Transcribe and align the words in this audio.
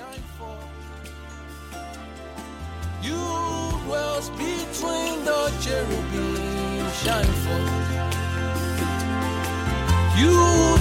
shine 0.00 0.26
forth. 0.38 0.64
You 3.02 3.22
dwells 3.84 4.30
between 4.30 5.24
the 5.28 5.40
cherubim, 5.60 6.90
shine 7.02 7.34
forth. 7.44 7.90
You 10.20 10.36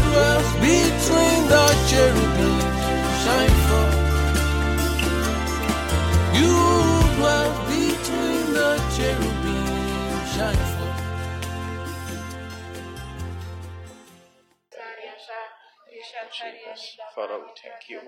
dwells 0.05 0.51
between 0.67 1.41
the 1.53 1.65
cherubim, 1.89 2.59
shine 3.23 3.58
Father, 17.19 17.37
we 17.37 17.51
thank 17.61 17.89
you. 17.89 17.99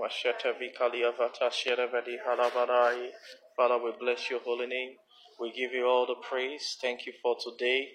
Father, 3.57 3.83
we 3.83 3.91
bless 3.99 4.29
your 4.29 4.39
holy 4.39 4.67
name. 4.67 4.91
We 5.37 5.51
give 5.51 5.73
you 5.73 5.85
all 5.85 6.07
the 6.07 6.15
praise. 6.29 6.77
Thank 6.81 7.05
you 7.05 7.11
for 7.21 7.35
today. 7.43 7.89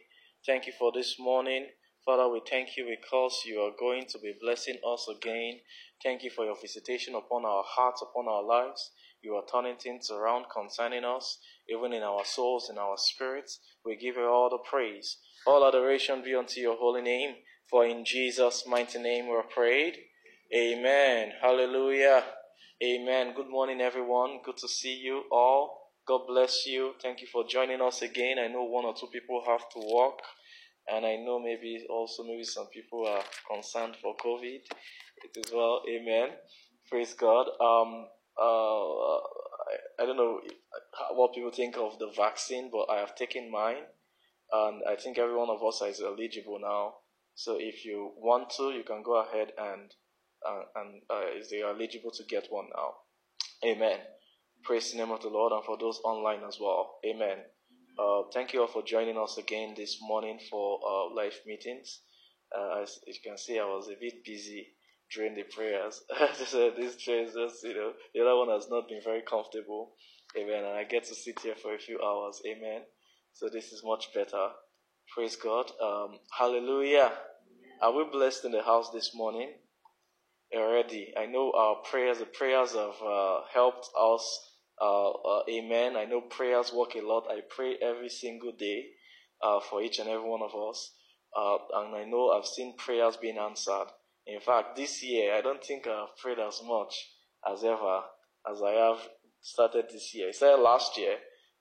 Thank 0.45 0.67
you 0.67 0.75
for 0.79 0.93
this 0.93 1.17
morning. 1.19 1.69
Father, 2.05 2.29
we 2.29 2.43
thank 2.47 2.77
you 2.77 2.85
because 2.85 3.45
you 3.47 3.61
are 3.61 3.71
going 3.81 4.05
to 4.11 4.19
be 4.19 4.35
blessing 4.39 4.77
us 4.87 5.09
again. 5.09 5.61
Thank 6.03 6.23
you 6.23 6.29
for 6.29 6.45
your 6.45 6.57
visitation 6.61 7.15
upon 7.15 7.47
our 7.47 7.65
hearts, 7.67 8.03
upon 8.03 8.29
our 8.29 8.43
lives. 8.43 8.91
You 9.23 9.37
are 9.37 9.45
turning 9.51 9.77
things 9.77 10.11
around 10.11 10.45
concerning 10.53 11.07
us, 11.07 11.39
even 11.71 11.95
in 11.95 12.03
our 12.03 12.27
souls, 12.27 12.69
in 12.71 12.77
our 12.77 12.99
spirits. 12.99 13.59
We 13.87 13.97
give 13.97 14.17
you 14.17 14.27
all 14.27 14.51
the 14.51 14.59
praise. 14.59 15.17
All 15.47 15.67
adoration 15.67 16.23
be 16.23 16.35
unto 16.35 16.61
your 16.61 16.77
holy 16.77 17.01
name. 17.01 17.37
For 17.71 17.87
in 17.87 18.05
Jesus' 18.05 18.65
mighty 18.67 19.01
name 19.01 19.29
we're 19.29 19.43
prayed. 19.43 19.97
Amen. 20.55 21.33
Hallelujah. 21.43 22.23
Amen. 22.81 23.35
Good 23.35 23.49
morning, 23.49 23.81
everyone. 23.81 24.39
Good 24.45 24.57
to 24.59 24.69
see 24.69 24.95
you 24.95 25.25
all. 25.33 25.91
God 26.07 26.21
bless 26.29 26.67
you. 26.67 26.93
Thank 27.03 27.21
you 27.21 27.27
for 27.27 27.45
joining 27.49 27.81
us 27.81 28.03
again. 28.03 28.39
I 28.39 28.47
know 28.47 28.63
one 28.63 28.85
or 28.85 28.95
two 28.95 29.09
people 29.13 29.43
have 29.45 29.69
to 29.71 29.81
work, 29.93 30.21
and 30.89 31.05
I 31.05 31.17
know 31.17 31.41
maybe 31.41 31.85
also 31.91 32.23
maybe 32.23 32.45
some 32.45 32.69
people 32.69 33.09
are 33.09 33.25
concerned 33.51 33.97
for 34.01 34.15
COVID 34.25 34.61
as 35.37 35.53
well. 35.53 35.83
Amen. 35.91 36.29
Praise 36.89 37.15
God. 37.15 37.49
Um, 37.61 38.07
uh, 38.41 39.17
I, 39.17 40.03
I 40.03 40.07
don't 40.07 40.17
know 40.17 40.41
what 41.11 41.35
people 41.35 41.51
think 41.51 41.77
of 41.77 41.99
the 41.99 42.13
vaccine, 42.17 42.71
but 42.71 42.89
I 42.89 43.01
have 43.01 43.17
taken 43.17 43.51
mine, 43.51 43.83
and 44.53 44.83
I 44.89 44.95
think 44.95 45.19
every 45.19 45.35
one 45.35 45.51
of 45.51 45.65
us 45.65 45.83
is 45.83 46.01
eligible 46.01 46.61
now. 46.61 46.95
So 47.35 47.57
if 47.59 47.85
you 47.85 48.13
want 48.17 48.51
to, 48.59 48.71
you 48.71 48.85
can 48.85 49.03
go 49.03 49.21
ahead 49.21 49.49
and 49.59 49.91
uh, 50.47 50.63
and 50.77 51.03
uh, 51.11 51.23
they 51.51 51.63
are 51.63 51.75
eligible 51.75 52.11
to 52.13 52.25
get 52.25 52.47
one 52.51 52.67
now. 52.75 52.95
Amen. 53.69 53.99
Praise 54.63 54.93
the 54.93 54.99
name 54.99 55.11
of 55.11 55.23
the 55.23 55.29
Lord 55.29 55.53
and 55.53 55.65
for 55.65 55.79
those 55.79 56.01
online 56.05 56.41
as 56.47 56.59
well. 56.61 56.99
Amen. 57.05 57.39
Uh, 57.99 58.23
thank 58.33 58.53
you 58.53 58.61
all 58.61 58.67
for 58.67 58.83
joining 58.83 59.17
us 59.17 59.39
again 59.39 59.75
this 59.77 59.99
morning 60.03 60.39
for 60.51 60.79
uh, 60.87 61.15
live 61.15 61.35
meetings. 61.47 62.01
Uh, 62.57 62.83
as 62.83 62.99
you 63.07 63.15
can 63.25 63.39
see, 63.39 63.59
I 63.59 63.65
was 63.65 63.89
a 63.89 63.99
bit 64.01 64.25
busy 64.25 64.69
during 65.15 65.35
the 65.35 65.45
prayers. 65.45 66.03
so 66.47 66.71
this 66.77 66.97
chair 66.97 67.23
is 67.23 67.35
just, 67.35 67.63
you 67.65 67.75
know, 67.75 67.93
the 68.15 68.21
other 68.21 68.37
one 68.37 68.51
has 68.51 68.69
not 68.69 68.89
been 68.89 69.01
very 69.03 69.23
comfortable. 69.23 69.95
Amen. 70.37 70.65
And 70.65 70.77
I 70.77 70.85
get 70.85 71.05
to 71.05 71.15
sit 71.15 71.41
here 71.41 71.55
for 71.61 71.75
a 71.75 71.79
few 71.79 72.01
hours. 72.03 72.41
Amen. 72.47 72.83
So 73.33 73.49
this 73.49 73.73
is 73.73 73.83
much 73.85 74.13
better. 74.15 74.49
Praise 75.15 75.37
God. 75.37 75.71
Um, 75.83 76.19
hallelujah. 76.37 77.13
Are 77.81 77.93
we 77.93 78.05
blessed 78.11 78.45
in 78.45 78.53
the 78.53 78.63
house 78.63 78.91
this 78.91 79.13
morning? 79.15 79.53
Already. 80.55 81.13
I 81.17 81.27
know 81.27 81.53
our 81.53 81.77
prayers, 81.91 82.19
the 82.19 82.27
prayers 82.27 82.73
have 82.73 83.03
uh, 83.05 83.41
helped 83.53 83.89
us. 83.99 84.53
Uh, 84.81 85.11
uh, 85.11 85.43
amen. 85.51 85.97
I 85.97 86.05
know 86.05 86.21
prayers 86.21 86.73
work 86.73 86.95
a 86.95 87.01
lot. 87.01 87.27
I 87.29 87.41
pray 87.49 87.77
every 87.83 88.09
single 88.09 88.53
day 88.53 88.87
uh, 89.43 89.61
for 89.61 89.83
each 89.83 89.99
and 89.99 90.09
every 90.09 90.29
one 90.29 90.43
of 90.43 90.55
us. 90.55 90.93
Uh, 91.37 91.57
and 91.75 91.97
I 91.97 92.05
know 92.05 92.31
I've 92.31 92.47
seen 92.47 92.77
prayers 92.77 93.17
being 93.17 93.39
answered. 93.39 93.89
In 94.27 94.41
fact, 94.41 94.77
this 94.77 95.03
year, 95.03 95.35
I 95.35 95.41
don't 95.41 95.63
think 95.63 95.87
I've 95.87 96.17
prayed 96.17 96.39
as 96.39 96.61
much 96.65 96.95
as 97.47 97.63
ever 97.65 98.03
as 98.51 98.63
I 98.63 98.73
have 98.73 98.99
started 99.41 99.87
this 99.91 100.15
year. 100.15 100.29
I 100.29 100.33
started 100.33 100.63
last 100.63 100.97
year, 100.99 101.17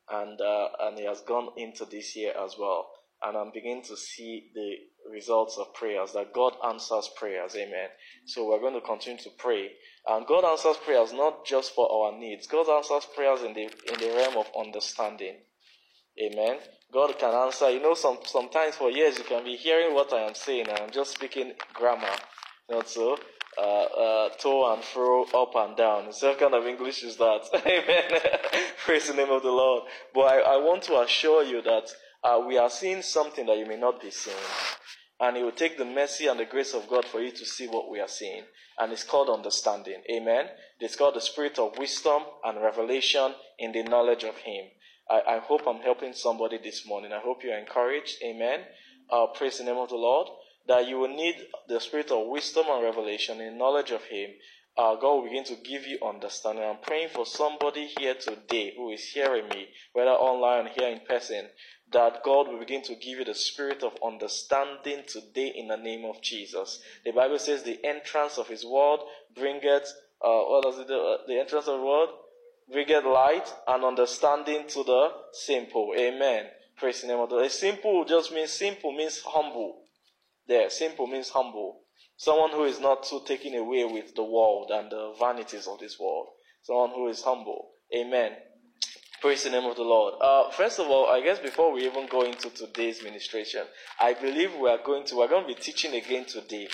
and 0.10 0.40
uh, 0.40 0.68
and 0.82 1.00
it 1.00 1.08
has 1.08 1.22
gone 1.22 1.50
into 1.58 1.86
this 1.86 2.16
year 2.16 2.34
as 2.38 2.56
well. 2.60 2.90
And 3.26 3.36
I'm 3.36 3.52
beginning 3.52 3.84
to 3.84 3.98
see 3.98 4.52
the 4.54 4.76
results 5.12 5.58
of 5.58 5.74
prayers 5.74 6.14
that 6.14 6.34
God 6.34 6.54
answers 6.64 7.10
prayers. 7.18 7.56
Amen. 7.56 7.90
So 8.26 8.48
we're 8.48 8.60
going 8.60 8.80
to 8.80 8.86
continue 8.86 9.20
to 9.24 9.30
pray. 9.38 9.72
And 10.08 10.28
God 10.28 10.46
answers 10.46 10.78
prayers 10.78 11.12
not 11.12 11.44
just 11.46 11.74
for 11.74 11.92
our 11.92 12.20
needs. 12.20 12.46
God 12.46 12.70
answers 12.70 13.08
prayers 13.16 13.42
in 13.42 13.54
the 13.54 13.64
in 13.64 14.00
the 14.00 14.16
realm 14.16 14.38
of 14.38 14.48
understanding. 14.58 15.38
Amen. 16.22 16.60
God 16.94 17.18
can 17.18 17.34
answer. 17.34 17.70
You 17.72 17.82
know, 17.82 17.96
some 17.96 18.20
sometimes 18.26 18.76
for 18.76 18.92
years 18.92 19.18
you 19.18 19.24
can 19.24 19.44
be 19.44 19.56
hearing 19.56 19.96
what 19.96 20.14
I 20.14 20.22
am 20.22 20.36
saying, 20.36 20.68
and 20.70 20.80
I'm 20.80 20.92
just 20.92 21.14
speaking 21.14 21.54
grammar. 21.74 22.16
Not 22.70 22.88
so. 22.88 23.18
Uh, 23.58 23.62
uh, 23.62 24.30
to 24.38 24.66
and 24.74 24.84
fro, 24.84 25.24
up 25.34 25.56
and 25.56 25.78
down. 25.78 26.08
What 26.08 26.40
kind 26.40 26.54
of 26.54 26.66
English 26.66 27.04
is 27.04 27.16
that? 27.16 27.48
Amen. 27.66 28.22
Praise 28.86 29.08
the 29.08 29.14
name 29.14 29.30
of 29.30 29.44
the 29.44 29.50
Lord. 29.50 29.84
But 30.14 30.22
I, 30.22 30.40
I 30.40 30.58
want 30.58 30.84
to 30.84 31.00
assure 31.00 31.42
you 31.42 31.62
that 31.62 31.90
uh, 32.26 32.42
we 32.46 32.58
are 32.58 32.70
seeing 32.72 33.04
something 33.04 33.46
that 33.46 33.58
you 33.58 33.68
may 33.68 33.78
not 33.78 34.02
be 34.02 34.10
seeing. 34.10 34.36
And 35.20 35.38
it 35.38 35.44
will 35.44 35.52
take 35.52 35.78
the 35.78 35.86
mercy 35.86 36.28
and 36.28 36.40
the 36.40 36.46
grace 36.46 36.74
of 36.74 36.90
God 36.90 37.06
for 37.06 37.22
you 37.22 37.32
to 37.32 37.46
see 37.46 37.68
what 37.68 37.90
we 37.90 38.00
are 38.00 38.08
seeing. 38.08 38.44
And 38.80 38.92
it's 38.92 39.04
called 39.04 39.30
understanding. 39.30 40.02
Amen. 40.12 40.48
It's 40.80 40.96
called 40.96 41.16
the 41.16 41.22
spirit 41.22 41.58
of 41.60 41.78
wisdom 41.78 42.24
and 42.44 42.62
revelation 42.62 43.34
in 43.60 43.72
the 43.72 43.84
knowledge 43.84 44.24
of 44.24 44.38
Him. 44.38 44.66
I, 45.10 45.36
I 45.36 45.40
hope 45.40 45.62
I'm 45.68 45.82
helping 45.82 46.14
somebody 46.14 46.58
this 46.58 46.86
morning. 46.86 47.14
I 47.14 47.20
hope 47.20 47.44
you're 47.44 47.58
encouraged. 47.58 48.18
Amen. 48.26 48.62
Uh, 49.10 49.28
praise 49.28 49.60
the 49.60 49.64
name 49.64 49.78
of 49.78 49.90
the 49.90 49.96
Lord. 49.96 50.28
That 50.68 50.88
you 50.88 50.98
will 50.98 51.16
need 51.16 51.36
the 51.70 51.80
spirit 51.80 52.10
of 52.12 52.28
wisdom 52.28 52.66
and 52.68 52.84
revelation 52.84 53.40
in 53.40 53.58
knowledge 53.58 53.92
of 53.92 54.04
Him. 54.06 54.32
Uh, 54.78 54.96
God 54.96 55.16
will 55.16 55.24
begin 55.24 55.46
to 55.46 55.56
give 55.56 55.88
you 55.88 56.00
understanding. 56.06 56.66
I'm 56.66 56.82
praying 56.82 57.10
for 57.14 57.26
somebody 57.26 57.88
here 57.98 58.16
today 58.16 58.74
who 58.76 58.92
is 58.92 59.06
hearing 59.06 59.48
me, 59.48 59.70
whether 59.94 60.12
online 60.12 60.68
or 60.68 60.70
here 60.78 60.90
in 60.90 61.00
person, 61.08 61.46
that 61.92 62.24
God 62.24 62.48
will 62.48 62.60
begin 62.60 62.82
to 62.84 62.96
give 62.96 63.20
you 63.20 63.26
the 63.26 63.36
spirit 63.36 63.84
of 63.84 63.94
understanding 64.04 65.04
today 65.08 65.54
in 65.56 65.68
the 65.68 65.78
name 65.78 66.06
of 66.06 66.22
Jesus. 66.22 66.80
The 67.04 67.12
Bible 67.12 67.40
says 67.40 67.64
the 67.64 67.84
entrance 67.86 68.38
of 68.38 68.48
His 68.48 68.66
word 68.66 69.00
bringeth, 69.36 69.88
uh, 70.22 70.42
what 70.44 70.64
does 70.64 70.80
it 70.80 70.88
do? 70.88 70.96
Uh, 70.96 71.18
the 71.28 71.40
entrance 71.40 71.68
of 71.68 71.80
the 71.80 71.86
word 71.86 72.10
bringeth 72.72 73.06
light 73.06 73.54
and 73.68 73.84
understanding 73.84 74.68
to 74.70 74.84
the 74.84 75.10
simple. 75.32 75.94
Amen. 75.98 76.46
Praise 76.78 77.02
the 77.02 77.08
name 77.08 77.20
of 77.20 77.30
the 77.30 77.36
Lord. 77.36 77.52
Simple 77.52 78.04
just 78.06 78.34
means 78.34 78.52
simple 78.52 78.92
means 78.92 79.22
humble. 79.26 79.84
There, 80.48 80.70
simple 80.70 81.08
means 81.08 81.30
humble. 81.30 81.82
Someone 82.18 82.52
who 82.52 82.64
is 82.64 82.80
not 82.80 83.04
too 83.04 83.22
taken 83.26 83.56
away 83.56 83.84
with 83.86 84.16
the 84.16 84.24
world 84.24 84.72
and 84.74 84.92
the 84.92 85.14
vanities 85.20 85.68
of 85.68 85.80
this 85.80 86.00
world. 86.00 86.28
Someone 86.64 86.92
who 86.92 87.08
is 87.08 87.22
humble. 87.22 87.72
Amen. 87.96 88.34
Praise 89.26 89.44
the 89.44 89.50
name 89.50 89.66
of 89.66 89.76
the 89.76 89.82
Lord. 89.82 90.14
Uh, 90.22 90.52
first 90.52 90.78
of 90.78 90.86
all, 90.86 91.08
I 91.10 91.20
guess 91.20 91.40
before 91.40 91.74
we 91.74 91.88
even 91.88 92.06
go 92.06 92.22
into 92.22 92.52
today's 92.52 93.02
ministration, 93.02 93.64
I 94.00 94.14
believe 94.14 94.54
we 94.54 94.70
are 94.70 94.78
going 94.78 95.04
to 95.08 95.16
we're 95.16 95.28
going 95.28 95.48
to 95.48 95.56
be 95.56 95.60
teaching 95.60 95.96
again 95.96 96.26
today. 96.26 96.68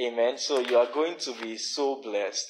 Amen. 0.00 0.38
So 0.38 0.60
you 0.60 0.78
are 0.78 0.86
going 0.86 1.18
to 1.18 1.32
be 1.42 1.56
so 1.56 2.00
blessed, 2.00 2.46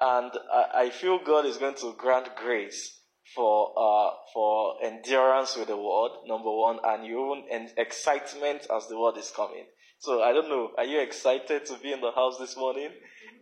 and 0.00 0.30
I, 0.54 0.82
I 0.82 0.90
feel 0.90 1.18
God 1.18 1.46
is 1.46 1.56
going 1.56 1.74
to 1.78 1.96
grant 1.98 2.36
grace 2.36 3.00
for 3.34 3.72
uh, 3.76 4.12
for 4.32 4.76
endurance 4.84 5.56
with 5.56 5.66
the 5.66 5.76
word. 5.76 6.12
Number 6.28 6.54
one, 6.54 6.78
and 6.84 7.04
your 7.04 7.26
own 7.26 7.46
and 7.50 7.70
excitement 7.76 8.68
as 8.72 8.86
the 8.86 8.96
word 8.96 9.16
is 9.16 9.32
coming. 9.34 9.66
So 9.98 10.22
I 10.22 10.32
don't 10.32 10.48
know. 10.48 10.70
Are 10.78 10.84
you 10.84 11.00
excited 11.00 11.66
to 11.66 11.76
be 11.82 11.92
in 11.92 12.00
the 12.00 12.12
house 12.12 12.38
this 12.38 12.56
morning? 12.56 12.90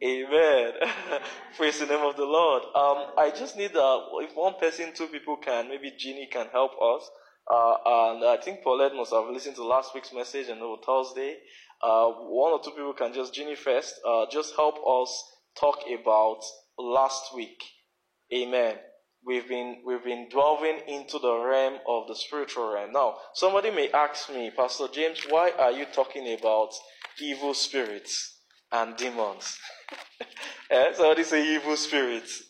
Amen. 0.02 0.74
Praise 1.56 1.80
the 1.80 1.86
name 1.86 2.04
of 2.04 2.16
the 2.16 2.24
Lord. 2.24 2.62
Um, 2.74 3.14
I 3.18 3.32
just 3.36 3.56
need 3.56 3.74
uh, 3.74 4.00
if 4.20 4.36
one 4.36 4.54
person, 4.60 4.92
two 4.94 5.08
people 5.08 5.36
can, 5.38 5.68
maybe 5.68 5.92
Jeannie 5.98 6.28
can 6.30 6.46
help 6.52 6.72
us. 6.80 7.10
Uh, 7.50 7.74
and 7.84 8.24
I 8.24 8.38
think 8.40 8.62
Paulette 8.62 8.94
must 8.94 9.12
have 9.12 9.28
listened 9.28 9.56
to 9.56 9.64
last 9.64 9.94
week's 9.94 10.12
message 10.12 10.48
and 10.48 10.62
on 10.62 10.78
Thursday. 10.86 11.38
Uh, 11.82 12.10
one 12.10 12.52
or 12.52 12.62
two 12.62 12.70
people 12.70 12.92
can 12.92 13.12
just 13.12 13.34
Jeannie 13.34 13.56
first. 13.56 13.94
Uh, 14.06 14.26
just 14.30 14.54
help 14.54 14.76
us 14.86 15.32
talk 15.58 15.78
about 15.88 16.42
last 16.78 17.34
week. 17.34 17.60
Amen. 18.32 18.76
We've 19.26 19.48
been 19.48 19.82
we've 19.84 20.04
been 20.04 20.28
delving 20.30 20.78
into 20.86 21.18
the 21.18 21.34
realm 21.36 21.80
of 21.88 22.06
the 22.06 22.14
spiritual 22.14 22.72
realm. 22.72 22.92
Now, 22.92 23.16
somebody 23.34 23.72
may 23.72 23.90
ask 23.90 24.30
me, 24.30 24.52
Pastor 24.56 24.86
James, 24.92 25.22
why 25.28 25.50
are 25.58 25.72
you 25.72 25.86
talking 25.92 26.36
about 26.38 26.70
evil 27.20 27.52
spirits 27.52 28.37
and 28.72 28.96
demons? 28.96 29.58
yeah, 30.70 30.92
somebody 30.92 31.24
say 31.24 31.54
evil 31.54 31.76
spirits. 31.76 32.44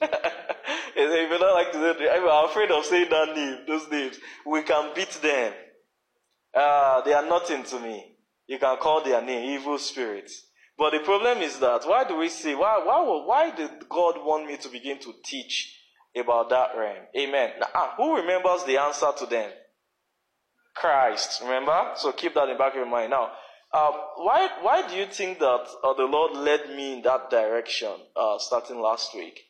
if 0.02 1.30
you 1.30 1.38
don't 1.38 1.54
like 1.54 1.72
to 1.72 1.94
say, 1.98 2.08
I'm 2.08 2.48
afraid 2.48 2.70
of 2.70 2.84
saying 2.84 3.10
that 3.10 3.36
name, 3.36 3.58
those 3.66 3.90
names. 3.90 4.18
We 4.46 4.62
can 4.62 4.92
beat 4.94 5.12
them. 5.22 5.52
Uh, 6.54 7.02
they 7.02 7.12
are 7.12 7.26
nothing 7.26 7.62
to 7.64 7.78
me. 7.78 8.16
You 8.46 8.58
can 8.58 8.76
call 8.78 9.04
their 9.04 9.22
name 9.22 9.58
evil 9.60 9.78
spirits. 9.78 10.46
But 10.76 10.92
the 10.92 11.00
problem 11.00 11.38
is 11.38 11.58
that 11.58 11.84
why 11.84 12.04
do 12.04 12.16
we 12.16 12.30
say 12.30 12.54
why 12.54 12.80
why 12.82 13.02
why 13.26 13.50
did 13.54 13.70
God 13.88 14.14
want 14.24 14.46
me 14.46 14.56
to 14.56 14.68
begin 14.70 14.98
to 15.00 15.12
teach 15.22 15.76
about 16.16 16.48
that 16.48 16.70
realm? 16.76 17.04
Amen. 17.16 17.50
Now, 17.60 17.66
ah, 17.74 17.94
who 17.98 18.16
remembers 18.16 18.64
the 18.64 18.78
answer 18.78 19.10
to 19.18 19.26
them? 19.26 19.50
Christ. 20.74 21.42
Remember? 21.42 21.92
So 21.96 22.12
keep 22.12 22.34
that 22.34 22.44
in 22.44 22.54
the 22.54 22.58
back 22.58 22.72
of 22.72 22.76
your 22.76 22.86
mind. 22.86 23.10
Now, 23.10 23.30
uh, 23.72 23.92
why 24.16 24.48
why 24.62 24.88
do 24.88 24.96
you 24.96 25.06
think 25.06 25.38
that 25.38 25.66
uh, 25.84 25.94
the 25.94 26.04
Lord 26.04 26.36
led 26.36 26.70
me 26.70 26.94
in 26.94 27.02
that 27.02 27.30
direction 27.30 27.92
uh, 28.16 28.38
starting 28.38 28.80
last 28.80 29.14
week? 29.14 29.40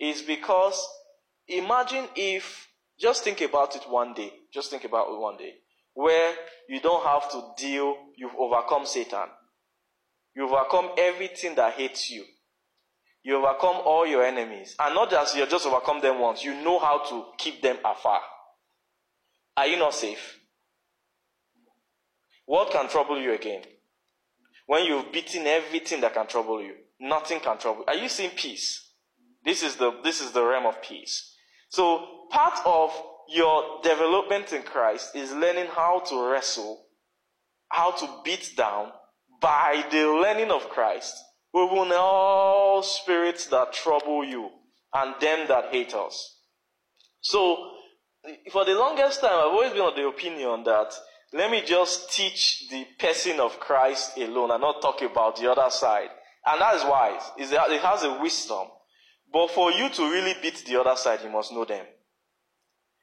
Is 0.00 0.22
because 0.22 0.84
imagine 1.46 2.06
if 2.16 2.68
just 2.98 3.22
think 3.24 3.40
about 3.40 3.76
it 3.76 3.82
one 3.88 4.14
day. 4.14 4.32
Just 4.52 4.70
think 4.70 4.84
about 4.84 5.08
it 5.12 5.18
one 5.18 5.36
day, 5.36 5.54
where 5.94 6.34
you 6.68 6.80
don't 6.80 7.04
have 7.04 7.30
to 7.30 7.42
deal. 7.56 7.96
You've 8.16 8.34
overcome 8.36 8.84
Satan. 8.86 9.28
You 10.34 10.48
overcome 10.48 10.90
everything 10.98 11.54
that 11.56 11.74
hates 11.74 12.10
you. 12.10 12.24
You 13.22 13.36
overcome 13.36 13.76
all 13.84 14.06
your 14.06 14.24
enemies. 14.24 14.74
And 14.80 14.94
not 14.94 15.10
just 15.10 15.36
you 15.36 15.46
just 15.46 15.66
overcome 15.66 16.00
them 16.00 16.18
once, 16.18 16.42
you 16.42 16.54
know 16.54 16.78
how 16.78 17.04
to 17.08 17.26
keep 17.38 17.62
them 17.62 17.76
afar. 17.84 18.20
Are 19.56 19.66
you 19.66 19.78
not 19.78 19.94
safe? 19.94 20.38
What 22.46 22.70
can 22.70 22.88
trouble 22.88 23.20
you 23.20 23.32
again? 23.32 23.62
When 24.66 24.84
you've 24.84 25.12
beaten 25.12 25.46
everything 25.46 26.00
that 26.00 26.14
can 26.14 26.26
trouble 26.26 26.62
you, 26.62 26.74
nothing 27.00 27.40
can 27.40 27.58
trouble. 27.58 27.84
Are 27.86 27.94
you 27.94 28.08
seeing 28.08 28.30
peace? 28.30 28.90
This 29.44 29.62
is 29.62 29.76
the 29.76 29.92
this 30.04 30.20
is 30.20 30.32
the 30.32 30.44
realm 30.44 30.66
of 30.66 30.80
peace. 30.82 31.34
So 31.68 32.26
part 32.30 32.58
of 32.64 32.92
your 33.28 33.80
development 33.82 34.52
in 34.52 34.62
Christ 34.62 35.14
is 35.16 35.32
learning 35.32 35.66
how 35.66 36.00
to 36.00 36.30
wrestle, 36.30 36.86
how 37.68 37.92
to 37.92 38.08
beat 38.24 38.52
down 38.56 38.92
by 39.40 39.84
the 39.90 40.06
learning 40.08 40.50
of 40.50 40.68
Christ, 40.68 41.16
even 41.54 41.92
all 41.92 42.82
spirits 42.82 43.46
that 43.46 43.72
trouble 43.72 44.24
you 44.24 44.50
and 44.94 45.14
them 45.20 45.48
that 45.48 45.72
hate 45.72 45.94
us. 45.94 46.38
So, 47.20 47.70
for 48.50 48.64
the 48.64 48.74
longest 48.74 49.20
time, 49.20 49.32
I've 49.32 49.52
always 49.52 49.72
been 49.72 49.82
of 49.82 49.96
the 49.96 50.06
opinion 50.06 50.64
that 50.64 50.92
let 51.32 51.50
me 51.50 51.62
just 51.64 52.12
teach 52.12 52.68
the 52.70 52.86
person 52.98 53.40
of 53.40 53.58
Christ 53.58 54.18
alone 54.18 54.50
and 54.50 54.60
not 54.60 54.82
talk 54.82 55.00
about 55.02 55.36
the 55.36 55.50
other 55.50 55.70
side. 55.70 56.08
And 56.44 56.60
that 56.60 56.76
is 56.76 56.84
wise. 56.84 57.22
Is 57.38 57.52
It 57.52 57.80
has 57.80 58.02
a 58.02 58.20
wisdom. 58.20 58.66
But 59.32 59.50
for 59.50 59.72
you 59.72 59.88
to 59.88 60.02
really 60.10 60.34
beat 60.42 60.64
the 60.66 60.78
other 60.80 60.96
side, 60.96 61.20
you 61.24 61.30
must 61.30 61.52
know 61.52 61.64
them. 61.64 61.86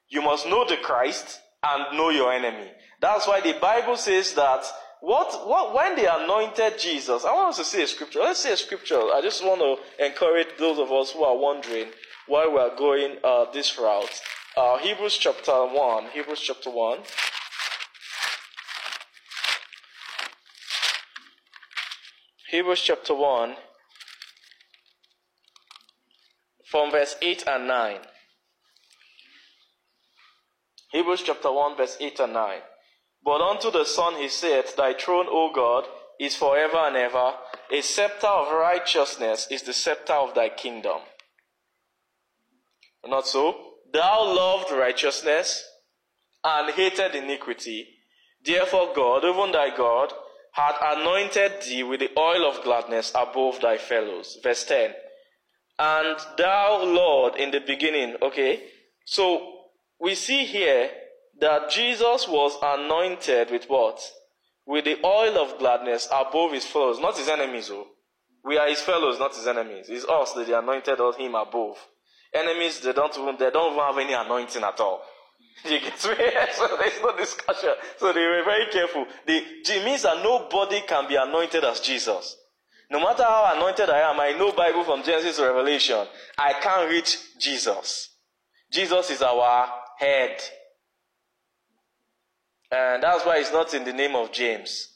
You 0.10 0.22
must 0.22 0.48
know 0.48 0.66
the 0.68 0.78
Christ 0.78 1.40
and 1.64 1.98
know 1.98 2.10
your 2.10 2.32
enemy. 2.32 2.72
That's 3.02 3.28
why 3.28 3.42
the 3.42 3.58
Bible 3.60 3.98
says 3.98 4.34
that 4.34 4.64
what, 5.02 5.48
what, 5.48 5.74
when 5.74 5.96
they 5.96 6.08
anointed 6.08 6.78
Jesus, 6.78 7.24
I 7.24 7.34
want 7.34 7.50
us 7.50 7.58
to 7.58 7.64
see 7.64 7.82
a 7.82 7.88
scripture. 7.88 8.20
Let's 8.20 8.42
see 8.42 8.52
a 8.52 8.58
scripture. 8.58 9.00
I 9.00 9.22
just 9.24 9.44
want 9.44 9.62
to 9.62 10.06
encourage 10.06 10.50
those 10.58 10.78
of 10.78 10.92
us 10.92 11.12
who 11.12 11.24
are 11.24 11.38
wondering 11.38 11.88
why 12.28 12.48
we 12.48 12.58
are 12.58 12.76
going 12.76 13.18
uh, 13.24 13.46
this 13.52 13.78
route. 13.80 14.22
Uh, 14.58 14.78
Hebrews 14.78 15.18
chapter 15.18 15.54
1. 15.54 16.06
Hebrews 16.14 16.42
chapter 16.42 16.70
1. 16.70 17.00
Hebrews 22.50 22.82
chapter 22.82 23.14
1, 23.14 23.56
from 26.66 26.90
verse 26.90 27.16
8 27.22 27.44
and 27.46 27.68
9. 27.68 27.98
Hebrews 30.92 31.22
chapter 31.24 31.52
1, 31.52 31.78
verse 31.78 31.98
8 32.00 32.20
and 32.22 32.34
9. 32.34 32.60
But 33.24 33.42
unto 33.42 33.70
the 33.70 33.86
Son 33.86 34.16
he 34.16 34.30
saith, 34.30 34.76
Thy 34.76 34.96
throne, 34.96 35.28
O 35.30 35.52
God, 35.54 35.84
is 36.20 36.36
forever 36.36 36.78
and 36.78 36.96
ever. 36.96 37.34
A 37.72 37.82
scepter 37.82 38.26
of 38.26 38.52
righteousness 38.52 39.48
is 39.52 39.62
the 39.62 39.74
scepter 39.74 40.14
of 40.14 40.34
thy 40.34 40.50
kingdom. 40.50 41.02
Not 43.06 43.28
so? 43.28 43.74
Thou 43.94 44.24
loved 44.24 44.72
righteousness 44.72 45.64
and 46.44 46.74
hated 46.74 47.14
iniquity. 47.14 47.90
Therefore, 48.44 48.92
God, 48.96 49.24
even 49.24 49.52
thy 49.52 49.70
God, 49.78 50.14
had 50.52 50.76
anointed 50.98 51.62
thee 51.62 51.84
with 51.84 52.00
the 52.00 52.12
oil 52.18 52.50
of 52.50 52.64
gladness 52.64 53.12
above 53.16 53.62
thy 53.62 53.78
fellows. 53.78 54.38
Verse 54.44 54.64
10. 54.66 54.94
And 55.78 56.18
thou, 56.38 56.84
Lord, 56.84 57.36
in 57.36 57.52
the 57.52 57.62
beginning, 57.62 58.18
okay? 58.22 58.64
So 59.06 59.60
we 60.00 60.16
see 60.16 60.46
here 60.46 60.90
that 61.40 61.70
Jesus 61.70 62.28
was 62.28 62.58
anointed 62.62 63.52
with 63.52 63.66
what? 63.66 64.02
With 64.66 64.86
the 64.86 64.98
oil 65.06 65.38
of 65.38 65.58
gladness 65.58 66.08
above 66.12 66.52
his 66.52 66.66
fellows, 66.66 67.00
not 67.00 67.18
his 67.18 67.30
enemies. 67.30 67.70
Oh. 67.72 67.88
We 68.44 68.58
are 68.58 68.68
his 68.68 68.82
fellows, 68.82 69.20
not 69.20 69.36
his 69.36 69.48
enemies. 69.48 69.88
It's 69.90 70.06
us 70.06 70.34
that 70.34 70.48
they 70.48 70.54
anointed 70.54 71.00
him 71.18 71.36
above. 71.36 71.78
Enemies, 72.34 72.80
they 72.82 72.94
don't 72.94 73.40
they 73.40 73.50
don't 73.50 73.74
even 73.74 73.84
have 73.84 73.98
any 73.98 74.14
anointing 74.14 74.64
at 74.64 74.80
all. 74.80 75.02
You 75.66 75.80
get 75.80 75.94
me? 75.94 76.00
so 76.54 76.78
there's 76.78 77.02
no 77.02 77.16
discussion. 77.18 77.70
So 77.98 78.14
they 78.14 78.26
were 78.26 78.44
very 78.44 78.68
careful. 78.72 79.06
The, 79.26 79.38
it 79.38 79.86
means 79.86 80.04
that 80.04 80.24
nobody 80.24 80.82
can 80.88 81.08
be 81.08 81.16
anointed 81.16 81.64
as 81.64 81.80
Jesus. 81.80 82.38
No 82.92 83.00
matter 83.00 83.24
how 83.24 83.54
anointed 83.56 83.90
I 83.90 84.10
am, 84.10 84.20
I 84.20 84.32
know 84.32 84.52
Bible 84.52 84.84
from 84.84 85.04
Genesis 85.04 85.38
to 85.38 85.44
Revelation. 85.44 86.08
I 86.38 86.54
can't 86.54 86.90
reach 86.90 87.18
Jesus. 87.40 88.10
Jesus 88.72 89.12
is 89.12 89.22
our 89.22 89.70
head. 90.00 90.38
And 92.72 93.04
that's 93.04 93.26
why 93.26 93.38
it's 93.38 93.52
not 93.52 93.74
in 93.74 93.84
the 93.84 93.94
name 93.94 94.16
of 94.16 94.32
James. 94.32 94.88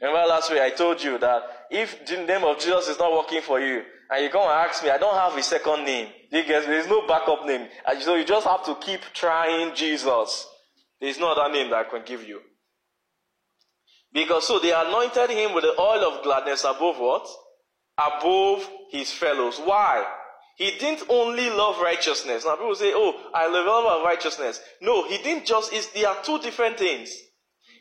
Remember 0.00 0.26
last 0.28 0.50
week 0.50 0.60
I 0.60 0.70
told 0.70 1.02
you 1.02 1.18
that 1.18 1.42
if 1.70 2.06
the 2.06 2.24
name 2.24 2.44
of 2.44 2.58
Jesus 2.58 2.88
is 2.88 2.98
not 2.98 3.12
working 3.12 3.40
for 3.42 3.60
you, 3.60 3.82
and 4.10 4.22
you 4.22 4.30
come 4.30 4.42
and 4.42 4.68
ask 4.68 4.82
me, 4.82 4.90
I 4.90 4.98
don't 4.98 5.14
have 5.14 5.36
a 5.36 5.42
second 5.42 5.84
name. 5.84 6.08
There's 6.30 6.88
no 6.88 7.06
backup 7.06 7.46
name. 7.46 7.68
And 7.86 8.02
so 8.02 8.14
you 8.14 8.24
just 8.24 8.46
have 8.46 8.64
to 8.66 8.74
keep 8.76 9.00
trying 9.12 9.74
Jesus. 9.74 10.46
There's 11.00 11.18
no 11.18 11.32
other 11.32 11.52
name 11.52 11.70
that 11.70 11.86
I 11.86 11.90
can 11.90 12.02
give 12.04 12.26
you. 12.26 12.40
Because 14.12 14.46
so 14.46 14.58
they 14.58 14.72
anointed 14.72 15.30
him 15.30 15.54
with 15.54 15.64
the 15.64 15.74
oil 15.80 16.04
of 16.04 16.22
gladness 16.22 16.64
above 16.64 16.98
what? 16.98 17.26
Above 17.98 18.68
his 18.90 19.10
fellows. 19.12 19.58
Why? 19.58 20.04
He 20.56 20.70
didn't 20.78 21.08
only 21.08 21.50
love 21.50 21.80
righteousness. 21.80 22.44
Now 22.44 22.54
people 22.54 22.74
say, 22.76 22.92
oh, 22.94 23.20
I 23.34 23.48
love 23.48 24.04
righteousness. 24.04 24.60
No, 24.80 25.08
he 25.08 25.18
didn't 25.18 25.46
just, 25.46 25.72
it's, 25.72 25.88
there 25.88 26.08
are 26.08 26.22
two 26.22 26.38
different 26.38 26.78
things. 26.78 27.12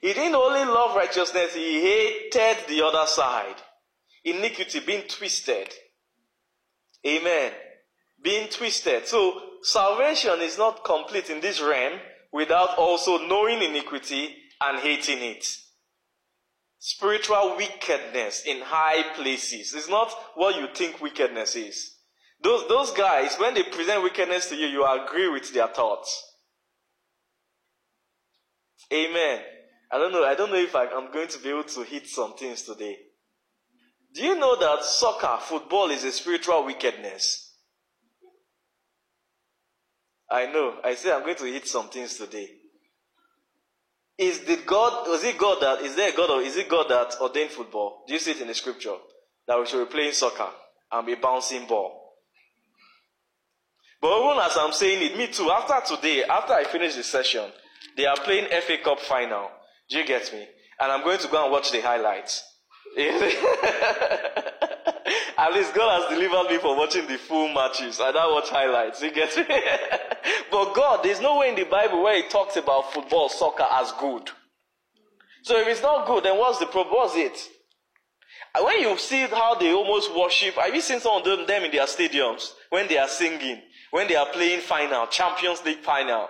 He 0.02 0.12
didn't 0.14 0.36
only 0.36 0.66
love 0.66 0.96
righteousness, 0.96 1.54
he 1.54 1.82
hated 1.82 2.58
the 2.68 2.84
other 2.84 3.08
side. 3.08 3.56
Iniquity, 4.26 4.80
being 4.80 5.04
twisted. 5.08 5.70
Amen. 7.06 7.52
Being 8.24 8.50
twisted. 8.50 9.08
So 9.08 9.40
salvation 9.62 10.40
is 10.42 10.58
not 10.58 10.84
complete 10.84 11.30
in 11.30 11.42
this 11.42 11.62
realm 11.62 12.00
without 12.32 12.78
also 12.78 13.18
knowing 13.28 13.62
iniquity 13.62 14.36
and 14.62 14.80
hating 14.80 15.22
it. 15.22 15.46
Spiritual 16.80 17.56
wickedness 17.58 18.44
in 18.46 18.62
high 18.62 19.14
places 19.16 19.74
is 19.74 19.88
not 19.88 20.14
what 20.36 20.56
you 20.56 20.68
think 20.74 21.02
wickedness 21.02 21.56
is. 21.56 21.96
Those, 22.42 22.68
those 22.68 22.92
guys, 22.92 23.36
when 23.38 23.54
they 23.54 23.64
present 23.64 24.04
wickedness 24.04 24.50
to 24.50 24.56
you, 24.56 24.68
you 24.68 24.86
agree 24.86 25.30
with 25.30 25.54
their 25.54 25.68
thoughts. 25.68 26.32
Amen. 28.92 29.42
I 29.92 29.98
don't 29.98 30.12
know. 30.12 30.26
I 30.26 30.36
don't 30.36 30.50
know 30.50 30.58
if 30.58 30.76
I, 30.76 30.88
I'm 30.88 31.12
going 31.12 31.30
to 31.30 31.40
be 31.40 31.50
able 31.50 31.64
to 31.64 31.84
hit 31.84 32.08
some 32.08 32.34
things 32.36 32.64
today. 32.64 32.98
Do 34.14 34.24
you 34.24 34.36
know 34.36 34.56
that 34.60 34.84
soccer, 34.84 35.38
football 35.42 35.90
is 35.90 36.04
a 36.04 36.12
spiritual 36.12 36.66
wickedness? 36.66 37.52
I 40.30 40.48
know. 40.48 40.80
I 40.84 40.96
say 40.96 41.12
I'm 41.12 41.24
going 41.24 41.36
to 41.36 41.46
hit 41.46 41.68
some 41.68 41.90
things 41.90 42.16
today. 42.16 42.50
Is 44.18 44.42
the 44.42 44.58
God, 44.66 45.08
was 45.08 45.24
it 45.24 45.38
God 45.38 45.62
that, 45.62 45.82
is 45.82 45.96
there 45.96 46.12
God 46.16 46.30
or 46.30 46.42
is 46.42 46.56
it 46.58 46.70
God 46.70 46.88
that 46.90 47.20
ordained 47.20 47.50
football? 47.50 48.04
Do 48.08 48.14
you 48.14 48.20
see 48.20 48.32
it 48.32 48.42
in 48.42 48.48
the 48.48 48.54
scripture? 48.54 48.96
That 49.48 49.60
we 49.60 49.66
should 49.66 49.88
be 49.88 49.92
playing 49.92 50.14
soccer 50.14 50.50
and 50.92 51.08
be 51.08 51.16
bouncing 51.16 51.66
ball. 51.66 52.00
But 54.00 54.20
even 54.20 54.44
as 54.44 54.58
I'm 54.58 54.74
saying 54.74 55.12
it, 55.12 55.18
me 55.18 55.28
too, 55.28 55.50
after 55.50 55.96
today, 55.96 56.24
after 56.24 56.54
I 56.54 56.66
finish 56.66 56.96
the 56.96 57.04
session, 57.04 57.50
they 57.98 58.06
are 58.06 58.18
playing 58.18 58.48
FA 58.62 58.78
Cup 58.84 59.00
final. 59.00 59.50
Do 59.90 59.98
you 59.98 60.06
get 60.06 60.32
me? 60.32 60.46
And 60.80 60.92
I'm 60.92 61.04
going 61.04 61.20
to 61.20 61.28
go 61.28 61.44
and 61.44 61.52
watch 61.52 61.72
the 61.72 61.82
highlights. 61.82 62.44
At 65.38 65.54
least 65.54 65.74
God 65.74 66.02
has 66.02 66.10
delivered 66.10 66.52
me 66.52 66.58
from 66.60 66.78
watching 66.78 67.08
the 67.08 67.18
full 67.18 67.52
matches. 67.54 68.00
I 68.00 68.12
don't 68.12 68.34
watch 68.34 68.50
highlights. 68.50 69.02
You 69.02 69.12
get 69.12 69.36
me? 69.36 69.46
but 70.52 70.74
God, 70.74 71.04
there's 71.04 71.20
no 71.20 71.40
way 71.40 71.50
in 71.50 71.56
the 71.56 71.64
Bible 71.64 72.04
where 72.04 72.22
He 72.22 72.30
talks 72.30 72.56
about 72.56 72.94
football, 72.94 73.30
soccer 73.30 73.66
as 73.72 73.92
good. 74.00 74.30
So 75.42 75.60
if 75.60 75.68
it's 75.68 75.82
not 75.82 76.08
good, 76.08 76.24
then 76.24 76.38
what's 76.38 76.60
the 76.60 76.68
problem? 76.68 76.96
What's 76.96 77.16
it? 77.16 77.38
When 78.62 78.80
you 78.80 78.98
see 79.00 79.26
how 79.28 79.56
they 79.56 79.74
almost 79.74 80.16
worship, 80.16 80.56
have 80.56 80.74
you 80.74 80.82
seen 80.82 81.00
some 81.00 81.18
of 81.18 81.24
them, 81.24 81.48
them 81.48 81.64
in 81.64 81.72
their 81.72 81.88
stadiums 81.88 82.52
when 82.70 82.88
they 82.88 83.00
are 83.00 83.08
singing, 83.08 83.60
when 83.90 84.08
they 84.08 84.16
are 84.16 84.28
playing 84.28 84.62
final, 84.62 85.08
Champions 85.08 85.66
League 85.66 85.80
final? 85.80 86.28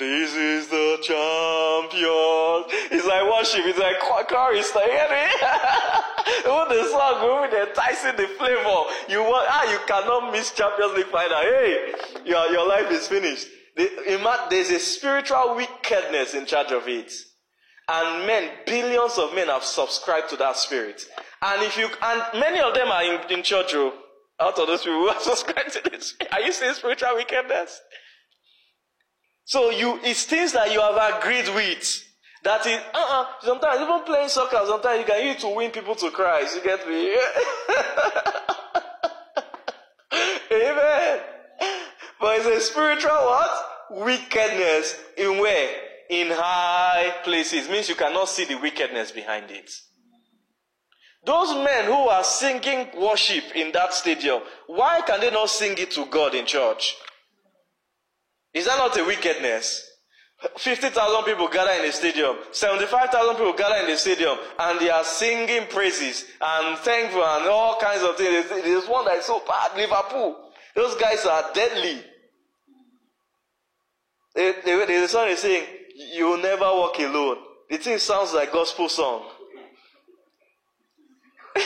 This 0.00 0.34
is 0.34 0.68
the 0.68 0.96
champion. 1.02 2.64
It's 2.90 3.04
like 3.06 3.22
worship. 3.30 3.66
It's 3.66 3.78
like 3.78 4.00
chorus. 4.00 4.72
Even 4.74 6.68
the 6.70 6.88
song, 6.88 7.20
even 7.20 7.50
the 7.50 7.68
enticing 7.68 8.16
the 8.16 8.26
flavor. 8.38 8.84
You 9.10 9.20
want 9.20 9.46
ah, 9.50 9.70
you 9.70 9.78
cannot 9.86 10.32
miss 10.32 10.52
Champions 10.52 10.94
League 10.94 11.08
final. 11.08 11.36
Hey, 11.36 11.92
your 12.24 12.50
your 12.50 12.66
life 12.66 12.90
is 12.90 13.08
finished. 13.08 13.46
The, 13.76 14.48
there's 14.48 14.70
a 14.70 14.78
spiritual 14.78 15.56
wickedness 15.56 16.32
in 16.32 16.46
charge 16.46 16.72
of 16.72 16.88
it. 16.88 17.12
And 17.86 18.26
men, 18.26 18.50
billions 18.64 19.18
of 19.18 19.34
men 19.34 19.48
have 19.48 19.64
subscribed 19.64 20.30
to 20.30 20.36
that 20.36 20.56
spirit. 20.56 21.04
And 21.42 21.62
if 21.62 21.76
you 21.76 21.90
and 22.02 22.40
many 22.40 22.60
of 22.60 22.72
them 22.72 22.88
are 22.88 23.04
in, 23.04 23.20
in 23.30 23.42
church, 23.42 23.74
oh, 23.74 23.92
out 24.40 24.58
of 24.58 24.66
those 24.66 24.80
people 24.82 25.00
who 25.00 25.08
are 25.08 25.20
subscribed 25.20 25.74
to 25.74 25.90
this. 25.90 26.14
Are 26.32 26.40
you 26.40 26.52
seeing 26.52 26.72
spiritual 26.72 27.16
wickedness? 27.16 27.82
So 29.50 29.70
you 29.70 29.98
it's 30.04 30.26
things 30.26 30.52
that 30.52 30.70
you 30.72 30.80
have 30.80 31.16
agreed 31.16 31.48
with. 31.52 32.04
That 32.44 32.64
is, 32.66 32.78
uh-uh, 32.94 33.26
sometimes 33.42 33.80
even 33.80 34.04
playing 34.04 34.28
soccer, 34.28 34.60
sometimes 34.64 35.00
you 35.00 35.04
can 35.04 35.26
use 35.26 35.34
it 35.34 35.40
to 35.40 35.48
win 35.48 35.72
people 35.72 35.96
to 35.96 36.08
Christ. 36.12 36.54
You 36.54 36.62
get 36.62 36.88
me? 36.88 37.10
Amen. 40.52 41.20
But 42.20 42.38
it's 42.38 42.46
a 42.46 42.60
spiritual 42.60 43.10
what? 43.10 43.50
Wickedness 43.90 44.96
in 45.16 45.40
where? 45.40 45.74
In 46.10 46.28
high 46.30 47.12
places. 47.24 47.68
Means 47.68 47.88
you 47.88 47.96
cannot 47.96 48.28
see 48.28 48.44
the 48.44 48.54
wickedness 48.54 49.10
behind 49.10 49.50
it. 49.50 49.68
Those 51.24 51.56
men 51.56 51.86
who 51.86 52.08
are 52.08 52.22
singing 52.22 52.86
worship 52.96 53.56
in 53.56 53.72
that 53.72 53.94
stadium, 53.94 54.42
why 54.68 55.00
can 55.04 55.18
they 55.18 55.32
not 55.32 55.50
sing 55.50 55.74
it 55.76 55.90
to 55.90 56.06
God 56.06 56.36
in 56.36 56.46
church? 56.46 56.94
Is 58.52 58.66
that 58.66 58.78
not 58.78 58.96
a 58.98 59.04
wickedness? 59.04 59.86
50,000 60.56 61.24
people 61.24 61.48
gather 61.48 61.72
in 61.72 61.82
the 61.86 61.92
stadium, 61.92 62.36
75,000 62.50 63.36
people 63.36 63.52
gather 63.52 63.76
in 63.84 63.90
the 63.90 63.96
stadium, 63.96 64.38
and 64.58 64.80
they 64.80 64.88
are 64.88 65.04
singing 65.04 65.66
praises 65.68 66.24
and 66.40 66.78
thankful 66.78 67.22
and 67.22 67.46
all 67.46 67.78
kinds 67.78 68.02
of 68.02 68.16
things. 68.16 68.48
There's 68.48 68.88
one 68.88 69.04
that 69.04 69.18
is 69.18 69.26
so 69.26 69.42
bad, 69.46 69.76
Liverpool. 69.76 70.50
Those 70.74 70.94
guys 70.96 71.26
are 71.26 71.52
deadly. 71.52 72.02
The 74.34 75.06
song 75.08 75.28
is 75.28 75.40
saying, 75.40 75.66
You 76.14 76.28
will 76.28 76.38
never 76.38 76.62
walk 76.62 76.98
alone. 77.00 77.36
The 77.68 77.76
thing 77.76 77.98
sounds 77.98 78.32
like 78.32 78.50
gospel 78.50 78.88
song. 78.88 79.24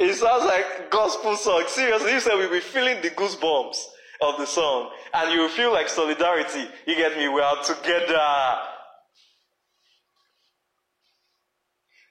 it 0.00 0.14
sounds 0.14 0.44
like 0.44 0.90
gospel 0.90 1.36
song. 1.36 1.62
Seriously, 1.68 2.10
you 2.12 2.20
said 2.20 2.34
we'll 2.34 2.50
be 2.50 2.58
feeling 2.58 3.00
the 3.02 3.10
goosebumps 3.10 3.76
of 4.20 4.38
the 4.38 4.46
song. 4.46 4.90
And 5.12 5.32
you 5.32 5.48
feel 5.48 5.72
like 5.72 5.88
solidarity. 5.88 6.66
You 6.86 6.96
get 6.96 7.16
me? 7.16 7.28
We 7.28 7.40
are 7.40 7.62
together. 7.62 8.56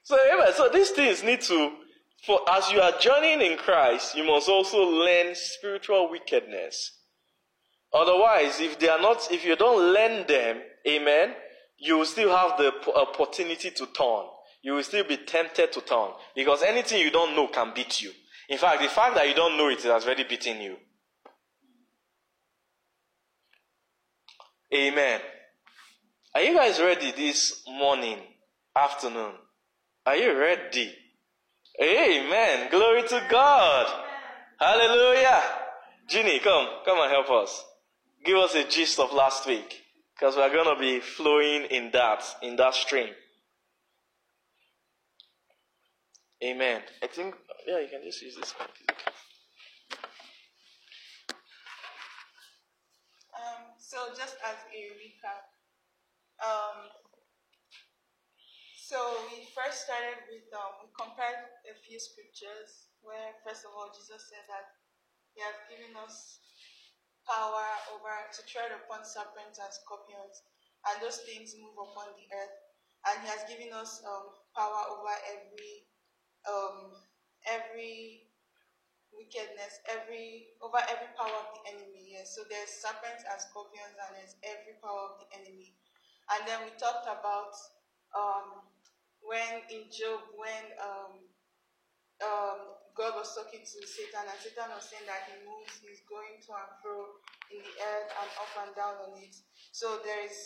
So, 0.03 0.17
anyway, 0.17 0.51
so 0.55 0.69
these 0.69 0.91
things 0.91 1.23
need 1.23 1.41
to, 1.41 1.71
for 2.25 2.39
as 2.51 2.71
you 2.71 2.79
are 2.79 2.93
journeying 2.99 3.41
in 3.41 3.57
Christ, 3.57 4.15
you 4.15 4.23
must 4.23 4.47
also 4.47 4.83
learn 4.83 5.33
spiritual 5.33 6.11
wickedness. 6.11 6.91
Otherwise, 7.91 8.59
if 8.59 8.77
they 8.77 8.89
are 8.89 9.01
not, 9.01 9.27
if 9.31 9.43
you 9.45 9.55
don't 9.55 9.93
learn 9.93 10.27
them, 10.27 10.61
amen, 10.87 11.33
you 11.77 11.97
will 11.97 12.05
still 12.05 12.35
have 12.35 12.57
the 12.57 12.71
opportunity 12.95 13.71
to 13.71 13.85
turn. 13.87 14.25
You 14.61 14.73
will 14.73 14.83
still 14.83 15.05
be 15.05 15.17
tempted 15.17 15.71
to 15.71 15.81
turn. 15.81 16.09
Because 16.35 16.61
anything 16.61 17.01
you 17.01 17.11
don't 17.11 17.35
know 17.35 17.47
can 17.47 17.71
beat 17.73 18.01
you. 18.01 18.11
In 18.49 18.57
fact, 18.57 18.81
the 18.81 18.89
fact 18.89 19.15
that 19.15 19.27
you 19.27 19.33
don't 19.33 19.57
know 19.57 19.69
it 19.69 19.81
has 19.83 20.05
already 20.05 20.23
beaten 20.23 20.61
you. 20.61 20.77
Amen. 24.75 25.21
Are 26.33 26.41
you 26.41 26.53
guys 26.53 26.81
ready 26.81 27.13
this 27.13 27.63
morning, 27.65 28.19
afternoon? 28.75 29.31
Are 30.05 30.17
you 30.17 30.37
ready? 30.37 30.93
Amen. 31.81 32.69
Glory 32.69 33.03
to 33.07 33.25
God. 33.31 34.03
Hallelujah. 34.59 35.41
Ginny, 36.09 36.39
come, 36.39 36.67
come 36.83 36.99
and 36.99 37.09
help 37.09 37.29
us. 37.29 37.63
Give 38.25 38.35
us 38.35 38.53
a 38.53 38.67
gist 38.67 38.99
of 38.99 39.13
last 39.13 39.47
week. 39.47 39.81
Because 40.13 40.35
we're 40.35 40.51
going 40.51 40.75
to 40.75 40.79
be 40.79 40.99
flowing 40.99 41.67
in 41.71 41.91
that, 41.93 42.23
in 42.41 42.57
that 42.57 42.73
stream. 42.73 43.13
Amen. 46.43 46.81
I 47.01 47.07
think, 47.07 47.33
yeah, 47.65 47.79
you 47.79 47.87
can 47.87 48.01
just 48.03 48.21
use 48.21 48.35
this 48.35 48.53
one. 48.59 48.67
So 53.95 54.11
just 54.11 54.35
as 54.43 54.59
a 54.75 54.81
recap, 54.99 55.55
um, 56.43 56.91
so 58.75 58.99
we 59.31 59.47
first 59.55 59.87
started 59.87 60.19
with 60.27 60.51
um, 60.51 60.83
we 60.83 60.91
compared 60.99 61.47
a 61.63 61.71
few 61.79 61.95
scriptures 61.95 62.91
where 63.07 63.39
first 63.47 63.63
of 63.63 63.71
all 63.71 63.95
Jesus 63.95 64.27
said 64.27 64.43
that 64.51 64.67
He 65.31 65.39
has 65.47 65.55
given 65.71 65.95
us 65.95 66.43
power 67.23 67.63
over 67.95 68.11
to 68.35 68.43
tread 68.43 68.75
upon 68.75 69.07
serpents 69.07 69.63
and 69.63 69.71
scorpions, 69.71 70.43
and 70.91 70.99
those 70.99 71.23
things 71.23 71.55
move 71.55 71.79
upon 71.79 72.11
the 72.19 72.27
earth, 72.35 72.55
and 73.07 73.23
He 73.23 73.31
has 73.31 73.47
given 73.47 73.71
us 73.71 74.03
um, 74.03 74.27
power 74.59 74.91
over 74.91 75.15
every 75.23 75.87
um, 76.43 76.99
every 77.47 78.24
wickedness, 79.15 79.81
every 79.89 80.55
over 80.61 80.79
every 80.91 81.11
power 81.15 81.33
of 81.33 81.49
the 81.57 81.75
enemy. 81.75 82.15
Yes. 82.15 82.35
So 82.35 82.43
there's 82.47 82.71
serpents 82.79 83.23
and 83.25 83.39
scorpions, 83.39 83.95
and 83.95 84.11
there's 84.15 84.35
every 84.43 84.77
power 84.83 85.15
of 85.15 85.23
the 85.23 85.27
enemy. 85.39 85.75
And 86.31 86.41
then 86.47 86.61
we 86.65 86.71
talked 86.75 87.05
about 87.07 87.53
um, 88.15 88.65
when 89.25 89.65
in 89.73 89.89
Job, 89.91 90.21
when 90.37 90.63
um, 90.79 91.13
um, 92.23 92.59
God 92.95 93.19
was 93.19 93.35
talking 93.35 93.59
to 93.59 93.77
Satan, 93.83 94.23
and 94.23 94.39
Satan 94.39 94.71
was 94.71 94.87
saying 94.87 95.03
that 95.09 95.27
he 95.27 95.35
moves, 95.43 95.83
he's 95.83 96.05
going 96.07 96.39
to 96.39 96.49
and 96.55 96.71
fro 96.79 97.19
in 97.51 97.59
the 97.59 97.75
earth 97.75 98.09
and 98.09 98.31
up 98.39 98.53
and 98.63 98.71
down 98.73 98.95
on 99.03 99.13
it. 99.19 99.35
So 99.75 99.99
there 100.01 100.23
is 100.23 100.37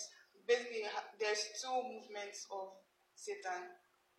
basically 0.49 0.89
there's 1.21 1.53
two 1.61 1.77
movements 1.77 2.49
of 2.49 2.73
Satan. 3.13 3.69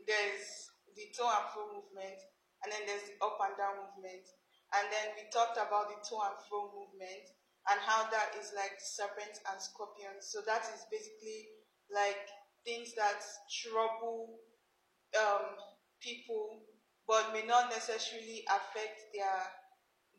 There's 0.07 0.71
the 0.95 1.11
to 1.19 1.25
and 1.27 1.47
fro 1.51 1.67
movement, 1.75 2.21
and 2.63 2.69
then 2.71 2.87
there's 2.87 3.05
the 3.11 3.19
up 3.19 3.37
and 3.43 3.55
down 3.59 3.83
movement. 3.83 4.25
And 4.77 4.87
then 4.91 5.07
we 5.19 5.27
talked 5.35 5.59
about 5.59 5.91
the 5.91 5.99
to 5.99 6.15
and 6.23 6.39
fro 6.47 6.71
movement 6.71 7.27
and 7.69 7.79
how 7.83 8.07
that 8.09 8.39
is 8.39 8.55
like 8.55 8.79
serpents 8.79 9.43
and 9.51 9.59
scorpions. 9.61 10.31
So 10.31 10.41
that 10.47 10.63
is 10.71 10.87
basically 10.91 11.51
like 11.91 12.31
things 12.63 12.95
that 12.95 13.21
trouble 13.51 14.39
um, 15.19 15.59
people 15.99 16.63
but 17.11 17.35
may 17.35 17.43
not 17.43 17.75
necessarily 17.75 18.47
affect 18.47 19.11
their 19.11 19.43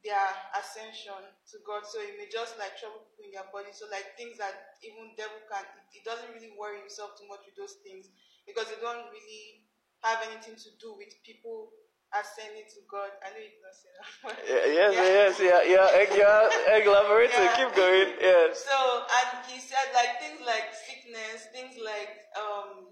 their 0.03 0.27
ascension 0.57 1.21
to 1.53 1.61
God. 1.61 1.85
So 1.85 2.01
it 2.01 2.17
may 2.17 2.25
just 2.27 2.57
like 2.57 2.75
trouble 2.75 3.05
people 3.07 3.29
in 3.29 3.33
their 3.37 3.47
body. 3.53 3.69
So 3.71 3.85
like 3.87 4.17
things 4.17 4.35
that 4.41 4.75
even 4.83 5.13
devil 5.15 5.39
can 5.47 5.63
it 5.95 6.03
doesn't 6.03 6.33
really 6.35 6.51
worry 6.57 6.83
himself 6.83 7.15
too 7.15 7.29
much 7.31 7.45
with 7.47 7.55
those 7.55 7.79
things 7.85 8.11
because 8.43 8.67
they 8.67 8.81
don't 8.83 9.07
really 9.13 9.69
have 10.03 10.19
anything 10.25 10.57
to 10.57 10.69
do 10.81 10.97
with 10.97 11.13
people 11.21 11.71
ascending 12.11 12.67
to 12.67 12.79
God. 12.91 13.11
I 13.23 13.31
know 13.31 13.41
you 13.41 13.51
did 13.55 13.63
not 13.63 13.75
say 13.75 13.91
that. 13.95 14.07
yeah, 14.51 14.65
yes, 14.67 14.91
yeah. 14.91 15.07
yes, 15.07 15.31
yeah, 15.39 15.61
yeah, 15.63 15.87
yeah, 16.11 16.83
elaborate, 16.83 17.31
yeah. 17.31 17.55
keep 17.55 17.71
going, 17.75 18.11
yes. 18.19 18.67
So, 18.67 18.77
and 19.07 19.29
he 19.47 19.59
said 19.59 19.91
like 19.95 20.19
things 20.19 20.43
like 20.43 20.75
sickness, 20.75 21.47
things 21.55 21.79
like, 21.79 22.11
um, 22.35 22.91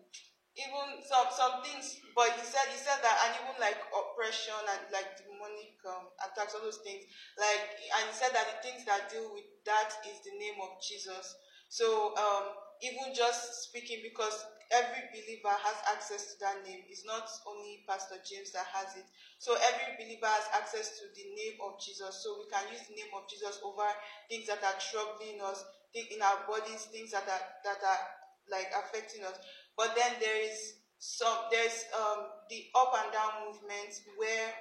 even 0.56 1.00
some 1.08 1.28
some 1.32 1.64
things, 1.64 2.00
but 2.16 2.32
he 2.36 2.44
said 2.44 2.68
he 2.72 2.80
said 2.80 3.00
that, 3.00 3.16
and 3.28 3.32
even 3.44 3.56
like 3.60 3.80
oppression 3.92 4.60
and 4.76 4.84
like 4.92 5.20
demonic 5.20 5.76
um, 5.88 6.12
attacks, 6.24 6.56
all 6.56 6.64
those 6.64 6.84
things. 6.84 7.04
Like, 7.40 7.64
and 7.96 8.04
he 8.08 8.14
said 8.16 8.32
that 8.36 8.48
the 8.48 8.58
things 8.64 8.84
that 8.88 9.08
deal 9.12 9.32
with 9.32 9.48
that 9.68 9.92
is 10.08 10.20
the 10.24 10.36
name 10.36 10.60
of 10.60 10.80
Jesus. 10.84 11.36
So, 11.70 12.16
um, 12.18 12.69
even 12.82 13.14
just 13.14 13.64
speaking, 13.64 14.00
because 14.04 14.46
every 14.72 15.10
believer 15.12 15.52
has 15.52 15.78
access 15.92 16.34
to 16.34 16.40
that 16.42 16.64
name. 16.66 16.82
It's 16.90 17.06
not 17.06 17.28
only 17.48 17.84
Pastor 17.88 18.16
James 18.24 18.52
that 18.54 18.68
has 18.74 18.96
it. 18.96 19.06
So 19.40 19.56
every 19.56 19.98
believer 19.98 20.28
has 20.30 20.46
access 20.54 21.00
to 21.00 21.06
the 21.16 21.26
name 21.36 21.58
of 21.66 21.80
Jesus. 21.82 22.22
So 22.24 22.38
we 22.40 22.46
can 22.52 22.64
use 22.72 22.86
the 22.88 22.96
name 22.96 23.12
of 23.16 23.28
Jesus 23.30 23.60
over 23.64 23.88
things 24.30 24.48
that 24.48 24.64
are 24.64 24.78
troubling 24.80 25.42
us, 25.42 25.64
in 25.94 26.22
our 26.22 26.46
bodies, 26.48 26.86
things 26.92 27.12
that 27.12 27.26
are 27.28 27.46
that 27.66 27.82
are 27.84 28.02
like 28.52 28.70
affecting 28.78 29.24
us. 29.26 29.38
But 29.78 29.96
then 29.96 30.14
there 30.20 30.42
is 30.46 30.76
some 31.00 31.50
there's 31.52 31.86
um 31.98 32.26
the 32.50 32.66
up 32.76 32.94
and 33.04 33.12
down 33.14 33.46
movement 33.48 33.94
where 34.18 34.54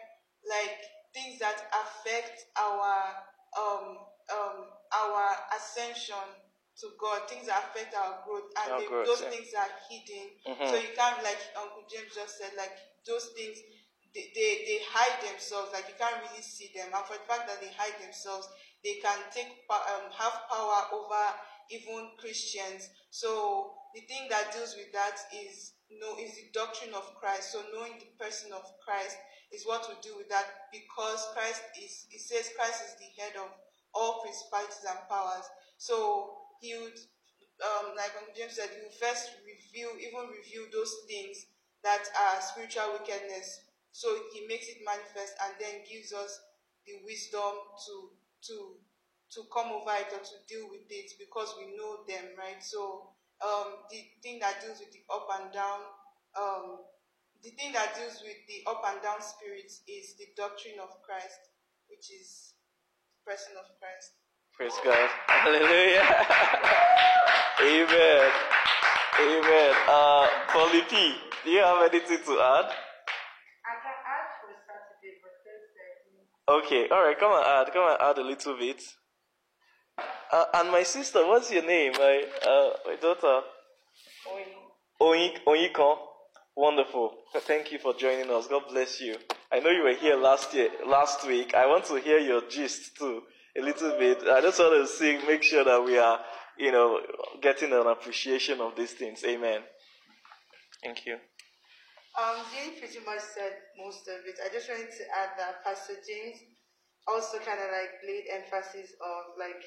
like 0.48 0.78
things 1.12 1.38
that 1.40 1.68
affect 1.74 2.44
our 2.56 3.12
um 3.58 3.98
um 4.32 4.64
our 4.94 5.36
ascension 5.56 6.16
to 6.80 6.86
God, 6.98 7.28
things 7.28 7.46
that 7.46 7.70
affect 7.70 7.94
our 7.94 8.22
growth, 8.26 8.50
and 8.62 8.72
Our 8.72 8.80
they, 8.80 8.86
growth, 8.86 9.06
those 9.06 9.22
yeah. 9.22 9.30
things 9.30 9.50
are 9.54 9.70
hidden. 9.90 10.26
Mhm. 10.46 10.68
So 10.70 10.74
you 10.76 10.92
can't, 10.94 11.22
like 11.22 11.38
Uncle 11.56 11.84
James 11.90 12.14
just 12.14 12.38
said, 12.38 12.52
like 12.56 12.72
those 13.06 13.26
things, 13.34 13.58
they, 14.14 14.30
they, 14.34 14.50
they 14.66 14.78
hide 14.86 15.20
themselves. 15.26 15.72
Like 15.72 15.88
you 15.88 15.94
can't 15.98 16.22
really 16.30 16.42
see 16.42 16.70
them, 16.74 16.88
and 16.94 17.04
for 17.06 17.14
the 17.18 17.26
fact 17.26 17.48
that 17.48 17.60
they 17.60 17.70
hide 17.76 17.98
themselves, 18.00 18.48
they 18.82 18.94
can 19.02 19.18
take 19.34 19.66
um, 19.70 20.10
have 20.14 20.48
power 20.48 20.88
over 20.94 21.24
even 21.70 22.10
Christians. 22.18 22.88
So 23.10 23.74
the 23.94 24.00
thing 24.02 24.28
that 24.30 24.52
deals 24.52 24.76
with 24.76 24.92
that 24.92 25.18
is 25.34 25.72
you 25.90 25.98
know 26.00 26.16
is 26.16 26.36
the 26.36 26.48
doctrine 26.54 26.94
of 26.94 27.04
Christ. 27.20 27.52
So 27.52 27.60
knowing 27.74 27.98
the 27.98 28.08
person 28.22 28.52
of 28.52 28.64
Christ 28.84 29.16
is 29.52 29.66
what 29.66 29.84
we 29.88 29.96
do 30.00 30.16
with 30.16 30.28
that 30.30 30.68
because 30.72 31.26
Christ 31.34 31.62
is 31.76 32.06
it 32.10 32.20
says 32.20 32.50
Christ 32.56 32.84
is 32.86 32.94
the 32.96 33.10
head 33.20 33.34
of 33.36 33.50
all 33.94 34.22
principalities 34.22 34.84
and 34.88 34.98
powers. 35.08 35.44
So 35.76 36.37
he 36.60 36.74
would 36.76 36.98
um 37.62 37.94
like 37.96 38.14
Uncle 38.18 38.34
James 38.36 38.54
said, 38.54 38.70
he 38.70 38.82
would 38.82 38.94
first 38.94 39.30
review, 39.44 39.90
even 39.98 40.30
review 40.30 40.68
those 40.72 40.94
things 41.08 41.46
that 41.82 42.04
are 42.14 42.40
spiritual 42.40 42.92
wickedness. 42.98 43.60
So 43.92 44.14
he 44.32 44.46
makes 44.46 44.68
it 44.68 44.78
manifest 44.84 45.34
and 45.42 45.54
then 45.58 45.82
gives 45.88 46.12
us 46.12 46.40
the 46.86 46.94
wisdom 47.04 47.52
to 47.86 47.94
to 48.48 48.78
to 49.30 49.44
come 49.52 49.68
over 49.72 49.92
it 50.00 50.08
or 50.12 50.22
to 50.24 50.36
deal 50.48 50.68
with 50.70 50.88
it 50.88 51.12
because 51.18 51.52
we 51.58 51.76
know 51.76 52.00
them, 52.08 52.32
right? 52.38 52.62
So 52.64 53.12
um, 53.44 53.84
the 53.90 54.00
thing 54.22 54.38
that 54.40 54.60
deals 54.64 54.80
with 54.80 54.90
the 54.92 55.04
up 55.12 55.28
and 55.40 55.52
down, 55.52 55.80
um, 56.38 56.80
the 57.42 57.50
thing 57.50 57.72
that 57.72 57.94
deals 57.94 58.22
with 58.24 58.40
the 58.48 58.64
up 58.70 58.82
and 58.88 59.02
down 59.02 59.20
spirits 59.20 59.82
is 59.86 60.14
the 60.16 60.28
doctrine 60.36 60.80
of 60.80 60.90
Christ, 61.04 61.52
which 61.88 62.10
is 62.10 62.54
the 63.14 63.30
person 63.30 63.54
of 63.58 63.66
Christ. 63.78 64.17
Praise 64.58 64.74
God. 64.84 65.10
Hallelujah. 65.28 66.02
Amen. 67.62 68.30
Amen. 69.20 69.74
Uh, 69.88 70.26
Polly 70.48 70.82
P, 70.90 71.14
do 71.44 71.50
you 71.50 71.60
have 71.60 71.92
anything 71.92 72.18
to 72.26 72.32
add? 72.40 72.66
I 72.66 73.74
can 73.82 73.96
add 74.04 74.28
for 74.42 74.50
Saturday, 74.66 75.14
but 75.22 75.32
Thursday. 75.46 76.66
Okay, 76.66 76.88
all 76.90 77.04
right, 77.04 77.18
come 77.18 77.32
and 77.34 77.46
add. 77.46 77.72
Come 77.72 77.88
and 77.88 77.98
add 78.02 78.18
a 78.18 78.22
little 78.26 78.58
bit. 78.58 78.82
Uh, 80.32 80.44
and 80.54 80.70
my 80.72 80.82
sister, 80.82 81.26
what's 81.26 81.52
your 81.52 81.64
name? 81.64 81.92
My, 81.92 82.24
uh, 82.46 82.70
my 82.86 82.96
daughter. 82.96 83.42
Oyin- 85.00 85.38
Oyinkan. 85.46 85.98
Wonderful. 86.56 87.14
Thank 87.46 87.70
you 87.70 87.78
for 87.78 87.94
joining 87.94 88.30
us. 88.30 88.48
God 88.48 88.64
bless 88.68 89.00
you. 89.00 89.16
I 89.52 89.60
know 89.60 89.70
you 89.70 89.84
were 89.84 89.94
here 89.94 90.16
last 90.16 90.52
year, 90.52 90.70
last 90.86 91.24
week. 91.26 91.54
I 91.54 91.66
want 91.66 91.84
to 91.86 91.96
hear 92.00 92.18
your 92.18 92.42
gist 92.48 92.96
too, 92.96 93.22
a 93.58 93.62
little 93.62 93.98
bit. 93.98 94.22
I 94.28 94.40
just 94.40 94.58
want 94.58 94.86
to 94.86 94.86
see, 94.86 95.18
make 95.26 95.42
sure 95.42 95.64
that 95.64 95.82
we 95.82 95.98
are, 95.98 96.20
you 96.58 96.72
know, 96.72 97.00
getting 97.42 97.72
an 97.72 97.86
appreciation 97.86 98.60
of 98.60 98.76
these 98.76 98.92
things. 98.92 99.24
Amen. 99.24 99.60
Thank 100.82 101.06
you. 101.06 101.14
Um, 102.18 102.42
Jane 102.50 102.78
pretty 102.78 102.98
much 103.06 103.22
said 103.34 103.52
most 103.78 104.06
of 104.08 104.22
it. 104.26 104.38
I 104.42 104.52
just 104.52 104.68
wanted 104.68 104.90
to 104.90 105.04
add 105.14 105.38
that 105.38 105.62
Pastor 105.62 105.94
James 106.02 106.38
also 107.06 107.38
kind 107.38 107.58
of 107.62 107.70
like 107.70 108.02
laid 108.02 108.26
emphasis 108.42 108.90
of 108.98 109.38
like 109.38 109.62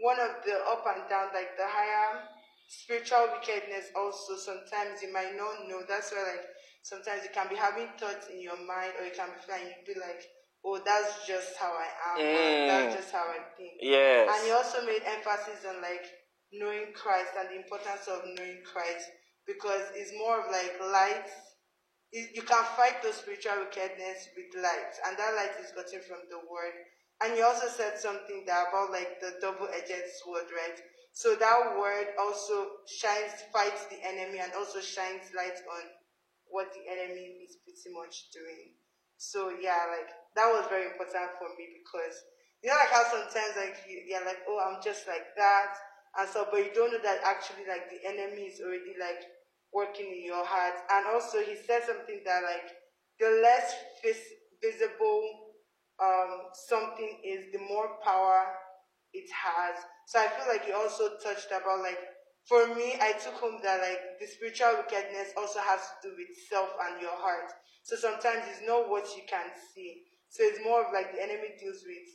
one 0.00 0.16
of 0.18 0.40
the 0.44 0.56
up 0.72 0.84
and 0.88 1.04
down, 1.08 1.28
like 1.36 1.52
the 1.56 1.68
higher 1.68 2.24
spiritual 2.68 3.28
wickedness. 3.36 3.92
Also, 3.92 4.40
sometimes 4.40 5.04
you 5.04 5.12
might 5.12 5.36
not 5.36 5.68
know. 5.68 5.84
That's 5.84 6.12
why 6.12 6.24
like 6.32 6.48
sometimes 6.82 7.28
you 7.28 7.32
can 7.32 7.48
be 7.52 7.60
having 7.60 7.92
thoughts 8.00 8.32
in 8.32 8.40
your 8.40 8.56
mind, 8.64 8.96
or 8.96 9.04
you 9.04 9.12
can 9.12 9.28
be 9.36 9.52
you 9.52 9.94
be 9.94 10.00
like, 10.00 10.24
oh, 10.64 10.80
that's 10.84 11.26
just 11.26 11.56
how 11.58 11.72
I 11.74 11.88
am. 12.10 12.16
Mm. 12.18 12.66
That's 12.68 12.94
just 12.96 13.12
how 13.12 13.26
I 13.26 13.42
think. 13.56 13.78
Yes. 13.80 14.30
And 14.30 14.40
he 14.46 14.52
also 14.52 14.86
made 14.86 15.02
emphasis 15.04 15.66
on 15.68 15.82
like 15.82 16.06
knowing 16.52 16.92
Christ 16.94 17.34
and 17.38 17.48
the 17.50 17.56
importance 17.56 18.06
of 18.06 18.22
knowing 18.36 18.62
Christ 18.62 19.08
because 19.46 19.82
it's 19.94 20.12
more 20.16 20.40
of 20.40 20.50
like 20.50 20.78
light. 20.92 21.28
You 22.12 22.26
you 22.34 22.42
can 22.42 22.64
fight 22.76 23.02
those 23.02 23.16
spiritual 23.16 23.64
wickedness 23.64 24.28
with 24.36 24.62
light, 24.62 24.92
and 25.08 25.16
that 25.16 25.34
light 25.34 25.56
is 25.58 25.72
gotten 25.72 26.04
from 26.04 26.22
the 26.28 26.38
word. 26.44 26.76
And 27.24 27.34
he 27.34 27.42
also 27.42 27.68
said 27.68 27.98
something 27.98 28.44
that 28.46 28.68
about 28.68 28.90
like 28.90 29.20
the 29.22 29.38
double-edged 29.40 30.06
sword, 30.20 30.50
right? 30.50 30.78
So 31.12 31.36
that 31.36 31.78
word 31.78 32.08
also 32.18 32.82
shines, 32.88 33.46
fights 33.52 33.86
the 33.86 34.00
enemy, 34.02 34.40
and 34.40 34.52
also 34.58 34.80
shines 34.80 35.30
light 35.36 35.54
on 35.54 35.84
what 36.50 36.72
the 36.72 36.84
enemy 36.84 37.46
is 37.46 37.56
pretty 37.64 37.94
much 37.94 38.32
doing. 38.32 38.76
So 39.22 39.54
yeah, 39.62 39.86
like 39.86 40.10
that 40.34 40.50
was 40.50 40.66
very 40.66 40.90
important 40.90 41.30
for 41.38 41.46
me 41.54 41.70
because 41.78 42.14
you 42.62 42.70
know 42.70 42.78
like 42.78 42.90
how 42.90 43.06
sometimes 43.06 43.54
like 43.54 43.78
you, 43.86 44.02
you're 44.06 44.24
like, 44.26 44.42
oh, 44.48 44.58
I'm 44.58 44.82
just 44.82 45.06
like 45.06 45.30
that, 45.38 45.78
and 46.18 46.26
so 46.28 46.46
but 46.50 46.58
you 46.58 46.72
don't 46.74 46.90
know 46.90 47.02
that 47.02 47.22
actually 47.22 47.66
like 47.70 47.86
the 47.86 48.02
enemy 48.02 48.50
is 48.50 48.58
already 48.58 48.98
like 48.98 49.22
working 49.72 50.10
in 50.10 50.24
your 50.26 50.44
heart. 50.44 50.74
And 50.90 51.06
also 51.06 51.38
he 51.38 51.54
said 51.56 51.86
something 51.86 52.20
that 52.26 52.42
like 52.42 52.68
the 53.20 53.40
less 53.42 53.74
vis- 54.02 54.34
visible 54.60 55.22
um 56.02 56.50
something 56.66 57.18
is, 57.24 57.52
the 57.52 57.58
more 57.62 57.98
power 58.04 58.46
it 59.12 59.28
has. 59.30 59.76
So 60.06 60.18
I 60.18 60.28
feel 60.28 60.48
like 60.48 60.64
he 60.66 60.72
also 60.72 61.16
touched 61.22 61.48
about 61.48 61.80
like 61.82 61.98
for 62.48 62.66
me, 62.74 62.96
I 63.00 63.12
took 63.22 63.34
home 63.38 63.60
that 63.62 63.80
like 63.80 64.18
the 64.18 64.26
spiritual 64.26 64.82
wickedness 64.82 65.30
also 65.36 65.60
has 65.60 65.78
to 66.02 66.10
do 66.10 66.14
with 66.18 66.34
self 66.50 66.70
and 66.90 67.00
your 67.00 67.14
heart. 67.14 67.52
So 67.82 67.96
sometimes 67.96 68.44
it's 68.48 68.66
not 68.66 68.88
what 68.88 69.06
you 69.16 69.22
can 69.28 69.50
see. 69.74 70.02
So 70.28 70.42
it's 70.44 70.60
more 70.64 70.86
of 70.86 70.92
like 70.92 71.12
the 71.12 71.22
enemy 71.22 71.54
deals 71.60 71.82
with 71.86 72.08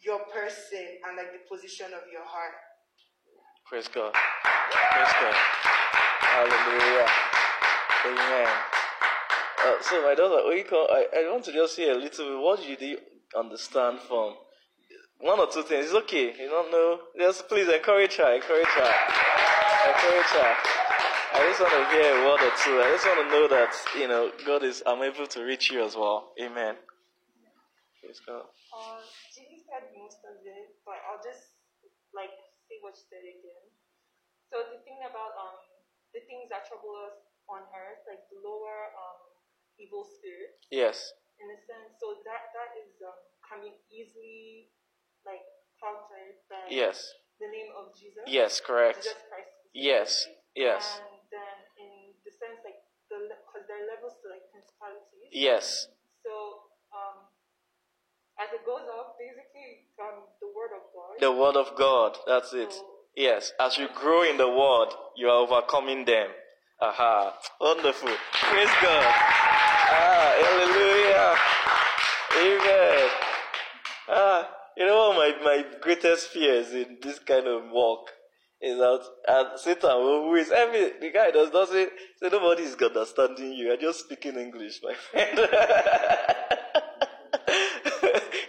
your 0.00 0.20
person 0.32 0.86
and 1.06 1.16
like 1.16 1.32
the 1.32 1.42
position 1.48 1.86
of 1.86 2.02
your 2.12 2.24
heart. 2.24 2.54
Praise 3.66 3.88
God. 3.88 4.12
Praise 4.14 5.14
God. 5.20 5.34
Hallelujah. 6.20 7.08
Amen. 8.06 8.48
Uh, 9.66 9.74
so, 9.82 10.02
my 10.02 10.14
daughter, 10.14 10.42
Oiko, 10.46 10.86
I, 10.88 11.06
I 11.18 11.32
want 11.32 11.44
to 11.46 11.52
just 11.52 11.76
hear 11.76 11.92
a 11.92 11.98
little 11.98 12.30
bit. 12.30 12.38
What 12.38 12.60
did 12.60 12.80
you 12.80 12.98
understand 13.36 13.98
from 14.06 14.34
one 15.18 15.40
or 15.40 15.48
two 15.50 15.62
things? 15.64 15.86
It's 15.86 15.94
okay. 15.94 16.32
You 16.38 16.48
don't 16.48 16.70
know. 16.70 17.00
Just 17.18 17.48
please 17.48 17.68
encourage 17.68 18.16
her. 18.16 18.34
Encourage 18.34 18.66
her. 18.66 18.94
Encourage 19.88 20.32
her. 20.38 20.77
I 21.38 21.46
just 21.54 21.62
want 21.62 21.70
to 21.70 21.84
hear 21.94 22.10
a 22.10 22.18
word 22.26 22.42
or 22.42 22.54
two. 22.58 22.82
I 22.82 22.90
just 22.98 23.06
want 23.06 23.22
to 23.22 23.28
know 23.30 23.46
that, 23.46 23.70
you 23.94 24.10
know, 24.10 24.26
God 24.42 24.66
is, 24.66 24.82
I'm 24.82 25.06
able 25.06 25.22
to 25.38 25.40
reach 25.46 25.70
you 25.70 25.86
as 25.86 25.94
well. 25.94 26.34
Amen. 26.34 26.74
Praise 28.02 28.18
God. 28.26 28.42
Uh, 28.74 28.98
Jenny 29.30 29.62
said 29.62 29.86
most 29.94 30.18
of 30.26 30.42
it, 30.42 30.74
but 30.82 30.98
I'll 31.06 31.22
just 31.22 31.54
like 32.10 32.34
say 32.66 32.82
what 32.82 32.98
she 32.98 33.06
said 33.06 33.22
again. 33.22 33.64
So 34.50 34.66
the 34.66 34.82
thing 34.82 34.98
about 35.06 35.38
um 35.38 35.62
the 36.10 36.26
things 36.26 36.50
that 36.50 36.66
trouble 36.66 36.90
us 37.06 37.14
on 37.46 37.62
earth, 37.70 38.02
like 38.10 38.26
the 38.34 38.42
lower 38.42 38.90
um 38.98 39.18
evil 39.78 40.02
spirits, 40.02 40.66
Yes. 40.74 41.14
in 41.38 41.46
a 41.54 41.58
sense, 41.70 41.94
so 42.02 42.18
that 42.26 42.50
that 42.54 42.74
is 42.82 42.98
um 42.98 43.62
be 43.62 43.78
easily 43.94 44.74
like 45.22 45.42
countered 45.78 46.42
by 46.50 46.66
Yes. 46.66 46.98
the 47.38 47.46
name 47.46 47.70
of 47.78 47.94
Jesus. 47.94 48.26
Yes, 48.26 48.58
correct. 48.58 49.06
Jesus 49.06 49.22
Christ. 49.30 49.54
Yes. 49.74 50.26
Yes. 50.58 50.98
And 50.98 51.22
then 51.30 51.56
in 51.78 52.18
the 52.26 52.34
sense 52.34 52.58
like 52.66 52.82
the 53.06 53.30
because 53.30 53.62
there 53.70 53.78
are 53.78 53.86
levels 53.94 54.18
to 54.22 54.26
like 54.26 54.42
principalities. 54.50 55.30
Yes. 55.30 55.86
So 56.26 56.66
um 56.90 57.30
as 58.42 58.50
it 58.50 58.66
goes 58.66 58.82
up, 58.90 59.14
basically 59.22 59.86
from 59.94 60.26
the 60.42 60.50
word 60.50 60.74
of 60.74 60.82
God. 60.90 61.14
The 61.22 61.30
word 61.30 61.54
of 61.54 61.78
God. 61.78 62.18
That's 62.26 62.52
it. 62.52 62.74
Yes. 63.14 63.52
As 63.60 63.78
you 63.78 63.86
grow 63.94 64.22
in 64.22 64.36
the 64.36 64.50
word, 64.50 64.90
you 65.14 65.28
are 65.30 65.46
overcoming 65.46 66.04
them. 66.04 66.30
Aha. 66.80 67.38
Wonderful. 67.60 68.10
Praise 68.50 68.74
God. 68.82 69.14
Ah, 69.94 70.30
hallelujah. 70.42 71.34
Amen. 72.38 73.10
Ah, 74.08 74.50
you 74.76 74.86
know 74.86 75.10
what 75.10 75.16
my, 75.16 75.44
my 75.44 75.64
greatest 75.80 76.28
fear 76.28 76.54
is 76.54 76.72
in 76.72 76.98
this 77.02 77.18
kind 77.18 77.46
of 77.46 77.70
walk 77.70 78.10
is 78.60 78.78
that 78.78 79.02
and 79.28 79.58
Satan 79.58 79.90
who 79.90 80.34
is 80.34 80.50
every 80.50 80.92
the 81.00 81.10
guy 81.10 81.30
does 81.30 81.50
doesn't 81.50 81.74
say 81.74 81.88
say 82.20 82.28
nobody 82.30 82.64
is 82.64 82.74
understanding 82.74 83.52
you. 83.52 83.66
You're 83.66 83.76
just 83.76 84.00
speaking 84.00 84.36
English, 84.36 84.80
my 84.82 84.94
friend. 84.94 85.38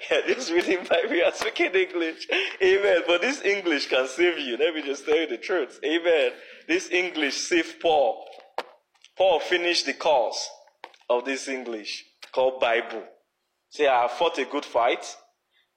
You're 0.10 0.36
just 0.36 0.52
reading 0.52 0.80
Bible, 0.89 1.15
you're 1.15 1.32
speaking 1.32 1.72
English. 1.74 2.28
Amen. 2.62 3.02
But 3.06 3.22
this 3.22 3.43
English 3.43 3.88
can 3.89 4.08
save 4.08 4.39
you. 4.39 4.58
Let 4.58 4.74
me 4.74 4.82
just 4.82 5.06
tell 5.06 5.15
you 5.15 5.28
the 5.28 5.38
truth. 5.38 5.80
Amen. 5.86 6.32
This 6.67 6.89
English 6.89 7.36
saved 7.36 7.80
Paul. 7.80 8.26
Paul 9.15 9.39
finished 9.39 9.86
the 9.86 9.93
course 9.93 10.50
of 11.10 11.26
this 11.26 11.48
English 11.48 12.06
called 12.32 12.60
Bible. 12.60 13.04
Say, 13.69 13.88
I 13.88 14.08
fought 14.08 14.38
a 14.39 14.45
good 14.45 14.65
fight. 14.65 15.15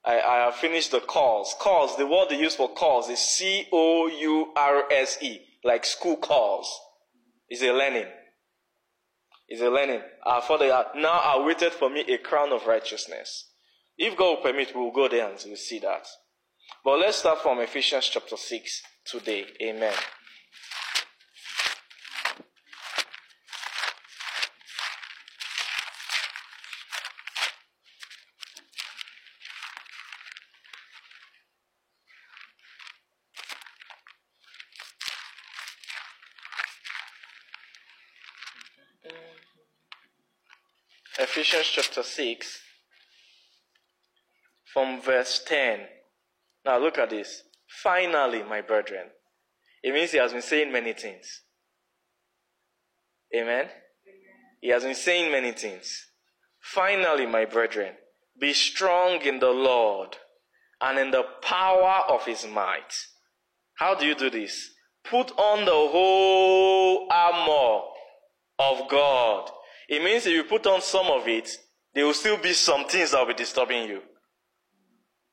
I, 0.05 0.19
I 0.19 0.35
have 0.45 0.55
finished 0.55 0.91
the 0.91 0.99
calls. 0.99 1.55
Calls, 1.59 1.95
the 1.97 2.05
word 2.05 2.29
they 2.29 2.39
use 2.39 2.55
for 2.55 2.69
calls 2.69 3.09
is 3.09 3.19
C 3.19 3.67
O 3.71 4.07
U 4.07 4.51
R 4.55 4.83
S 4.91 5.17
E, 5.21 5.39
like 5.63 5.85
school 5.85 6.17
calls. 6.17 6.69
It's 7.47 7.61
a 7.61 7.71
learning. 7.71 8.07
It's 9.47 9.61
a 9.61 9.69
learning. 9.69 10.01
The, 10.25 10.75
uh, 10.75 10.83
now 10.95 11.11
I 11.11 11.45
waited 11.45 11.73
for 11.73 11.89
me 11.89 12.01
a 12.01 12.17
crown 12.17 12.51
of 12.51 12.65
righteousness. 12.65 13.49
If 13.97 14.17
God 14.17 14.37
will 14.37 14.51
permit, 14.51 14.75
we 14.75 14.81
will 14.81 14.91
go 14.91 15.07
there 15.07 15.29
and 15.29 15.39
we'll 15.45 15.55
see 15.55 15.79
that. 15.79 16.07
But 16.83 16.99
let's 16.99 17.17
start 17.17 17.41
from 17.41 17.59
Ephesians 17.59 18.09
chapter 18.11 18.35
6 18.35 18.81
today. 19.05 19.45
Amen. 19.61 19.93
Ephesians 41.53 41.85
chapter 41.85 42.01
6, 42.01 42.59
from 44.73 44.99
verse 44.99 45.39
10. 45.45 45.81
Now 46.65 46.79
look 46.79 46.97
at 46.97 47.11
this. 47.11 47.43
Finally, 47.67 48.41
my 48.41 48.61
brethren. 48.61 49.09
It 49.83 49.93
means 49.93 50.09
he 50.09 50.17
has 50.17 50.33
been 50.33 50.41
saying 50.41 50.71
many 50.71 50.93
things. 50.93 51.43
Amen? 53.35 53.67
He 54.61 54.69
has 54.69 54.81
been 54.81 54.95
saying 54.95 55.31
many 55.31 55.51
things. 55.51 56.07
Finally, 56.59 57.27
my 57.27 57.45
brethren, 57.45 57.93
be 58.41 58.51
strong 58.53 59.21
in 59.21 59.37
the 59.37 59.51
Lord 59.51 60.17
and 60.81 60.97
in 60.97 61.11
the 61.11 61.25
power 61.43 62.01
of 62.09 62.25
his 62.25 62.47
might. 62.47 62.95
How 63.75 63.93
do 63.93 64.07
you 64.07 64.15
do 64.15 64.31
this? 64.31 64.71
Put 65.03 65.31
on 65.37 65.65
the 65.65 65.71
whole 65.71 67.07
armor 67.11 67.83
of 68.57 68.89
God. 68.89 69.51
It 69.95 70.03
means 70.03 70.25
if 70.25 70.33
you 70.33 70.43
put 70.43 70.65
on 70.65 70.81
some 70.81 71.05
of 71.07 71.27
it, 71.27 71.49
there 71.93 72.05
will 72.05 72.15
still 72.15 72.37
be 72.37 72.53
some 72.53 72.85
things 72.85 73.11
that 73.11 73.19
will 73.19 73.27
be 73.27 73.35
disturbing 73.35 73.87
you. 73.87 74.01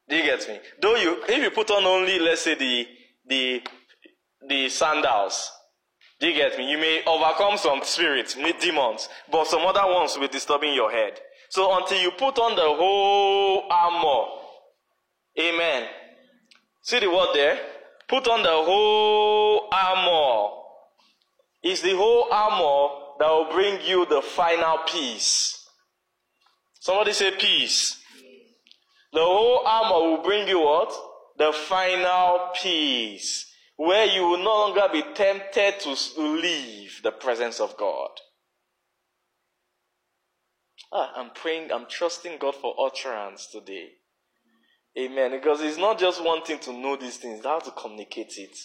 Do 0.07 0.16
you 0.16 0.23
get 0.23 0.46
me? 0.46 0.59
Though 0.83 0.96
you, 0.96 1.23
if 1.27 1.42
you 1.42 1.51
put 1.51 1.70
on 1.70 1.85
only, 1.85 2.18
let's 2.18 2.42
say 2.42 2.57
the, 2.57 2.87
the, 3.27 3.62
the 4.46 4.68
sandals, 4.68 5.51
do 6.18 6.29
you 6.29 6.35
get 6.35 6.59
me? 6.59 6.70
You 6.70 6.77
may 6.77 7.03
overcome 7.07 7.57
some 7.57 7.81
spirits, 7.85 8.37
demons, 8.61 9.09
but 9.33 9.46
some 9.46 9.62
other 9.62 9.90
ones 9.90 10.14
will 10.14 10.29
be 10.29 10.33
disturbing 10.33 10.75
your 10.75 10.90
head. 10.90 11.18
So 11.49 11.75
until 11.81 11.99
you 11.99 12.11
put 12.11 12.38
on 12.38 12.55
the 12.55 12.62
whole 12.62 13.64
armor, 13.70 14.27
amen. 15.40 15.88
See 16.83 17.01
the 17.01 17.09
word 17.09 17.29
there? 17.33 17.59
Put 18.07 18.29
on 18.29 18.42
the 18.42 18.51
whole 18.51 19.68
armor. 19.73 20.51
It's 21.62 21.81
the 21.81 21.96
whole 21.96 22.27
armor 22.31 23.10
that 23.20 23.28
will 23.28 23.52
bring 23.52 23.78
you 23.83 24.06
the 24.06 24.22
final 24.22 24.78
peace. 24.87 25.68
Somebody 26.80 27.12
say 27.12 27.33
peace. 27.33 28.02
The 29.12 29.20
whole 29.20 29.62
armor 29.66 30.11
will 30.11 30.22
bring 30.22 30.48
you 30.48 30.61
what? 30.61 30.90
The 31.37 31.52
final 31.52 32.50
peace. 32.61 33.46
Where 33.76 34.06
you 34.06 34.22
will 34.22 34.38
no 34.38 34.68
longer 34.68 34.88
be 34.90 35.02
tempted 35.14 35.80
to 35.80 36.22
leave 36.22 37.00
the 37.02 37.12
presence 37.12 37.61
of 37.61 37.76
God. 37.76 38.09
Ah, 40.90 41.12
I'm 41.16 41.30
praying, 41.35 41.70
I'm 41.70 41.87
trusting 41.90 42.38
God 42.38 42.54
for 42.54 42.74
utterance 42.87 43.48
today. 43.52 43.90
Amen. 44.98 45.33
Because 45.33 45.61
it's 45.61 45.76
not 45.78 45.98
just 45.98 46.24
wanting 46.24 46.59
to 46.61 46.72
know 46.72 46.96
these 46.96 47.18
things, 47.18 47.44
how 47.44 47.59
to 47.59 47.70
communicate 47.72 48.33
it. 48.38 48.56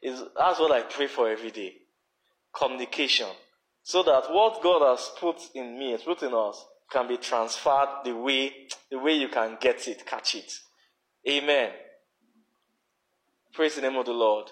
It's, 0.00 0.22
that's 0.38 0.58
what 0.58 0.72
I 0.72 0.80
pray 0.80 1.08
for 1.08 1.28
every 1.28 1.50
day. 1.50 1.74
Communication. 2.56 3.28
So 3.82 4.02
that 4.02 4.24
what 4.30 4.62
God 4.62 4.88
has 4.90 5.10
put 5.18 5.36
in 5.54 5.78
me, 5.78 5.96
put 6.04 6.22
in 6.22 6.34
us, 6.34 6.64
can 6.90 7.08
be 7.08 7.16
transferred 7.16 7.88
the 8.04 8.16
way, 8.16 8.52
the 8.90 8.98
way 8.98 9.12
you 9.12 9.28
can 9.28 9.58
get 9.60 9.86
it, 9.88 10.06
catch 10.06 10.34
it. 10.34 10.52
Amen. 11.28 11.70
Praise 13.52 13.74
the 13.74 13.82
name 13.82 13.96
of 13.96 14.06
the 14.06 14.12
Lord. 14.12 14.50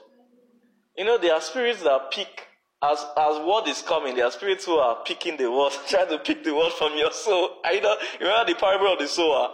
You 0.96 1.04
know, 1.04 1.18
there 1.18 1.34
are 1.34 1.40
spirits 1.40 1.82
that 1.82 2.10
pick, 2.12 2.46
as, 2.82 3.04
as 3.16 3.38
word 3.44 3.68
is 3.68 3.82
coming, 3.82 4.16
there 4.16 4.24
are 4.24 4.30
spirits 4.30 4.64
who 4.64 4.74
are 4.74 5.02
picking 5.04 5.36
the 5.36 5.50
word, 5.50 5.72
trying 5.88 6.08
to 6.08 6.18
pick 6.18 6.44
the 6.44 6.54
word 6.54 6.72
from 6.72 6.96
your 6.96 7.12
soul. 7.12 7.50
I 7.64 7.80
know, 7.80 7.96
you 8.20 8.26
remember 8.26 8.52
the 8.52 8.58
parable 8.58 8.92
of 8.92 8.98
the 8.98 9.08
sower? 9.08 9.48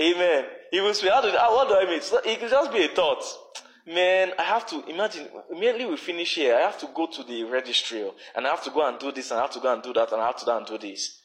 Amen. 0.00 0.44
He 0.70 0.80
will 0.80 0.94
say, 0.94 1.08
do, 1.08 1.32
what 1.32 1.68
do 1.68 1.76
I 1.76 1.84
mean? 1.84 2.00
It 2.00 2.40
could 2.40 2.50
just 2.50 2.72
be 2.72 2.84
a 2.84 2.88
thought. 2.88 3.24
Man, 3.92 4.32
I 4.38 4.44
have 4.44 4.66
to 4.68 4.84
imagine 4.88 5.26
immediately 5.50 5.84
we 5.86 5.96
finish 5.96 6.36
here, 6.36 6.54
I 6.54 6.60
have 6.60 6.78
to 6.78 6.88
go 6.94 7.06
to 7.08 7.24
the 7.24 7.42
registry 7.44 8.08
and 8.36 8.46
I 8.46 8.50
have 8.50 8.62
to 8.64 8.70
go 8.70 8.86
and 8.86 8.98
do 9.00 9.10
this 9.10 9.30
and 9.32 9.40
I 9.40 9.42
have 9.42 9.50
to 9.52 9.60
go 9.60 9.72
and 9.72 9.82
do 9.82 9.92
that 9.94 10.12
and 10.12 10.22
I 10.22 10.26
have 10.26 10.36
to 10.36 10.44
go 10.46 10.56
and 10.56 10.64
do 10.66 10.78
this. 10.78 11.20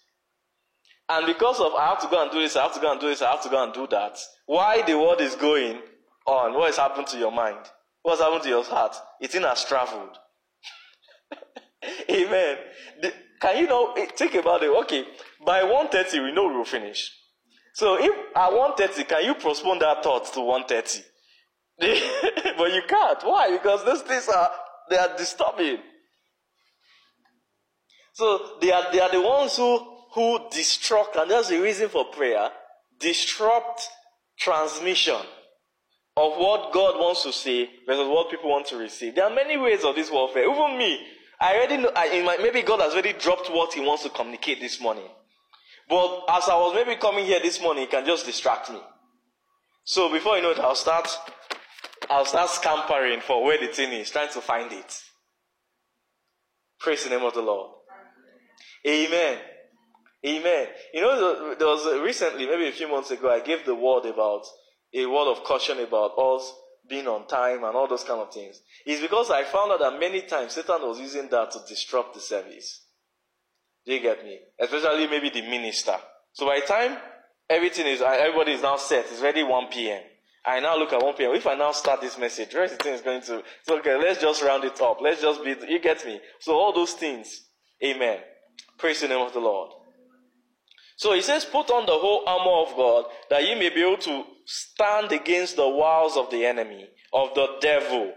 And 1.08 1.28
because 1.28 1.60
of 1.60 1.73
I 1.75 1.89
have 1.89 2.01
to 2.01 2.08
go 2.08 2.23
and 2.23 2.32
do 2.32 2.39
this, 2.41 2.56
I 2.56 2.63
have 2.63 2.73
to 2.73 2.80
go 2.80 2.91
and 2.91 2.99
do 2.99 3.08
this, 3.08 3.21
I 3.21 3.30
have 3.30 3.43
to 3.43 3.49
go 3.49 3.63
and 3.63 3.71
do 3.71 3.86
that. 3.91 4.17
Why 4.47 4.82
the 4.82 4.97
world 4.97 5.21
is 5.21 5.36
going 5.36 5.80
on? 6.25 6.54
What 6.56 6.65
has 6.67 6.78
happened 6.78 7.06
to 7.08 7.19
your 7.19 7.32
mind? 7.32 7.60
What's 8.01 8.19
happened 8.21 8.41
to 8.43 8.49
your 8.49 8.63
heart? 8.63 8.95
It 9.21 9.36
in 9.36 9.43
has 9.43 9.63
traveled. 9.65 10.17
Amen. 12.10 12.58
The, 12.99 13.13
can 13.41 13.58
you 13.60 13.67
know? 13.67 13.93
eh, 13.93 14.08
Think 14.15 14.34
about 14.34 14.63
it. 14.63 14.69
Okay, 14.69 15.06
by 15.45 15.62
1.30 15.62 16.23
we 16.23 16.32
know 16.32 16.47
we 16.47 16.56
will 16.58 16.65
finish. 16.65 17.12
So 17.73 17.97
if 17.99 18.12
at 18.36 18.51
1.30, 18.51 19.08
can 19.08 19.23
you 19.25 19.36
postpone 19.36 19.80
that 19.80 20.01
thought 20.01 20.25
to 20.34 20.39
1.30? 20.39 21.04
but 22.58 22.74
you 22.74 22.82
can't. 22.88 23.24
Why? 23.24 23.52
Because 23.52 23.84
those 23.84 24.02
things 24.02 24.30
are 24.30 24.50
they 24.90 24.98
are 24.98 25.16
disturbing. 25.18 25.80
So 28.14 28.58
they 28.62 28.72
are 28.72 28.92
they 28.92 29.02
are 29.02 29.12
the 29.12 29.22
ones 29.22 29.58
who 29.58 29.96
who 30.14 30.40
disrupt, 30.50 31.18
and 31.18 31.30
that's 31.30 31.50
the 31.50 31.60
reason 31.60 31.90
for 31.90 32.06
prayer, 32.06 32.50
disrupt 33.00 33.90
transmission 34.40 35.20
of 36.18 36.38
what 36.38 36.72
God 36.72 36.98
wants 36.98 37.24
to 37.24 37.34
say 37.34 37.70
versus 37.86 38.08
what 38.08 38.32
people 38.32 38.50
want 38.50 38.68
to 38.68 38.78
receive. 38.78 39.16
There 39.16 39.26
are 39.26 39.36
many 39.36 39.58
ways 39.58 39.84
of 39.84 39.96
this 39.96 40.10
warfare. 40.10 40.50
Even 40.50 40.78
me, 40.78 41.06
I 41.42 41.56
already 41.56 41.78
know. 41.78 41.92
I, 41.94 42.22
my, 42.24 42.38
maybe 42.38 42.62
God 42.62 42.80
has 42.80 42.94
already 42.94 43.14
dropped 43.14 43.52
what 43.52 43.74
He 43.74 43.82
wants 43.82 44.04
to 44.04 44.10
communicate 44.10 44.62
this 44.62 44.80
morning. 44.80 45.10
But 45.90 46.24
as 46.30 46.48
I 46.48 46.56
was 46.56 46.74
maybe 46.74 47.00
coming 47.00 47.26
here 47.26 47.42
this 47.42 47.62
morning, 47.62 47.84
it 47.84 47.92
can 47.92 48.06
just 48.06 48.26
distract 48.26 48.72
me. 48.72 48.80
So 49.84 50.12
before 50.12 50.38
you 50.38 50.44
know 50.44 50.52
it, 50.52 50.60
I'll 50.60 50.76
start. 50.76 51.08
I'll 52.10 52.26
start 52.26 52.50
scampering 52.50 53.22
for 53.22 53.44
where 53.44 53.60
the 53.60 53.68
thing 53.68 53.91
is, 53.94 54.10
trying 54.10 54.32
to 54.34 54.41
find 54.41 54.72
it. 54.72 55.02
Praise 56.80 57.04
the 57.04 57.10
name 57.10 57.24
of 57.24 57.34
the 57.34 57.41
Lord. 57.41 57.72
Amen. 58.88 59.39
Amen. 60.26 60.68
You 60.94 61.02
know, 61.02 61.56
there 61.56 61.68
was 61.68 62.02
recently, 62.02 62.46
maybe 62.48 62.68
a 62.68 62.72
few 62.72 62.88
months 62.88 63.12
ago, 63.12 63.30
I 63.30 63.39
gave 63.39 63.65
the 63.65 63.76
word 63.76 64.06
about 64.06 64.44
a 64.94 65.06
word 65.06 65.32
of 65.32 65.44
caution 65.44 65.80
about 65.80 66.18
us 66.18 66.54
being 66.88 67.08
on 67.08 67.28
time 67.28 67.63
and 67.63 67.76
all 67.76 67.88
those 67.88 68.04
kind 68.04 68.20
of 68.20 68.34
things. 68.34 68.62
It's 68.86 69.02
because 69.02 69.32
I 69.32 69.44
found 69.44 69.72
out 69.72 69.80
that 69.80 70.00
many 70.00 70.22
times 70.22 70.54
Satan 70.54 70.82
was 70.82 71.00
using 71.00 71.28
that 71.30 71.52
to 71.52 71.60
disrupt 71.68 72.13
the 72.13 72.20
service. 72.20 72.86
Do 73.86 73.94
you 73.94 74.02
get 74.02 74.24
me? 74.24 74.39
Especially 74.60 75.08
maybe 75.08 75.30
the 75.30 75.41
minister. 75.41 75.96
So 76.34 76.46
by 76.46 76.60
the 76.60 76.65
time 76.65 76.98
everything 77.50 77.88
is, 77.88 78.02
everybody 78.02 78.54
is 78.54 78.62
now 78.62 78.78
set, 78.78 79.06
it's 79.12 79.22
ready 79.22 79.44
1 79.44 79.68
p.m. 79.72 80.02
I 80.46 80.60
now 80.60 80.78
look 80.78 80.94
at 80.94 81.02
1 81.02 81.16
p.m. 81.16 81.34
If 81.34 81.48
I 81.48 81.56
now 81.56 81.72
start 81.72 82.02
this 82.02 82.18
message, 82.18 82.54
rest 82.54 82.74
of 82.74 82.78
the 82.78 82.84
thing 82.84 82.94
is 82.94 83.02
going 83.02 83.22
to, 83.22 83.44
so 83.64 83.80
okay, 83.80 83.96
let's 83.98 84.22
just 84.22 84.44
round 84.44 84.64
it 84.64 84.80
up. 84.80 85.00
Let's 85.02 85.22
just 85.22 85.44
be, 85.44 85.56
you 85.68 85.80
get 85.80 86.06
me? 86.06 86.20
So 86.40 86.54
all 86.54 86.72
those 86.72 86.94
things. 86.94 87.48
Amen. 87.84 88.20
Praise 88.78 89.02
the 89.02 89.08
name 89.08 89.26
of 89.26 89.34
the 89.34 89.40
Lord. 89.40 89.72
So 90.98 91.14
he 91.14 91.22
says, 91.22 91.46
put 91.46 91.72
on 91.72 91.86
the 91.86 91.92
whole 91.92 92.24
armor 92.28 92.70
of 92.70 92.78
God 92.78 93.06
that 93.30 93.44
ye 93.44 93.56
may 93.56 93.70
be 93.70 93.82
able 93.82 93.98
to 94.04 94.24
stand 94.46 95.12
against 95.12 95.56
the 95.56 95.68
wiles 95.68 96.16
of 96.16 96.30
the 96.30 96.46
enemy, 96.46 96.88
of 97.12 97.34
the 97.34 97.48
devil. 97.60 98.14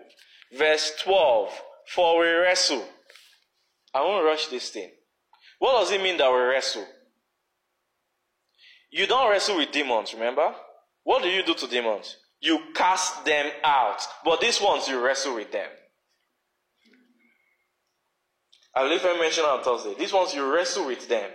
Verse 0.56 0.92
12. 1.02 1.50
For 1.94 2.20
we 2.20 2.26
wrestle. 2.26 2.84
I 3.94 4.02
won't 4.02 4.24
rush 4.24 4.48
this 4.48 4.68
thing. 4.70 4.90
What 5.58 5.80
does 5.80 5.90
it 5.90 6.02
mean 6.02 6.18
that 6.18 6.30
we 6.30 6.38
wrestle? 6.38 6.86
You 8.90 9.06
don't 9.06 9.30
wrestle 9.30 9.56
with 9.56 9.72
demons, 9.72 10.12
remember? 10.14 10.54
What 11.08 11.22
do 11.22 11.30
you 11.30 11.42
do 11.42 11.54
to 11.54 11.66
demons? 11.66 12.18
You 12.38 12.60
cast 12.74 13.24
them 13.24 13.50
out. 13.64 13.98
But 14.26 14.42
these 14.42 14.60
ones, 14.60 14.86
you 14.88 15.02
wrestle 15.02 15.36
with 15.36 15.50
them. 15.50 15.70
I 18.76 18.82
believe 18.82 19.00
I 19.02 19.18
mentioned 19.18 19.46
on 19.46 19.64
Thursday. 19.64 19.94
These 19.98 20.12
ones, 20.12 20.34
you 20.34 20.54
wrestle 20.54 20.84
with 20.84 21.08
them. 21.08 21.30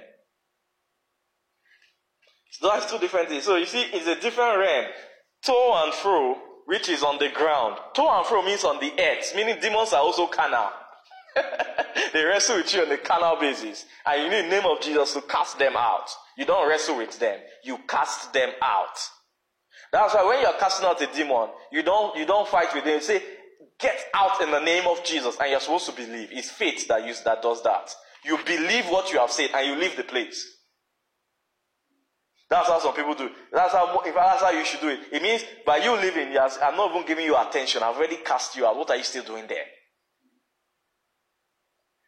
So 2.51 2.69
that's 2.69 2.91
two 2.91 2.99
different 2.99 3.29
things. 3.29 3.45
So 3.45 3.55
you 3.55 3.65
see, 3.65 3.81
it's 3.81 4.05
a 4.05 4.13
different 4.13 4.59
realm. 4.59 4.91
To 5.45 5.53
and 5.53 5.93
fro, 5.95 6.35
which 6.67 6.87
is 6.87 7.01
on 7.01 7.17
the 7.17 7.29
ground. 7.29 7.79
To 7.95 8.03
and 8.03 8.27
fro 8.27 8.43
means 8.43 8.63
on 8.63 8.79
the 8.79 8.93
earth, 9.01 9.33
meaning 9.35 9.57
demons 9.59 9.91
are 9.91 10.01
also 10.01 10.27
carnal. 10.27 10.69
they 12.13 12.23
wrestle 12.23 12.57
with 12.57 12.71
you 12.75 12.83
on 12.83 12.91
a 12.91 12.97
carnal 12.97 13.39
basis. 13.39 13.85
And 14.05 14.21
you 14.21 14.29
need 14.29 14.45
the 14.45 14.49
name 14.49 14.69
of 14.69 14.81
Jesus 14.81 15.15
to 15.15 15.21
cast 15.21 15.57
them 15.57 15.73
out. 15.75 16.11
You 16.37 16.45
don't 16.45 16.69
wrestle 16.69 16.97
with 16.97 17.17
them. 17.17 17.39
You 17.63 17.79
cast 17.87 18.33
them 18.33 18.51
out. 18.61 18.99
That's 19.93 20.15
why 20.15 20.25
when 20.25 20.41
you're 20.41 20.59
casting 20.59 20.87
out 20.87 20.99
a 21.03 21.05
demon, 21.05 21.49
you 21.71 21.83
don't, 21.83 22.17
you 22.17 22.25
don't 22.25 22.47
fight 22.47 22.73
with 22.73 22.83
them. 22.83 22.95
You 22.95 23.01
say, 23.01 23.21
get 23.79 23.95
out 24.15 24.41
in 24.41 24.49
the 24.49 24.59
name 24.59 24.87
of 24.87 25.03
Jesus. 25.03 25.37
And 25.39 25.51
you're 25.51 25.59
supposed 25.59 25.85
to 25.85 25.91
believe. 25.91 26.29
It's 26.31 26.49
faith 26.49 26.87
that, 26.87 27.05
use, 27.05 27.21
that 27.21 27.43
does 27.43 27.61
that. 27.61 27.93
You 28.25 28.39
believe 28.43 28.85
what 28.85 29.13
you 29.13 29.19
have 29.19 29.29
said 29.31 29.51
and 29.53 29.67
you 29.67 29.75
leave 29.75 29.95
the 29.95 30.03
place. 30.03 30.49
That's 32.49 32.67
how 32.67 32.79
some 32.79 32.95
people 32.95 33.13
do. 33.13 33.29
That's 33.51 33.73
how, 33.73 34.01
if 34.03 34.15
that's 34.15 34.41
how 34.41 34.49
you 34.49 34.65
should 34.65 34.81
do 34.81 34.89
it. 34.89 34.99
It 35.11 35.21
means 35.21 35.45
by 35.63 35.77
you 35.77 35.95
leaving, 35.95 36.31
yes, 36.31 36.57
I'm 36.61 36.75
not 36.75 36.89
even 36.89 37.05
giving 37.05 37.25
you 37.25 37.37
attention. 37.37 37.83
I've 37.83 37.95
already 37.95 38.17
cast 38.17 38.55
you 38.55 38.65
out. 38.65 38.75
What 38.75 38.89
are 38.89 38.97
you 38.97 39.03
still 39.03 39.23
doing 39.23 39.45
there? 39.47 39.65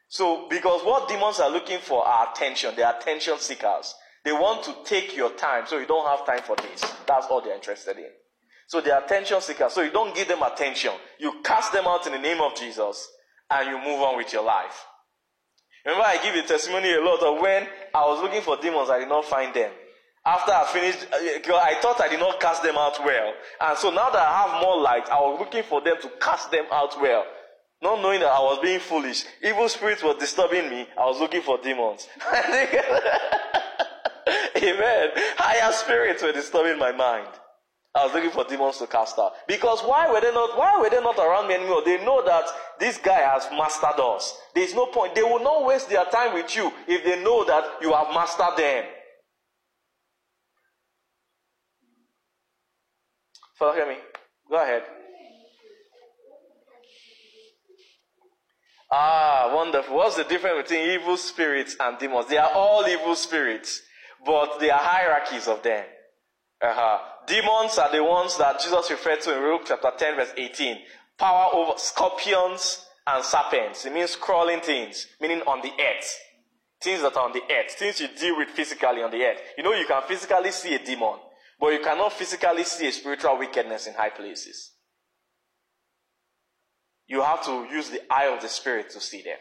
So, 0.07 0.47
because 0.49 0.83
what 0.83 1.07
demons 1.07 1.39
are 1.39 1.51
looking 1.51 1.79
for 1.79 2.03
are 2.03 2.31
attention. 2.31 2.73
They 2.75 2.83
are 2.83 2.95
attention 2.95 3.37
seekers. 3.37 3.93
They 4.25 4.31
want 4.31 4.63
to 4.63 4.73
take 4.83 5.15
your 5.15 5.29
time, 5.33 5.67
so 5.67 5.77
you 5.77 5.85
don't 5.85 6.05
have 6.07 6.25
time 6.25 6.41
for 6.41 6.55
this. 6.55 6.81
That's 7.05 7.27
all 7.27 7.41
they're 7.41 7.55
interested 7.55 7.95
in. 7.97 8.09
So 8.67 8.81
they 8.81 8.89
are 8.89 9.03
attention 9.03 9.39
seekers. 9.39 9.73
So 9.73 9.83
you 9.83 9.91
don't 9.91 10.15
give 10.15 10.27
them 10.27 10.41
attention. 10.41 10.93
You 11.19 11.41
cast 11.43 11.71
them 11.71 11.85
out 11.85 12.07
in 12.07 12.13
the 12.13 12.19
name 12.19 12.41
of 12.41 12.55
Jesus, 12.55 13.07
and 13.51 13.69
you 13.69 13.77
move 13.77 14.01
on 14.01 14.17
with 14.17 14.33
your 14.33 14.43
life. 14.43 14.83
Remember, 15.85 16.03
I 16.07 16.17
give 16.23 16.33
a 16.43 16.47
testimony 16.47 16.91
a 16.91 17.01
lot 17.01 17.21
of 17.21 17.39
when 17.39 17.67
I 17.93 18.01
was 18.07 18.23
looking 18.23 18.41
for 18.41 18.57
demons, 18.57 18.89
I 18.89 18.97
did 18.97 19.09
not 19.09 19.25
find 19.25 19.53
them. 19.53 19.71
After 20.25 20.51
I 20.51 20.65
finished, 20.65 21.05
I 21.13 21.77
thought 21.79 22.01
I 22.01 22.09
did 22.09 22.19
not 22.19 22.39
cast 22.39 22.63
them 22.63 22.77
out 22.77 22.97
well. 23.05 23.31
And 23.61 23.77
so 23.77 23.91
now 23.91 24.09
that 24.09 24.27
I 24.27 24.47
have 24.47 24.59
more 24.63 24.81
light, 24.81 25.07
I 25.07 25.19
was 25.19 25.39
looking 25.39 25.61
for 25.61 25.81
them 25.81 25.97
to 26.01 26.09
cast 26.19 26.49
them 26.49 26.65
out 26.71 26.99
well. 26.99 27.25
Not 27.83 28.01
knowing 28.01 28.21
that 28.21 28.29
I 28.31 28.39
was 28.39 28.57
being 28.63 28.79
foolish. 28.79 29.25
Evil 29.43 29.69
spirits 29.69 30.01
were 30.01 30.15
disturbing 30.15 30.67
me. 30.67 30.87
I 30.97 31.05
was 31.05 31.19
looking 31.19 31.43
for 31.43 31.59
demons. 31.59 32.07
Amen. 34.57 35.09
Higher 35.37 35.71
spirits 35.71 36.23
were 36.23 36.31
disturbing 36.31 36.79
my 36.79 36.91
mind. 36.91 37.27
I 37.93 38.03
was 38.05 38.13
looking 38.13 38.31
for 38.31 38.43
demons 38.43 38.77
to 38.79 38.87
cast 38.87 39.17
out. 39.17 39.31
Because 39.47 39.81
why 39.81 40.11
were 40.11 40.19
they 40.19 40.33
not, 40.33 40.57
why 40.57 40.77
were 40.79 40.89
they 40.89 40.99
not 40.99 41.17
around 41.17 41.47
me 41.47 41.53
anymore? 41.55 41.81
They 41.85 42.03
know 42.03 42.25
that 42.25 42.43
this 42.77 42.97
guy 42.97 43.19
has 43.19 43.47
mastered 43.51 43.99
us. 43.99 44.37
There's 44.53 44.73
no 44.73 44.87
point. 44.87 45.15
They 45.15 45.23
will 45.23 45.41
not 45.41 45.65
waste 45.65 45.89
their 45.89 46.03
time 46.05 46.33
with 46.33 46.53
you 46.55 46.71
if 46.87 47.05
they 47.05 47.23
know 47.23 47.45
that 47.45 47.63
you 47.81 47.93
have 47.93 48.13
mastered 48.13 48.57
them. 48.57 48.83
Follow 53.57 53.87
me. 53.87 53.95
Go 54.49 54.61
ahead. 54.61 54.83
Ah, 58.91 59.51
wonderful. 59.53 59.95
What's 59.95 60.15
the 60.17 60.23
difference 60.23 60.69
between 60.69 60.89
evil 60.89 61.17
spirits 61.17 61.75
and 61.79 61.97
demons? 61.97 62.27
They 62.27 62.37
are 62.37 62.51
all 62.51 62.85
evil 62.87 63.15
spirits, 63.15 63.81
but 64.25 64.59
there 64.59 64.73
are 64.73 64.79
hierarchies 64.79 65.47
of 65.47 65.61
them. 65.61 65.85
Uh-huh. 66.61 66.99
Demons 67.27 67.77
are 67.77 67.91
the 67.91 68.03
ones 68.03 68.37
that 68.37 68.59
Jesus 68.59 68.89
referred 68.89 69.21
to 69.21 69.37
in 69.37 69.43
Luke 69.43 69.63
chapter 69.67 69.91
10, 69.97 70.15
verse 70.15 70.33
18. 70.35 70.77
Power 71.17 71.49
over 71.53 71.73
scorpions 71.77 72.85
and 73.05 73.23
serpents. 73.23 73.85
It 73.85 73.93
means 73.93 74.15
crawling 74.15 74.61
things, 74.61 75.07
meaning 75.21 75.41
on 75.41 75.61
the 75.61 75.71
earth. 75.71 76.17
Things 76.81 77.01
that 77.01 77.15
are 77.15 77.25
on 77.25 77.33
the 77.33 77.41
earth. 77.41 77.71
Things 77.71 77.99
you 77.99 78.07
deal 78.17 78.37
with 78.37 78.49
physically 78.49 79.01
on 79.01 79.11
the 79.11 79.23
earth. 79.23 79.41
You 79.57 79.63
know, 79.63 79.73
you 79.73 79.85
can 79.85 80.01
physically 80.07 80.51
see 80.51 80.75
a 80.75 80.83
demon, 80.83 81.15
but 81.59 81.73
you 81.73 81.79
cannot 81.79 82.13
physically 82.13 82.63
see 82.63 82.87
a 82.87 82.91
spiritual 82.91 83.37
wickedness 83.37 83.87
in 83.87 83.93
high 83.93 84.09
places. 84.09 84.71
You 87.07 87.21
have 87.21 87.45
to 87.45 87.67
use 87.71 87.89
the 87.89 88.01
eye 88.11 88.25
of 88.25 88.41
the 88.41 88.49
Spirit 88.49 88.89
to 88.91 88.99
see 88.99 89.21
them. 89.21 89.37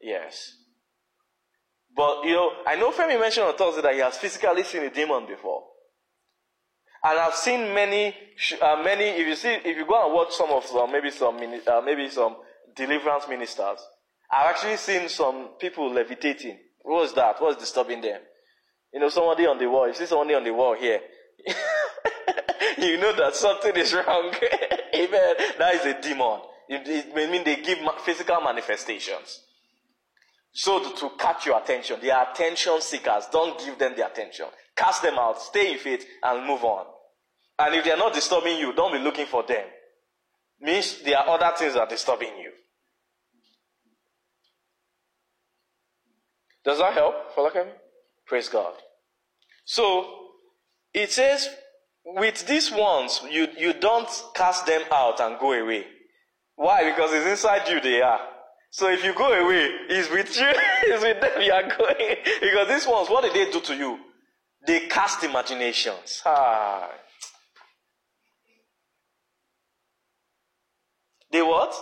Yes. 0.00 0.52
But 1.96 2.24
you 2.24 2.32
know, 2.32 2.52
I 2.66 2.76
know 2.76 2.92
Femi 2.92 3.18
mentioned 3.18 3.46
on 3.46 3.56
Thursday 3.56 3.80
that 3.80 3.94
he 3.94 4.00
has 4.00 4.18
physically 4.18 4.62
seen 4.64 4.82
a 4.82 4.90
demon 4.90 5.26
before. 5.26 5.64
And 7.02 7.18
I've 7.18 7.34
seen 7.34 7.72
many, 7.72 8.14
uh, 8.60 8.82
many. 8.84 9.04
If 9.04 9.26
you 9.26 9.36
see, 9.36 9.48
if 9.48 9.76
you 9.76 9.86
go 9.86 10.04
and 10.04 10.14
watch 10.14 10.32
some 10.34 10.50
of 10.50 10.66
some, 10.66 10.92
maybe 10.92 11.10
some, 11.10 11.36
uh, 11.36 11.80
maybe 11.84 12.10
some 12.10 12.36
deliverance 12.74 13.26
ministers, 13.28 13.78
I've 14.30 14.50
actually 14.50 14.76
seen 14.76 15.08
some 15.08 15.50
people 15.58 15.90
levitating. 15.90 16.58
What 16.82 17.02
was 17.02 17.14
that? 17.14 17.40
What's 17.40 17.60
disturbing 17.60 18.02
them? 18.02 18.20
You 18.92 19.00
know, 19.00 19.08
somebody 19.08 19.46
on 19.46 19.58
the 19.58 19.68
wall. 19.68 19.88
You 19.88 19.94
see 19.94 20.06
somebody 20.06 20.34
on 20.34 20.44
the 20.44 20.52
wall 20.52 20.74
here. 20.74 21.00
you 22.78 22.98
know 22.98 23.14
that 23.16 23.34
something 23.34 23.74
is 23.76 23.94
wrong. 23.94 24.34
Amen. 24.94 25.34
That 25.58 25.74
is 25.76 25.84
a 25.86 26.00
demon. 26.00 26.40
It, 26.68 26.86
it 26.88 27.14
may 27.14 27.30
mean 27.30 27.44
they 27.44 27.56
give 27.56 27.78
physical 28.04 28.40
manifestations. 28.40 29.40
So 30.58 30.90
to, 30.90 31.10
catch 31.18 31.44
your 31.44 31.60
attention, 31.60 31.98
they 32.00 32.10
are 32.10 32.32
attention 32.32 32.80
seekers. 32.80 33.26
Don't 33.30 33.58
give 33.58 33.78
them 33.78 33.92
the 33.94 34.10
attention. 34.10 34.46
Cast 34.74 35.02
them 35.02 35.18
out, 35.18 35.38
stay 35.38 35.72
in 35.74 35.78
faith, 35.78 36.06
and 36.22 36.46
move 36.46 36.64
on. 36.64 36.86
And 37.58 37.74
if 37.74 37.84
they 37.84 37.90
are 37.90 37.98
not 37.98 38.14
disturbing 38.14 38.58
you, 38.58 38.72
don't 38.72 38.90
be 38.90 38.98
looking 38.98 39.26
for 39.26 39.42
them. 39.46 39.66
Means 40.58 41.02
there 41.02 41.18
are 41.18 41.28
other 41.28 41.54
things 41.58 41.74
that 41.74 41.80
are 41.80 41.88
disturbing 41.88 42.38
you. 42.40 42.52
Does 46.64 46.78
that 46.78 46.94
help? 46.94 47.34
Follow 47.34 47.50
me? 47.52 47.72
Praise 48.26 48.48
God. 48.48 48.72
So 49.66 50.06
it 50.94 51.12
says, 51.12 51.50
with 52.02 52.46
these 52.46 52.72
ones, 52.72 53.20
you, 53.30 53.48
you 53.58 53.74
don't 53.74 54.08
cast 54.34 54.64
them 54.64 54.84
out 54.90 55.20
and 55.20 55.38
go 55.38 55.52
away. 55.52 55.84
Why? 56.54 56.90
Because 56.90 57.12
it's 57.12 57.26
inside 57.26 57.68
you 57.68 57.78
they 57.82 58.00
are. 58.00 58.35
So 58.76 58.90
if 58.90 59.02
you 59.02 59.14
go 59.14 59.32
away, 59.32 59.70
it's 59.88 60.10
with 60.10 60.38
you, 60.38 60.52
it's 60.82 61.02
with 61.02 61.18
them 61.18 61.40
you 61.40 61.50
are 61.50 61.62
going. 61.62 62.16
Because 62.42 62.68
these 62.68 62.86
ones, 62.86 63.08
what 63.08 63.24
did 63.24 63.32
they 63.32 63.50
do 63.50 63.58
to 63.62 63.74
you? 63.74 63.98
They 64.66 64.80
cast 64.80 65.24
imaginations. 65.24 66.20
Ah. 66.26 66.90
They 71.32 71.40
what? 71.40 71.74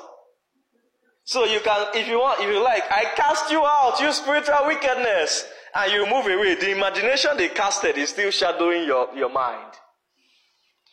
So 1.25 1.45
you 1.45 1.59
can, 1.65 1.89
if 1.95 2.07
you 2.07 2.21
want, 2.21 2.39
if 2.39 2.47
you 2.47 2.63
like, 2.63 2.85
I 2.89 3.07
cast 3.17 3.51
you 3.51 3.67
out, 3.67 3.99
you 4.01 4.13
spiritual 4.13 4.65
wickedness, 4.67 5.47
and 5.75 5.93
you 5.93 6.07
move 6.07 6.27
away. 6.27 6.55
The 6.55 6.71
imagination 6.71 7.37
they 7.37 7.49
casted 7.49 7.99
is 7.99 8.11
still 8.11 8.31
shadowing 8.31 8.85
your, 8.85 9.13
your 9.17 9.31
mind. 9.31 9.73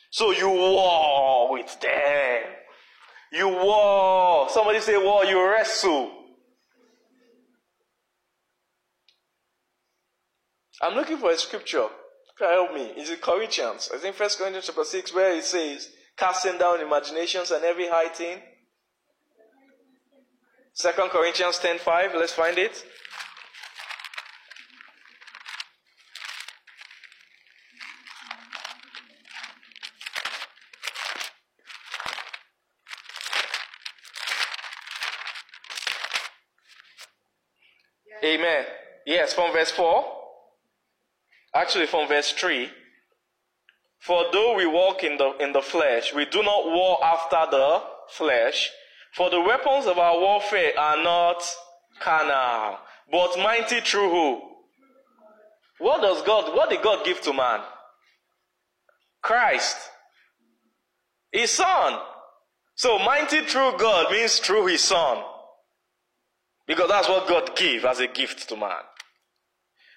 So 0.09 0.31
you 0.31 0.49
war 0.49 1.51
with 1.51 1.79
them. 1.79 2.41
You 3.31 3.47
war. 3.47 4.49
Somebody 4.49 4.81
say 4.81 4.97
war, 4.97 5.23
you 5.25 5.41
wrestle. 5.47 6.11
I'm 10.81 10.95
looking 10.95 11.17
for 11.17 11.31
a 11.31 11.37
scripture. 11.37 11.87
Help 12.39 12.73
me? 12.73 12.81
Is 12.97 13.09
it 13.11 13.21
Corinthians? 13.21 13.89
I 13.93 13.99
think 13.99 14.15
First 14.15 14.39
Corinthians 14.39 14.65
chapter 14.65 14.83
6, 14.83 15.13
where 15.13 15.35
it 15.35 15.43
says, 15.43 15.89
casting 16.17 16.57
down 16.57 16.81
imaginations 16.81 17.51
and 17.51 17.63
every 17.63 17.87
high 17.87 18.09
thing. 18.09 18.39
Second 20.73 21.09
Corinthians 21.09 21.59
10 21.59 21.79
5, 21.79 22.15
let's 22.15 22.33
find 22.33 22.57
it. 22.57 22.83
Amen. 38.31 38.65
Yes, 39.05 39.33
from 39.33 39.51
verse 39.51 39.71
4. 39.71 40.05
Actually, 41.53 41.87
from 41.87 42.07
verse 42.07 42.31
3. 42.31 42.69
For 43.99 44.25
though 44.31 44.55
we 44.55 44.65
walk 44.65 45.03
in 45.03 45.17
the, 45.17 45.35
in 45.39 45.51
the 45.51 45.61
flesh, 45.61 46.13
we 46.13 46.25
do 46.25 46.41
not 46.41 46.65
war 46.65 47.03
after 47.03 47.51
the 47.51 47.83
flesh. 48.09 48.69
For 49.13 49.29
the 49.29 49.41
weapons 49.41 49.85
of 49.85 49.97
our 49.97 50.17
warfare 50.17 50.71
are 50.79 51.03
not 51.03 51.43
carnal, 51.99 52.79
but 53.11 53.37
mighty 53.37 53.81
through 53.81 54.09
who? 54.09 54.41
What 55.79 56.01
does 56.01 56.21
God, 56.21 56.55
what 56.55 56.69
did 56.69 56.81
God 56.81 57.03
give 57.03 57.19
to 57.21 57.33
man? 57.33 57.59
Christ. 59.21 59.77
His 61.31 61.51
son. 61.51 61.99
So 62.75 62.97
mighty 62.99 63.41
through 63.41 63.77
God 63.77 64.11
means 64.11 64.39
through 64.39 64.67
his 64.67 64.81
son. 64.81 65.21
Because 66.71 66.87
that's 66.87 67.09
what 67.09 67.27
God 67.27 67.53
gave 67.57 67.83
as 67.83 67.99
a 67.99 68.07
gift 68.07 68.47
to 68.47 68.55
man. 68.55 68.71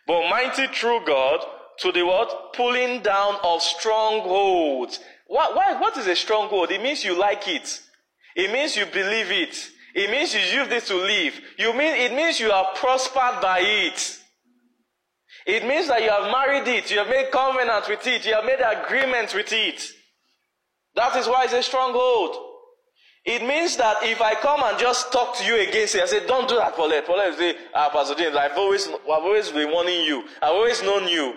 But 0.09 0.29
mighty 0.29 0.67
true 0.67 0.99
God 1.07 1.39
to 1.79 1.93
the 1.93 2.05
what? 2.05 2.53
Pulling 2.53 3.01
down 3.01 3.37
of 3.45 3.63
strongholds. 3.63 4.99
What, 5.29 5.55
what 5.55 5.97
is 5.97 6.09
a 6.09 6.17
stronghold? 6.17 6.73
It 6.73 6.83
means 6.83 7.05
you 7.05 7.17
like 7.17 7.47
it. 7.47 7.81
It 8.35 8.53
means 8.53 8.75
you 8.75 8.87
believe 8.87 9.31
it. 9.31 9.57
It 9.95 10.11
means 10.11 10.35
you 10.35 10.41
use 10.41 10.69
this 10.69 10.89
to 10.89 10.97
live. 10.97 11.41
You 11.61 11.75
mean, 11.75 11.95
it 11.95 12.13
means 12.13 12.41
you 12.41 12.51
are 12.51 12.67
prospered 12.75 13.41
by 13.41 13.61
it. 13.61 14.19
It 15.47 15.65
means 15.65 15.87
that 15.87 16.03
you 16.03 16.11
have 16.11 16.33
married 16.33 16.67
it. 16.67 16.91
You 16.91 16.99
have 16.99 17.09
made 17.09 17.31
covenant 17.31 17.89
with 17.89 18.05
it. 18.05 18.27
You 18.27 18.35
have 18.35 18.45
made 18.45 18.59
agreement 18.59 19.33
with 19.33 19.53
it. 19.53 19.93
That 20.97 21.15
is 21.15 21.29
why 21.29 21.45
it's 21.45 21.53
a 21.53 21.63
stronghold. 21.63 22.54
It 23.25 23.43
means 23.43 23.77
that 23.79 23.97
if 24.03 24.21
I 24.21 24.35
come 24.35 24.61
and 24.63 24.79
just 24.79 25.11
talk 25.11 25.37
to 25.39 25.45
you 25.45 25.57
against 25.67 25.95
it, 25.95 26.03
I 26.03 26.07
say, 26.07 26.27
don't 26.27 26.47
do 26.47 26.57
that, 26.57 26.77
Paulette. 26.77 27.07
Paulette 27.07 27.39
say, 27.39 27.57
ah, 27.75 27.89
Pastor 27.91 28.15
James, 28.15 28.37
I've 28.37 28.57
always, 28.57 28.87
I've 28.87 29.09
always 29.09 29.51
been 29.51 29.71
warning 29.71 30.05
you. 30.05 30.25
I've 30.43 30.53
always 30.53 30.83
known 30.83 31.09
you. 31.09 31.33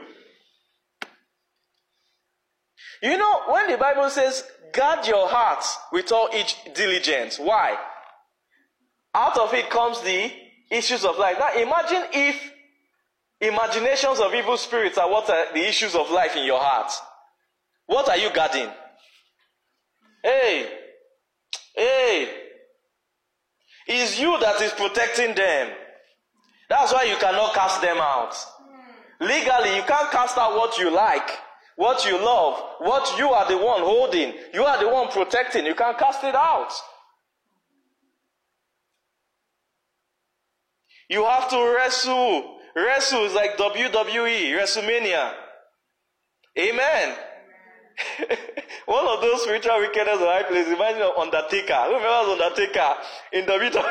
You 3.01 3.17
know, 3.17 3.41
when 3.49 3.71
the 3.71 3.77
Bible 3.77 4.09
says, 4.09 4.43
guard 4.73 5.07
your 5.07 5.29
heart 5.29 5.63
with 5.93 6.11
all 6.11 6.29
each 6.35 6.57
diligence. 6.75 7.39
Why? 7.39 7.77
Out 9.13 9.37
of 9.37 9.53
it 9.53 9.69
comes 9.69 10.01
the 10.01 10.31
issues 10.69 11.05
of 11.05 11.17
life. 11.17 11.37
Now 11.39 11.53
imagine 11.53 12.03
if 12.11 12.51
imaginations 13.39 14.19
of 14.19 14.33
evil 14.33 14.57
spirits 14.57 14.97
are 14.97 15.09
what 15.09 15.29
are 15.29 15.53
the 15.53 15.67
issues 15.67 15.95
of 15.95 16.11
life 16.11 16.35
in 16.35 16.43
your 16.43 16.59
heart. 16.59 16.91
What 17.85 18.09
are 18.09 18.17
you 18.17 18.29
guarding? 18.33 18.69
Hey, 20.21 20.69
Hey, 21.77 22.27
it's 23.87 24.19
you 24.19 24.37
that 24.39 24.59
is 24.61 24.71
protecting 24.71 25.35
them. 25.35 25.69
That's 26.69 26.91
why 26.91 27.03
you 27.03 27.15
cannot 27.17 27.53
cast 27.53 27.81
them 27.81 27.97
out. 27.97 28.35
Legally, 29.21 29.75
you 29.75 29.83
can't 29.83 30.11
cast 30.11 30.37
out 30.37 30.55
what 30.55 30.77
you 30.77 30.89
like, 30.89 31.29
what 31.75 32.03
you 32.05 32.17
love, 32.17 32.61
what 32.79 33.17
you 33.19 33.29
are 33.29 33.47
the 33.47 33.57
one 33.57 33.81
holding, 33.81 34.33
you 34.53 34.63
are 34.63 34.79
the 34.83 34.89
one 34.89 35.07
protecting. 35.09 35.65
You 35.65 35.75
can't 35.75 35.97
cast 35.97 36.23
it 36.23 36.35
out. 36.35 36.71
You 41.09 41.23
have 41.25 41.49
to 41.49 41.75
wrestle. 41.75 42.57
Wrestle 42.75 43.25
is 43.25 43.33
like 43.33 43.57
WWE, 43.57 44.51
WrestleMania. 44.51 45.33
Amen. 46.59 47.15
One 48.87 49.05
of 49.05 49.19
those 49.19 49.41
spiritual 49.41 49.79
wickedness 49.79 50.21
in 50.21 50.27
high 50.27 50.43
place 50.43 50.65
of 50.65 51.17
Undertaker. 51.17 51.75
Who 51.75 51.95
remembers 51.95 52.39
Undertaker 52.39 52.95
in 53.33 53.45
WWE? 53.45 53.83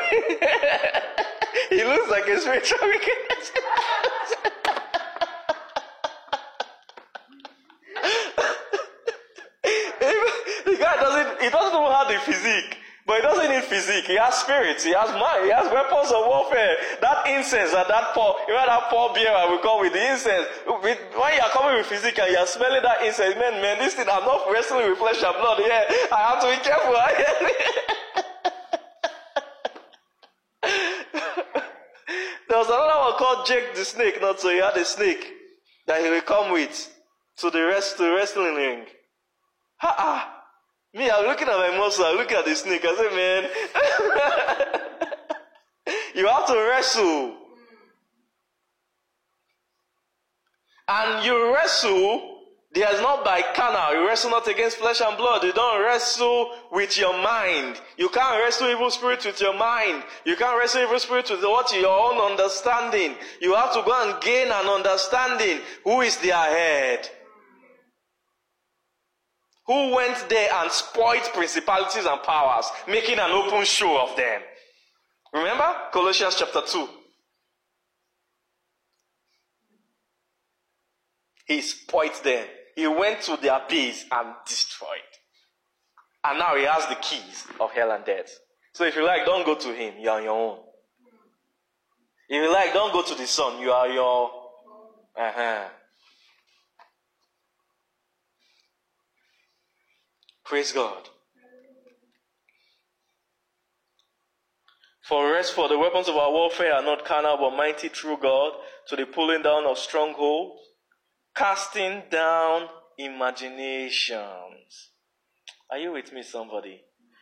he 1.69 1.83
looks 1.83 2.09
like 2.09 2.27
a 2.27 2.39
spiritual 2.41 2.79
wickedness. 2.81 3.51
the 10.65 10.77
guy 10.79 10.95
doesn't, 10.95 11.41
he 11.43 11.49
doesn't 11.49 11.79
even 11.79 11.91
have 11.91 12.07
the 12.07 12.17
physique. 12.25 12.76
But 13.07 13.15
he 13.15 13.21
doesn't 13.21 13.49
need 13.49 13.63
physique. 13.63 14.05
He 14.05 14.17
has 14.17 14.35
spirits. 14.35 14.83
He 14.83 14.91
has 14.91 15.09
mind. 15.15 15.45
He 15.45 15.51
has 15.55 15.71
weapons 15.71 16.11
of 16.11 16.27
warfare. 16.27 16.75
That 16.99 17.25
incense 17.25 17.71
and 17.71 17.87
that 17.87 18.11
pour, 18.13 18.35
you 18.45 18.53
know 18.53 18.65
that 18.67 18.91
beer 19.15 19.31
I 19.31 19.47
will 19.47 19.63
come 19.63 19.79
with 19.79 19.93
the 19.93 20.11
incense. 20.11 20.45
With, 20.67 20.99
when 21.15 21.33
you 21.33 21.39
are 21.39 21.49
coming 21.55 21.77
with 21.79 21.87
physique 21.87 22.19
and 22.19 22.29
you 22.29 22.37
are 22.37 22.45
smelling 22.45 22.83
that 22.83 23.01
incense, 23.07 23.35
man, 23.39 23.61
man, 23.63 23.79
this 23.79 23.93
thing, 23.93 24.09
I'm 24.11 24.25
not 24.27 24.51
wrestling 24.51 24.89
with 24.89 24.99
flesh 24.99 25.23
and 25.23 25.37
blood 25.39 25.59
here. 25.63 25.85
I 26.11 26.35
have 26.35 26.43
to 26.43 26.51
be 26.51 26.59
careful. 26.59 26.91
there 32.49 32.57
was 32.59 32.67
another 32.67 32.99
one 33.07 33.15
called 33.15 33.47
Jake 33.47 33.73
the 33.73 33.85
Snake. 33.85 34.19
Not 34.19 34.41
so 34.41 34.49
he 34.49 34.57
had 34.57 34.75
a 34.75 34.83
snake 34.83 35.31
that 35.87 36.03
he 36.03 36.09
will 36.09 36.27
come 36.27 36.51
with 36.51 36.93
to 37.37 37.49
the 37.49 37.67
rest 37.67 37.95
to 37.95 38.03
the 38.03 38.11
wrestling 38.11 38.55
ring. 38.55 38.83
Ha 39.77 39.95
ah. 39.97 40.36
Me, 40.93 41.09
I'm 41.09 41.25
looking 41.25 41.47
at 41.47 41.57
my 41.57 41.77
muscle, 41.77 42.05
I'm 42.05 42.17
looking 42.17 42.37
at 42.37 42.45
the 42.45 42.55
snake. 42.55 42.85
I 42.85 42.95
say, 42.95 43.15
man, 43.15 43.49
you 46.15 46.27
have 46.27 46.47
to 46.47 46.67
wrestle. 46.69 47.35
And 50.87 51.25
you 51.25 51.53
wrestle, 51.53 52.37
there's 52.73 53.01
not 53.01 53.25
by 53.25 53.43
carnal. 53.55 53.99
You 53.99 54.07
wrestle 54.07 54.31
not 54.31 54.47
against 54.47 54.77
flesh 54.77 55.01
and 55.01 55.17
blood. 55.17 55.43
You 55.43 55.51
don't 55.51 55.83
wrestle 55.83 56.51
with 56.71 56.97
your 56.97 57.13
mind. 57.21 57.81
You 57.97 58.07
can't 58.09 58.41
wrestle 58.41 58.69
evil 58.69 58.89
spirit 58.89 59.25
with 59.25 59.41
your 59.41 59.57
mind. 59.57 60.03
You 60.25 60.35
can't 60.35 60.57
wrestle 60.57 60.83
evil 60.83 60.99
spirit 60.99 61.29
with 61.29 61.43
what 61.43 61.73
your 61.75 61.87
own 61.87 62.31
understanding. 62.31 63.15
You 63.41 63.55
have 63.55 63.73
to 63.73 63.81
go 63.83 64.09
and 64.09 64.21
gain 64.21 64.47
an 64.47 64.67
understanding. 64.67 65.59
Who 65.83 66.01
is 66.01 66.17
their 66.17 66.35
head? 66.35 67.09
Who 69.67 69.93
went 69.93 70.29
there 70.29 70.49
and 70.53 70.71
spoiled 70.71 71.29
principalities 71.33 72.05
and 72.05 72.23
powers, 72.23 72.65
making 72.87 73.19
an 73.19 73.31
open 73.31 73.65
show 73.65 74.01
of 74.01 74.15
them. 74.15 74.41
Remember 75.33 75.69
Colossians 75.91 76.35
chapter 76.39 76.61
2. 76.65 76.87
He 81.45 81.61
spoiled 81.61 82.23
them. 82.23 82.47
He 82.75 82.87
went 82.87 83.21
to 83.23 83.37
their 83.37 83.61
base 83.69 84.05
and 84.11 84.29
destroyed. 84.47 84.89
And 86.23 86.39
now 86.39 86.55
he 86.55 86.63
has 86.63 86.85
the 86.87 86.95
keys 86.95 87.45
of 87.59 87.71
hell 87.71 87.91
and 87.91 88.05
death. 88.05 88.29
So 88.73 88.85
if 88.85 88.95
you 88.95 89.05
like, 89.05 89.25
don't 89.25 89.45
go 89.45 89.55
to 89.55 89.73
him. 89.73 89.95
You 89.99 90.09
are 90.09 90.17
on 90.17 90.23
your 90.23 90.33
own. 90.33 90.59
If 92.29 92.43
you 92.43 92.51
like, 92.51 92.73
don't 92.73 92.93
go 92.93 93.01
to 93.01 93.15
the 93.15 93.25
son. 93.25 93.59
You 93.59 93.71
are 93.71 93.87
your. 93.87 94.31
Uh-huh. 95.17 95.69
Praise 100.47 100.71
God. 100.71 101.09
For 105.07 105.31
rest, 105.31 105.53
for 105.53 105.67
the 105.69 105.77
weapons 105.77 106.07
of 106.07 106.15
our 106.15 106.31
warfare 106.31 106.73
are 106.73 106.83
not 106.83 107.05
carnal 107.05 107.37
but 107.37 107.55
mighty 107.55 107.89
through 107.89 108.17
God 108.21 108.53
to 108.87 108.95
the 108.95 109.05
pulling 109.05 109.41
down 109.41 109.65
of 109.65 109.77
strongholds, 109.77 110.61
casting 111.35 112.03
down 112.09 112.67
imaginations. 112.97 114.91
Are 115.71 115.77
you 115.77 115.91
with 115.93 116.11
me, 116.13 116.23
somebody? 116.23 116.81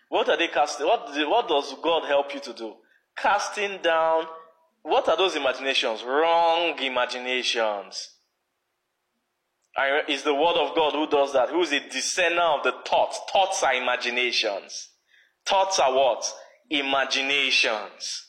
What 0.10 0.30
are 0.30 0.38
they 0.38 0.48
casting? 0.48 0.86
What, 0.86 1.10
what 1.28 1.48
does 1.48 1.74
God 1.84 2.06
help 2.08 2.34
you 2.34 2.40
to 2.42 2.54
do? 2.54 2.74
Casting 3.18 3.82
down. 3.82 4.26
What 4.84 5.10
are 5.10 5.18
those 5.18 5.36
imaginations? 5.36 6.04
Wrong 6.04 6.78
imaginations. 6.80 8.15
It's 9.78 10.24
the 10.24 10.34
word 10.34 10.56
of 10.56 10.76
God 10.76 10.94
who 10.94 11.08
does 11.08 11.34
that, 11.34 11.50
who 11.50 11.62
is 11.62 11.72
a 11.72 11.82
discerner 11.90 12.42
of 12.42 12.64
the 12.64 12.74
thoughts. 12.88 13.20
Thoughts 13.32 13.62
are 13.64 13.74
imaginations. 13.74 14.90
Thoughts 15.46 15.80
are 15.80 15.94
what? 15.94 16.32
Imaginations. 16.70 18.26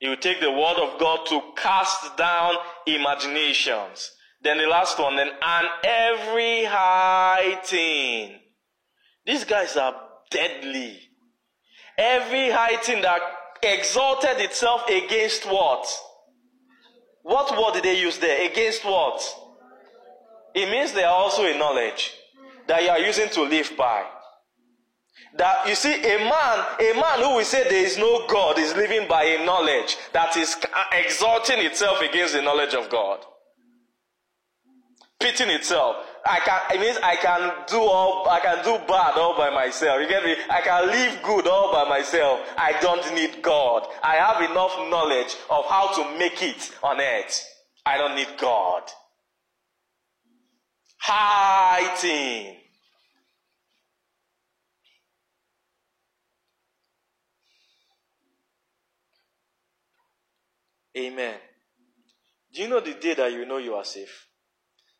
You 0.00 0.16
take 0.16 0.40
the 0.40 0.52
word 0.52 0.76
of 0.76 1.00
God 1.00 1.24
to 1.26 1.40
cast 1.56 2.16
down 2.16 2.56
imaginations. 2.86 4.10
Then 4.42 4.58
the 4.58 4.66
last 4.66 4.98
one, 4.98 5.16
then, 5.16 5.30
and 5.40 5.66
every 5.82 6.64
high 6.64 7.58
thing. 7.64 8.38
These 9.24 9.44
guys 9.44 9.76
are 9.78 9.94
deadly. 10.30 11.00
Every 11.96 12.50
high 12.50 12.76
thing 12.76 13.00
that 13.00 13.22
exalted 13.62 14.38
itself 14.40 14.86
against 14.88 15.46
what? 15.46 15.86
What 17.22 17.58
word 17.58 17.74
did 17.74 17.84
they 17.84 17.98
use 17.98 18.18
there? 18.18 18.50
Against 18.50 18.84
what? 18.84 19.22
It 20.54 20.70
means 20.70 20.92
they 20.92 21.02
are 21.02 21.14
also 21.14 21.44
a 21.44 21.58
knowledge 21.58 22.12
that 22.68 22.82
you 22.82 22.88
are 22.88 23.00
using 23.00 23.28
to 23.30 23.42
live 23.42 23.72
by. 23.76 24.04
That 25.36 25.68
you 25.68 25.74
see, 25.74 25.94
a 25.94 26.18
man, 26.18 26.64
a 26.78 26.92
man 26.94 27.18
who 27.18 27.36
will 27.36 27.44
say 27.44 27.64
there 27.64 27.84
is 27.84 27.98
no 27.98 28.26
God 28.28 28.56
is 28.58 28.74
living 28.76 29.08
by 29.08 29.24
a 29.24 29.44
knowledge 29.44 29.96
that 30.12 30.36
is 30.36 30.56
exalting 30.92 31.58
itself 31.58 32.00
against 32.00 32.34
the 32.34 32.42
knowledge 32.42 32.74
of 32.74 32.88
God. 32.88 33.18
Pitting 35.18 35.50
itself. 35.50 35.96
I 36.24 36.38
can, 36.38 36.76
it 36.76 36.80
means 36.80 36.98
I 37.02 37.16
can 37.16 37.52
do 37.66 37.80
all, 37.80 38.28
I 38.28 38.40
can 38.40 38.64
do 38.64 38.78
bad 38.86 39.18
all 39.18 39.36
by 39.36 39.50
myself. 39.50 40.00
You 40.00 40.08
get 40.08 40.24
me? 40.24 40.36
I 40.48 40.60
can 40.60 40.86
live 40.86 41.22
good 41.22 41.48
all 41.48 41.72
by 41.72 41.88
myself. 41.88 42.40
I 42.56 42.78
don't 42.80 43.14
need 43.14 43.42
God. 43.42 43.86
I 44.02 44.14
have 44.16 44.40
enough 44.48 44.72
knowledge 44.88 45.36
of 45.50 45.64
how 45.66 45.92
to 45.96 46.18
make 46.18 46.42
it 46.42 46.70
on 46.82 47.00
earth. 47.00 47.44
I 47.84 47.98
don't 47.98 48.14
need 48.14 48.28
God 48.38 48.82
hiding. 51.06 52.56
Amen. 60.96 61.34
Do 62.54 62.62
you 62.62 62.68
know 62.68 62.80
the 62.80 62.94
day 62.94 63.14
that 63.14 63.32
you 63.32 63.44
know 63.44 63.58
you 63.58 63.74
are 63.74 63.84
safe? 63.84 64.28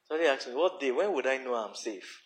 Somebody 0.09 0.29
asked 0.29 0.49
me, 0.49 0.55
What 0.55 0.81
day? 0.81 0.91
When 0.91 1.13
would 1.15 1.27
I 1.27 1.39
know 1.39 1.55
I'm 1.55 1.75
safe? 1.75 2.21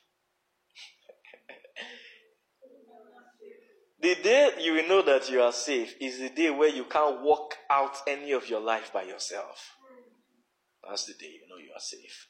the 4.00 4.14
day 4.16 4.50
you 4.60 4.72
will 4.72 4.88
know 4.88 5.02
that 5.02 5.30
you 5.30 5.42
are 5.42 5.52
safe 5.52 5.94
is 6.00 6.18
the 6.18 6.30
day 6.30 6.50
where 6.50 6.70
you 6.70 6.84
can't 6.84 7.22
walk 7.22 7.54
out 7.70 7.96
any 8.06 8.32
of 8.32 8.48
your 8.48 8.60
life 8.60 8.92
by 8.92 9.02
yourself. 9.02 9.74
That's 10.88 11.04
the 11.04 11.14
day 11.14 11.26
you 11.26 11.46
know 11.48 11.62
you 11.62 11.72
are 11.76 11.80
safe. 11.80 12.27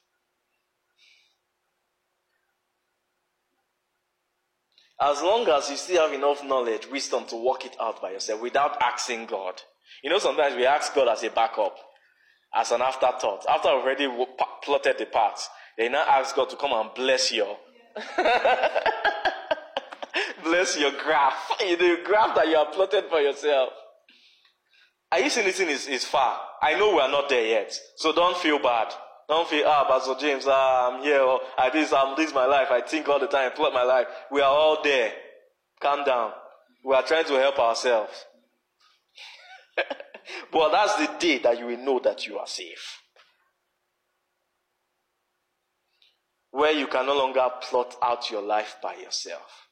As 5.01 5.23
long 5.23 5.49
as 5.49 5.71
you 5.71 5.77
still 5.77 6.03
have 6.03 6.13
enough 6.13 6.43
knowledge, 6.45 6.89
wisdom 6.91 7.25
to 7.27 7.37
work 7.37 7.65
it 7.65 7.77
out 7.81 8.03
by 8.03 8.11
yourself 8.11 8.41
without 8.41 8.83
asking 8.83 9.27
God. 9.27 9.63
You 10.03 10.11
know, 10.11 10.19
sometimes 10.19 10.57
we 10.57 10.67
ask 10.67 10.93
God 10.95 11.09
as 11.09 11.23
a 11.23 11.31
backup, 11.31 11.77
as 12.55 12.73
an 12.73 12.83
afterthought. 12.83 13.47
After 13.49 13.69
I've 13.69 13.83
already 13.83 14.09
plotted 14.63 14.99
the 14.99 15.07
path, 15.07 15.49
they 15.77 15.89
now 15.89 16.05
ask 16.05 16.35
God 16.35 16.51
to 16.51 16.57
come 16.57 16.73
and 16.73 16.91
bless 16.95 17.31
your, 17.31 17.57
bless 20.43 20.77
your 20.77 20.91
graph, 20.93 21.53
the 21.61 22.01
graph 22.05 22.35
that 22.35 22.49
you 22.49 22.57
have 22.57 22.73
plotted 22.73 23.05
for 23.09 23.21
yourself. 23.21 23.71
Are 25.13 25.21
you 25.21 25.31
seeing 25.31 25.47
this 25.47 25.57
thing 25.59 25.71
is, 25.71 25.87
is 25.87 26.05
far? 26.05 26.41
I 26.61 26.75
know 26.77 26.95
we 26.95 27.01
are 27.01 27.11
not 27.11 27.29
there 27.29 27.47
yet, 27.47 27.73
so 27.97 28.13
don't 28.13 28.37
feel 28.37 28.59
bad. 28.59 28.93
Don't 29.29 29.47
feel, 29.47 29.65
ah, 29.67 29.85
Pastor 29.87 30.15
James, 30.19 30.45
ah, 30.47 30.91
I'm 30.91 31.03
here, 31.03 31.21
or 31.21 31.41
I 31.59 31.69
this, 31.69 31.93
I'm, 31.93 32.17
this 32.17 32.29
is 32.29 32.35
my 32.35 32.47
life. 32.47 32.69
I 32.71 32.81
think 32.81 33.09
all 33.09 33.21
the 33.21 33.27
time, 33.27 33.53
plot 33.53 33.75
my 33.75 33.83
life. 33.83 34.07
We 34.31 34.41
are 34.41 34.51
all 34.51 34.83
there. 34.83 35.13
Calm 35.81 36.05
down. 36.05 36.33
We 36.83 36.95
are 36.95 37.03
trying 37.03 37.27
to 37.27 37.35
help 37.35 37.59
ourselves. 37.59 38.25
but 40.53 40.71
that's 40.71 40.97
the 40.97 41.11
day 41.19 41.39
that 41.41 41.59
you 41.59 41.67
will 41.67 41.77
know 41.79 42.01
that 42.01 42.27
you 42.27 42.39
are 42.39 42.47
safe. 42.47 43.03
Where 46.51 46.73
you 46.73 46.87
can 46.87 47.05
no 47.05 47.17
longer 47.17 47.47
plot 47.61 47.97
out 48.03 48.31
your 48.31 48.43
life 48.43 48.77
by 48.83 48.97
yourself. 48.97 49.69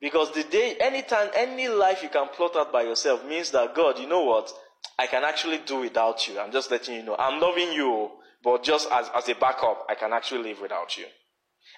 Because 0.00 0.32
the 0.32 0.42
day, 0.42 0.76
anytime, 0.80 1.30
any 1.34 1.68
life 1.68 2.02
you 2.02 2.08
can 2.08 2.28
plot 2.28 2.56
out 2.56 2.72
by 2.72 2.82
yourself 2.82 3.24
means 3.24 3.52
that 3.52 3.74
God, 3.76 3.98
you 4.00 4.08
know 4.08 4.24
what? 4.24 4.52
I 4.98 5.06
can 5.06 5.22
actually 5.22 5.58
do 5.58 5.80
without 5.80 6.26
you. 6.26 6.40
I'm 6.40 6.50
just 6.50 6.72
letting 6.72 6.96
you 6.96 7.02
know. 7.04 7.16
I'm 7.16 7.40
loving 7.40 7.72
you. 7.72 8.10
But 8.42 8.62
just 8.62 8.90
as, 8.90 9.10
as 9.14 9.28
a 9.28 9.34
backup, 9.34 9.86
I 9.88 9.94
can 9.94 10.12
actually 10.12 10.42
live 10.42 10.60
without 10.60 10.96
you. 10.96 11.06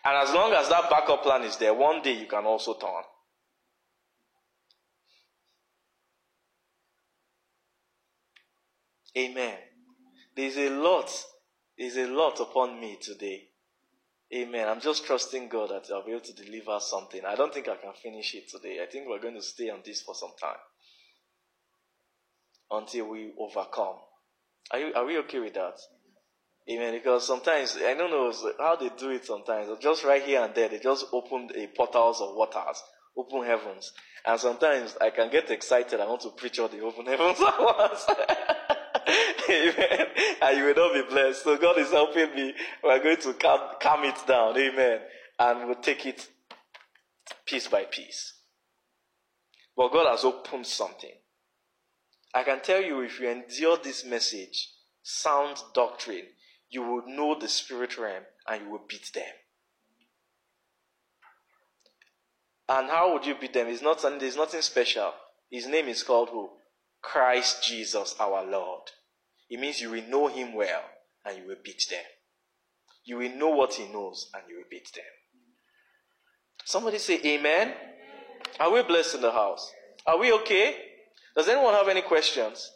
And 0.05 0.17
as 0.17 0.35
long 0.35 0.53
as 0.53 0.69
that 0.69 0.91
backup 0.91 1.23
plan 1.23 1.43
is 1.43 1.57
there, 1.57 1.75
one 1.75 2.03
day 2.03 2.13
you 2.13 2.27
can 2.27 2.45
also 2.45 2.75
turn. 2.75 3.03
Amen. 9.17 9.59
There's 10.37 10.57
a 10.57 10.71
lot, 10.71 11.11
there's 11.77 11.97
a 11.97 12.07
lot 12.07 12.41
upon 12.41 12.81
me 12.81 12.97
today. 13.01 13.49
Amen. 14.33 14.69
I'm 14.69 14.81
just 14.81 15.05
trusting 15.05 15.49
God 15.49 15.71
that 15.71 15.93
I'll 15.93 16.05
be 16.05 16.13
able 16.13 16.21
to 16.21 16.33
deliver 16.33 16.79
something. 16.79 17.23
I 17.27 17.35
don't 17.35 17.53
think 17.53 17.69
I 17.69 17.77
can 17.77 17.93
finish 18.01 18.35
it 18.35 18.49
today. 18.49 18.79
I 18.81 18.87
think 18.87 19.09
we're 19.09 19.21
going 19.21 19.35
to 19.35 19.43
stay 19.43 19.71
on 19.71 19.81
this 19.85 20.03
for 20.03 20.15
some 20.15 20.31
time 20.41 20.57
until 22.71 23.09
we 23.09 23.33
overcome. 23.39 23.97
Are, 24.71 24.79
you, 24.79 24.95
are 24.95 25.05
we 25.05 25.19
okay 25.19 25.41
with 25.41 25.55
that? 25.55 25.75
Amen. 26.71 26.93
Because 26.93 27.27
sometimes, 27.27 27.77
I 27.85 27.95
don't 27.95 28.11
know 28.11 28.33
how 28.59 28.77
they 28.77 28.91
do 28.97 29.11
it 29.11 29.25
sometimes. 29.25 29.71
Just 29.81 30.05
right 30.05 30.23
here 30.23 30.43
and 30.43 30.55
there, 30.55 30.69
they 30.69 30.79
just 30.79 31.07
open 31.13 31.49
a 31.57 31.67
portals 31.69 32.21
of 32.21 32.37
waters, 32.37 32.83
open 33.17 33.45
heavens. 33.45 33.93
And 34.25 34.39
sometimes 34.39 34.97
I 35.01 35.11
can 35.11 35.31
get 35.31 35.51
excited. 35.51 35.99
I 36.01 36.07
want 36.07 36.21
to 36.23 36.31
preach 36.31 36.59
all 36.59 36.69
the 36.69 36.81
open 36.81 37.07
heavens 37.07 37.41
at 37.41 37.61
once. 37.61 38.07
Amen. 39.51 40.07
And 40.43 40.59
you 40.59 40.65
will 40.65 40.75
not 40.75 40.95
be 40.95 41.03
blessed. 41.13 41.43
So 41.43 41.57
God 41.57 41.79
is 41.79 41.91
helping 41.91 42.35
me. 42.35 42.55
We're 42.85 43.03
going 43.03 43.17
to 43.17 43.33
calm, 43.35 43.61
calm 43.81 44.05
it 44.05 44.27
down. 44.27 44.57
Amen. 44.57 45.01
And 45.39 45.67
we'll 45.67 45.77
take 45.77 46.07
it 46.07 46.29
piece 47.47 47.67
by 47.67 47.85
piece. 47.85 48.35
But 49.77 49.93
God 49.93 50.11
has 50.11 50.25
opened 50.25 50.67
something. 50.67 51.11
I 52.33 52.45
can 52.45 52.61
tell 52.61 52.81
you 52.81 53.01
if 53.01 53.19
you 53.19 53.29
endure 53.29 53.79
this 53.83 54.05
message, 54.05 54.71
sound 55.03 55.57
doctrine, 55.75 56.27
you 56.71 56.83
will 56.83 57.03
know 57.07 57.39
the 57.39 57.49
spirit 57.49 57.99
realm 57.99 58.23
and 58.49 58.63
you 58.63 58.71
will 58.71 58.85
beat 58.89 59.11
them. 59.13 59.25
And 62.69 62.89
how 62.89 63.13
would 63.13 63.27
you 63.27 63.35
beat 63.35 63.53
them? 63.53 63.67
It's 63.67 63.83
not 63.83 64.01
there's 64.21 64.37
nothing 64.37 64.63
special. 64.63 65.13
His 65.51 65.67
name 65.67 65.89
is 65.89 66.05
called 66.05 66.29
who? 66.31 66.51
Christ 67.03 67.65
Jesus 67.65 68.15
our 68.21 68.45
Lord. 68.45 68.83
It 69.49 69.59
means 69.59 69.81
you 69.81 69.91
will 69.91 70.05
know 70.09 70.29
him 70.29 70.55
well 70.55 70.83
and 71.27 71.37
you 71.37 71.49
will 71.49 71.57
beat 71.65 71.85
them. 71.91 72.05
You 73.05 73.17
will 73.19 73.35
know 73.35 73.49
what 73.49 73.75
he 73.75 73.93
knows 73.93 74.31
and 74.33 74.45
you 74.49 74.59
will 74.59 74.71
beat 74.71 74.93
them. 74.95 75.05
Somebody 76.65 76.99
say 76.99 77.21
amen. 77.25 77.75
Are 78.61 78.71
we 78.71 78.83
blessed 78.83 79.17
in 79.17 79.23
the 79.23 79.33
house? 79.33 79.73
Are 80.07 80.19
we 80.19 80.33
okay? 80.33 80.77
Does 81.35 81.49
anyone 81.49 81.75
have 81.75 81.89
any 81.89 82.03
questions? 82.03 82.71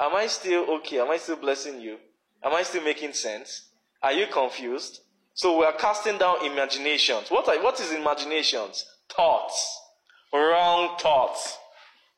Am 0.00 0.14
I 0.14 0.26
still 0.28 0.64
okay? 0.76 1.00
Am 1.00 1.10
I 1.10 1.18
still 1.18 1.36
blessing 1.36 1.80
you? 1.80 1.98
Am 2.44 2.54
I 2.54 2.62
still 2.62 2.84
making 2.84 3.14
sense? 3.14 3.68
Are 4.02 4.12
you 4.12 4.26
confused? 4.26 5.00
So 5.32 5.58
we 5.58 5.64
are 5.64 5.72
casting 5.72 6.18
down 6.18 6.44
imaginations. 6.44 7.30
What, 7.30 7.48
are, 7.48 7.62
what 7.62 7.80
is 7.80 7.90
imaginations? 7.90 8.84
Thoughts. 9.08 9.80
Wrong 10.32 10.96
thoughts. 10.98 11.58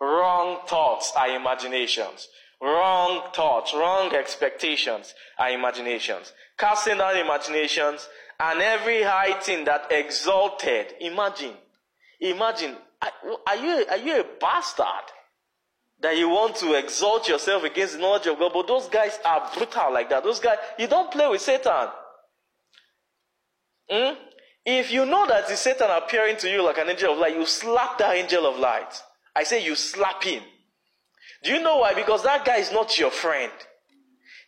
Wrong 0.00 0.58
thoughts 0.66 1.12
are 1.16 1.30
imaginations. 1.30 2.28
Wrong 2.60 3.22
thoughts, 3.34 3.74
wrong 3.74 4.14
expectations 4.14 5.14
are 5.38 5.50
imaginations. 5.50 6.32
Casting 6.56 6.98
down 6.98 7.16
imaginations 7.16 8.08
and 8.40 8.60
every 8.60 9.02
high 9.02 9.38
thing 9.40 9.64
that 9.66 9.88
exalted. 9.90 10.94
Imagine. 11.00 11.54
Imagine. 12.20 12.76
Are 13.46 13.56
you, 13.56 13.84
are 13.90 13.98
you 13.98 14.20
a 14.20 14.24
bastard? 14.40 15.12
That 16.00 16.16
you 16.16 16.28
want 16.28 16.56
to 16.56 16.74
exalt 16.74 17.28
yourself 17.28 17.64
against 17.64 17.94
the 17.94 18.00
knowledge 18.00 18.26
of 18.26 18.38
God, 18.38 18.52
but 18.52 18.66
those 18.66 18.88
guys 18.88 19.18
are 19.24 19.50
brutal 19.56 19.92
like 19.92 20.10
that. 20.10 20.22
Those 20.24 20.40
guys, 20.40 20.58
you 20.78 20.86
don't 20.86 21.10
play 21.10 21.28
with 21.28 21.40
Satan. 21.40 21.88
Hmm? 23.90 24.14
If 24.64 24.90
you 24.90 25.06
know 25.06 25.26
that 25.28 25.48
it's 25.48 25.60
Satan 25.60 25.88
appearing 25.90 26.36
to 26.38 26.50
you 26.50 26.62
like 26.62 26.78
an 26.78 26.90
angel 26.90 27.12
of 27.12 27.18
light, 27.18 27.36
you 27.36 27.46
slap 27.46 27.98
that 27.98 28.16
angel 28.16 28.46
of 28.46 28.58
light. 28.58 29.00
I 29.34 29.44
say 29.44 29.64
you 29.64 29.74
slap 29.76 30.22
him. 30.22 30.42
Do 31.44 31.52
you 31.52 31.62
know 31.62 31.78
why? 31.78 31.94
Because 31.94 32.24
that 32.24 32.44
guy 32.44 32.56
is 32.56 32.72
not 32.72 32.98
your 32.98 33.10
friend. 33.10 33.52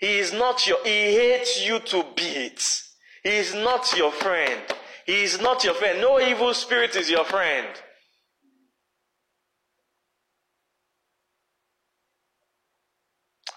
He 0.01 0.19
is 0.19 0.33
not 0.33 0.67
your, 0.67 0.79
he 0.85 1.15
hates 1.15 1.65
you 1.65 1.79
to 1.79 2.05
bits. 2.15 2.95
He 3.23 3.31
is 3.31 3.55
not 3.55 3.97
your 3.97 4.13
friend. 4.13 4.61
He 5.07 5.23
is 5.23 5.41
not 5.41 5.65
your 5.65 5.75
friend. 5.75 6.01
No 6.01 6.21
evil 6.21 6.53
spirit 6.55 6.97
is 6.97 7.11
your 7.11 7.25
friend. 7.25 7.67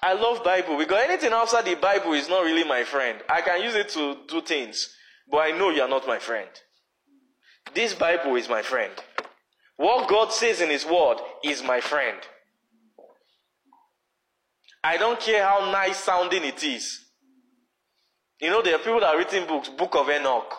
I 0.04 0.14
love 0.14 0.44
Bible 0.44 0.78
because 0.78 1.04
anything 1.04 1.32
outside 1.32 1.66
the 1.66 1.76
Bible 1.76 2.14
is 2.14 2.28
not 2.28 2.44
really 2.44 2.64
my 2.64 2.84
friend. 2.84 3.20
I 3.30 3.42
can 3.42 3.62
use 3.62 3.76
it 3.76 3.90
to 3.90 4.18
do 4.28 4.42
things, 4.42 4.90
but 5.30 5.38
I 5.38 5.52
know 5.52 5.70
you 5.70 5.82
are 5.82 5.90
not 5.90 6.08
my 6.08 6.18
friend. 6.18 6.50
This 7.74 7.94
Bible 7.94 8.36
is 8.36 8.50
my 8.50 8.64
friend. 8.64 8.92
What 9.78 10.10
God 10.10 10.32
says 10.32 10.60
in 10.62 10.70
His 10.70 10.86
Word 10.86 11.18
is 11.44 11.64
my 11.64 11.82
friend. 11.82 12.18
I 14.84 14.98
don't 14.98 15.20
care 15.20 15.44
how 15.44 15.72
nice 15.72 15.98
sounding 15.98 16.44
it 16.44 16.64
is. 16.64 17.00
You 18.40 18.50
know, 18.50 18.64
there 18.64 18.76
are 18.76 18.80
people 18.80 19.00
that 19.00 19.14
are 19.14 19.18
written 19.18 19.48
books, 19.48 19.70
Book 19.70 19.96
of 19.96 20.10
Enoch. 20.10 20.52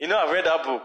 You 0.00 0.08
know, 0.08 0.18
I've 0.18 0.32
read 0.32 0.46
that 0.46 0.64
book. 0.64 0.82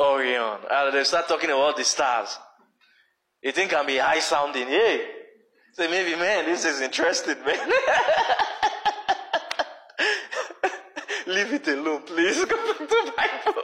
Orion. 0.00 0.58
And 0.68 0.94
they 0.94 1.04
start 1.04 1.28
talking 1.28 1.50
about 1.50 1.76
the 1.76 1.84
stars. 1.84 2.36
You 3.44 3.52
think 3.52 3.70
can 3.70 3.86
be 3.86 3.98
high 3.98 4.20
sounding. 4.20 4.66
Hey, 4.66 5.06
say 5.74 5.86
maybe, 5.88 6.16
man, 6.18 6.46
this 6.46 6.64
is 6.64 6.80
interesting, 6.80 7.36
man. 7.44 7.58
Leave 11.26 11.52
it 11.52 11.68
alone, 11.68 12.02
please. 12.06 12.42
Go 12.46 12.56
back 13.16 13.44
to 13.44 13.52
Bible. 13.52 13.62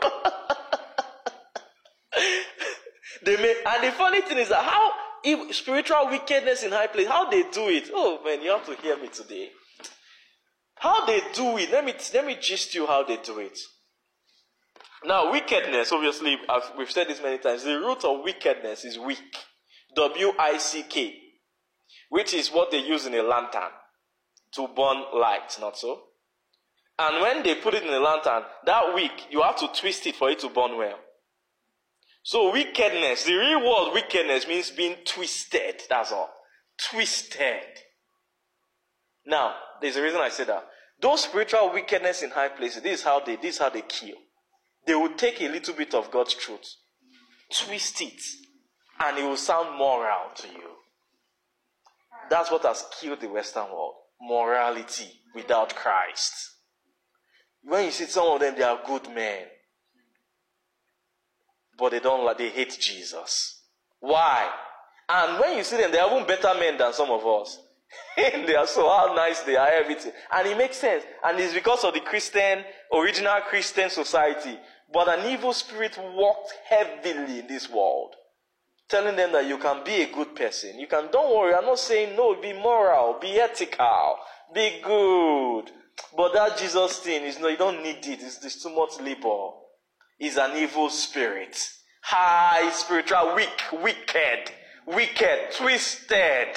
they 3.24 3.36
may, 3.36 3.54
and 3.66 3.84
the 3.84 3.92
funny 3.92 4.20
thing 4.20 4.36
is 4.36 4.50
that 4.50 4.62
how 4.62 4.92
if 5.24 5.56
spiritual 5.56 6.08
wickedness 6.10 6.62
in 6.62 6.72
high 6.72 6.86
place, 6.88 7.06
how 7.08 7.30
they 7.30 7.44
do 7.44 7.68
it. 7.68 7.90
Oh 7.94 8.22
man, 8.22 8.42
you 8.42 8.50
have 8.50 8.66
to 8.66 8.74
hear 8.82 8.98
me 8.98 9.08
today. 9.08 9.50
How 10.74 11.06
they 11.06 11.20
do 11.32 11.56
it. 11.56 11.70
Let 11.72 11.86
me 11.86 11.94
let 12.12 12.26
me 12.26 12.36
gist 12.38 12.74
you 12.74 12.86
how 12.86 13.04
they 13.04 13.16
do 13.16 13.38
it. 13.38 13.58
Now, 15.04 15.32
wickedness, 15.32 15.92
obviously, 15.92 16.36
we've 16.76 16.90
said 16.90 17.08
this 17.08 17.22
many 17.22 17.38
times, 17.38 17.64
the 17.64 17.78
root 17.78 18.04
of 18.04 18.22
wickedness 18.22 18.84
is 18.84 18.98
wick. 18.98 19.18
W 19.94 20.32
I 20.38 20.58
C 20.58 20.84
K. 20.88 21.16
Which 22.08 22.34
is 22.34 22.48
what 22.48 22.70
they 22.70 22.78
use 22.78 23.06
in 23.06 23.14
a 23.14 23.22
lantern 23.22 23.70
to 24.54 24.68
burn 24.68 25.04
light, 25.14 25.56
not 25.60 25.78
so? 25.78 26.02
And 26.98 27.22
when 27.22 27.42
they 27.42 27.54
put 27.54 27.74
it 27.74 27.84
in 27.84 27.94
a 27.94 28.00
lantern, 28.00 28.42
that 28.66 28.94
wick, 28.94 29.12
you 29.30 29.42
have 29.42 29.56
to 29.56 29.68
twist 29.68 30.06
it 30.06 30.16
for 30.16 30.28
it 30.30 30.40
to 30.40 30.48
burn 30.48 30.76
well. 30.76 30.98
So 32.22 32.52
wickedness, 32.52 33.24
the 33.24 33.34
real 33.34 33.60
word 33.60 33.94
wickedness 33.94 34.46
means 34.46 34.70
being 34.70 34.96
twisted. 35.04 35.82
That's 35.88 36.12
all. 36.12 36.30
Twisted. 36.90 37.64
Now, 39.24 39.54
there's 39.80 39.96
a 39.96 40.02
reason 40.02 40.20
I 40.20 40.28
say 40.28 40.44
that. 40.44 40.66
Those 41.00 41.22
spiritual 41.22 41.72
wickedness 41.72 42.22
in 42.22 42.30
high 42.30 42.48
places, 42.48 42.82
this 42.82 43.00
is 43.00 43.04
how 43.04 43.20
they 43.20 43.36
this 43.36 43.54
is 43.54 43.58
how 43.58 43.70
they 43.70 43.82
kill. 43.82 44.16
They 44.86 44.94
will 44.94 45.14
take 45.14 45.40
a 45.40 45.48
little 45.48 45.74
bit 45.74 45.94
of 45.94 46.10
God's 46.10 46.34
truth, 46.34 46.74
twist 47.50 48.00
it, 48.02 48.20
and 49.00 49.18
it 49.18 49.22
will 49.24 49.36
sound 49.36 49.76
moral 49.76 50.30
to 50.36 50.48
you. 50.48 50.70
That's 52.28 52.50
what 52.50 52.62
has 52.62 52.84
killed 53.00 53.20
the 53.20 53.28
Western 53.28 53.64
world. 53.64 53.94
Morality 54.20 55.10
without 55.34 55.74
Christ. 55.74 56.32
When 57.62 57.86
you 57.86 57.90
see 57.90 58.04
some 58.04 58.28
of 58.28 58.40
them, 58.40 58.54
they 58.56 58.62
are 58.62 58.80
good 58.86 59.08
men 59.14 59.46
but 61.80 61.92
they 61.92 62.00
don't 62.00 62.24
like, 62.24 62.36
they 62.36 62.50
hate 62.50 62.76
Jesus. 62.78 63.62
Why? 64.00 64.48
And 65.08 65.40
when 65.40 65.56
you 65.56 65.64
see 65.64 65.78
them, 65.78 65.90
they 65.90 65.98
are 65.98 66.14
even 66.14 66.26
better 66.26 66.52
men 66.58 66.76
than 66.76 66.92
some 66.92 67.10
of 67.10 67.26
us. 67.26 67.58
they 68.16 68.54
are 68.54 68.66
so 68.66 68.88
how 68.88 69.14
nice 69.14 69.40
they 69.40 69.56
are, 69.56 69.68
everything. 69.68 70.12
And 70.30 70.46
it 70.46 70.58
makes 70.58 70.76
sense. 70.76 71.02
And 71.24 71.40
it's 71.40 71.54
because 71.54 71.82
of 71.82 71.94
the 71.94 72.00
Christian, 72.00 72.62
original 72.92 73.40
Christian 73.48 73.88
society. 73.88 74.58
But 74.92 75.08
an 75.08 75.32
evil 75.32 75.54
spirit 75.54 75.98
walked 75.98 76.52
heavily 76.68 77.40
in 77.40 77.46
this 77.46 77.68
world. 77.70 78.14
Telling 78.90 79.14
them 79.14 79.32
that 79.32 79.46
you 79.46 79.56
can 79.58 79.84
be 79.84 80.02
a 80.02 80.12
good 80.12 80.34
person. 80.34 80.78
You 80.78 80.88
can, 80.88 81.08
don't 81.12 81.36
worry, 81.36 81.54
I'm 81.54 81.64
not 81.64 81.78
saying 81.78 82.16
no, 82.16 82.34
be 82.34 82.52
moral, 82.52 83.18
be 83.20 83.38
ethical, 83.38 84.16
be 84.52 84.80
good. 84.82 85.70
But 86.16 86.32
that 86.32 86.58
Jesus 86.58 86.98
thing 86.98 87.22
is 87.22 87.38
no, 87.38 87.46
you 87.48 87.56
don't 87.56 87.82
need 87.82 88.04
it. 88.04 88.20
It's, 88.20 88.44
it's 88.44 88.62
too 88.62 88.74
much 88.74 89.00
labor 89.00 89.50
is 90.18 90.36
an 90.36 90.56
evil 90.56 90.90
spirit. 90.90 91.56
High 92.02 92.70
spiritual, 92.70 93.34
weak, 93.36 93.62
wicked, 93.72 94.50
wicked, 94.86 95.52
twisted. 95.56 96.48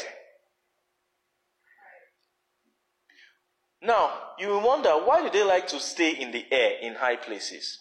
Now, 3.81 4.11
you 4.39 4.57
wonder 4.59 4.89
why 4.91 5.21
do 5.21 5.29
they 5.29 5.43
like 5.43 5.67
to 5.67 5.79
stay 5.79 6.11
in 6.11 6.31
the 6.31 6.45
air 6.51 6.77
in 6.81 6.95
high 6.95 7.17
places? 7.17 7.79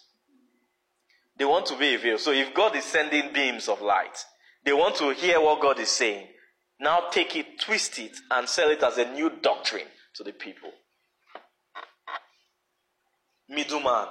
They 1.37 1.45
want 1.45 1.65
to 1.67 1.77
be 1.77 1.95
revealed. 1.95 2.19
So 2.19 2.31
if 2.31 2.53
God 2.53 2.75
is 2.75 2.83
sending 2.83 3.33
beams 3.33 3.67
of 3.67 3.81
light, 3.81 4.23
they 4.65 4.73
want 4.73 4.95
to 4.97 5.13
hear 5.13 5.39
what 5.41 5.61
God 5.61 5.79
is 5.79 5.89
saying. 5.89 6.27
Now 6.79 7.09
take 7.11 7.35
it, 7.35 7.59
twist 7.59 7.99
it, 7.99 8.17
and 8.31 8.47
sell 8.47 8.69
it 8.69 8.83
as 8.83 8.97
a 8.97 9.11
new 9.11 9.31
doctrine 9.41 9.87
to 10.15 10.23
the 10.23 10.33
people. 10.33 10.71
Middleman 13.49 14.07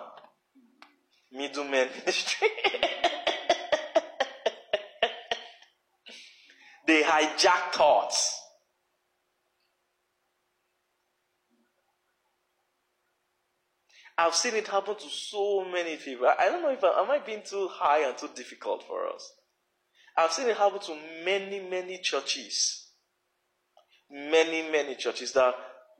middleman 1.32 1.88
ministry. 1.98 2.48
they 6.86 7.02
hijack 7.02 7.72
thoughts. 7.72 8.38
I've 14.18 14.34
seen 14.34 14.54
it 14.54 14.68
happen 14.68 14.94
to 14.94 15.08
so 15.08 15.64
many 15.64 15.96
people. 15.96 16.28
I 16.38 16.44
don't 16.46 16.60
know 16.62 16.70
if 16.70 16.84
I, 16.84 17.00
am 17.00 17.10
I 17.10 17.18
being 17.18 17.42
too 17.44 17.66
high 17.68 18.06
and 18.06 18.16
too 18.16 18.28
difficult 18.36 18.84
for 18.86 19.08
us. 19.08 19.32
I've 20.16 20.32
seen 20.32 20.48
it 20.48 20.56
happen 20.56 20.80
to 20.80 20.96
many, 21.24 21.60
many 21.60 21.98
churches. 21.98 22.86
Many, 24.10 24.70
many 24.70 24.94
churches 24.94 25.32
that 25.32 25.54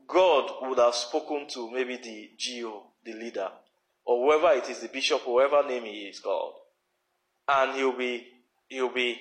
God 0.07 0.51
would 0.63 0.79
have 0.79 0.95
spoken 0.95 1.47
to 1.51 1.71
maybe 1.71 1.97
the 1.97 2.31
GO, 2.37 2.83
the 3.05 3.15
leader, 3.15 3.49
or 4.05 4.27
whoever 4.27 4.55
it 4.55 4.69
is, 4.69 4.81
the 4.81 4.89
bishop, 4.89 5.23
whoever 5.23 5.67
name 5.67 5.85
he 5.85 6.03
is 6.03 6.21
called. 6.21 6.55
And 7.49 7.77
he'll 7.77 7.97
be, 7.97 8.27
he'll 8.69 8.93
be, 8.93 9.19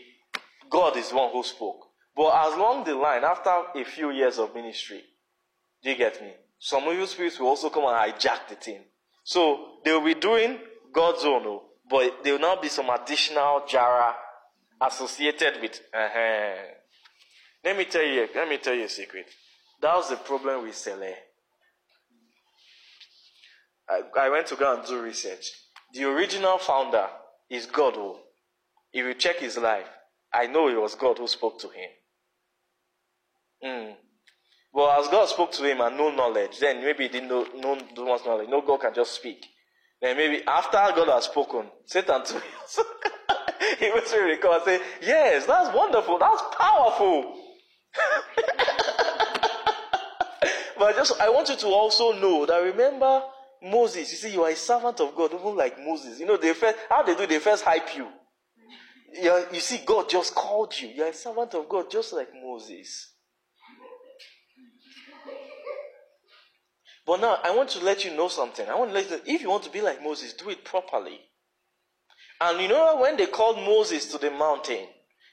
God 0.70 0.98
is 0.98 1.10
the 1.10 1.16
one 1.16 1.32
who 1.32 1.44
spoke. 1.44 1.88
But 2.16 2.48
as 2.48 2.54
along 2.56 2.84
the 2.84 2.96
line, 2.96 3.24
after 3.24 3.50
a 3.50 3.86
few 3.86 4.12
years 4.12 4.38
of 4.38 4.54
ministry, 4.54 5.04
do 5.82 5.90
you 5.90 5.96
get 5.96 6.22
me? 6.22 6.34
Some 6.60 6.84
evil 6.84 7.08
spirits 7.08 7.40
will 7.40 7.48
also 7.48 7.70
come 7.70 7.86
and 7.86 8.14
hijack 8.14 8.50
the 8.50 8.56
thing. 8.56 8.84
So 9.24 9.80
they 9.86 9.92
will 9.94 10.04
be 10.04 10.16
doing 10.16 10.60
God's 10.94 11.24
own, 11.24 11.44
oh, 11.46 11.64
but 11.90 12.24
there 12.24 12.34
will 12.34 12.42
now 12.42 12.62
be 12.62 12.68
some 12.68 12.90
additional 12.90 13.64
jara 13.68 14.16
associated 14.82 15.62
with. 15.62 15.80
Uh-huh. 15.94 16.56
Let 17.64 17.78
me 17.78 17.86
tell 17.86 18.04
you. 18.04 18.28
Let 18.34 18.50
me 18.50 18.58
tell 18.58 18.74
you 18.74 18.86
a 18.86 18.90
secret. 18.90 19.28
That 19.82 19.96
was 19.96 20.10
the 20.10 20.18
problem 20.18 20.64
with 20.64 20.76
Sele. 20.76 21.14
I, 23.90 24.02
I 24.20 24.30
went 24.30 24.48
to 24.48 24.56
go 24.56 24.76
and 24.76 24.86
do 24.86 25.02
research. 25.02 25.52
The 25.94 26.06
original 26.06 26.58
founder 26.58 27.08
is 27.50 27.66
God. 27.66 27.94
Oh. 27.98 28.20
If 28.94 29.06
you 29.06 29.14
check 29.14 29.38
his 29.38 29.58
life, 29.58 29.88
I 30.34 30.48
know 30.48 30.68
it 30.68 30.80
was 30.80 30.96
God 30.96 31.18
who 31.18 31.28
spoke 31.28 31.60
to 31.60 31.68
him. 31.68 31.90
Mm. 33.64 33.96
But 34.74 35.00
as 35.00 35.08
God 35.10 35.28
spoke 35.28 35.52
to 35.54 35.64
him 35.64 35.82
and 35.82 35.98
no 35.98 36.12
knowledge, 36.12 36.60
then 36.60 36.82
maybe 36.84 37.04
he 37.04 37.10
didn't 37.10 37.30
know 37.30 37.46
no, 37.56 37.78
no 37.96 38.18
knowledge. 38.26 38.50
No 38.50 38.62
God 38.62 38.82
can 38.82 38.94
just 38.94 39.14
speak. 39.14 39.46
Then 40.02 40.18
maybe 40.18 40.44
after 40.48 40.78
God 40.96 41.10
has 41.10 41.26
spoken, 41.26 41.66
Satan 41.86 42.24
too. 42.26 42.42
He 43.80 43.92
was 43.92 44.12
really 44.14 44.38
come 44.38 44.54
and 44.54 44.64
say, 44.64 44.80
Yes, 45.02 45.46
that's 45.46 45.76
wonderful, 45.76 46.18
that's 46.18 46.42
powerful. 46.58 47.38
but 50.78 50.96
just 50.96 51.20
I 51.20 51.30
want 51.30 51.50
you 51.50 51.58
to 51.58 51.68
also 51.68 52.14
know 52.14 52.46
that 52.46 52.58
remember 52.58 53.24
Moses, 53.64 54.12
you 54.12 54.18
see, 54.18 54.34
you 54.34 54.44
are 54.44 54.50
a 54.50 54.56
servant 54.56 55.00
of 55.00 55.16
God, 55.16 55.34
even 55.34 55.56
like 55.56 55.78
Moses. 55.80 56.20
You 56.20 56.26
know, 56.26 56.38
they 56.38 56.54
first 56.54 56.78
how 56.90 57.04
they 57.04 57.16
do, 57.16 57.28
they 57.28 57.40
first 57.40 57.64
hype 57.64 57.96
you. 57.96 58.08
you 59.14 59.46
you 59.54 59.60
see, 59.60 59.82
God 59.86 60.10
just 60.10 60.34
called 60.34 60.74
you. 60.80 60.90
You're 60.90 61.10
a 61.10 61.14
servant 61.14 61.54
of 61.54 61.70
God, 61.70 61.92
just 61.92 62.14
like 62.14 62.30
Moses. 62.34 63.10
But 67.06 67.20
now 67.20 67.40
I 67.44 67.56
want 67.56 67.70
to 67.72 67.84
let 67.84 68.06
you 68.06 68.16
know 68.16 68.28
something. 68.28 68.68
I 68.70 68.76
want 68.76 68.92
to 68.92 68.94
let 68.94 69.06
you 69.06 69.18
know, 69.18 69.24
if 69.26 69.42
you 69.42 69.50
want 69.50 69.64
to 69.64 69.72
be 69.72 69.82
like 69.82 70.04
Moses, 70.04 70.34
do 70.34 70.50
it 70.50 70.64
properly. 70.64 71.20
And 72.44 72.60
you 72.60 72.68
know 72.70 72.98
when 72.98 73.18
they 73.18 73.28
called 73.28 73.58
Moses 73.58 74.08
to 74.08 74.18
the 74.18 74.32
mountain, 74.32 74.88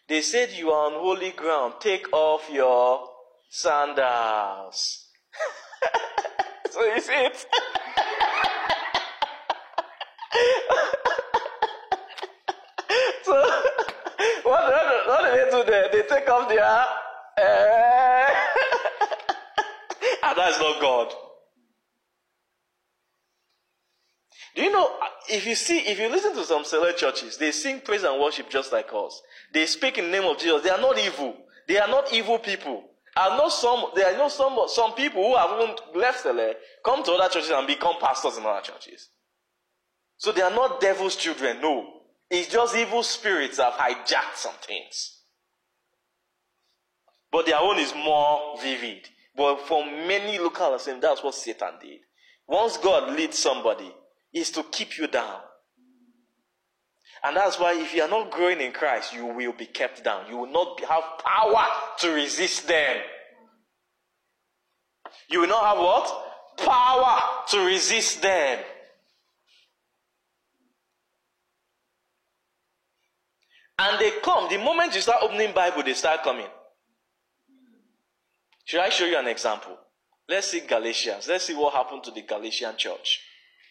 they 0.08 0.20
said 0.20 0.50
you 0.50 0.70
are 0.70 0.92
on 0.92 1.00
holy 1.00 1.30
ground. 1.30 1.76
Take 1.80 2.12
off 2.12 2.50
your 2.52 3.08
sandals. 3.48 5.06
so 6.70 6.80
see 6.98 7.12
it? 7.14 7.46
so 13.22 13.32
what, 14.42 14.64
what, 14.64 15.06
what 15.06 15.24
do 15.24 15.30
they 15.30 15.50
do 15.50 15.64
there? 15.64 15.88
They 15.90 16.02
take 16.02 16.28
off 16.28 16.46
their 16.50 16.62
uh, 16.68 16.84
and 20.24 20.36
that's 20.36 20.58
not 20.60 20.78
God. 20.78 21.27
Do 24.54 24.62
you 24.62 24.72
know, 24.72 24.90
if 25.28 25.46
you 25.46 25.54
see, 25.54 25.78
if 25.80 25.98
you 25.98 26.08
listen 26.08 26.34
to 26.34 26.44
some 26.44 26.64
select 26.64 26.98
churches, 26.98 27.36
they 27.36 27.52
sing 27.52 27.80
praise 27.80 28.02
and 28.02 28.20
worship 28.20 28.48
just 28.50 28.72
like 28.72 28.88
us. 28.94 29.20
They 29.52 29.66
speak 29.66 29.98
in 29.98 30.06
the 30.06 30.10
name 30.10 30.24
of 30.24 30.38
Jesus. 30.38 30.62
They 30.62 30.70
are 30.70 30.80
not 30.80 30.98
evil. 30.98 31.36
They 31.66 31.78
are 31.78 31.88
not 31.88 32.12
evil 32.12 32.38
people. 32.38 32.84
I 33.16 33.36
know 33.36 33.48
some, 33.48 33.86
there 33.94 34.12
are 34.12 34.16
know 34.16 34.28
some, 34.28 34.56
some 34.68 34.94
people 34.94 35.22
who 35.22 35.36
have 35.36 35.60
even 35.60 35.74
left 36.00 36.20
Sele, 36.20 36.54
come 36.84 37.02
to 37.04 37.12
other 37.12 37.32
churches 37.32 37.50
and 37.50 37.66
become 37.66 37.96
pastors 38.00 38.36
in 38.36 38.46
other 38.46 38.60
churches. 38.60 39.08
So 40.16 40.32
they 40.32 40.42
are 40.42 40.54
not 40.54 40.80
devil's 40.80 41.16
children, 41.16 41.60
no. 41.60 41.94
It's 42.30 42.48
just 42.48 42.76
evil 42.76 43.02
spirits 43.02 43.56
that 43.56 43.72
have 43.72 43.96
hijacked 43.96 44.36
some 44.36 44.54
things. 44.62 45.22
But 47.30 47.46
their 47.46 47.58
own 47.58 47.78
is 47.78 47.94
more 47.94 48.56
vivid. 48.62 49.08
But 49.36 49.66
for 49.66 49.84
many 49.84 50.38
local 50.38 50.74
assemblies, 50.74 51.02
that's 51.02 51.22
what 51.22 51.34
Satan 51.34 51.74
did. 51.80 52.00
Once 52.46 52.76
God 52.76 53.14
leads 53.14 53.38
somebody, 53.38 53.92
is 54.32 54.50
to 54.52 54.62
keep 54.62 54.98
you 54.98 55.06
down. 55.06 55.40
And 57.24 57.36
that's 57.36 57.58
why 57.58 57.74
if 57.74 57.94
you 57.94 58.02
are 58.02 58.08
not 58.08 58.30
growing 58.30 58.60
in 58.60 58.72
Christ, 58.72 59.12
you 59.12 59.26
will 59.26 59.52
be 59.52 59.66
kept 59.66 60.04
down. 60.04 60.28
You 60.28 60.36
will 60.36 60.52
not 60.52 60.80
have 60.84 61.02
power 61.24 61.66
to 62.00 62.10
resist 62.10 62.68
them. 62.68 62.96
You 65.28 65.40
will 65.40 65.48
not 65.48 65.64
have 65.64 65.78
what? 65.78 66.24
Power 66.58 67.20
to 67.48 67.66
resist 67.66 68.22
them. 68.22 68.60
And 73.80 74.00
they 74.00 74.10
come. 74.22 74.48
The 74.48 74.58
moment 74.58 74.94
you 74.94 75.00
start 75.00 75.18
opening 75.22 75.52
Bible, 75.54 75.82
they 75.82 75.94
start 75.94 76.22
coming. 76.22 76.46
Should 78.64 78.80
I 78.80 78.90
show 78.90 79.06
you 79.06 79.16
an 79.18 79.28
example? 79.28 79.76
Let's 80.28 80.48
see 80.48 80.60
Galatians. 80.60 81.26
Let's 81.26 81.44
see 81.44 81.54
what 81.54 81.74
happened 81.74 82.04
to 82.04 82.10
the 82.10 82.22
Galatian 82.22 82.76
church. 82.76 83.20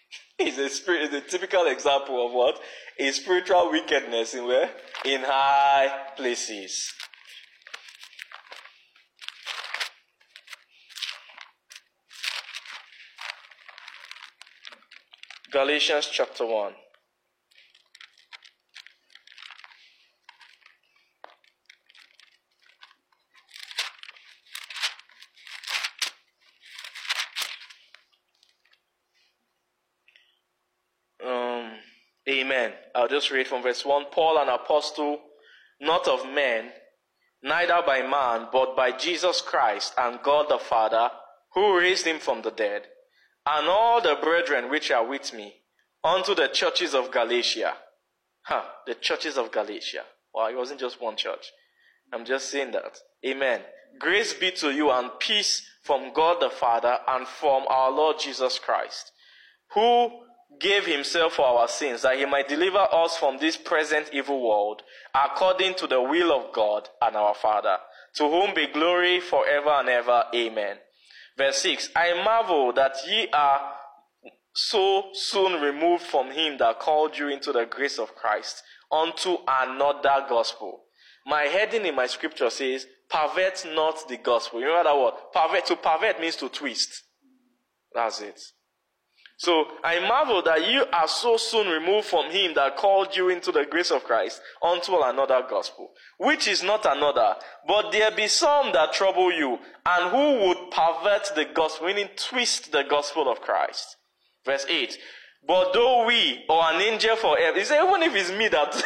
It's 0.39 0.57
a 0.57 0.91
it's 0.93 1.13
a 1.13 1.21
typical 1.21 1.65
example 1.65 2.25
of 2.25 2.31
what? 2.31 2.59
A 2.99 3.11
spiritual 3.11 3.71
wickedness 3.71 4.33
in 4.33 4.45
where? 4.45 4.69
In 5.03 5.21
high 5.23 5.89
places. 6.15 6.93
Galatians 15.49 16.09
chapter 16.11 16.45
1. 16.45 16.73
Um, 31.25 31.71
amen. 32.47 32.71
I'll 32.95 33.07
just 33.07 33.29
read 33.29 33.47
from 33.47 33.61
verse 33.61 33.85
1. 33.85 34.05
Paul, 34.11 34.37
an 34.37 34.47
apostle, 34.47 35.19
not 35.81 36.07
of 36.07 36.25
men, 36.33 36.69
neither 37.43 37.81
by 37.85 38.01
man, 38.01 38.47
but 38.51 38.75
by 38.75 38.91
Jesus 38.91 39.41
Christ 39.41 39.93
and 39.97 40.21
God 40.23 40.47
the 40.49 40.57
Father, 40.57 41.09
who 41.53 41.77
raised 41.77 42.05
him 42.05 42.19
from 42.19 42.41
the 42.41 42.51
dead, 42.51 42.83
and 43.45 43.67
all 43.67 44.01
the 44.01 44.17
brethren 44.21 44.69
which 44.69 44.91
are 44.91 45.05
with 45.05 45.33
me, 45.33 45.55
unto 46.03 46.33
the 46.33 46.47
churches 46.47 46.93
of 46.95 47.11
Galatia. 47.11 47.73
Huh, 48.43 48.63
the 48.85 48.95
churches 48.95 49.37
of 49.37 49.51
Galatia. 49.51 50.03
Well, 50.33 50.47
it 50.47 50.55
wasn't 50.55 50.79
just 50.79 51.01
one 51.01 51.17
church. 51.17 51.51
I'm 52.13 52.23
just 52.23 52.49
saying 52.49 52.71
that. 52.71 52.97
Amen. 53.25 53.61
Grace 53.99 54.33
be 54.33 54.51
to 54.51 54.71
you 54.71 54.89
and 54.91 55.09
peace 55.19 55.67
from 55.83 56.13
God 56.13 56.41
the 56.41 56.49
Father 56.49 56.97
and 57.07 57.27
from 57.27 57.65
our 57.67 57.91
Lord 57.91 58.19
Jesus 58.19 58.57
Christ, 58.57 59.11
who 59.73 60.11
gave 60.59 60.85
himself 60.85 61.33
for 61.33 61.45
our 61.45 61.67
sins 61.67 62.01
that 62.01 62.17
he 62.17 62.25
might 62.25 62.47
deliver 62.47 62.87
us 62.91 63.17
from 63.17 63.37
this 63.37 63.57
present 63.57 64.09
evil 64.13 64.47
world 64.47 64.81
according 65.13 65.75
to 65.75 65.87
the 65.87 66.01
will 66.01 66.31
of 66.31 66.53
God 66.53 66.89
and 67.01 67.15
our 67.15 67.35
Father, 67.35 67.77
to 68.15 68.23
whom 68.29 68.53
be 68.53 68.67
glory 68.67 69.19
forever 69.19 69.69
and 69.69 69.89
ever. 69.89 70.23
Amen. 70.33 70.77
Verse 71.37 71.57
6 71.57 71.89
I 71.95 72.21
marvel 72.23 72.73
that 72.73 72.95
ye 73.07 73.27
are 73.31 73.73
so 74.53 75.09
soon 75.13 75.61
removed 75.61 76.03
from 76.03 76.31
him 76.31 76.57
that 76.57 76.79
called 76.79 77.17
you 77.17 77.27
into 77.27 77.51
the 77.51 77.65
grace 77.65 77.99
of 77.99 78.15
Christ 78.15 78.63
unto 78.91 79.37
another 79.47 80.25
gospel. 80.27 80.83
My 81.25 81.43
heading 81.43 81.85
in 81.85 81.95
my 81.95 82.07
scripture 82.07 82.49
says, 82.49 82.87
pervert 83.09 83.65
not 83.73 84.07
the 84.07 84.17
gospel. 84.17 84.59
You 84.59 84.67
know 84.67 84.83
that 84.83 84.95
word? 84.95 85.13
Pervert. 85.33 85.65
To 85.67 85.75
pervert 85.75 86.19
means 86.19 86.37
to 86.37 86.49
twist. 86.49 87.03
That's 87.93 88.21
it. 88.21 88.39
So 89.39 89.65
I 89.83 89.99
marvel 89.99 90.41
that 90.41 90.67
you 90.67 90.83
are 90.91 91.07
so 91.07 91.37
soon 91.37 91.67
removed 91.67 92.07
from 92.07 92.31
him 92.31 92.55
that 92.55 92.75
called 92.75 93.15
you 93.15 93.29
into 93.29 93.51
the 93.51 93.67
grace 93.69 93.91
of 93.91 94.03
Christ 94.03 94.41
unto 94.63 94.95
another 94.99 95.43
gospel, 95.47 95.91
which 96.17 96.47
is 96.47 96.63
not 96.63 96.85
another, 96.85 97.35
but 97.67 97.91
there 97.91 98.09
be 98.09 98.27
some 98.27 98.71
that 98.73 98.93
trouble 98.93 99.31
you, 99.31 99.59
and 99.85 100.09
who 100.09 100.47
would 100.47 100.71
pervert 100.71 101.35
the 101.35 101.45
gospel, 101.53 101.85
meaning 101.85 102.09
twist 102.15 102.71
the 102.71 102.83
gospel 102.83 103.31
of 103.31 103.41
Christ. 103.41 103.97
Verse 104.43 104.65
8. 104.67 104.97
But 105.47 105.71
though 105.71 106.05
we 106.07 106.43
or 106.49 106.63
an 106.71 106.81
angel 106.81 107.15
forever, 107.15 107.59
he 107.59 107.63
said, 107.63 107.83
even 107.83 108.01
if 108.01 108.15
it's 108.15 108.31
me 108.31 108.47
that, 108.47 108.83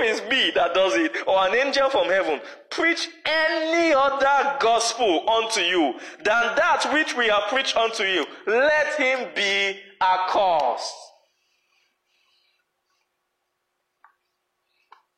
it's 0.00 0.22
me 0.30 0.50
that 0.54 0.74
does 0.74 0.94
it, 0.96 1.12
or 1.26 1.46
an 1.46 1.54
angel 1.54 1.90
from 1.90 2.08
heaven, 2.08 2.40
preach 2.70 3.08
any 3.24 3.92
other 3.92 4.56
gospel 4.60 5.28
unto 5.28 5.60
you 5.60 5.94
than 6.24 6.56
that 6.56 6.88
which 6.92 7.16
we 7.16 7.28
have 7.28 7.44
preached 7.48 7.76
unto 7.76 8.04
you, 8.04 8.26
let 8.46 8.94
him 8.96 9.28
be 9.34 9.78
accursed. 10.00 10.94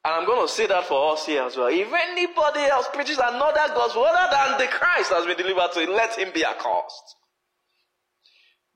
And 0.03 0.15
I'm 0.15 0.27
going 0.27 0.47
to 0.47 0.53
say 0.53 0.67
that 0.67 0.85
for 0.85 1.13
us 1.13 1.27
here 1.27 1.43
as 1.43 1.57
well. 1.57 1.69
If 1.69 1.93
anybody 1.93 2.61
else 2.61 2.89
preaches 2.93 3.19
another 3.19 3.75
gospel 3.75 4.05
other 4.05 4.35
than 4.35 4.59
the 4.59 4.67
Christ 4.67 5.11
has 5.11 5.27
been 5.27 5.37
delivered 5.37 5.73
to 5.75 5.93
let 5.93 6.19
him 6.19 6.31
be 6.33 6.43
accursed. 6.43 7.17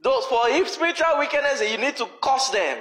Those 0.03 0.27
for 0.27 0.43
if 0.49 0.69
spiritual 0.69 1.19
wickedness, 1.19 1.63
you 1.63 1.79
need 1.79 1.97
to 1.97 2.07
curse 2.23 2.51
them. 2.51 2.79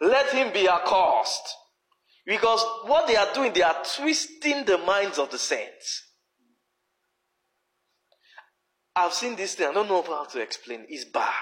Let 0.00 0.30
him 0.30 0.52
be 0.52 0.68
accursed. 0.68 1.56
Because 2.26 2.64
what 2.84 3.06
they 3.06 3.16
are 3.16 3.32
doing, 3.34 3.52
they 3.52 3.62
are 3.62 3.82
twisting 3.96 4.64
the 4.64 4.78
minds 4.78 5.18
of 5.18 5.30
the 5.30 5.38
saints. 5.38 6.06
I've 8.94 9.12
seen 9.12 9.36
this 9.36 9.54
thing, 9.54 9.68
I 9.68 9.72
don't 9.72 9.88
know 9.88 10.02
how 10.02 10.24
to 10.24 10.40
explain. 10.40 10.84
It's 10.88 11.04
bad. 11.04 11.32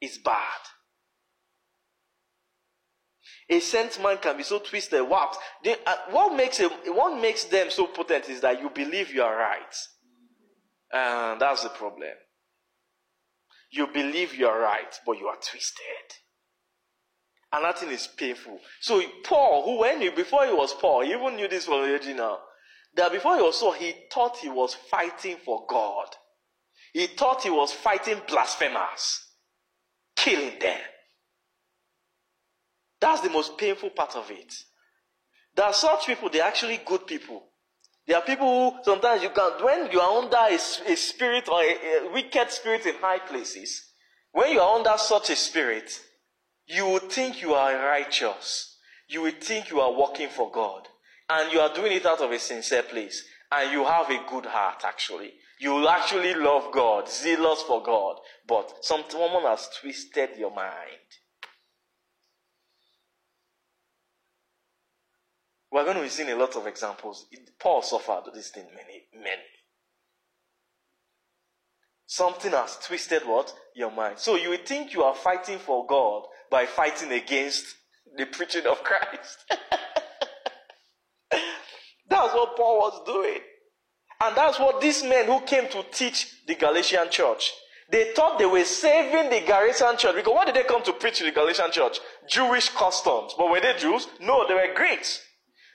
It's 0.00 0.18
bad. 0.18 0.60
A 3.48 3.60
sent 3.60 4.02
man 4.02 4.18
can 4.18 4.36
be 4.36 4.42
so 4.42 4.58
twisted, 4.58 5.02
warped. 5.08 5.36
They, 5.62 5.76
uh, 5.86 5.94
what 6.10 6.34
makes 6.36 6.58
a, 6.60 6.68
what 6.68 7.20
makes 7.20 7.44
them 7.44 7.70
so 7.70 7.86
potent 7.86 8.28
is 8.28 8.40
that 8.40 8.60
you 8.60 8.70
believe 8.70 9.12
you 9.12 9.22
are 9.22 9.36
right, 9.36 9.76
and 10.92 11.40
that's 11.40 11.62
the 11.62 11.68
problem. 11.68 12.12
You 13.70 13.88
believe 13.88 14.34
you 14.34 14.48
are 14.48 14.58
right, 14.58 14.94
but 15.04 15.18
you 15.18 15.26
are 15.26 15.36
twisted, 15.36 15.84
and 17.52 17.64
that 17.64 17.78
thing 17.78 17.90
is 17.90 18.06
painful. 18.06 18.58
So 18.80 19.02
Paul, 19.24 19.64
who 19.64 19.80
when 19.80 20.00
he, 20.00 20.08
before 20.10 20.46
he 20.46 20.52
was 20.52 20.72
Paul, 20.74 21.02
he 21.02 21.12
even 21.12 21.36
knew 21.36 21.48
this 21.48 21.66
from 21.66 21.82
the 21.82 21.92
original. 21.92 22.38
That 22.94 23.12
before 23.12 23.36
he 23.36 23.42
was 23.42 23.58
Saul, 23.58 23.72
he 23.72 23.94
thought 24.12 24.38
he 24.38 24.48
was 24.48 24.74
fighting 24.74 25.36
for 25.44 25.64
God. 25.68 26.06
He 26.92 27.06
thought 27.06 27.42
he 27.42 27.50
was 27.50 27.72
fighting 27.72 28.20
blasphemers, 28.28 29.20
killing 30.14 30.58
them. 30.58 30.80
That's 33.00 33.22
the 33.22 33.30
most 33.30 33.56
painful 33.58 33.90
part 33.90 34.14
of 34.14 34.30
it. 34.30 34.54
There 35.56 35.64
are 35.64 35.72
such 35.72 36.06
people, 36.06 36.30
they're 36.30 36.44
actually 36.44 36.80
good 36.84 37.06
people. 37.06 37.44
There 38.06 38.16
are 38.16 38.22
people 38.22 38.72
who 38.72 38.82
sometimes 38.82 39.22
you 39.22 39.30
can, 39.30 39.64
when 39.64 39.90
you 39.90 40.00
are 40.00 40.22
under 40.22 40.36
a, 40.36 40.54
a 40.54 40.96
spirit 40.96 41.48
or 41.48 41.62
a, 41.62 42.06
a 42.06 42.12
wicked 42.12 42.50
spirit 42.50 42.84
in 42.86 42.94
high 42.96 43.20
places, 43.20 43.92
when 44.32 44.52
you 44.52 44.60
are 44.60 44.76
under 44.76 44.94
such 44.96 45.30
a 45.30 45.36
spirit, 45.36 45.90
you 46.66 46.88
would 46.88 47.10
think 47.10 47.42
you 47.42 47.54
are 47.54 47.74
righteous. 47.74 48.76
You 49.08 49.22
would 49.22 49.42
think 49.42 49.70
you 49.70 49.80
are 49.80 49.92
working 49.92 50.28
for 50.28 50.50
God. 50.50 50.88
And 51.28 51.52
you 51.52 51.60
are 51.60 51.74
doing 51.74 51.92
it 51.92 52.06
out 52.06 52.20
of 52.20 52.30
a 52.30 52.38
sincere 52.38 52.82
place. 52.82 53.24
And 53.50 53.72
you 53.72 53.84
have 53.84 54.10
a 54.10 54.24
good 54.28 54.46
heart, 54.46 54.82
actually. 54.84 55.32
You 55.60 55.74
will 55.74 55.88
actually 55.88 56.34
love 56.34 56.72
God, 56.72 57.08
zealous 57.08 57.62
for 57.62 57.82
God. 57.82 58.16
But 58.46 58.84
someone 58.84 59.44
has 59.44 59.68
twisted 59.80 60.30
your 60.38 60.54
mind. 60.54 60.72
We're 65.70 65.84
going 65.84 65.96
to 65.96 66.02
be 66.02 66.08
seeing 66.08 66.30
a 66.30 66.36
lot 66.36 66.54
of 66.56 66.66
examples. 66.66 67.26
Paul 67.58 67.82
suffered 67.82 68.24
this 68.34 68.50
thing 68.50 68.66
many, 68.74 69.04
many. 69.14 69.42
Something 72.06 72.52
has 72.52 72.76
twisted 72.76 73.22
what? 73.22 73.54
Your 73.74 73.90
mind. 73.90 74.18
So 74.18 74.36
you 74.36 74.54
think 74.58 74.92
you 74.92 75.02
are 75.02 75.14
fighting 75.14 75.58
for 75.58 75.86
God 75.86 76.24
by 76.52 76.66
fighting 76.66 77.10
against 77.10 77.64
the 78.16 78.26
preaching 78.26 78.66
of 78.66 78.84
Christ. 78.84 79.38
that's 82.08 82.34
what 82.34 82.56
Paul 82.56 82.78
was 82.78 83.02
doing. 83.06 83.40
And 84.20 84.36
that's 84.36 84.60
what 84.60 84.80
these 84.80 85.02
men 85.02 85.26
who 85.26 85.40
came 85.40 85.68
to 85.70 85.82
teach 85.90 86.44
the 86.46 86.54
Galatian 86.54 87.10
church, 87.10 87.50
they 87.90 88.12
thought 88.12 88.38
they 88.38 88.46
were 88.46 88.64
saving 88.64 89.30
the 89.30 89.40
Galatian 89.44 89.96
church. 89.96 90.14
Because 90.14 90.32
what 90.32 90.46
did 90.46 90.54
they 90.54 90.62
come 90.62 90.84
to 90.84 90.92
preach 90.92 91.18
to 91.18 91.24
the 91.24 91.32
Galatian 91.32 91.72
church? 91.72 91.98
Jewish 92.28 92.68
customs. 92.68 93.34
But 93.36 93.50
were 93.50 93.60
they 93.60 93.74
Jews? 93.76 94.06
No, 94.20 94.46
they 94.46 94.54
were 94.54 94.74
Greeks. 94.74 95.20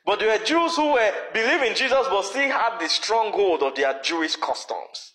But 0.05 0.19
they 0.19 0.28
were 0.28 0.45
Jews 0.45 0.78
who 0.78 0.93
were 0.93 1.11
believing 1.34 1.75
Jesus 1.75 2.07
but 2.09 2.21
still 2.23 2.49
had 2.49 2.80
the 2.80 2.88
stronghold 2.88 3.63
of 3.63 3.75
their 3.75 3.99
Jewish 4.01 4.38
customs. 4.38 5.13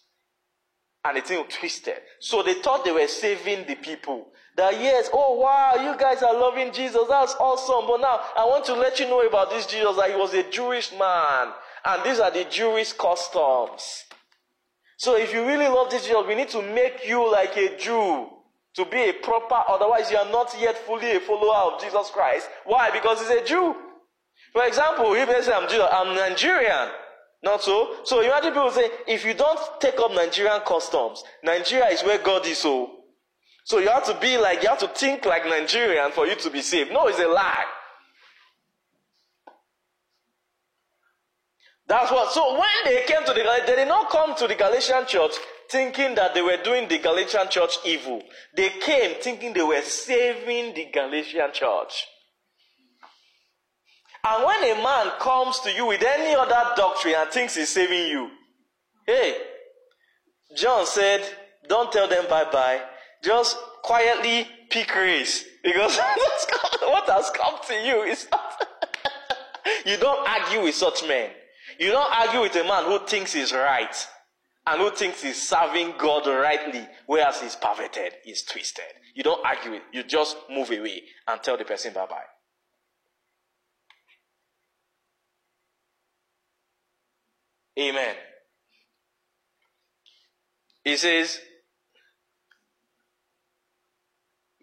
And 1.05 1.17
the 1.17 1.23
thing 1.23 1.45
twisted. 1.49 1.97
So 2.21 2.43
they 2.43 2.55
thought 2.55 2.85
they 2.85 2.93
were 2.93 3.09
saving 3.09 3.67
the 3.67 3.77
people. 3.77 4.27
That 4.57 4.81
yes, 4.81 5.09
oh 5.13 5.39
wow, 5.39 5.75
you 5.83 5.99
guys 5.99 6.23
are 6.23 6.35
loving 6.35 6.73
Jesus. 6.73 7.03
That's 7.09 7.35
awesome. 7.37 7.87
But 7.89 8.01
now 8.01 8.21
I 8.37 8.45
want 8.45 8.65
to 8.67 8.75
let 8.75 9.01
you 9.01 9.07
know 9.07 9.27
about 9.27 9.51
this 9.51 9.67
Jesus 9.67 9.97
that 9.97 10.11
he 10.11 10.17
was 10.17 10.35
a 10.35 10.43
Jewish 10.51 10.93
man. 10.99 11.53
And 11.85 12.05
these 12.05 12.21
are 12.21 12.31
the 12.31 12.45
Jewish 12.45 12.93
customs. 12.93 14.05
So 14.99 15.17
if 15.17 15.33
you 15.33 15.47
really 15.47 15.69
love 15.69 15.91
this 15.91 16.05
Jesus, 16.05 16.25
we 16.29 16.35
need 16.35 16.51
to 16.51 16.63
make 16.63 17.07
you 17.07 17.31
like 17.31 17.57
a 17.57 17.77
Jew 17.77 18.29
to 18.75 18.85
be 18.85 19.09
a 19.09 19.13
proper, 19.15 19.63
otherwise 19.69 20.11
you 20.11 20.17
are 20.17 20.31
not 20.31 20.55
yet 20.61 20.79
fully 20.79 21.17
a 21.17 21.21
follower 21.21 21.73
of 21.73 21.81
Jesus 21.81 22.11
Christ. 22.11 22.49
Why? 22.65 22.91
Because 22.91 23.21
he's 23.21 23.31
a 23.31 23.45
Jew. 23.45 23.75
For 24.53 24.65
example, 24.65 25.15
if 25.15 25.29
they 25.29 25.43
say 25.43 25.53
I'm 25.53 25.69
Jew, 25.69 25.83
I'm 25.83 26.15
Nigerian. 26.15 26.89
Not 27.43 27.63
so. 27.63 27.97
So 28.05 28.21
imagine 28.21 28.53
people 28.53 28.71
say, 28.71 28.89
if 29.09 29.25
you 29.25 29.35
don't 29.35 29.59
take 29.81 29.99
up 29.99 30.13
Nigerian 30.13 30.61
customs, 30.61 31.25
Nigeria 31.43 31.87
is 31.89 32.03
where 32.03 32.19
God 32.19 32.47
is 32.47 32.59
so. 32.59 33.02
So 33.65 33.79
you 33.79 33.89
have 33.89 34.05
to 34.07 34.19
be 34.21 34.39
like, 34.39 34.63
you 34.63 34.69
have 34.69 34.79
to 34.81 34.89
think 34.89 35.25
like 35.25 35.45
Nigerian 35.45 36.11
for 36.13 36.27
you 36.27 36.35
to 36.35 36.51
be 36.51 36.63
saved. 36.63 36.93
No, 36.93 37.07
it's 37.07 37.19
a 37.19 37.29
lie. 37.29 37.65
That's 41.87 42.11
what, 42.11 42.33
so 42.33 42.55
when 42.59 42.69
they 42.85 43.05
came 43.07 43.25
to 43.27 43.33
the, 43.33 43.63
they 43.67 43.77
did 43.77 43.89
not 43.89 44.11
come 44.11 44.35
to 44.37 44.49
the 44.49 44.55
Galatian 44.55 45.07
church 45.07 45.33
thinking 45.69 46.15
that 46.15 46.35
they 46.35 46.43
were 46.43 46.57
doing 46.63 46.89
the 46.89 46.99
Galatian 46.99 47.49
church 47.51 47.77
evil. 47.85 48.23
They 48.57 48.71
came 48.81 49.21
thinking 49.21 49.53
they 49.53 49.63
were 49.63 49.83
saving 49.83 50.75
the 50.75 50.87
Galatian 50.93 51.53
church. 51.53 52.07
And 54.25 54.45
when 54.45 54.63
a 54.65 54.83
man 54.83 55.13
comes 55.19 55.59
to 55.61 55.73
you 55.73 55.87
with 55.87 56.03
any 56.03 56.35
other 56.35 56.75
doctrine 56.77 57.15
and 57.17 57.31
thinks 57.31 57.57
he's 57.57 57.71
saving 57.71 58.07
you, 58.07 58.31
hey, 59.07 59.37
John 60.57 60.87
said, 60.87 61.23
don't 61.69 61.91
tell 61.91 62.09
them 62.09 62.27
bye 62.29 62.45
bye. 62.51 62.81
Just 63.23 63.57
quietly 63.83 64.47
pick 64.71 64.95
race. 64.95 65.45
Because 65.63 65.97
what 66.81 67.09
has 67.09 67.31
come 67.31 67.55
to 67.69 67.75
you 67.75 68.03
is 68.03 68.27
not. 68.31 68.67
you 69.87 69.97
don't 69.97 70.29
argue 70.29 70.63
with 70.63 70.75
such 70.75 71.07
men. 71.07 71.31
You 71.79 71.91
don't 71.91 72.13
argue 72.13 72.41
with 72.41 72.57
a 72.57 72.65
man 72.65 72.85
who 72.85 72.99
thinks 73.07 73.33
he's 73.33 73.53
right 73.53 74.09
and 74.67 74.81
who 74.81 74.91
thinks 74.91 75.23
he's 75.23 75.41
serving 75.49 75.95
God 75.99 76.27
rightly, 76.27 76.87
whereas 77.07 77.41
he's 77.41 77.57
perverted, 77.57 78.13
he's 78.25 78.43
twisted. 78.43 78.85
You 79.15 79.23
don't 79.23 79.45
argue 79.45 79.75
it. 79.75 79.83
You 79.93 80.03
just 80.03 80.37
move 80.51 80.71
away 80.71 81.03
and 81.29 81.43
tell 81.43 81.57
the 81.57 81.65
person 81.65 81.93
bye 81.93 82.07
bye. 82.07 82.23
Amen. 87.79 88.15
He 90.85 90.97
says, 90.97 91.41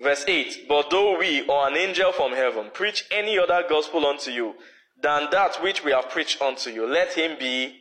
verse 0.02 0.24
8, 0.28 0.68
But 0.68 0.90
though 0.90 1.18
we 1.18 1.42
or 1.48 1.68
an 1.68 1.78
angel 1.78 2.12
from 2.12 2.32
heaven 2.34 2.70
preach 2.74 3.06
any 3.12 3.38
other 3.38 3.64
gospel 3.68 4.06
unto 4.06 4.32
you 4.32 4.56
than 5.02 5.28
that 5.32 5.62
which 5.64 5.84
we 5.84 5.92
have 5.92 6.10
preached 6.10 6.42
unto 6.42 6.70
you, 6.70 6.86
let 6.86 7.14
him 7.14 7.38
be 7.40 7.76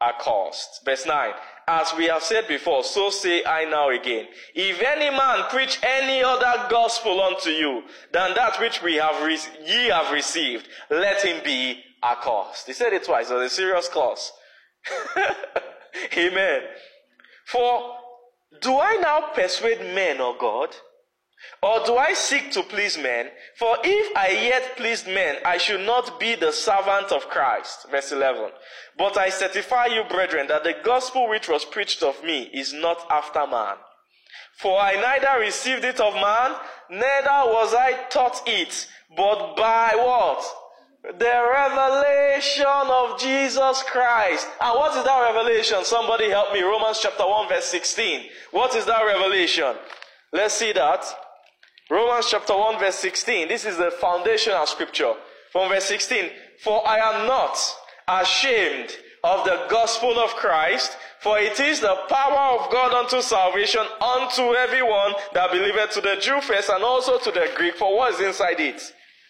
accursed. 0.00 0.80
Verse 0.84 1.06
9, 1.06 1.32
As 1.68 1.92
we 1.96 2.06
have 2.06 2.22
said 2.22 2.48
before, 2.48 2.82
so 2.84 3.10
say 3.10 3.44
I 3.44 3.64
now 3.64 3.90
again. 3.90 4.26
If 4.54 4.82
any 4.82 5.10
man 5.16 5.44
preach 5.50 5.78
any 5.82 6.22
other 6.22 6.68
gospel 6.70 7.20
unto 7.20 7.50
you 7.50 7.82
than 8.12 8.34
that 8.34 8.58
which 8.60 8.82
we 8.82 8.96
have 8.96 9.22
re- 9.22 9.38
ye 9.64 9.88
have 9.88 10.12
received, 10.12 10.68
let 10.90 11.22
him 11.22 11.42
be 11.44 11.82
accursed. 12.02 12.66
He 12.66 12.72
said 12.72 12.92
it 12.92 13.04
twice, 13.04 13.28
so 13.28 13.40
it's 13.40 13.52
a 13.52 13.56
serious 13.56 13.88
clause. 13.88 14.32
Amen. 16.16 16.62
For 17.46 17.96
do 18.60 18.78
I 18.78 18.96
now 18.96 19.32
persuade 19.34 19.80
men 19.94 20.20
or 20.20 20.36
God? 20.38 20.74
Or 21.62 21.84
do 21.84 21.96
I 21.96 22.14
seek 22.14 22.52
to 22.52 22.62
please 22.62 22.96
men? 22.96 23.28
For 23.58 23.76
if 23.84 24.16
I 24.16 24.30
yet 24.30 24.76
pleased 24.76 25.06
men, 25.06 25.36
I 25.44 25.58
should 25.58 25.86
not 25.86 26.18
be 26.18 26.34
the 26.34 26.52
servant 26.52 27.12
of 27.12 27.28
Christ. 27.28 27.86
Verse 27.90 28.12
11. 28.12 28.50
But 28.96 29.18
I 29.18 29.28
certify 29.28 29.86
you, 29.86 30.04
brethren, 30.04 30.48
that 30.48 30.64
the 30.64 30.74
gospel 30.82 31.28
which 31.28 31.48
was 31.48 31.64
preached 31.64 32.02
of 32.02 32.22
me 32.24 32.50
is 32.52 32.72
not 32.72 33.06
after 33.10 33.46
man. 33.46 33.76
For 34.56 34.78
I 34.78 34.94
neither 34.94 35.40
received 35.40 35.84
it 35.84 36.00
of 36.00 36.14
man, 36.14 36.56
neither 36.90 37.50
was 37.50 37.74
I 37.74 38.04
taught 38.10 38.42
it, 38.46 38.86
but 39.16 39.56
by 39.56 39.92
what? 39.96 40.44
The 41.02 41.48
revelation 41.52 42.66
of 42.66 43.18
Jesus 43.18 43.82
Christ. 43.84 44.46
And 44.60 44.78
what 44.78 44.96
is 44.96 45.04
that 45.04 45.34
revelation? 45.34 45.84
Somebody 45.84 46.28
help 46.28 46.52
me. 46.52 46.60
Romans 46.60 46.98
chapter 47.00 47.26
1 47.26 47.48
verse 47.48 47.64
16. 47.66 48.28
What 48.50 48.74
is 48.74 48.84
that 48.84 49.02
revelation? 49.02 49.76
Let's 50.32 50.54
see 50.54 50.72
that. 50.72 51.04
Romans 51.90 52.26
chapter 52.30 52.56
1 52.56 52.78
verse 52.78 52.94
16. 52.94 53.48
This 53.48 53.64
is 53.64 53.76
the 53.76 53.90
foundational 53.90 54.64
scripture. 54.64 55.12
From 55.50 55.70
verse 55.70 55.86
16. 55.86 56.30
For 56.62 56.86
I 56.86 56.98
am 56.98 57.26
not 57.26 57.58
ashamed 58.06 58.96
of 59.24 59.44
the 59.44 59.66
gospel 59.68 60.18
of 60.20 60.30
Christ, 60.30 60.96
for 61.20 61.38
it 61.38 61.58
is 61.58 61.80
the 61.80 61.96
power 62.08 62.58
of 62.58 62.70
God 62.70 62.94
unto 62.94 63.20
salvation 63.20 63.82
unto 64.00 64.54
everyone 64.54 65.14
that 65.34 65.50
believeth 65.50 65.90
to 65.94 66.00
the 66.00 66.16
Jew 66.20 66.40
first 66.40 66.70
and 66.70 66.84
also 66.84 67.18
to 67.18 67.30
the 67.32 67.50
Greek. 67.56 67.74
For 67.74 67.96
what 67.96 68.14
is 68.14 68.20
inside 68.20 68.60
it? 68.60 68.80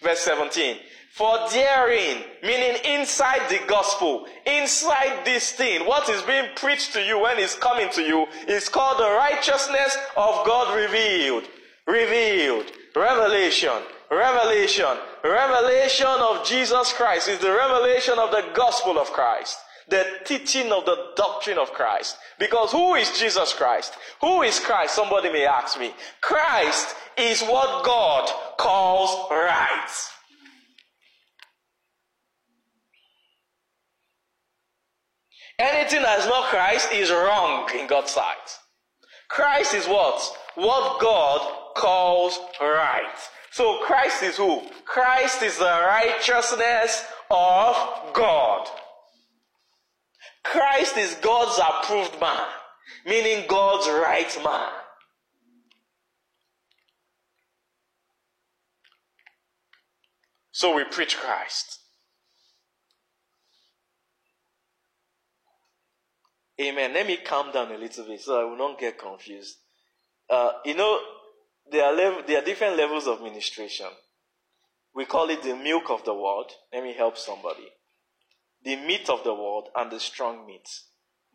Verse 0.03 0.21
17. 0.21 0.77
For 1.13 1.39
therein, 1.51 2.23
meaning 2.43 2.77
inside 2.85 3.49
the 3.49 3.61
gospel, 3.67 4.27
inside 4.47 5.25
this 5.25 5.53
thing, 5.53 5.87
what 5.87 6.09
is 6.11 6.23
being 6.23 6.51
preached 6.57 6.93
to 6.93 7.03
you 7.03 7.21
when 7.21 7.39
it's 7.39 7.57
coming 7.57 7.89
to 7.93 8.03
you 8.03 8.27
is 8.47 8.69
called 8.69 8.99
the 8.99 9.11
righteousness 9.11 9.97
of 10.17 10.47
God 10.47 10.77
revealed. 10.77 11.45
Revealed. 11.87 12.67
Revelation. 12.95 13.83
Revelation. 14.11 14.97
Revelation 15.23 16.07
of 16.07 16.45
Jesus 16.45 16.93
Christ 16.93 17.29
is 17.29 17.39
the 17.39 17.53
revelation 17.53 18.19
of 18.19 18.31
the 18.31 18.45
gospel 18.55 18.99
of 18.99 19.13
Christ. 19.13 19.59
The 19.89 20.05
teaching 20.25 20.73
of 20.73 20.85
the 20.85 21.13
doctrine 21.17 21.59
of 21.59 21.73
Christ. 21.73 22.17
Because 22.39 22.73
who 22.73 22.95
is 22.95 23.19
Jesus 23.19 23.53
Christ? 23.53 23.95
Who 24.21 24.43
is 24.43 24.61
Christ? 24.61 24.95
Somebody 24.95 25.33
may 25.33 25.47
ask 25.47 25.79
me. 25.79 25.93
Christ 26.21 26.95
is 27.17 27.43
what 27.43 27.85
God 27.85 28.31
calls 28.57 29.31
right. 29.31 29.91
Anything 35.59 36.03
that 36.03 36.21
is 36.21 36.27
not 36.27 36.45
Christ 36.45 36.91
is 36.93 37.11
wrong 37.11 37.69
in 37.79 37.87
God's 37.87 38.13
sight. 38.13 38.59
Christ 39.29 39.75
is 39.75 39.87
what? 39.87 40.21
What 40.55 41.01
God 41.01 41.60
calls 41.77 42.39
right. 42.61 43.17
So 43.53 43.79
Christ 43.85 44.23
is 44.23 44.37
who? 44.37 44.63
Christ 44.85 45.43
is 45.43 45.59
the 45.59 45.65
righteousness 45.65 47.05
of 47.31 47.77
God. 48.13 48.69
Christ 50.45 50.97
is 50.97 51.15
God's 51.17 51.59
approved 51.59 52.21
man, 52.21 52.47
meaning 53.05 53.45
God's 53.49 53.89
right 53.89 54.39
man. 54.45 54.69
So 60.53 60.77
we 60.77 60.85
preach 60.85 61.17
Christ. 61.17 61.79
Amen. 66.61 66.93
Let 66.93 67.07
me 67.07 67.17
calm 67.17 67.51
down 67.53 67.73
a 67.73 67.79
little 67.79 68.05
bit 68.05 68.21
so 68.21 68.39
I 68.39 68.45
will 68.45 68.59
not 68.59 68.79
get 68.79 68.99
confused. 68.99 69.57
Uh, 70.29 70.53
you 70.65 70.75
know, 70.75 71.01
there 71.71 71.85
are, 71.85 71.95
level, 71.95 72.23
there 72.27 72.39
are 72.39 72.45
different 72.45 72.77
levels 72.77 73.07
of 73.07 73.23
ministration. 73.23 73.87
We 74.95 75.05
call 75.05 75.31
it 75.31 75.43
the 75.43 75.57
milk 75.57 75.91
of 75.91 76.05
the 76.05 76.15
word. 76.15 76.47
Let 76.73 76.83
me 76.83 76.95
help 76.95 77.17
somebody. 77.17 77.69
The 78.65 78.77
meat 78.77 79.09
of 79.09 79.25
the 79.25 79.35
word 79.35 79.65
and 79.77 79.91
the 79.91 80.01
strong 80.01 80.47
meat. 80.47 80.69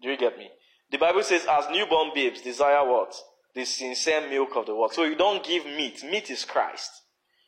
Do 0.02 0.10
you 0.10 0.18
get 0.18 0.38
me? 0.38 0.50
The 0.92 0.98
Bible 0.98 1.24
says, 1.24 1.46
as 1.50 1.70
newborn 1.72 2.12
babes 2.14 2.42
desire 2.42 2.86
what? 2.86 3.16
The 3.56 3.66
sincere 3.66 4.30
milk 4.30 4.50
of 4.56 4.66
the 4.66 4.76
word. 4.76 4.92
So 4.92 5.04
you 5.04 5.16
don't 5.16 5.44
give 5.44 5.66
meat. 5.66 6.04
Meat 6.04 6.30
is 6.30 6.46
Christ. 6.46 6.92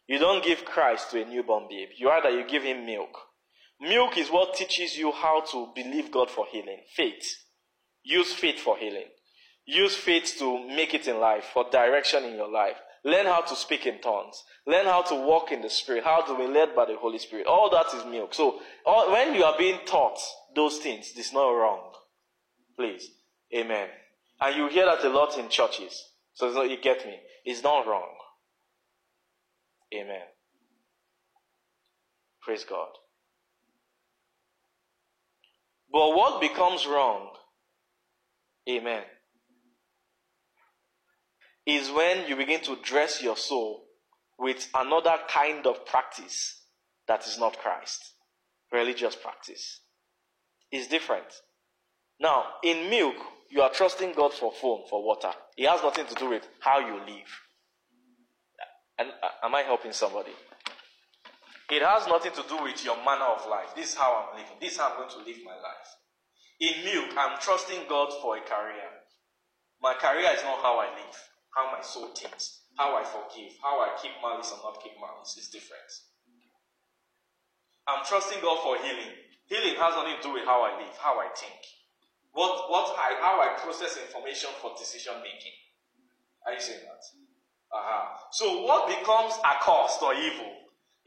You 0.07 0.17
don't 0.19 0.43
give 0.43 0.63
Christ 0.63 1.11
to 1.11 1.21
a 1.21 1.25
newborn 1.25 1.67
babe. 1.69 1.89
You 1.97 2.09
either 2.09 2.29
you 2.29 2.47
give 2.47 2.63
him 2.63 2.85
milk. 2.85 3.17
Milk 3.79 4.17
is 4.17 4.29
what 4.29 4.55
teaches 4.55 4.97
you 4.97 5.11
how 5.11 5.41
to 5.51 5.69
believe 5.75 6.11
God 6.11 6.31
for 6.31 6.45
healing. 6.49 6.81
Faith. 6.95 7.43
Use 8.03 8.33
faith 8.33 8.59
for 8.59 8.77
healing. 8.77 9.09
Use 9.67 9.95
faith 9.95 10.35
to 10.39 10.67
make 10.67 10.93
it 10.93 11.07
in 11.07 11.19
life, 11.19 11.43
for 11.53 11.69
direction 11.69 12.23
in 12.23 12.35
your 12.35 12.49
life. 12.49 12.77
Learn 13.03 13.25
how 13.25 13.41
to 13.41 13.55
speak 13.55 13.85
in 13.85 14.01
tongues. 14.01 14.43
Learn 14.65 14.85
how 14.85 15.01
to 15.03 15.15
walk 15.15 15.51
in 15.51 15.61
the 15.61 15.69
Spirit, 15.69 16.03
how 16.03 16.21
to 16.21 16.37
be 16.37 16.47
led 16.47 16.75
by 16.75 16.85
the 16.85 16.95
Holy 16.95 17.19
Spirit. 17.19 17.47
All 17.47 17.69
that 17.69 17.93
is 17.93 18.05
milk. 18.05 18.33
So, 18.33 18.59
all, 18.85 19.11
when 19.11 19.35
you 19.35 19.43
are 19.43 19.57
being 19.57 19.79
taught 19.85 20.19
those 20.55 20.77
things, 20.77 21.11
it's 21.15 21.33
not 21.33 21.49
wrong. 21.49 21.91
Please. 22.75 23.09
Amen. 23.55 23.87
And 24.41 24.55
you 24.55 24.67
hear 24.69 24.85
that 24.85 25.05
a 25.05 25.09
lot 25.09 25.37
in 25.37 25.49
churches. 25.49 26.01
So, 26.33 26.51
not, 26.51 26.69
you 26.69 26.77
get 26.81 27.05
me. 27.05 27.17
It's 27.45 27.63
not 27.63 27.87
wrong. 27.87 28.15
Amen. 29.93 30.23
Praise 32.41 32.65
God. 32.65 32.89
But 35.91 36.09
what 36.15 36.41
becomes 36.41 36.85
wrong 36.85 37.29
Amen. 38.69 39.03
Is 41.67 41.91
when 41.91 42.27
you 42.27 42.35
begin 42.37 42.61
to 42.61 42.77
dress 42.81 43.21
your 43.21 43.35
soul 43.35 43.83
with 44.39 44.69
another 44.73 45.15
kind 45.29 45.67
of 45.67 45.85
practice 45.85 46.61
that 47.07 47.27
is 47.27 47.37
not 47.37 47.59
Christ. 47.59 48.13
Religious 48.71 49.15
practice. 49.15 49.81
Is 50.71 50.87
different. 50.87 51.27
Now, 52.19 52.45
in 52.63 52.89
milk, 52.89 53.15
you 53.49 53.61
are 53.61 53.69
trusting 53.69 54.13
God 54.13 54.33
for 54.33 54.51
foam, 54.51 54.81
for 54.89 55.03
water. 55.03 55.31
It 55.57 55.69
has 55.69 55.81
nothing 55.81 56.05
to 56.07 56.15
do 56.15 56.29
with 56.29 56.47
how 56.59 56.79
you 56.79 56.95
live. 56.95 57.31
And 58.99 59.09
uh, 59.21 59.45
am 59.45 59.55
I 59.55 59.61
helping 59.61 59.91
somebody? 59.91 60.31
It 61.69 61.81
has 61.81 62.07
nothing 62.07 62.31
to 62.31 62.43
do 62.47 62.63
with 62.63 62.83
your 62.83 62.97
manner 62.97 63.25
of 63.25 63.47
life. 63.49 63.75
This 63.75 63.91
is 63.91 63.95
how 63.95 64.29
I'm 64.31 64.39
living. 64.39 64.57
This 64.59 64.73
is 64.73 64.77
how 64.77 64.91
I'm 64.91 64.97
going 64.97 65.09
to 65.09 65.17
live 65.17 65.37
my 65.45 65.55
life. 65.55 65.89
In 66.59 66.83
milk, 66.83 67.11
I'm 67.17 67.39
trusting 67.39 67.81
God 67.87 68.09
for 68.21 68.37
a 68.37 68.41
career. 68.41 68.89
My 69.81 69.93
career 69.93 70.31
is 70.33 70.43
not 70.43 70.61
how 70.61 70.79
I 70.79 70.87
live, 70.95 71.17
how 71.57 71.73
my 71.73 71.81
soul 71.81 72.13
thinks, 72.13 72.69
how 72.77 72.93
I 72.93 73.01
forgive, 73.01 73.57
how 73.57 73.81
I 73.81 73.97
keep 73.97 74.13
malice 74.21 74.53
or 74.53 74.61
not 74.61 74.77
keep 74.77 74.93
malice 75.01 75.33
is 75.41 75.49
different. 75.49 75.89
I'm 77.89 78.05
trusting 78.05 78.37
God 78.45 78.61
for 78.61 78.77
healing. 78.77 79.17
Healing 79.49 79.73
has 79.81 79.97
nothing 79.97 80.21
to 80.21 80.23
do 80.29 80.33
with 80.37 80.45
how 80.45 80.61
I 80.61 80.77
live, 80.77 80.93
how 81.01 81.17
I 81.17 81.33
think. 81.33 81.57
What, 82.37 82.69
what 82.69 82.93
I, 82.93 83.17
how 83.17 83.41
I 83.41 83.57
process 83.57 83.97
information 83.97 84.53
for 84.61 84.77
decision 84.77 85.17
making. 85.25 85.57
Are 86.45 86.53
you 86.53 86.61
saying 86.61 86.85
that? 86.85 87.01
Uh-huh. 87.73 88.05
So 88.37 88.61
what 88.61 88.85
becomes 88.85 89.33
accursed 89.41 90.05
or 90.05 90.13
evil 90.13 90.53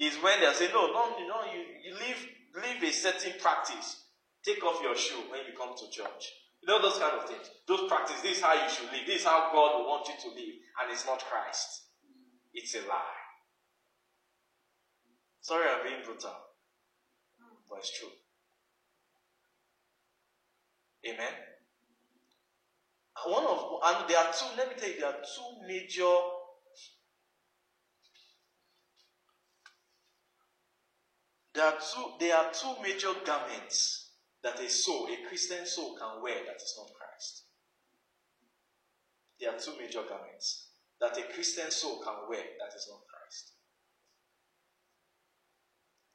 is 0.02 0.18
when 0.18 0.40
they 0.42 0.50
say, 0.58 0.66
no, 0.74 0.90
no, 0.90 1.14
know, 1.30 1.46
you, 1.54 1.62
you 1.86 1.94
live, 1.94 2.18
live 2.58 2.82
a 2.82 2.90
certain 2.90 3.38
practice 3.38 4.00
Take 4.44 4.64
off 4.64 4.80
your 4.82 4.96
shoe 4.96 5.20
when 5.28 5.40
you 5.44 5.52
come 5.56 5.76
to 5.76 5.90
church. 5.90 6.32
You 6.62 6.68
know 6.68 6.82
those 6.82 6.98
kind 6.98 7.16
of 7.16 7.28
things. 7.28 7.50
Those 7.66 7.88
practice. 7.88 8.20
This 8.22 8.38
is 8.38 8.42
how 8.42 8.54
you 8.54 8.68
should 8.68 8.92
live. 8.92 9.06
This 9.06 9.20
is 9.20 9.24
how 9.26 9.50
God 9.52 9.78
will 9.78 9.88
want 9.88 10.08
you 10.08 10.14
to 10.22 10.28
live. 10.28 10.54
And 10.80 10.92
it's 10.92 11.06
not 11.06 11.24
Christ. 11.24 11.86
It's 12.52 12.74
a 12.74 12.80
lie. 12.80 13.20
Sorry 15.40 15.64
I'm 15.68 15.82
being 15.82 16.04
brutal. 16.04 16.34
But 17.68 17.78
it's 17.78 17.98
true. 17.98 18.08
Amen. 21.06 21.32
One 23.26 23.44
of 23.44 23.80
and 23.84 24.08
there 24.08 24.18
are 24.18 24.32
two, 24.32 24.46
let 24.56 24.68
me 24.68 24.74
tell 24.78 24.88
you, 24.88 25.00
there 25.00 25.08
are 25.08 25.20
two 25.22 25.66
major 25.66 26.14
there 31.54 31.64
are 31.64 31.74
two 31.78 32.04
there 32.18 32.36
are 32.36 32.50
two 32.52 32.74
major 32.82 33.12
garments 33.24 34.09
that 34.42 34.60
a 34.60 34.68
soul, 34.68 35.08
a 35.08 35.28
Christian 35.28 35.66
soul, 35.66 35.96
can 35.96 36.22
wear 36.22 36.44
that 36.46 36.56
is 36.56 36.74
not 36.78 36.90
Christ. 36.96 37.44
There 39.38 39.50
are 39.50 39.58
two 39.58 39.72
major 39.78 40.02
garments 40.08 40.68
that 41.00 41.16
a 41.16 41.32
Christian 41.32 41.70
soul 41.70 42.00
can 42.04 42.28
wear 42.28 42.44
that 42.60 42.76
is 42.76 42.86
not 42.90 43.00
Christ. 43.08 43.52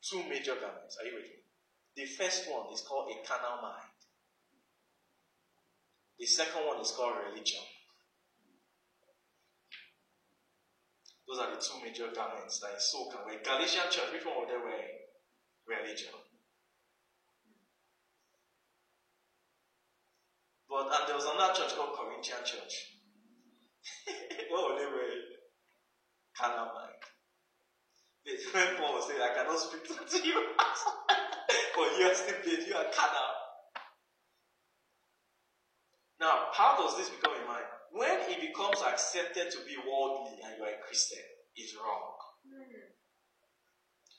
Two 0.02 0.30
major 0.30 0.54
garments. 0.62 0.98
Are 1.02 1.06
you 1.06 1.16
with 1.16 1.26
me? 1.26 1.42
The 1.96 2.06
first 2.06 2.46
one 2.52 2.72
is 2.74 2.82
called 2.82 3.10
a 3.10 3.28
carnal 3.28 3.62
mind. 3.62 3.96
The 6.20 6.26
second 6.26 6.66
one 6.68 6.80
is 6.82 6.92
called 6.92 7.16
religion. 7.28 7.62
Those 11.28 11.40
are 11.40 11.56
the 11.56 11.62
two 11.62 11.82
major 11.84 12.14
garments 12.14 12.60
that 12.60 12.78
a 12.78 12.80
soul 12.80 13.10
can 13.10 13.26
wear. 13.26 13.42
Galatian 13.44 13.90
church, 13.90 14.14
which 14.14 14.26
one 14.26 14.40
were 14.40 14.46
they 14.48 14.62
wearing? 14.62 15.02
Religion. 15.66 16.14
But 20.76 20.92
and 20.92 21.08
there 21.08 21.16
was 21.16 21.24
another 21.24 21.56
church 21.56 21.72
called 21.80 21.96
Corinthian 21.96 22.44
Church. 22.44 23.00
what 24.52 24.68
were 24.68 24.76
they 24.76 24.92
wearing? 24.92 25.24
Carnal 26.36 26.76
mind. 26.76 27.00
When 28.52 28.76
Paul 28.76 29.00
was 29.00 29.08
saying, 29.08 29.24
I 29.24 29.32
cannot 29.40 29.56
speak 29.56 29.88
to 29.88 29.96
you, 30.28 30.36
but 30.60 31.88
you 31.96 32.12
are 32.12 32.14
still 32.14 32.44
dead, 32.44 32.68
you 32.68 32.76
are 32.76 32.92
carnal. 32.92 33.32
Now, 36.20 36.52
how 36.52 36.76
does 36.76 36.98
this 36.98 37.08
become 37.08 37.40
a 37.40 37.48
mind? 37.48 37.72
When 37.94 38.20
it 38.28 38.42
becomes 38.44 38.84
accepted 38.84 39.52
to 39.56 39.60
be 39.64 39.80
worldly 39.80 40.44
and 40.44 40.60
you 40.60 40.64
are 40.66 40.76
a 40.76 40.84
Christian, 40.84 41.24
it's 41.56 41.72
wrong. 41.80 42.20
Mm. 42.52 42.92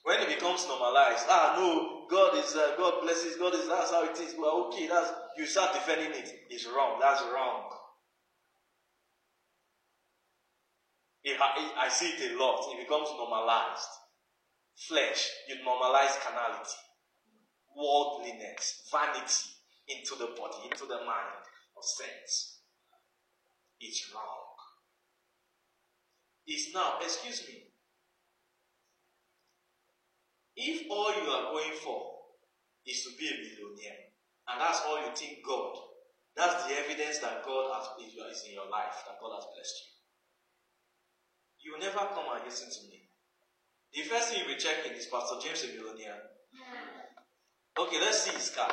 When 0.04 0.20
it 0.24 0.28
becomes 0.32 0.64
normalized, 0.66 1.26
ah 1.28 1.52
no, 1.61 2.07
God 2.09 2.38
is 2.38 2.57
uh, 2.57 2.76
God 2.78 3.02
blesses, 3.02 3.36
God 3.36 3.52
is 3.52 3.68
that's 3.68 3.90
how 3.90 4.04
it 4.09 4.18
is. 4.18 4.34
Well, 4.38 4.72
okay, 4.72 4.86
that's 4.86 5.12
you 5.39 5.47
start 5.47 5.74
defending 5.74 6.12
it. 6.12 6.47
It's 6.51 6.66
wrong. 6.66 6.99
That's 7.01 7.22
wrong. 7.32 7.70
It 11.22 11.32
it- 11.32 11.76
I 11.76 11.89
see 11.89 12.11
it 12.11 12.32
a 12.32 12.39
lot. 12.39 12.72
It 12.72 12.78
becomes 12.87 13.09
normalized. 13.11 13.89
Flesh, 14.76 15.30
you 15.49 15.57
normalize 15.57 16.20
carnality, 16.20 16.76
worldliness, 17.74 18.87
vanity 18.91 19.51
into 19.89 20.14
the 20.16 20.26
body, 20.39 20.68
into 20.70 20.84
the 20.87 20.99
mind 20.99 21.45
of 21.76 21.84
saints. 21.84 22.61
It's 23.80 24.12
wrong. 24.14 24.55
It's 26.47 26.72
now, 26.74 26.99
excuse 27.01 27.49
me. 27.49 27.64
If 30.55 30.91
all 30.91 31.12
you 31.12 31.28
are 31.28 31.53
going 31.53 31.72
for 31.72 32.16
is 32.87 33.03
to 33.05 33.11
be 33.18 33.28
a 33.28 33.32
millionaire, 33.32 34.05
and 34.49 34.61
that's 34.61 34.82
all 34.86 35.03
you 35.03 35.11
think 35.14 35.42
God, 35.42 35.74
that's 36.36 36.66
the 36.66 36.78
evidence 36.78 37.18
that 37.18 37.42
God 37.42 37.72
has 37.74 37.86
is 38.05 38.44
in 38.47 38.55
your 38.55 38.68
life, 38.70 39.03
that 39.07 39.18
God 39.18 39.34
has 39.34 39.47
blessed 39.51 39.76
you. 39.82 39.88
You 41.66 41.68
will 41.74 41.82
never 41.82 42.07
come 42.14 42.30
and 42.30 42.44
listen 42.44 42.70
to 42.70 42.82
me. 42.86 43.11
The 43.92 44.03
first 44.07 44.30
thing 44.30 44.44
you'll 44.44 44.55
be 44.55 44.61
checking 44.61 44.92
is 44.92 45.11
Pastor 45.11 45.40
James 45.42 45.64
a 45.64 45.74
millionaire. 45.74 46.36
Okay, 47.74 47.99
let's 47.99 48.22
see 48.22 48.36
his 48.36 48.51
car. 48.55 48.70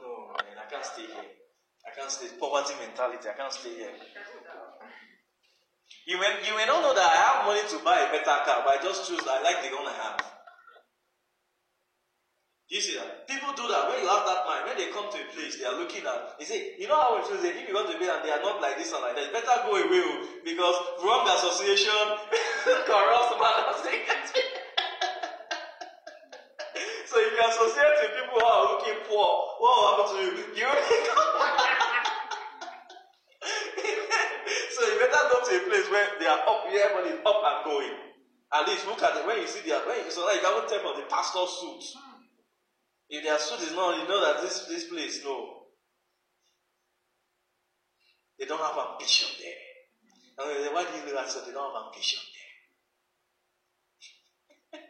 No, 0.00 0.32
man, 0.32 0.56
I 0.56 0.70
can't 0.70 0.84
stay 0.84 1.06
here. 1.06 1.30
I 1.84 1.90
can't 1.92 2.10
stay. 2.10 2.28
Poverty 2.38 2.74
mentality. 2.80 3.28
I 3.28 3.36
can't 3.36 3.52
stay 3.52 3.74
here. 3.74 3.92
You 6.06 6.18
may, 6.18 6.40
you 6.46 6.56
may 6.56 6.66
not 6.66 6.82
know 6.82 6.94
that 6.94 7.04
I 7.04 7.16
have 7.20 7.46
money 7.46 7.62
to 7.68 7.78
buy 7.84 8.00
a 8.00 8.10
better 8.10 8.38
car, 8.48 8.62
but 8.64 8.78
I 8.78 8.82
just 8.82 9.08
choose. 9.08 9.20
I 9.26 9.42
like 9.42 9.62
the 9.62 9.74
one 9.76 9.86
I 9.86 9.94
have. 9.94 10.39
You 12.70 12.78
see 12.78 12.94
that? 12.94 13.26
People 13.26 13.50
do 13.58 13.66
that. 13.66 13.90
When 13.90 13.98
you 13.98 14.06
have 14.06 14.22
that 14.30 14.46
mind, 14.46 14.70
when 14.70 14.78
they 14.78 14.94
come 14.94 15.10
to 15.10 15.18
a 15.18 15.26
place, 15.34 15.58
they 15.58 15.66
are 15.66 15.74
looking 15.74 16.06
at, 16.06 16.38
they 16.38 16.46
say, 16.46 16.78
you 16.78 16.86
know 16.86 17.02
how 17.02 17.18
it 17.18 17.26
feels, 17.26 17.42
if 17.42 17.58
you 17.58 17.66
go 17.74 17.82
to 17.82 17.98
bed 17.98 18.14
and 18.14 18.22
they 18.22 18.30
are 18.30 18.38
not 18.38 18.62
like 18.62 18.78
this 18.78 18.94
and 18.94 19.02
like 19.02 19.18
that, 19.18 19.26
you 19.26 19.34
better 19.34 19.58
go 19.66 19.74
away 19.74 20.06
oh, 20.06 20.22
because 20.46 20.78
wrong 21.02 21.26
association 21.26 21.90
corrupts 22.86 23.34
manners. 23.42 23.82
so 27.10 27.18
you 27.18 27.34
associate 27.42 28.06
with 28.06 28.22
people 28.22 28.38
who 28.38 28.46
are 28.46 28.78
looking 28.78 29.02
poor, 29.10 29.58
what 29.58 29.74
will 29.74 29.90
happen 29.90 30.06
to 30.14 30.30
you? 30.54 30.70
You 33.82 33.98
So 34.70 34.86
you 34.86 34.94
better 35.02 35.26
go 35.26 35.42
to 35.42 35.58
a 35.58 35.62
place 35.66 35.90
where 35.90 36.06
they 36.22 36.30
are 36.30 36.46
up, 36.46 36.70
everybody 36.70 37.18
is 37.18 37.20
up 37.26 37.42
and 37.42 37.66
going. 37.66 37.98
At 38.54 38.70
least 38.70 38.86
look 38.86 39.02
at 39.02 39.18
it 39.18 39.26
when 39.26 39.42
you 39.42 39.50
see 39.50 39.66
their 39.66 39.82
when 39.82 40.06
you, 40.06 40.10
so 40.10 40.22
that 40.30 40.38
you 40.38 40.40
can 40.40 40.54
tell 40.70 40.78
from 40.86 40.94
the 41.02 41.06
pastor 41.10 41.50
suit. 41.50 41.98
If 43.10 43.24
their 43.24 43.38
suit 43.38 43.60
is 43.66 43.74
not, 43.74 43.98
you 44.00 44.08
know 44.08 44.24
that 44.24 44.40
this 44.42 44.66
this 44.66 44.84
place, 44.88 45.20
no. 45.24 45.66
They 48.38 48.46
don't 48.46 48.60
have 48.60 48.78
ambition 48.92 49.28
there. 49.42 50.46
And 50.46 50.64
they, 50.64 50.72
why 50.72 50.84
do 50.84 50.96
you 50.96 51.04
do 51.04 51.12
that? 51.14 51.28
So 51.28 51.44
they 51.44 51.52
don't 51.52 51.74
have 51.74 51.86
ambition 51.86 52.20
there. 54.72 54.80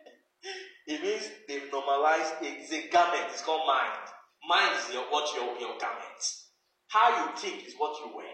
it 0.94 1.02
means 1.02 1.28
they've 1.48 1.72
normalized 1.72 2.34
it's 2.42 2.70
a 2.72 2.88
garment, 2.88 3.24
it's 3.32 3.42
called 3.42 3.66
mind. 3.66 4.06
Mind 4.46 4.76
is 4.78 4.94
your 4.94 5.04
what 5.10 5.34
your, 5.34 5.58
your 5.58 5.78
garment. 5.80 6.20
How 6.88 7.24
you 7.24 7.36
think 7.36 7.66
is 7.66 7.74
what 7.78 7.98
you 8.04 8.14
wear 8.14 8.26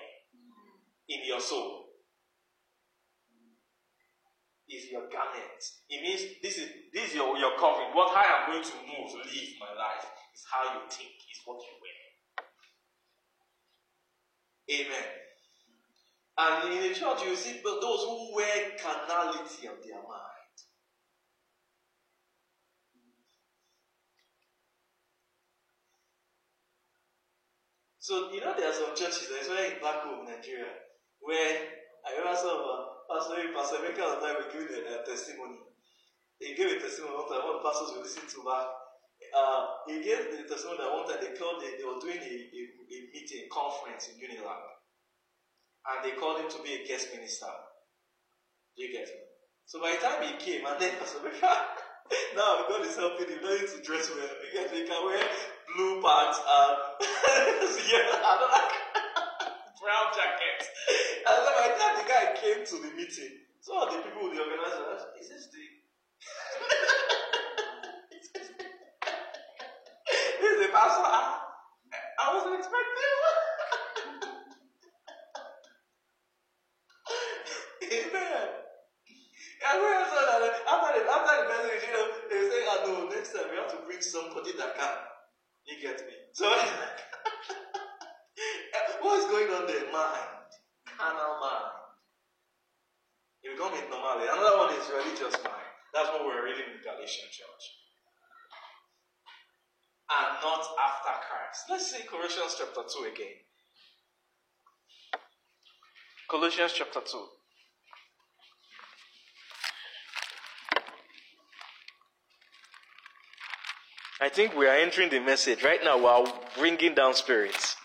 in 1.08 1.20
your 1.26 1.40
soul 1.40 1.85
is 4.68 4.90
your 4.90 5.06
garment. 5.08 5.62
It 5.88 6.02
means 6.02 6.22
this 6.42 6.58
is 6.58 6.68
this 6.92 7.10
is 7.10 7.14
your, 7.14 7.36
your 7.38 7.56
covering. 7.58 7.94
What 7.94 8.14
how 8.14 8.22
I'm 8.22 8.52
going 8.52 8.64
to 8.64 8.76
move, 8.82 9.14
live 9.14 9.52
my 9.60 9.72
life 9.78 10.06
is 10.34 10.42
how 10.50 10.74
you 10.74 10.80
think, 10.90 11.14
is 11.30 11.40
what 11.44 11.62
you 11.62 11.74
wear. 11.78 12.06
Amen. 14.68 15.08
And 16.38 16.72
in 16.72 16.82
the 16.82 16.94
church, 16.94 17.22
you 17.24 17.36
see 17.36 17.60
but 17.62 17.80
those 17.80 18.00
who 18.00 18.34
wear 18.34 18.72
carnality 18.82 19.68
on 19.68 19.76
their 19.86 20.02
mind. 20.02 20.36
So 27.98 28.30
you 28.32 28.40
know 28.40 28.54
there 28.56 28.70
are 28.70 28.72
some 28.72 28.94
churches, 28.94 29.30
especially 29.30 29.74
in 29.74 29.82
back 29.82 30.02
home 30.02 30.26
Nigeria, 30.26 30.70
where 31.20 31.58
I 32.06 32.18
remember 32.18 32.38
some 32.38 32.95
pastor, 33.08 33.38
Pastor 33.54 33.86
at 33.86 33.94
the 33.94 34.18
time 34.20 34.36
we 34.42 34.46
giving 34.52 34.84
a, 34.86 35.00
a 35.00 35.06
testimony. 35.06 35.62
He 36.38 36.54
gave 36.54 36.76
a 36.76 36.78
testimony 36.80 37.16
one 37.16 37.28
time. 37.30 37.46
One 37.46 37.62
pastors 37.64 37.96
we 37.96 38.02
listened 38.02 38.28
to 38.28 38.44
back. 38.44 38.68
Uh, 39.32 39.62
he 39.88 40.04
gave 40.04 40.28
the 40.28 40.44
testimony 40.44 40.84
that 40.84 40.92
one 40.92 41.08
time 41.08 41.22
they 41.22 41.32
called. 41.38 41.62
They, 41.62 41.80
they 41.80 41.86
were 41.86 42.02
doing 42.02 42.20
a, 42.20 42.34
a, 42.36 42.60
a 42.92 42.98
meeting, 43.14 43.48
conference 43.48 44.12
in 44.12 44.20
Unilag, 44.20 44.62
and 45.88 45.98
they 46.04 46.18
called 46.18 46.44
him 46.44 46.50
to 46.52 46.60
be 46.60 46.76
a 46.76 46.82
guest 46.84 47.08
minister. 47.14 47.48
Do 48.76 48.84
you 48.84 48.92
get 48.92 49.08
me? 49.08 49.24
So 49.64 49.80
by 49.80 49.96
the 49.96 50.02
time 50.04 50.20
he 50.22 50.36
came, 50.36 50.66
and 50.66 50.76
then 50.76 50.94
Pastor 51.00 51.24
Emeka, 51.24 51.52
now 52.36 52.68
God 52.68 52.84
is 52.84 52.94
helping 52.94 53.32
him. 53.32 53.40
Need 53.40 53.66
to 53.72 53.80
dress 53.82 54.12
well. 54.12 54.28
You 54.28 54.50
get 54.52 54.70
me? 54.70 54.82
He 54.82 54.86
can 54.86 55.00
wear 55.00 55.24
blue 55.74 56.02
pants 56.04 56.38
and 56.38 56.76
yeah, 57.90 58.20
I 58.20 58.32
like 58.44 58.74
brown 59.80 60.08
jacket. 60.14 60.60
And 61.26 61.36
so 61.42 61.50
the 61.50 61.74
the 61.98 62.06
guy 62.06 62.24
came 62.38 62.62
to 62.64 62.76
the 62.86 62.90
meeting, 62.94 63.34
some 63.60 63.76
of 63.82 63.90
the 63.90 63.98
people, 63.98 64.30
the 64.30 64.38
organizers, 64.38 65.02
is 65.20 65.28
this 65.28 65.48
the 65.50 65.64
this 70.38 70.52
is 70.54 70.60
the 70.66 70.70
pastor? 70.72 71.02
I, 71.02 71.42
I 72.20 72.34
wasn't 72.34 72.54
expecting. 72.62 73.12
Amen. 77.90 78.48
After 79.66 79.82
after 80.66 81.34
the 81.48 81.58
you 81.86 81.92
know, 81.92 82.06
they 82.30 82.66
oh 82.68 82.78
no, 82.86 83.14
next 83.14 83.32
time 83.32 83.50
we 83.50 83.56
have 83.56 83.70
to 83.72 83.78
bring 83.84 84.00
somebody 84.00 84.52
that 84.58 84.76
can. 84.78 84.94
You 85.66 85.80
get 85.82 86.06
me? 86.06 86.14
So, 86.32 86.44
what 89.00 89.18
is 89.18 89.24
going 89.26 89.50
on 89.50 89.66
there? 89.66 89.90
Mind. 89.92 90.35
Carnal 90.96 91.36
mind. 91.40 91.76
You 93.44 93.52
become 93.52 93.74
it 93.74 93.88
normally. 93.90 94.26
Another 94.26 94.56
one 94.56 94.74
is 94.74 94.88
religious 94.88 95.36
mind. 95.44 95.70
That's 95.94 96.08
what 96.08 96.24
we're 96.24 96.44
reading 96.44 96.66
in 96.72 96.82
Galatian 96.82 97.28
church. 97.30 97.64
And 100.08 100.40
not 100.42 100.64
after 100.80 101.14
Christ. 101.28 101.60
Let's 101.70 101.90
see 101.92 102.02
Colossians 102.08 102.56
chapter 102.58 102.82
2 102.82 103.12
again. 103.12 103.36
Colossians 106.30 106.72
chapter 106.74 107.00
2. 107.00 107.18
I 114.20 114.28
think 114.28 114.56
we 114.56 114.66
are 114.66 114.76
entering 114.76 115.10
the 115.10 115.20
message. 115.20 115.62
Right 115.62 115.80
now, 115.84 115.98
we 115.98 116.06
are 116.06 116.24
bringing 116.56 116.94
down 116.94 117.14
spirits. 117.14 117.76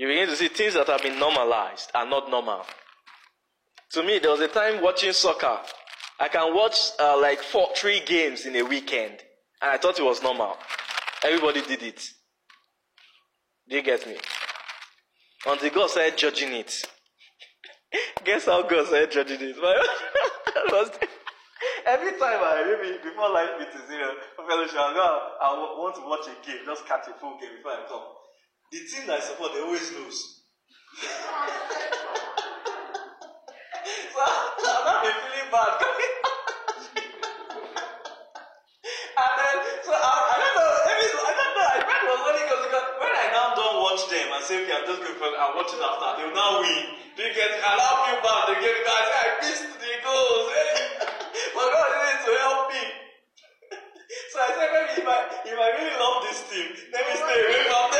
You 0.00 0.08
begin 0.08 0.28
to 0.28 0.36
see 0.36 0.48
things 0.48 0.72
that 0.72 0.86
have 0.86 1.02
been 1.02 1.18
normalized 1.18 1.90
are 1.94 2.08
not 2.08 2.30
normal. 2.30 2.64
To 3.92 4.02
me, 4.02 4.18
there 4.18 4.30
was 4.30 4.40
a 4.40 4.48
time 4.48 4.82
watching 4.82 5.12
soccer. 5.12 5.58
I 6.18 6.28
can 6.28 6.54
watch 6.54 6.92
uh, 6.98 7.20
like 7.20 7.42
four, 7.42 7.68
three 7.76 8.00
games 8.06 8.46
in 8.46 8.56
a 8.56 8.62
weekend, 8.62 9.18
and 9.60 9.70
I 9.70 9.76
thought 9.76 9.98
it 9.98 10.02
was 10.02 10.22
normal. 10.22 10.56
Everybody 11.22 11.60
did 11.60 11.82
it. 11.82 12.02
Do 13.68 13.76
you 13.76 13.82
get 13.82 14.06
me? 14.06 14.16
Until 15.46 15.68
God 15.68 15.90
started 15.90 16.16
judging 16.16 16.54
it. 16.54 16.82
Guess 18.24 18.46
how 18.46 18.62
God 18.62 18.86
started 18.86 19.10
judging 19.10 19.40
it? 19.42 19.56
Every 21.84 22.12
time 22.12 22.40
I 22.40 22.64
maybe 22.64 22.96
before 23.02 23.28
life 23.28 23.50
meetings, 23.58 23.84
you 23.90 23.98
know, 23.98 24.14
fellowship, 24.48 24.76
I 24.78 25.76
want 25.76 25.94
to 25.96 26.02
watch 26.08 26.26
a 26.26 26.46
game, 26.46 26.64
just 26.64 26.86
catch 26.86 27.06
a 27.06 27.12
full 27.20 27.38
game 27.38 27.56
before 27.58 27.72
I 27.72 27.84
come. 27.86 28.19
The 28.70 28.86
team 28.86 29.02
that 29.10 29.18
I 29.18 29.22
support, 29.26 29.50
they 29.50 29.66
always 29.66 29.82
lose. 29.98 30.46
so 34.14 34.22
I'm 34.22 34.86
not 34.86 35.02
feeling 35.02 35.50
bad. 35.50 35.74
and 39.10 39.32
then, 39.42 39.56
so 39.82 39.90
I, 39.90 40.06
I 40.06 40.36
don't 40.38 40.54
know, 40.54 40.70
I 40.70 41.34
don't 41.34 41.50
know, 41.58 41.66
I 41.66 41.82
it 41.82 42.06
was 42.14 42.22
only 42.30 42.46
because 42.46 42.62
when 42.94 43.10
I 43.10 43.26
now 43.34 43.58
don't 43.58 43.82
watch 43.82 44.06
them 44.06 44.38
and 44.38 44.42
say, 44.46 44.62
okay, 44.62 44.70
I'm 44.70 44.86
just 44.86 45.02
going 45.02 45.18
to 45.18 45.34
I'll 45.34 45.58
watch 45.58 45.74
it 45.74 45.82
after, 45.82 46.22
they 46.22 46.30
will 46.30 46.38
now 46.38 46.62
win. 46.62 46.94
You 47.18 47.26
get 47.34 47.50
me? 47.50 47.58
I 47.66 47.74
now 47.74 48.06
feel 48.06 48.22
bad, 48.22 48.54
they 48.54 48.62
get 48.62 48.86
guys, 48.86 49.10
I 49.18 49.50
missed 49.50 49.66
the 49.82 49.98
goals. 50.06 50.46
But 51.58 51.66
God 51.74 51.90
needed 51.90 52.22
to 52.22 52.32
help 52.38 52.70
me. 52.70 52.82
so 54.30 54.38
I 54.38 54.54
said, 54.54 54.70
maybe 54.70 55.02
if 55.02 55.08
I, 55.10 55.18
if 55.42 55.58
I 55.58 55.68
really 55.74 55.96
love 55.98 56.22
this 56.22 56.38
team, 56.46 56.70
let 56.94 57.02
me 57.10 57.18
stay 57.18 57.38
away 57.50 57.66
from 57.66 57.90
them. 57.90 57.99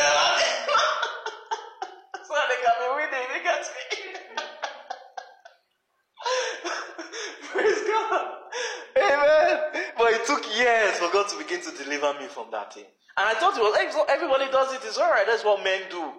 Took 10.40 10.56
years 10.56 10.98
for 10.98 11.10
God 11.12 11.28
to 11.28 11.38
begin 11.38 11.60
to 11.62 11.84
deliver 11.84 12.12
me 12.14 12.26
from 12.26 12.46
that 12.52 12.74
thing. 12.74 12.84
And 13.16 13.28
I 13.28 13.34
thought 13.34 13.56
it 13.56 13.60
was 13.60 14.06
everybody 14.08 14.50
does 14.50 14.72
it, 14.72 14.80
it's 14.84 14.98
alright, 14.98 15.26
that's 15.26 15.44
what 15.44 15.62
men 15.62 15.82
do. 15.90 16.12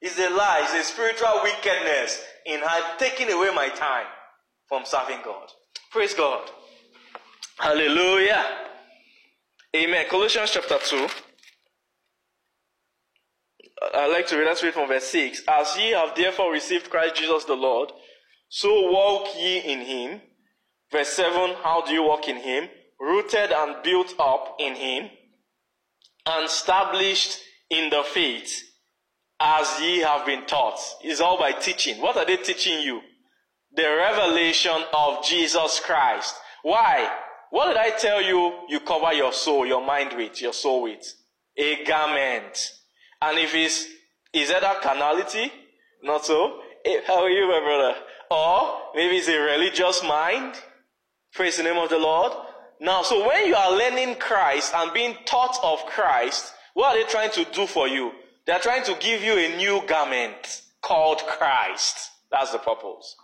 It's 0.00 0.18
a 0.18 0.30
lie. 0.30 0.60
It's 0.62 0.74
a 0.74 0.92
spiritual 0.92 1.40
wickedness 1.42 2.22
in 2.46 2.60
taking 2.98 3.30
away 3.32 3.50
my 3.52 3.68
time 3.68 4.06
from 4.68 4.84
serving 4.84 5.18
God. 5.24 5.48
Praise 5.90 6.14
God. 6.14 6.48
Hallelujah. 7.58 8.44
Amen. 9.74 10.06
Colossians 10.08 10.52
chapter 10.52 10.78
2. 10.78 11.08
I'd 13.94 14.12
like 14.12 14.28
to 14.28 14.36
read, 14.38 14.46
let's 14.46 14.62
read 14.62 14.74
from 14.74 14.86
verse 14.86 15.04
6. 15.06 15.42
As 15.48 15.76
ye 15.76 15.90
have 15.90 16.14
therefore 16.14 16.52
received 16.52 16.90
Christ 16.90 17.16
Jesus 17.16 17.44
the 17.44 17.54
Lord, 17.54 17.90
so 18.48 18.92
walk 18.92 19.34
ye 19.36 19.58
in 19.58 19.80
him. 19.80 20.20
Verse 20.92 21.08
7, 21.08 21.56
how 21.62 21.84
do 21.84 21.92
you 21.92 22.04
walk 22.04 22.28
in 22.28 22.36
him? 22.36 22.68
Rooted 23.00 23.52
and 23.52 23.82
built 23.82 24.14
up 24.18 24.56
in 24.58 24.74
him, 24.74 25.10
and 26.26 26.44
established 26.46 27.38
in 27.70 27.90
the 27.90 28.02
faith, 28.02 28.62
as 29.40 29.80
ye 29.80 29.98
have 29.98 30.26
been 30.26 30.44
taught. 30.46 30.78
Is 31.04 31.20
all 31.20 31.38
by 31.38 31.52
teaching. 31.52 32.00
What 32.00 32.16
are 32.16 32.26
they 32.26 32.36
teaching 32.38 32.80
you? 32.80 33.00
The 33.74 33.82
revelation 33.82 34.82
of 34.92 35.24
Jesus 35.24 35.80
Christ. 35.80 36.34
Why? 36.62 37.08
What 37.50 37.68
did 37.68 37.76
I 37.76 37.90
tell 37.90 38.20
you? 38.20 38.52
You 38.68 38.80
cover 38.80 39.12
your 39.12 39.32
soul, 39.32 39.66
your 39.66 39.84
mind 39.84 40.14
with, 40.16 40.40
your 40.40 40.52
soul 40.52 40.82
with. 40.82 41.14
A 41.56 41.84
garment. 41.84 42.72
And 43.22 43.38
if 43.38 43.54
it's, 43.54 43.86
is 44.32 44.48
that 44.50 44.62
a 44.62 44.80
carnality? 44.80 45.52
Not 46.02 46.24
so. 46.24 46.60
How 47.06 47.22
are 47.22 47.30
you, 47.30 47.48
my 47.48 47.60
brother? 47.60 47.94
Or 48.30 48.78
maybe 48.94 49.16
it's 49.16 49.28
a 49.28 49.38
religious 49.38 50.02
mind. 50.02 50.54
Praise 51.32 51.56
the 51.56 51.62
name 51.62 51.76
of 51.76 51.90
the 51.90 51.98
Lord. 51.98 52.32
Now, 52.80 53.02
so 53.02 53.26
when 53.26 53.46
you 53.46 53.54
are 53.54 53.76
learning 53.76 54.16
Christ 54.16 54.72
and 54.74 54.92
being 54.92 55.16
taught 55.24 55.58
of 55.62 55.84
Christ, 55.86 56.52
what 56.74 56.94
are 56.94 57.02
they 57.02 57.08
trying 57.10 57.30
to 57.32 57.44
do 57.52 57.66
for 57.66 57.88
you? 57.88 58.12
They 58.46 58.52
are 58.52 58.60
trying 58.60 58.84
to 58.84 58.94
give 59.00 59.22
you 59.22 59.36
a 59.36 59.56
new 59.56 59.82
garment 59.86 60.62
called 60.80 61.18
Christ. 61.26 62.10
That's 62.30 62.52
the 62.52 62.58
purpose. 62.58 63.16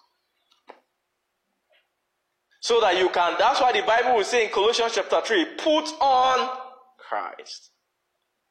So 2.61 2.80
that 2.80 2.98
you 2.98 3.11
can, 3.11 3.34
that's 3.38 3.61
why 3.61 3.72
the 3.72 3.82
Bible 3.82 4.16
will 4.16 4.24
say 4.24 4.46
in 4.46 4.50
Colossians 4.50 4.92
chapter 4.94 5.20
3, 5.20 5.44
put 5.59 5.84
on 6.00 6.59
Christ. 6.98 7.70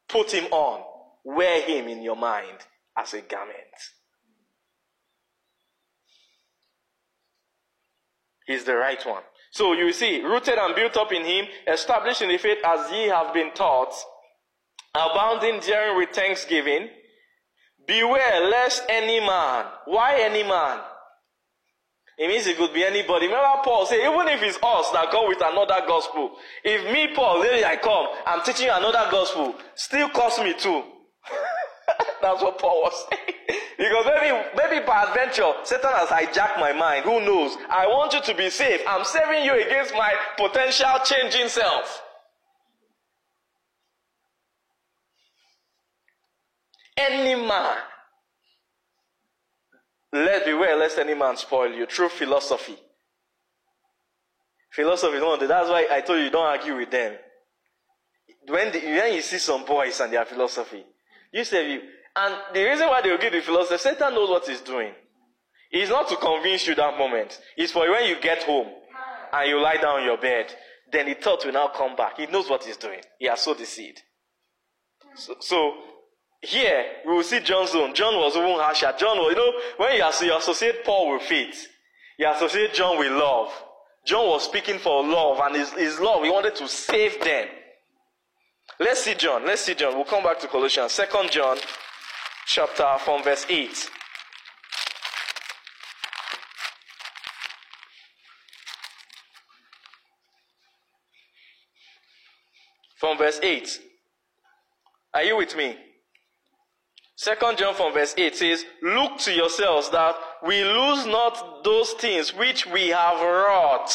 Put 0.08 0.32
him 0.32 0.46
on. 0.52 0.84
Wear 1.26 1.62
him 1.62 1.88
in 1.88 2.02
your 2.02 2.16
mind 2.16 2.60
as 2.98 3.14
a 3.14 3.22
garment. 3.22 3.58
He's 8.54 8.66
the 8.66 8.76
right 8.76 9.04
one. 9.06 9.24
So 9.52 9.74
you 9.74 9.92
see, 9.94 10.22
rooted 10.22 10.60
and 10.60 10.76
built 10.76 10.96
up 10.96 11.12
in 11.12 11.26
him, 11.26 11.46
established 11.68 12.22
in 12.22 12.30
the 12.30 12.38
faith 12.38 12.60
as 12.64 12.92
ye 12.92 13.08
have 13.08 13.34
been 13.34 13.52
taught, 13.54 13.94
abounding 14.94 15.60
therein 15.62 15.98
with 15.98 16.10
thanksgiving. 16.10 16.90
Beware 17.88 18.48
lest 18.50 18.84
any 18.88 19.20
man, 19.20 19.66
why 19.86 20.22
any 20.22 20.44
man? 20.44 20.80
It 22.18 22.28
means 22.28 22.46
it 22.46 22.58
could 22.58 22.74
be 22.74 22.84
anybody. 22.84 23.26
Remember 23.26 23.62
Paul 23.64 23.88
said, 23.88 23.98
even 23.98 24.28
if 24.28 24.44
it's 24.44 24.60
us 24.62 24.92
that 24.92 25.10
come 25.10 25.28
with 25.28 25.42
another 25.42 25.86
gospel, 25.88 26.38
if 26.64 26.94
me, 26.94 27.08
Paul, 27.16 27.42
really 27.42 27.66
I 27.66 27.78
come, 27.78 28.06
I'm 28.28 28.44
teaching 28.44 28.70
another 28.70 29.10
gospel, 29.10 29.56
still 29.74 30.10
cost 30.10 30.40
me 30.44 30.54
too. 30.54 30.84
That's 32.24 32.42
what 32.42 32.58
Paul 32.58 32.82
was 32.84 33.06
saying. 33.10 33.60
Because 33.78 34.06
maybe, 34.06 34.40
maybe 34.56 34.86
by 34.86 35.04
adventure, 35.04 35.52
Satan 35.64 35.90
has 35.92 36.08
hijacked 36.08 36.60
my 36.60 36.72
mind. 36.74 37.04
Who 37.06 37.20
knows? 37.20 37.58
I 37.70 37.88
want 37.88 38.14
you 38.14 38.22
to 38.22 38.36
be 38.36 38.50
safe. 38.50 38.82
I'm 38.88 39.04
saving 39.04 39.44
you 39.44 39.54
against 39.56 39.94
my 39.94 40.14
potential 40.38 40.88
changing 41.04 41.50
self. 41.50 42.02
Any 46.96 47.36
man. 47.36 47.78
Let 50.14 50.46
beware 50.46 50.78
lest 50.78 51.00
any 51.00 51.16
man 51.16 51.36
spoil 51.36 51.74
you 51.74 51.88
True 51.88 52.10
philosophy. 52.10 52.78
Philosophy, 54.72 55.18
no, 55.18 55.36
that's 55.36 55.70
why 55.70 55.88
I 55.92 56.02
told 56.02 56.20
you 56.20 56.30
don't 56.30 56.46
argue 56.46 56.78
with 56.78 56.92
them. 56.92 57.16
When, 58.48 58.72
the, 58.72 58.80
when 58.80 59.14
you 59.16 59.22
see 59.22 59.40
some 59.40 59.66
boys 59.66 60.00
and 60.00 60.14
their 60.14 60.26
philosophy, 60.26 60.86
you 61.34 61.44
say 61.44 61.82
and 62.16 62.36
the 62.54 62.64
reason 62.64 62.88
why 62.88 63.02
they 63.02 63.10
will 63.10 63.18
give 63.18 63.34
the 63.34 63.42
philosophy, 63.42 63.78
Satan 63.78 64.14
knows 64.14 64.30
what 64.30 64.48
he's 64.48 64.62
doing. 64.62 64.94
It's 65.72 65.90
not 65.90 66.08
to 66.10 66.16
convince 66.18 66.68
you 66.68 66.76
that 66.76 66.98
moment. 66.98 67.40
It's 67.58 67.72
for 67.72 67.90
when 67.90 68.08
you 68.08 68.22
get 68.22 68.44
home 68.44 68.68
and 69.32 69.50
you 69.50 69.60
lie 69.60 69.78
down 69.78 70.02
on 70.02 70.06
your 70.06 70.18
bed, 70.18 70.54
then 70.92 71.08
the 71.08 71.16
thought 71.16 71.44
will 71.44 71.54
now 71.54 71.70
come 71.76 71.96
back. 71.96 72.18
He 72.18 72.28
knows 72.28 72.50
what 72.50 72.64
he's 72.64 72.78
doing. 72.78 73.02
He 73.18 73.28
has 73.28 73.42
sowed 73.42 73.58
the 73.58 73.66
seed. 73.66 74.00
So, 75.16 75.36
so 75.40 75.74
here 76.42 76.86
we 77.06 77.14
will 77.14 77.24
see 77.24 77.40
John's 77.40 77.74
own. 77.74 77.96
John 77.96 78.16
was 78.16 78.36
even 78.36 78.52
harsher. 78.60 78.94
John 78.98 79.18
was, 79.18 79.32
you 79.32 79.38
know, 79.38 79.54
when 79.78 79.96
you, 79.96 80.28
you 80.28 80.38
associate 80.38 80.84
Paul 80.86 81.14
with 81.14 81.24
faith, 81.24 81.68
you 82.20 82.30
associate 82.30 82.74
John 82.74 83.00
with 83.00 83.12
love. 83.12 83.52
John 84.06 84.28
was 84.28 84.44
speaking 84.44 84.80
for 84.80 85.04
love, 85.04 85.40
and 85.40 85.56
his, 85.56 85.72
his 85.72 86.00
love, 86.00 86.24
he 86.24 86.30
wanted 86.30 86.56
to 86.56 86.68
save 86.68 87.24
them. 87.24 87.48
Let's 88.80 89.04
see 89.04 89.16
John. 89.16 89.46
Let's 89.46 89.62
see 89.62 89.76
John. 89.76 89.96
We'll 89.96 90.06
come 90.06 90.24
back 90.24 90.40
to 90.40 90.48
Colossians. 90.48 90.92
Second 90.92 91.32
John, 91.32 91.58
chapter 92.46 92.98
from 93.00 93.24
verse 93.24 93.46
8. 93.50 93.90
From 102.98 103.18
verse 103.18 103.40
8. 103.42 103.80
Are 105.14 105.24
you 105.24 105.38
with 105.38 105.56
me? 105.56 105.76
Second 107.16 107.58
John 107.58 107.76
from 107.76 107.94
verse 107.94 108.14
8 108.18 108.36
says, 108.36 108.66
Look 108.82 109.18
to 109.20 109.34
yourselves 109.34 109.90
that 109.92 110.16
we 110.46 110.64
lose 110.64 111.06
not 111.06 111.64
those 111.64 111.92
things 111.94 112.34
which 112.34 112.66
we 112.66 112.90
have 112.90 113.22
wrought. 113.22 113.92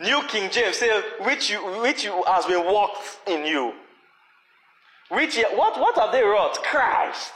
New 0.00 0.22
King 0.28 0.50
James 0.50 0.76
says, 0.76 1.02
which 1.20 1.50
you, 1.50 1.58
which 1.80 2.04
you 2.04 2.22
has 2.26 2.46
been 2.46 2.64
worked 2.64 3.18
in 3.26 3.44
you. 3.44 3.72
Which, 5.10 5.36
what, 5.54 5.80
what 5.80 5.96
have 5.96 6.12
they 6.12 6.22
wrought? 6.22 6.62
Christ. 6.62 7.32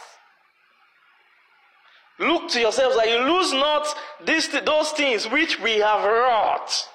Look 2.23 2.51
to 2.51 2.61
yourselves 2.61 2.97
that 2.97 3.09
you 3.09 3.19
lose 3.19 3.53
not 3.53 3.85
these, 4.25 4.49
those 4.49 4.93
things 4.93 5.29
which 5.29 5.59
we 5.61 5.79
have 5.79 6.05
wrought, 6.05 6.89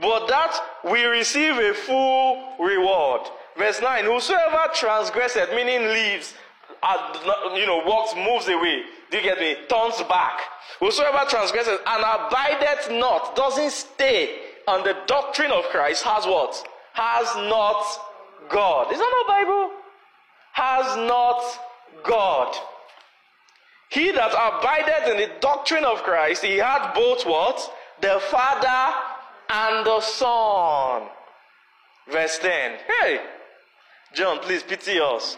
but 0.00 0.26
that 0.28 0.60
we 0.84 1.04
receive 1.04 1.56
a 1.56 1.72
full 1.72 2.56
reward. 2.60 3.22
Verse 3.56 3.80
9, 3.80 4.04
whosoever 4.04 4.68
transgresseth, 4.74 5.50
meaning 5.54 5.88
leaves, 5.88 6.34
you 7.54 7.66
know, 7.66 7.82
walks, 7.86 8.14
moves 8.14 8.48
away. 8.48 8.82
Do 9.10 9.16
you 9.16 9.22
get 9.22 9.38
me? 9.38 9.56
Turns 9.68 10.02
back. 10.08 10.40
Whosoever 10.78 11.24
transgresseth 11.28 11.80
and 11.86 12.02
abideth 12.02 12.90
not, 12.90 13.34
doesn't 13.34 13.70
stay 13.70 14.40
on 14.68 14.84
the 14.84 14.94
doctrine 15.06 15.50
of 15.52 15.64
Christ, 15.66 16.04
has 16.04 16.26
what? 16.26 16.62
Has 16.92 17.34
not 17.48 17.84
God. 18.50 18.92
Is 18.92 18.98
that 18.98 19.24
not 19.26 19.44
Bible? 19.44 19.70
Has 20.52 20.96
not 20.96 21.42
God. 22.04 22.56
He 23.92 24.10
that 24.10 24.32
abideth 24.32 25.10
in 25.10 25.18
the 25.18 25.30
doctrine 25.40 25.84
of 25.84 26.02
Christ, 26.02 26.42
he 26.42 26.56
had 26.56 26.94
both 26.94 27.26
what? 27.26 27.60
The 28.00 28.20
Father 28.30 28.96
and 29.50 29.84
the 29.84 30.00
Son. 30.00 31.02
Verse 32.10 32.38
10. 32.38 32.78
Hey, 32.88 33.20
John, 34.14 34.38
please 34.38 34.62
pity 34.62 34.98
us. 34.98 35.36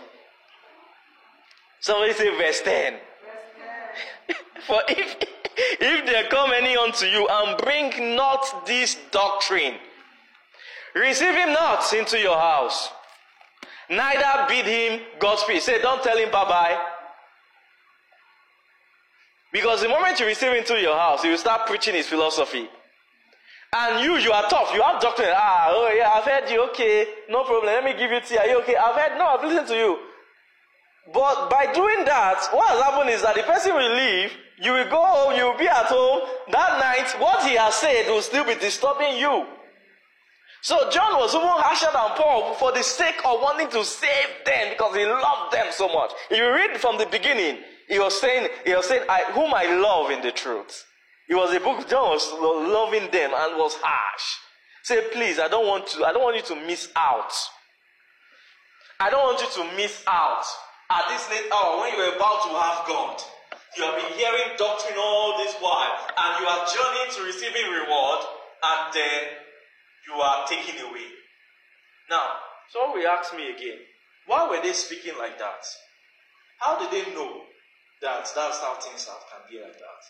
Somebody 1.80 2.12
say 2.12 2.30
verse 2.38 2.60
10. 2.60 2.94
For 4.68 4.82
if, 4.86 5.16
if 5.80 6.06
there 6.06 6.28
come 6.28 6.52
any 6.52 6.76
unto 6.76 7.06
you 7.06 7.26
and 7.28 7.58
bring 7.58 8.14
not 8.14 8.66
this 8.66 8.96
doctrine, 9.10 9.74
receive 10.94 11.34
him 11.34 11.52
not 11.52 11.92
into 11.92 12.20
your 12.20 12.38
house. 12.38 12.88
Neither 13.90 14.46
bid 14.46 14.66
him 14.66 15.00
Godspeed. 15.18 15.60
Say, 15.60 15.82
don't 15.82 16.04
tell 16.04 16.16
him 16.16 16.30
bye 16.30 16.44
bye. 16.44 16.93
Because 19.54 19.82
the 19.82 19.88
moment 19.88 20.18
you 20.18 20.26
receive 20.26 20.52
into 20.52 20.74
your 20.80 20.98
house, 20.98 21.22
he 21.22 21.30
will 21.30 21.38
start 21.38 21.68
preaching 21.68 21.94
his 21.94 22.08
philosophy. 22.08 22.68
And 23.72 24.04
you, 24.04 24.16
you 24.16 24.32
are 24.32 24.48
tough. 24.50 24.74
You 24.74 24.82
have 24.82 25.00
doctrine. 25.00 25.30
Ah, 25.32 25.68
oh 25.70 25.92
yeah, 25.96 26.10
I've 26.12 26.24
heard 26.24 26.50
you. 26.50 26.64
Okay, 26.70 27.06
no 27.30 27.44
problem. 27.44 27.66
Let 27.66 27.84
me 27.84 27.92
give 27.92 28.10
you 28.10 28.20
tea. 28.20 28.36
Are 28.36 28.48
you 28.48 28.58
okay? 28.62 28.74
I've 28.74 28.96
heard. 28.96 29.16
No, 29.16 29.26
I've 29.26 29.44
listened 29.44 29.68
to 29.68 29.76
you. 29.76 29.98
But 31.12 31.50
by 31.50 31.72
doing 31.72 32.04
that, 32.04 32.48
what 32.50 32.66
has 32.68 32.82
happened 32.82 33.10
is 33.10 33.22
that 33.22 33.36
the 33.36 33.44
person 33.44 33.74
will 33.74 33.94
leave. 33.94 34.32
You 34.58 34.72
will 34.72 34.90
go 34.90 35.04
home. 35.04 35.36
You 35.36 35.44
will 35.44 35.58
be 35.58 35.68
at 35.68 35.86
home. 35.86 36.22
That 36.50 36.80
night, 36.80 37.14
what 37.20 37.46
he 37.46 37.54
has 37.54 37.76
said 37.76 38.08
will 38.08 38.22
still 38.22 38.44
be 38.44 38.56
disturbing 38.56 39.18
you. 39.18 39.46
So 40.62 40.90
John 40.90 41.16
was 41.16 41.32
even 41.32 41.46
harsher 41.46 41.90
than 41.94 42.16
Paul 42.18 42.54
for 42.54 42.72
the 42.72 42.82
sake 42.82 43.20
of 43.24 43.40
wanting 43.40 43.70
to 43.70 43.84
save 43.84 44.34
them 44.46 44.70
because 44.70 44.96
he 44.96 45.06
loved 45.06 45.52
them 45.52 45.66
so 45.70 45.86
much. 45.88 46.10
If 46.28 46.38
you 46.38 46.50
read 46.50 46.76
from 46.80 46.98
the 46.98 47.06
beginning, 47.06 47.58
he 47.88 47.98
was 47.98 48.18
saying, 48.20 48.48
he 48.64 48.74
was 48.74 48.86
saying, 48.86 49.02
I, 49.08 49.24
whom 49.32 49.52
I 49.54 49.66
love 49.76 50.10
in 50.10 50.22
the 50.22 50.32
truth. 50.32 50.84
It 51.28 51.34
was 51.34 51.54
a 51.54 51.60
book, 51.60 51.88
John 51.88 52.10
was 52.10 52.30
loving 52.32 53.10
them 53.10 53.32
and 53.34 53.56
was 53.56 53.74
harsh. 53.80 54.24
Say, 54.82 55.08
please, 55.12 55.38
I 55.38 55.48
don't 55.48 55.66
want 55.66 55.86
to, 55.88 56.04
I 56.04 56.12
don't 56.12 56.22
want 56.22 56.36
you 56.36 56.54
to 56.54 56.66
miss 56.66 56.88
out. 56.94 57.32
I 59.00 59.08
don't 59.10 59.24
want 59.24 59.40
you 59.40 59.62
to 59.62 59.76
miss 59.76 60.02
out. 60.06 60.44
At 60.90 61.08
this 61.08 61.28
late 61.30 61.50
hour, 61.52 61.80
when 61.80 61.96
you're 61.96 62.14
about 62.16 62.44
to 62.44 62.52
have 62.52 62.86
God, 62.86 63.16
you 63.76 63.82
have 63.82 63.96
been 63.96 64.12
hearing 64.18 64.56
doctrine 64.58 64.98
all 64.98 65.38
this 65.38 65.54
while, 65.60 65.96
and 66.16 66.40
you 66.40 66.46
are 66.46 66.66
journeying 66.68 67.12
to 67.16 67.22
receiving 67.24 67.72
reward, 67.72 68.20
and 68.62 68.92
then 68.92 69.20
you 70.06 70.14
are 70.20 70.46
taken 70.46 70.78
away. 70.84 71.08
Now, 72.10 72.28
someone 72.70 73.00
will 73.00 73.08
ask 73.08 73.34
me 73.34 73.50
again, 73.50 73.78
why 74.26 74.48
were 74.48 74.62
they 74.62 74.72
speaking 74.74 75.16
like 75.18 75.38
that? 75.38 75.64
How 76.60 76.78
did 76.78 76.90
they 76.92 77.10
know 77.14 77.42
that 78.04 78.28
that's 78.36 78.60
how 78.60 78.76
things 78.76 79.08
have, 79.08 79.24
can 79.32 79.40
be 79.50 79.64
like 79.64 79.72
that? 79.72 80.02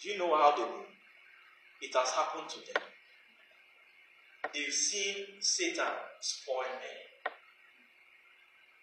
Do 0.00 0.08
you 0.08 0.18
know 0.18 0.30
how 0.38 0.54
they 0.54 0.62
knew? 0.62 0.86
It 1.82 1.90
has 1.94 2.10
happened 2.10 2.48
to 2.48 2.58
them. 2.62 2.82
They've 4.54 4.72
seen 4.72 5.40
Satan 5.40 5.90
spoil 6.20 6.70
men. 6.78 7.34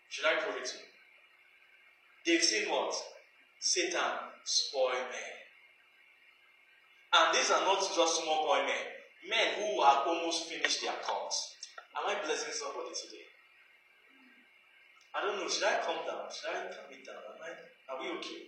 Should 0.09 0.25
I 0.25 0.35
prove 0.43 0.57
it 0.57 0.65
to 0.67 0.77
you? 0.77 0.89
They've 2.25 2.43
seen 2.43 2.67
what? 2.69 2.93
Satan 3.59 4.35
spoil 4.43 4.99
men. 5.07 5.35
And 7.15 7.33
these 7.33 7.49
are 7.51 7.63
not 7.63 7.79
just 7.79 8.21
small 8.21 8.45
boy 8.45 8.67
men, 8.67 8.85
men 9.29 9.47
who 9.57 9.81
have 9.81 10.03
almost 10.05 10.49
finished 10.51 10.81
their 10.81 10.99
course. 11.01 11.55
Am 11.95 12.03
I 12.05 12.19
blessing 12.23 12.53
somebody 12.53 12.91
today? 12.93 13.25
I 15.15 15.25
don't 15.25 15.39
know. 15.39 15.49
Should 15.49 15.63
I 15.63 15.79
calm 15.81 16.05
down? 16.05 16.27
Should 16.29 16.51
I 16.51 16.69
calm 16.69 16.91
it 16.91 17.01
down? 17.05 17.17
Am 17.17 17.41
I, 17.41 17.78
are 17.89 17.97
we 18.01 18.07
okay? 18.17 18.41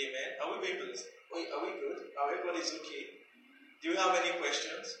Amen. 0.00 0.28
Are 0.42 0.48
we 0.54 0.66
being 0.66 0.78
blessed? 0.78 1.06
Are 1.32 1.62
we 1.64 1.72
good? 1.80 2.00
Are 2.16 2.30
everybody's 2.32 2.72
okay? 2.80 3.04
Do 3.82 3.90
you 3.90 3.96
have 3.96 4.14
any 4.16 4.38
questions? 4.38 4.96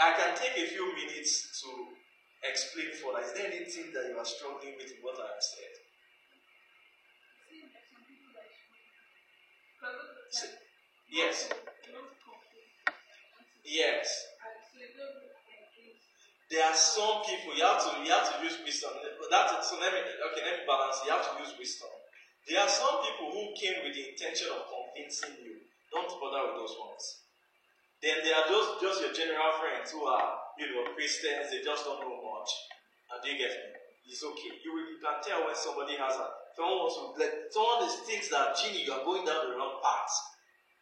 I 0.00 0.14
can 0.14 0.36
take 0.36 0.56
a 0.58 0.66
few 0.68 0.86
minutes 0.94 1.62
to 1.62 1.68
explain 2.48 2.90
further. 2.94 3.24
Is 3.24 3.32
there 3.34 3.46
anything 3.46 3.92
that 3.94 4.10
you 4.10 4.18
are 4.18 4.24
struggling 4.24 4.74
with 4.78 4.90
in 4.90 4.98
what 5.02 5.18
I 5.18 5.26
have 5.34 5.42
said? 5.42 5.74
Yes. 11.10 11.48
Yes. 13.64 14.24
There 16.50 16.64
are 16.64 16.74
some 16.74 17.20
people 17.28 17.52
you 17.56 17.64
have 17.64 17.82
to 17.84 18.00
you 18.04 18.10
have 18.10 18.24
to 18.38 18.44
use 18.44 18.56
wisdom. 18.64 18.90
That's 19.30 19.68
so 19.68 19.76
let 19.80 19.92
me 19.92 20.00
okay, 20.00 20.42
let 20.44 20.60
me 20.60 20.64
balance. 20.66 20.96
You 21.04 21.12
have 21.12 21.24
to 21.36 21.42
use 21.44 21.52
wisdom. 21.58 21.88
There 22.48 22.56
are 22.56 22.68
some 22.68 23.04
people 23.04 23.28
who 23.28 23.52
came 23.52 23.84
with 23.84 23.92
the 23.92 24.08
intention 24.08 24.48
of 24.48 24.64
convincing 24.72 25.36
you. 25.44 25.60
Don't 25.92 26.08
bother 26.16 26.48
with 26.48 26.64
those 26.64 26.76
ones. 26.80 27.04
Then 28.00 28.24
there 28.24 28.40
are 28.40 28.48
those 28.48 28.80
just 28.80 29.04
your 29.04 29.12
general 29.12 29.52
friends 29.60 29.92
who 29.92 30.08
are, 30.08 30.56
you 30.56 30.72
know, 30.72 30.88
Christians, 30.96 31.52
they 31.52 31.60
just 31.60 31.84
don't 31.84 32.00
know 32.00 32.16
much. 32.16 32.50
And 33.12 33.20
do 33.20 33.28
you 33.28 33.36
get 33.36 33.52
me? 33.52 33.68
It's 34.08 34.24
okay. 34.24 34.56
You, 34.64 34.72
will, 34.72 34.88
you 34.88 34.98
can 35.04 35.20
tell 35.20 35.44
when 35.44 35.52
somebody 35.52 36.00
has 36.00 36.16
a 36.16 36.26
someone 36.56 36.88
wants 36.88 36.96
to 36.96 37.12
like 37.20 37.52
someone 37.52 37.84
thinks 38.08 38.32
that 38.32 38.56
Genie, 38.56 38.88
you 38.88 38.92
are 38.96 39.04
going 39.04 39.28
down 39.28 39.44
the 39.44 39.54
wrong 39.54 39.78
path. 39.84 40.10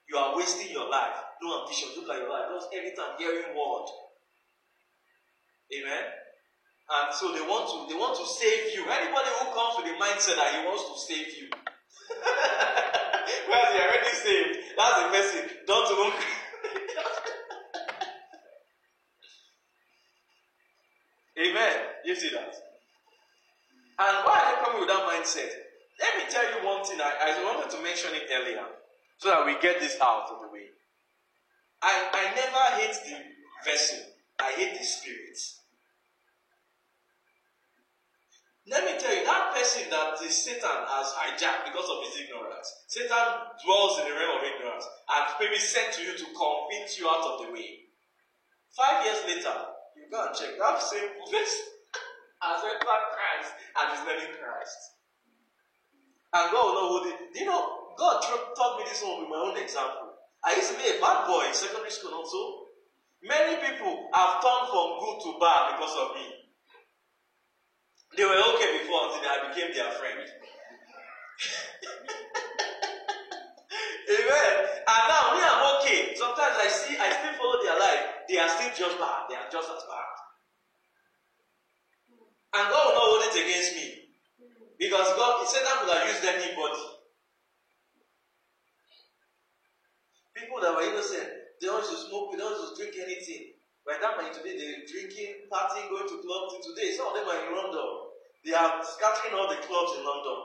You 0.06 0.16
are 0.16 0.36
wasting 0.38 0.70
your 0.70 0.88
life. 0.88 1.18
No 1.42 1.66
ambition, 1.66 1.90
look 1.98 2.08
at 2.08 2.22
your 2.22 2.30
life. 2.30 2.46
Just 2.54 2.70
every 2.70 2.94
time 2.94 3.18
hearing 3.18 3.50
word. 3.58 3.90
Amen. 5.74 6.04
And 6.86 7.10
so 7.14 7.32
they 7.34 7.42
want 7.42 7.66
to 7.66 7.90
they 7.90 7.98
want 7.98 8.14
to 8.14 8.22
save 8.26 8.70
you. 8.74 8.86
Anybody 8.86 9.30
who 9.42 9.46
comes 9.50 9.74
with 9.82 9.90
the 9.90 9.98
mindset 9.98 10.38
that 10.38 10.54
he 10.54 10.62
wants 10.62 10.86
to 10.86 10.94
save 11.02 11.34
you. 11.34 11.50
well, 13.50 13.66
you're 13.74 13.90
already 13.90 14.14
saved. 14.14 14.54
That's 14.78 14.94
the 15.02 15.10
message. 15.10 15.50
Don't 15.66 15.90
even 15.90 16.14
Amen. 21.50 21.76
You 22.04 22.14
see 22.14 22.30
that? 22.30 22.54
And 23.98 24.16
why 24.24 24.38
are 24.38 24.54
they 24.54 24.62
coming 24.64 24.78
with 24.80 24.88
that 24.88 25.02
mindset? 25.10 25.50
Let 25.98 26.16
me 26.18 26.24
tell 26.30 26.44
you 26.44 26.64
one 26.66 26.84
thing. 26.84 27.00
I, 27.00 27.34
I 27.34 27.42
wanted 27.42 27.68
to 27.76 27.82
mention 27.82 28.14
it 28.14 28.28
earlier 28.30 28.64
so 29.18 29.30
that 29.30 29.44
we 29.44 29.58
get 29.60 29.80
this 29.80 29.96
out 30.00 30.30
of 30.30 30.40
the 30.40 30.46
way. 30.52 30.66
I, 31.82 32.08
I 32.12 32.34
never 32.34 32.62
hate 32.80 32.96
the 33.04 33.16
vessel, 33.70 33.98
I 34.40 34.52
hate 34.52 34.78
the 34.78 34.84
spirit. 34.84 35.38
Let 38.66 38.82
me 38.82 38.98
tell 38.98 39.14
you, 39.14 39.22
that 39.22 39.54
person 39.54 39.86
that 39.94 40.18
the 40.18 40.26
Satan 40.26 40.78
has 40.90 41.14
hijacked 41.14 41.70
because 41.70 41.86
of 41.86 42.02
his 42.02 42.18
ignorance, 42.18 42.66
Satan 42.90 43.54
dwells 43.62 44.02
in 44.02 44.10
the 44.10 44.14
realm 44.18 44.38
of 44.38 44.42
ignorance 44.42 44.82
and 45.06 45.22
maybe 45.38 45.54
sent 45.62 45.94
to 45.94 46.02
you 46.02 46.18
to 46.18 46.26
convince 46.34 46.98
you 46.98 47.06
out 47.06 47.22
of 47.22 47.46
the 47.46 47.52
way. 47.54 47.86
Five 48.74 49.06
years 49.06 49.22
later, 49.22 49.54
you 49.94 50.10
go 50.10 50.18
and 50.18 50.34
check 50.34 50.58
that 50.58 50.82
same 50.82 51.14
person 51.30 51.78
has 52.42 52.58
entered 52.66 52.82
Christ 52.82 53.50
and 53.54 53.86
is 53.94 54.02
learning 54.02 54.34
Christ. 54.34 54.80
And 56.34 56.50
God 56.50 56.62
will 56.66 56.74
know 56.74 56.88
who 56.90 57.00
did. 57.06 57.38
You 57.38 57.46
know, 57.46 57.94
God 57.96 58.18
taught 58.20 58.78
me 58.78 58.84
this 58.90 59.00
one 59.00 59.22
with 59.22 59.30
my 59.30 59.40
own 59.46 59.56
example. 59.56 60.10
I 60.44 60.58
used 60.58 60.74
to 60.74 60.78
be 60.78 60.90
a 60.90 61.00
bad 61.00 61.26
boy 61.30 61.46
in 61.48 61.54
secondary 61.54 61.90
school 61.90 62.12
also. 62.18 62.66
Many 63.22 63.56
people 63.62 64.10
have 64.12 64.42
turned 64.42 64.68
from 64.74 65.00
good 65.00 65.18
to 65.22 65.30
bad 65.40 65.78
because 65.78 65.94
of 65.96 66.18
me. 66.18 66.45
They 68.16 68.24
were 68.24 68.40
okay 68.56 68.80
before 68.80 69.12
until 69.12 69.28
I 69.28 69.52
became 69.52 69.76
their 69.76 69.92
friend. 69.92 70.24
Amen. 74.08 74.52
And 74.88 75.04
now 75.12 75.36
me, 75.36 75.42
I'm 75.44 75.62
okay. 75.76 76.16
Sometimes 76.16 76.56
I 76.56 76.68
see, 76.72 76.96
I 76.96 77.12
still 77.12 77.36
follow 77.36 77.60
their 77.60 77.76
life. 77.76 78.24
They 78.28 78.38
are 78.38 78.48
still 78.48 78.72
just 78.72 78.96
bad. 78.96 79.28
They 79.28 79.36
are 79.36 79.50
just 79.52 79.68
as 79.68 79.84
bad. 79.84 80.14
And 82.56 82.72
God 82.72 82.82
will 82.88 82.96
not 82.96 83.04
hold 83.04 83.24
it 83.28 83.36
against 83.36 83.76
me. 83.76 83.86
Because 84.78 85.12
God, 85.12 85.44
that 85.44 85.76
could 85.84 85.92
have 85.92 86.08
used 86.08 86.24
anybody. 86.24 86.84
People 90.32 90.60
that 90.60 90.72
were 90.72 90.88
innocent, 90.88 91.28
they 91.60 91.66
don't 91.66 91.84
to 91.84 91.96
smoke, 91.96 92.32
they 92.32 92.38
don't 92.38 92.56
to 92.56 92.72
drink 92.76 92.96
anything. 92.96 93.56
By 93.84 94.00
that 94.00 94.16
time 94.16 94.32
today, 94.32 94.56
they're 94.56 94.84
drinking, 94.88 95.48
partying, 95.52 95.88
going 95.88 96.08
to 96.08 96.20
clubs. 96.20 96.64
Today, 96.64 96.92
some 96.96 97.08
of 97.08 97.14
them 97.14 97.28
are 97.28 97.40
in 97.44 97.54
London. 97.56 98.05
They 98.46 98.52
are 98.52 98.78
scattering 98.84 99.34
all 99.34 99.48
the 99.48 99.56
clubs 99.56 99.98
in 99.98 100.04
London. 100.06 100.38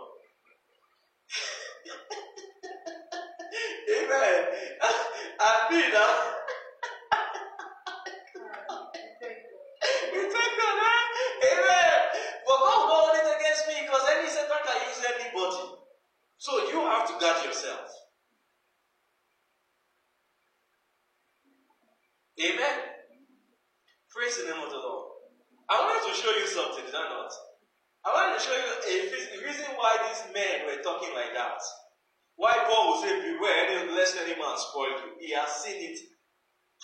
Amen. 3.93 4.45
And 4.81 5.61
me 5.69 5.81
now. 5.93 6.33
We 10.11 10.17
eh? 10.17 10.31
Amen. 11.45 12.01
Against 13.37 13.67
me 13.67 13.75
because 13.85 14.01
any 14.09 14.29
anybody. 15.13 15.61
So 16.39 16.51
you 16.69 16.81
have 16.81 17.05
to 17.07 17.13
guard 17.23 17.45
yourself. 17.45 17.87
Amen. 22.39 22.79
Praise 24.09 24.37
the 24.37 24.45
name 24.45 24.63
of 24.63 24.71
the 24.71 24.77
Lord. 24.77 25.07
I 25.69 25.79
wanted 25.81 26.09
to 26.09 26.19
show 26.19 26.31
you 26.31 26.47
something, 26.47 26.85
did 26.85 26.95
I 26.95 27.09
not? 27.09 27.50
I 28.05 28.09
want 28.13 28.33
to 28.33 28.41
show 28.43 28.53
you 28.55 29.37
a 29.37 29.45
reason 29.45 29.65
why 29.75 29.97
these 30.09 30.33
men 30.33 30.65
were 30.65 30.81
talking 30.81 31.13
like 31.13 31.33
that. 31.33 31.61
Why 32.35 32.57
Paul 32.67 32.93
will 32.93 33.01
say, 33.01 33.13
Beware, 33.21 33.67
any, 33.69 33.91
lest 33.91 34.17
any 34.17 34.39
man 34.39 34.57
spoil 34.57 34.89
you. 34.89 35.13
He 35.19 35.33
has 35.33 35.49
seen 35.61 35.77
it 35.77 35.99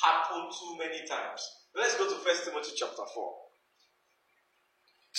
happen 0.03 0.47
too 0.53 0.77
many 0.77 1.07
times. 1.07 1.41
Let's 1.75 1.97
go 1.97 2.07
to 2.07 2.15
First 2.23 2.45
Timothy 2.45 2.71
chapter 2.75 3.01
4. 3.13 3.33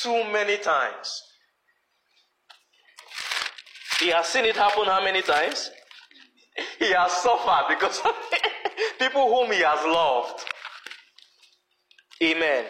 Too 0.02 0.32
many 0.32 0.58
times. 0.58 1.22
He 4.00 4.10
has 4.10 4.26
seen 4.28 4.44
it 4.44 4.54
happen 4.56 4.84
how 4.84 5.02
many 5.02 5.22
times? 5.22 5.70
He 6.78 6.92
has 6.92 7.12
suffered 7.12 7.66
because 7.68 8.00
of 8.04 8.12
people 8.98 9.28
whom 9.28 9.52
he 9.52 9.60
has 9.60 9.84
loved. 9.84 10.44
Amen. 12.22 12.64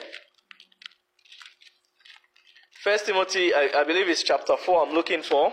First 2.89 3.05
Timothy, 3.05 3.53
I, 3.53 3.69
I 3.77 3.85
believe 3.85 4.09
it's 4.09 4.23
chapter 4.23 4.57
4 4.57 4.87
I'm 4.87 4.95
looking 4.95 5.23
for. 5.23 5.53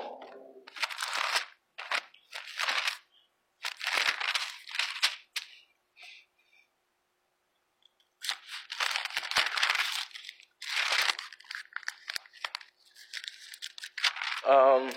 Um, 14.50 14.90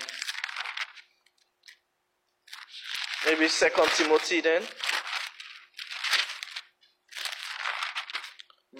maybe 3.25 3.49
Second 3.49 3.89
Timothy 3.97 4.39
then. 4.39 4.61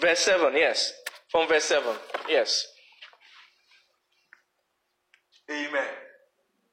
Verse 0.00 0.20
7, 0.20 0.50
yes. 0.54 0.94
From 1.30 1.46
verse 1.46 1.64
7, 1.64 1.94
yes. 2.26 2.66
Amen. 5.50 5.82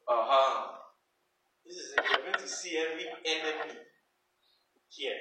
Uh-huh. 0.08 0.78
This 1.66 1.78
is 1.78 1.94
it. 1.98 2.06
You're 2.12 2.32
going 2.32 2.46
to 2.46 2.48
see 2.48 2.78
every 2.78 3.10
enemy 3.26 3.74
here 4.90 5.18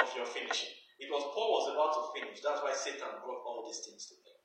of 0.00 0.08
your 0.16 0.24
finishing. 0.24 0.72
Because 0.98 1.22
Paul 1.48 1.64
was 1.64 1.72
about 1.72 1.96
to 1.96 2.12
finish. 2.12 2.44
That's 2.44 2.60
why 2.60 2.76
Satan 2.76 3.08
brought 3.24 3.40
all 3.40 3.64
these 3.64 3.80
things 3.80 4.04
to 4.12 4.20
him. 4.20 4.36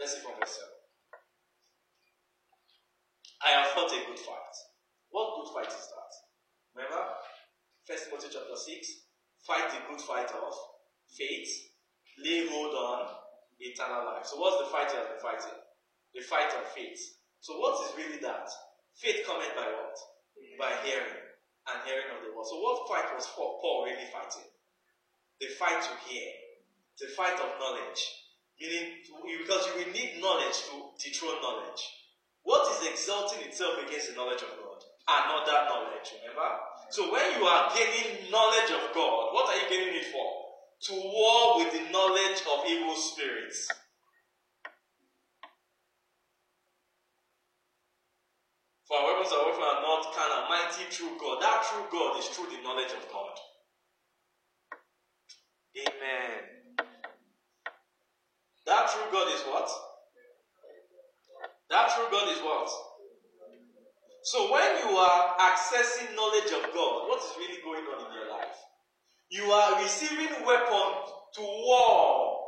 Let's 0.00 0.16
see 0.16 0.24
from 0.24 0.40
verse 0.40 0.56
7. 0.56 0.72
I 3.44 3.60
have 3.60 3.76
fought 3.76 3.92
a 3.92 4.00
good 4.08 4.16
fight. 4.16 4.56
What 5.12 5.36
good 5.36 5.52
fight 5.52 5.68
is 5.68 5.92
that? 5.92 6.12
Remember? 6.72 7.12
First 7.84 8.08
Timothy 8.08 8.32
chapter 8.32 8.56
6. 8.56 8.64
Fight 9.44 9.68
the 9.68 9.84
good 9.84 10.00
fight 10.00 10.32
of 10.32 10.56
faith. 11.12 11.52
Lay 12.24 12.48
hold 12.48 12.72
on 12.72 13.12
eternal 13.60 14.16
life. 14.16 14.24
So 14.24 14.40
what's 14.40 14.64
the 14.64 14.72
fight 14.72 14.88
you 14.88 14.96
have 14.96 15.12
been 15.12 15.20
fighting? 15.20 15.60
The 16.16 16.24
fight 16.24 16.56
of 16.56 16.72
faith. 16.72 17.20
So 17.44 17.60
what 17.60 17.76
is 17.84 17.92
really 18.00 18.16
that? 18.24 18.48
Faith 18.96 19.28
coming 19.28 19.52
by 19.52 19.68
what? 19.68 19.96
By 20.56 20.72
hearing. 20.88 21.20
And 21.68 21.84
hearing 21.84 22.08
of 22.16 22.24
the 22.24 22.32
word. 22.32 22.48
So 22.48 22.64
what 22.64 22.88
fight 22.88 23.12
was 23.12 23.28
Paul 23.36 23.84
really 23.84 24.08
fighting? 24.08 24.48
The 25.42 25.50
fight 25.58 25.82
to 25.82 25.90
hear. 26.06 26.30
The 27.02 27.10
fight 27.18 27.34
of 27.34 27.58
knowledge. 27.58 27.98
Meaning, 28.62 29.02
because 29.42 29.66
you 29.66 29.82
will 29.82 29.90
need 29.90 30.22
knowledge 30.22 30.54
to 30.70 30.94
dethrone 31.02 31.42
knowledge. 31.42 31.82
What 32.46 32.70
is 32.70 32.86
exalting 32.86 33.42
itself 33.50 33.74
against 33.82 34.10
the 34.10 34.14
knowledge 34.14 34.42
of 34.46 34.54
God? 34.54 34.78
Another 35.02 35.66
knowledge, 35.66 36.14
remember? 36.14 36.46
So 36.90 37.10
when 37.10 37.26
you 37.34 37.42
are 37.42 37.74
gaining 37.74 38.30
knowledge 38.30 38.70
of 38.70 38.94
God, 38.94 39.34
what 39.34 39.50
are 39.50 39.58
you 39.58 39.66
gaining 39.66 39.98
it 39.98 40.14
for? 40.14 40.30
To 40.86 40.94
war 41.10 41.58
with 41.58 41.74
the 41.74 41.90
knowledge 41.90 42.38
of 42.46 42.62
evil 42.62 42.94
spirits. 42.94 43.66
For 48.86 48.96
our 48.96 49.10
weapons 49.10 49.32
of 49.34 49.42
warfare 49.42 49.74
are 49.74 49.82
not 49.82 50.06
carnal, 50.14 50.46
mighty 50.48 50.86
through 50.86 51.18
God. 51.18 51.42
That 51.42 51.66
true 51.66 51.86
God 51.90 52.20
is 52.20 52.30
through 52.30 52.54
the 52.54 52.62
knowledge 52.62 52.94
of 52.94 53.10
God. 53.10 53.34
Amen. 55.76 56.86
That 58.66 58.90
true 58.90 59.08
God 59.10 59.28
is 59.34 59.40
what? 59.42 59.68
That 61.70 61.90
true 61.96 62.06
God 62.10 62.28
is 62.28 62.38
what? 62.40 62.68
So 64.24 64.52
when 64.52 64.88
you 64.88 64.96
are 64.96 65.36
accessing 65.40 66.14
knowledge 66.14 66.52
of 66.52 66.62
God, 66.72 67.08
what 67.08 67.18
is 67.18 67.32
really 67.38 67.60
going 67.64 67.84
on 67.84 68.06
in 68.06 68.14
your 68.14 68.30
life? 68.30 68.56
You 69.30 69.50
are 69.50 69.82
receiving 69.82 70.46
weapons 70.46 71.10
to 71.34 71.40
war, 71.40 72.38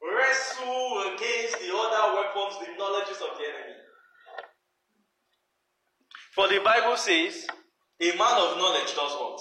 wrestle 0.00 1.12
against 1.14 1.58
the 1.58 1.74
other 1.74 2.14
weapons, 2.14 2.56
the 2.64 2.78
knowledges 2.78 3.16
of 3.20 3.36
the 3.36 3.44
enemy. 3.44 3.76
For 6.34 6.48
the 6.48 6.60
Bible 6.60 6.96
says, 6.96 7.46
a 8.00 8.16
man 8.16 8.38
of 8.38 8.56
knowledge 8.56 8.94
does 8.94 9.12
what? 9.18 9.40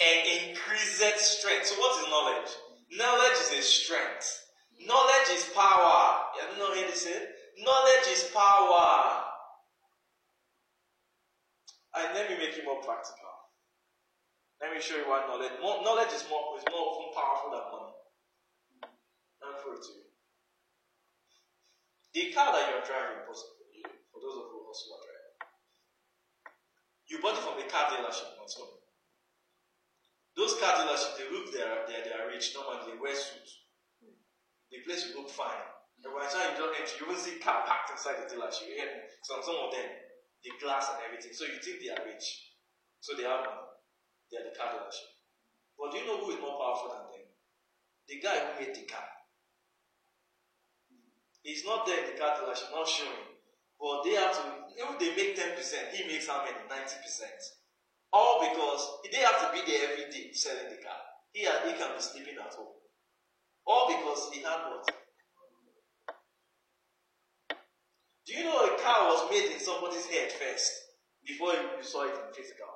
And 0.00 0.48
increaseth 0.50 1.18
strength. 1.18 1.66
So 1.66 1.74
what 1.80 2.02
is 2.02 2.10
knowledge? 2.10 2.50
Knowledge 2.96 3.38
is 3.42 3.52
a 3.58 3.62
strength. 3.62 4.46
Knowledge 4.86 5.28
is 5.32 5.44
power. 5.54 6.22
You 6.36 6.42
don't 6.48 6.58
know 6.58 6.70
what 6.70 6.78
he 6.78 6.94
said? 6.94 7.28
Knowledge 7.58 8.06
is 8.08 8.30
power. 8.32 9.24
And 11.98 12.14
let 12.14 12.30
me 12.30 12.38
make 12.38 12.54
it 12.54 12.64
more 12.64 12.78
practical. 12.80 13.26
Let 14.62 14.74
me 14.74 14.80
show 14.80 14.96
you 14.96 15.06
why 15.10 15.26
knowledge. 15.26 15.52
More, 15.62 15.82
knowledge 15.82 16.14
is 16.14 16.22
more 16.30 16.54
is 16.58 16.66
more 16.70 16.94
often 16.94 17.10
powerful 17.14 17.50
than 17.50 17.64
money. 17.74 17.94
Me 19.42 19.50
prove 19.58 19.78
it 19.78 19.86
to 19.86 19.90
you. 19.98 20.06
The 22.14 22.34
car 22.34 22.54
that 22.54 22.70
you're 22.70 22.86
driving, 22.86 23.22
for 23.26 23.34
those 23.34 24.38
of 24.38 24.46
you 24.46 24.50
who 24.50 24.58
also 24.66 24.94
are 24.94 25.02
driving, 25.02 25.38
you 27.06 27.18
bought 27.22 27.38
it 27.38 27.42
from 27.42 27.58
a 27.58 27.66
car 27.66 27.90
dealership, 27.90 28.38
not 28.38 28.50
so. 28.50 28.77
Those 30.38 30.54
car 30.62 30.78
dealerships, 30.78 31.18
they 31.18 31.26
look 31.34 31.50
they 31.50 31.66
are, 31.66 31.82
they 31.90 31.98
are, 31.98 32.04
they 32.06 32.14
are 32.14 32.30
rich. 32.30 32.54
Normally, 32.54 32.86
they 32.86 32.96
wear 33.02 33.10
suits. 33.10 33.66
The 34.70 34.78
place 34.86 35.10
will 35.10 35.26
look 35.26 35.34
fine. 35.34 35.66
And 35.98 36.14
by 36.14 36.22
the 36.22 36.30
time 36.30 36.54
you 36.54 36.62
don't 36.62 36.78
enter, 36.78 36.94
you 36.94 37.10
will 37.10 37.18
see 37.18 37.42
car 37.42 37.66
packed 37.66 37.90
inside 37.90 38.22
the 38.22 38.30
dealership. 38.30 38.70
You 38.70 38.78
Some, 39.26 39.42
some 39.42 39.58
of 39.58 39.74
them, 39.74 39.90
the 40.46 40.54
glass 40.62 40.94
and 40.94 41.02
everything. 41.02 41.34
So 41.34 41.42
you 41.42 41.58
think 41.58 41.82
they 41.82 41.90
are 41.90 42.06
rich. 42.06 42.54
So 43.02 43.18
they 43.18 43.26
have 43.26 43.50
money. 43.50 43.66
They 44.30 44.38
are 44.38 44.46
the 44.46 44.54
car 44.54 44.78
dealership. 44.78 45.10
But 45.74 45.90
do 45.90 45.98
you 45.98 46.06
know 46.06 46.22
who 46.22 46.30
is 46.30 46.38
more 46.38 46.54
powerful 46.54 46.94
than 46.94 47.10
them? 47.10 47.26
The 48.06 48.22
guy 48.22 48.38
who 48.38 48.62
made 48.62 48.78
the 48.78 48.86
car. 48.86 49.10
He's 51.42 51.66
not 51.66 51.82
there 51.82 51.98
in 52.06 52.14
the 52.14 52.18
car 52.18 52.38
dealership, 52.38 52.70
not 52.70 52.86
showing. 52.86 53.42
But 53.74 54.06
they 54.06 54.14
have 54.14 54.38
to, 54.38 54.70
if 54.70 54.86
they 55.02 55.18
make 55.18 55.34
10%, 55.34 55.98
he 55.98 56.06
makes 56.06 56.30
how 56.30 56.46
many? 56.46 56.62
90%. 56.70 57.57
All 58.12 58.40
because 58.40 58.82
he 59.04 59.10
didn't 59.10 59.26
have 59.26 59.40
to 59.44 59.52
be 59.52 59.62
there 59.70 59.92
every 59.92 60.10
day 60.10 60.32
selling 60.32 60.70
the 60.70 60.80
car. 60.80 61.00
He, 61.32 61.40
he 61.44 61.72
can 61.76 61.92
be 61.94 62.00
sleeping 62.00 62.40
at 62.40 62.54
home. 62.54 62.72
All 63.66 63.86
because 63.88 64.32
he 64.32 64.40
had 64.40 64.64
what? 64.72 64.88
Do 68.24 68.36
you 68.36 68.44
know 68.44 68.64
a 68.64 68.76
car 68.80 69.08
was 69.08 69.28
made 69.30 69.52
in 69.52 69.60
somebody's 69.60 70.04
head 70.04 70.32
first 70.32 70.72
before 71.24 71.52
you, 71.52 71.80
saw 71.80 72.04
it 72.04 72.16
in 72.16 72.32
physical? 72.32 72.68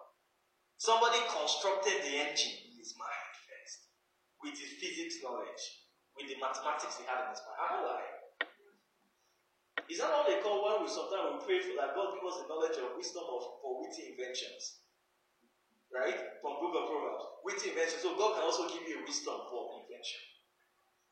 Somebody 0.77 1.21
constructed 1.29 2.01
the 2.05 2.13
engine 2.25 2.57
in 2.69 2.77
his 2.77 2.97
mind 2.97 3.33
first 3.45 3.93
with 4.41 4.57
his 4.57 4.81
physics 4.81 5.21
knowledge, 5.25 5.65
with 6.17 6.29
the 6.29 6.41
mathematics 6.41 6.97
he 7.01 7.05
had 7.05 7.25
in 7.25 7.37
his 7.37 7.45
mind. 7.45 7.61
Am 7.61 7.69
I 7.69 7.81
lying? 7.85 8.17
Is 9.93 10.01
that 10.01 10.09
what 10.09 10.25
they 10.25 10.41
call 10.41 10.65
when 10.65 10.85
we 10.85 10.89
sometimes 10.89 11.37
we 11.37 11.45
pray 11.45 11.61
for 11.61 11.77
that 11.77 11.93
God 11.93 12.17
give 12.17 12.25
us 12.25 12.41
the 12.41 12.49
knowledge 12.49 12.81
of 12.81 12.97
wisdom 12.97 13.29
of? 13.29 13.42
Right? 15.93 16.17
From 16.41 16.57
Book 16.57 16.73
of 16.73 16.89
Proverbs. 16.89 17.25
Witty 17.45 17.77
inventions. 17.77 18.01
So 18.01 18.17
God 18.17 18.41
can 18.41 18.49
also 18.49 18.65
give 18.73 18.89
you 18.89 19.05
wisdom 19.05 19.45
for 19.53 19.85
invention. 19.85 20.23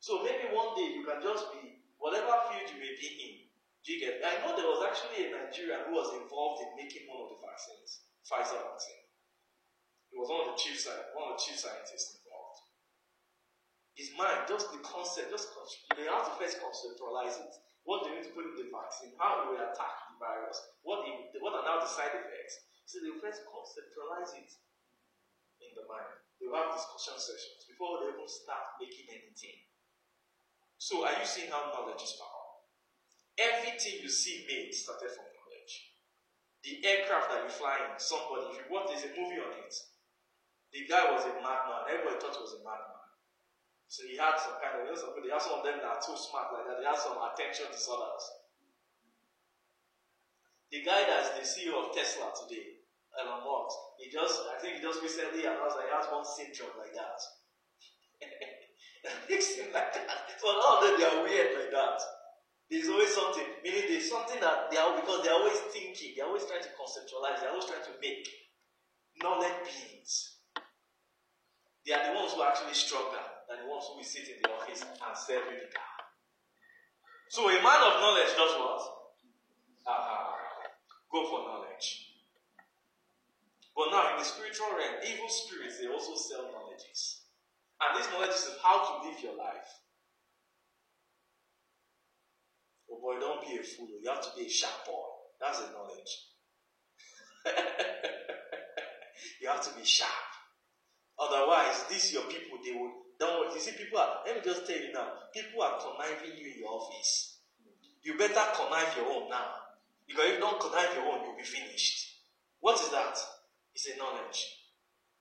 So 0.01 0.25
maybe 0.25 0.49
one 0.57 0.73
day 0.75 0.97
you 0.97 1.05
can 1.05 1.21
just 1.21 1.53
be 1.53 1.85
whatever 2.01 2.33
field 2.49 2.65
you 2.73 2.81
may 2.81 2.97
be 2.97 3.09
in, 3.21 3.35
do 3.85 3.93
you 3.93 4.01
get? 4.01 4.21
I 4.25 4.41
know 4.45 4.57
there 4.57 4.69
was 4.69 4.85
actually 4.85 5.29
a 5.29 5.33
Nigerian 5.33 5.89
who 5.89 5.97
was 5.97 6.13
involved 6.17 6.65
in 6.65 6.73
making 6.77 7.09
one 7.09 7.25
of 7.25 7.33
the 7.33 7.41
vaccines, 7.41 8.05
Pfizer 8.25 8.61
vaccine. 8.61 9.05
He 10.13 10.17
was 10.21 10.29
one 10.29 10.45
of 10.45 10.49
the 10.53 10.59
chief 10.61 10.77
one 11.17 11.33
of 11.33 11.37
the 11.37 11.41
chief 11.41 11.57
scientists 11.57 12.21
involved. 12.21 12.61
His 13.97 14.13
mind, 14.17 14.49
just 14.49 14.73
the 14.73 14.81
concept, 14.85 15.33
just 15.33 15.53
they 15.97 16.09
have 16.09 16.29
to 16.29 16.35
first 16.37 16.61
conceptualize 16.61 17.41
it. 17.41 17.53
What 17.85 18.05
they 18.05 18.17
need 18.17 18.29
to 18.29 18.33
put 18.37 18.45
in 18.49 18.57
the 18.57 18.69
vaccine, 18.69 19.17
how 19.17 19.45
do 19.45 19.53
we 19.53 19.57
attack 19.57 19.95
the 20.13 20.17
virus, 20.21 20.61
what, 20.85 21.01
what 21.41 21.57
are 21.57 21.65
now 21.65 21.81
the 21.81 21.89
side 21.89 22.13
effects. 22.13 22.55
So 22.85 23.01
they 23.01 23.13
first 23.21 23.41
conceptualize 23.49 24.37
it 24.37 24.51
in 25.71 25.79
the 25.79 25.87
mind. 25.87 26.11
They 26.43 26.51
will 26.51 26.59
have 26.59 26.75
discussion 26.75 27.17
sessions 27.17 27.65
before 27.65 28.03
they 28.03 28.11
even 28.11 28.27
start 28.27 28.77
making 28.83 29.07
anything. 29.07 29.63
So 30.81 31.05
are 31.07 31.15
you 31.15 31.29
seeing 31.29 31.53
how 31.53 31.71
knowledge 31.71 32.03
is 32.03 32.19
power? 32.19 32.65
Everything 33.39 34.03
you 34.03 34.11
see 34.11 34.49
made 34.49 34.73
started 34.75 35.13
from 35.15 35.29
knowledge. 35.31 35.97
The 36.65 36.81
aircraft 36.83 37.31
that 37.31 37.45
you 37.45 37.53
fly 37.53 37.79
in, 37.85 37.97
somebody, 38.01 38.53
if 38.53 38.65
you 38.65 38.69
watch, 38.73 38.89
there's 38.89 39.07
a 39.07 39.13
movie 39.15 39.41
on 39.41 39.53
it. 39.61 39.73
The 40.73 40.89
guy 40.89 41.13
was 41.13 41.25
a 41.29 41.37
madman. 41.39 41.89
Everybody 41.89 42.21
thought 42.21 42.37
he 42.37 42.45
was 42.45 42.57
a 42.57 42.65
madman. 42.65 43.01
So 43.91 44.07
he 44.07 44.17
had 44.17 44.39
some 44.39 44.57
kind 44.63 44.81
of, 44.81 44.87
you 44.87 44.95
know, 44.95 44.97
some, 44.97 45.13
they 45.19 45.35
have 45.35 45.43
some 45.43 45.61
of 45.61 45.65
them 45.67 45.83
that 45.83 45.89
are 45.89 46.01
too 46.01 46.15
smart 46.15 46.55
like 46.55 46.65
that. 46.65 46.79
They 46.79 46.89
have 46.89 47.01
some 47.01 47.19
attention 47.19 47.69
disorders. 47.75 48.23
The 50.71 50.81
guy 50.87 51.03
that's 51.11 51.35
the 51.35 51.43
CEO 51.43 51.75
of 51.75 51.91
Tesla 51.91 52.31
today, 52.31 52.80
Elon 53.21 53.45
Musk, 53.45 53.77
he 54.01 54.09
just, 54.09 54.49
I 54.49 54.57
think 54.59 54.77
he 54.77 54.81
just 54.83 55.03
recently 55.05 55.45
announced 55.45 55.77
that 55.77 55.87
he 55.87 55.93
has 55.93 56.09
one 56.09 56.25
syndrome 56.25 56.77
like 56.81 56.97
that. 56.97 57.21
that 59.05 59.17
makes 59.29 59.61
like 59.61 59.93
that. 59.93 59.93
So 60.41 60.49
a 60.49 60.57
lot 60.57 60.81
of 60.81 60.89
them, 60.89 60.95
they 60.97 61.07
are 61.07 61.21
weird 61.23 61.53
like 61.53 61.73
that. 61.77 62.01
There's 62.71 62.89
always 62.89 63.13
something, 63.13 63.45
meaning 63.65 63.85
there's 63.91 64.09
something 64.09 64.41
that 64.41 64.71
they 64.71 64.79
are 64.79 64.95
because 64.95 65.25
they're 65.27 65.35
always 65.35 65.59
thinking, 65.75 66.15
they're 66.17 66.27
always 66.27 66.47
trying 66.47 66.63
to 66.63 66.73
conceptualize, 66.79 67.43
they're 67.43 67.51
always 67.51 67.67
trying 67.67 67.85
to 67.85 67.95
make 68.01 68.25
knowledge 69.21 69.59
beings. 69.67 70.39
They 71.85 71.93
are 71.93 72.13
the 72.13 72.15
ones 72.15 72.33
who 72.33 72.43
actually 72.43 72.75
stronger 72.75 73.21
than 73.49 73.65
the 73.65 73.69
ones 73.69 73.85
who 73.91 73.97
will 73.99 74.07
sit 74.07 74.29
in 74.29 74.39
the 74.43 74.51
office 74.55 74.83
and 74.87 75.13
serve 75.19 75.51
you 75.51 75.59
the 75.59 75.73
car. 75.75 75.91
So 77.29 77.49
a 77.49 77.59
man 77.59 77.81
of 77.83 78.01
knowledge 78.01 78.33
does 78.37 78.55
what? 78.59 78.83
Uh, 79.87 80.35
go 81.11 81.27
for 81.27 81.47
knowledge. 81.47 82.10
But 83.81 83.93
now 83.93 84.13
in 84.13 84.19
the 84.19 84.25
spiritual 84.29 84.77
realm, 84.77 85.01
evil 85.09 85.31
spirits 85.31 85.81
they 85.81 85.89
also 85.89 86.13
sell 86.13 86.53
knowledges. 86.53 87.23
And 87.81 87.97
this 87.99 88.13
knowledge 88.13 88.37
is 88.37 88.51
how 88.63 88.85
to 88.85 89.09
live 89.09 89.17
your 89.25 89.39
life. 89.39 89.73
Oh 92.93 93.01
boy, 93.01 93.19
don't 93.19 93.41
be 93.41 93.57
a 93.57 93.63
fool. 93.63 93.89
You 93.89 94.11
have 94.11 94.21
to 94.21 94.37
be 94.37 94.45
a 94.45 94.51
sharp 94.51 94.85
boy. 94.85 95.09
That's 95.41 95.61
the 95.61 95.73
knowledge. 95.73 96.13
you 99.41 99.49
have 99.49 99.65
to 99.65 99.73
be 99.73 99.83
sharp. 99.83 100.29
Otherwise, 101.19 101.85
these 101.89 102.13
your 102.13 102.25
people, 102.25 102.59
they 102.63 102.73
will 102.73 102.93
don't 103.19 103.49
worry. 103.49 103.55
You 103.55 103.61
see, 103.61 103.73
people 103.73 103.99
are 103.99 104.21
let 104.27 104.37
me 104.37 104.43
just 104.45 104.67
tell 104.67 104.77
you 104.77 104.93
now, 104.93 105.09
people 105.33 105.63
are 105.63 105.81
conniving 105.81 106.37
you 106.37 106.53
in 106.53 106.59
your 106.61 106.69
office. 106.69 107.39
You 108.03 108.19
better 108.19 108.45
connive 108.53 108.95
your 108.99 109.07
own 109.07 109.31
now. 109.31 109.73
Because 110.07 110.27
if 110.27 110.35
you 110.35 110.41
don't 110.41 110.61
connive 110.61 110.95
your 110.97 111.07
own, 111.07 111.25
you'll 111.25 111.39
be 111.39 111.45
finished. 111.45 112.21
What 112.61 112.79
is 112.79 112.91
that? 112.91 113.17
It's 113.75 113.89
a 113.89 113.97
knowledge. 113.99 114.61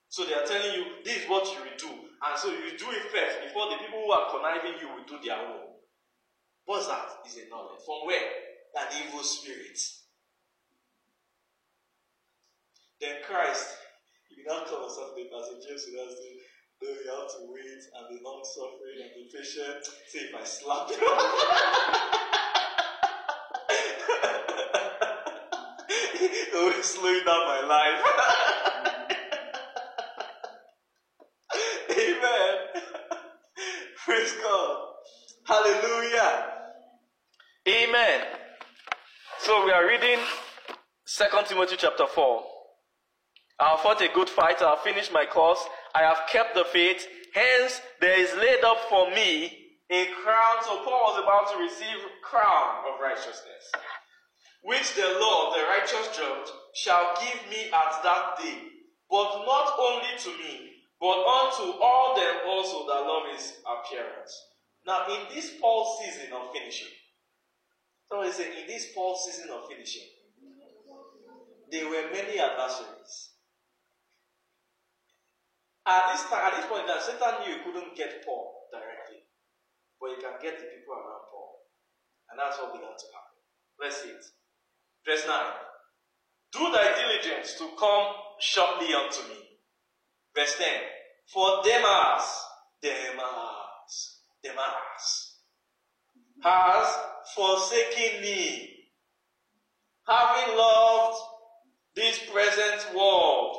So 0.10 0.26
they 0.26 0.34
are 0.34 0.46
telling 0.46 0.74
you 0.74 0.86
this 1.06 1.24
is 1.24 1.30
what 1.30 1.46
you 1.46 1.62
will 1.62 1.78
do. 1.78 1.94
And 1.94 2.38
so 2.38 2.50
you 2.50 2.78
do 2.78 2.90
it 2.92 3.04
first 3.14 3.46
before 3.46 3.70
the 3.70 3.78
people 3.78 4.02
who 4.04 4.12
are 4.12 4.30
conniving 4.32 4.82
you 4.82 4.90
will 4.90 5.06
do 5.08 5.24
their 5.24 5.38
own. 5.38 5.70
What's 6.66 6.88
that? 6.88 7.26
Is 7.26 7.38
a 7.38 7.50
knowledge. 7.50 7.82
From 7.86 8.06
where? 8.06 8.30
An 8.78 8.88
evil 9.02 9.24
spirit. 9.24 9.78
Then 13.00 13.16
Christ, 13.26 13.78
you 14.30 14.44
now 14.46 14.64
come 14.68 14.84
on 14.84 14.90
Saturday, 14.92 15.30
Pastor 15.32 15.56
James 15.66 15.88
will 15.88 16.04
now 16.04 16.12
say, 16.12 16.36
no, 16.82 16.90
you 16.90 17.10
have 17.10 17.32
to 17.32 17.48
wait 17.48 17.84
and 17.96 18.10
be 18.10 18.24
long 18.24 18.44
suffering 18.44 19.00
and 19.02 19.12
be 19.16 19.30
patient. 19.32 19.86
See 20.08 20.20
if 20.20 20.36
I 20.36 20.44
slap 20.44 20.90
you. 20.90 22.40
it 26.22 26.54
will 26.54 26.84
slow 26.84 27.18
down 27.24 27.48
my 27.48 27.62
life. 27.68 28.02
Amen. 31.92 32.56
Praise 34.06 34.34
God. 34.44 34.78
Hallelujah. 35.46 36.46
Amen. 37.68 38.22
So 39.40 39.66
we 39.66 39.72
are 39.72 39.88
reading 39.88 40.20
2 41.06 41.26
Timothy 41.48 41.76
chapter 41.78 42.06
4. 42.06 42.44
I 43.62 43.70
have 43.70 43.80
fought 43.80 44.02
a 44.02 44.10
good 44.14 44.30
fight. 44.30 44.62
I 44.62 44.72
have 44.72 44.80
finished 44.80 45.14
my 45.14 45.26
course. 45.26 45.64
I 45.96 46.02
have 46.02 46.20
kept 46.30 46.56
the 46.56 46.66
faith. 46.66 47.08
Hence, 47.34 47.82
there 48.02 48.20
is 48.20 48.34
laid 48.36 48.64
up 48.64 48.78
for 48.90 49.10
me 49.12 49.70
a 49.90 50.08
crown. 50.24 50.64
So 50.64 50.84
Paul 50.84 51.14
was 51.14 51.24
about 51.24 51.52
to 51.54 51.64
receive 51.64 51.98
crown 52.22 52.84
of 52.88 53.02
righteousness, 53.02 53.72
which 54.62 54.96
the 54.96 55.18
Lord, 55.20 55.56
the 55.56 55.64
righteous 55.64 56.16
judge, 56.16 56.50
shall 56.74 57.16
give 57.20 57.50
me 57.50 57.72
at 57.72 58.04
that 58.04 58.38
day. 58.42 58.58
But 59.10 59.46
not 59.46 59.74
only 59.80 60.14
to 60.20 60.30
me, 60.38 60.70
but 61.00 61.18
unto 61.26 61.80
all 61.82 62.16
them 62.16 62.36
also 62.46 62.86
that 62.88 63.08
love 63.08 63.24
his 63.34 63.54
appearance. 63.64 64.36
Now, 64.86 65.08
in 65.08 65.34
this 65.34 65.56
Paul 65.60 65.98
season 66.04 66.34
of 66.34 66.52
finishing, 66.52 66.92
somebody 68.08 68.32
say, 68.32 68.62
in 68.62 68.68
this 68.68 68.92
Paul 68.94 69.18
season 69.18 69.50
of 69.50 69.68
finishing, 69.68 70.08
there 71.72 71.86
were 71.86 72.12
many 72.12 72.40
adversaries. 72.40 73.30
At 75.86 76.12
this 76.12 76.24
time, 76.30 76.52
at 76.52 76.58
this 76.58 76.66
point, 76.66 76.86
now 76.86 77.00
Satan 77.00 77.42
knew 77.42 77.58
he 77.58 77.64
couldn't 77.64 77.96
get 77.96 78.26
Paul 78.26 78.68
directly, 78.72 79.26
but 80.02 80.12
he 80.14 80.22
can 80.22 80.38
get 80.42 80.60
the 80.60 80.66
people 80.66 80.94
around 80.94 81.26
Paul, 81.32 81.66
and 82.30 82.38
that's 82.38 82.58
what 82.60 82.74
began 82.74 82.94
to 82.94 83.08
happen. 83.10 83.40
Let's 83.80 84.04
see 84.04 84.10
it. 84.10 84.26
Verse 85.06 85.26
nine: 85.28 85.54
Do 86.52 86.72
thy 86.72 86.96
diligence 86.96 87.56
to 87.58 87.70
come 87.80 88.14
shortly 88.40 88.94
unto 88.94 89.22
me. 89.30 89.40
Verse 90.36 90.56
ten: 90.58 90.82
For 91.34 91.62
Demas, 91.64 92.46
Demas, 92.82 94.20
Demas 94.44 95.36
has 96.44 96.98
forsaken 97.36 98.22
me, 98.22 98.70
having 100.08 100.58
loved 100.58 101.18
this 101.96 102.20
present 102.32 102.96
world 102.96 103.58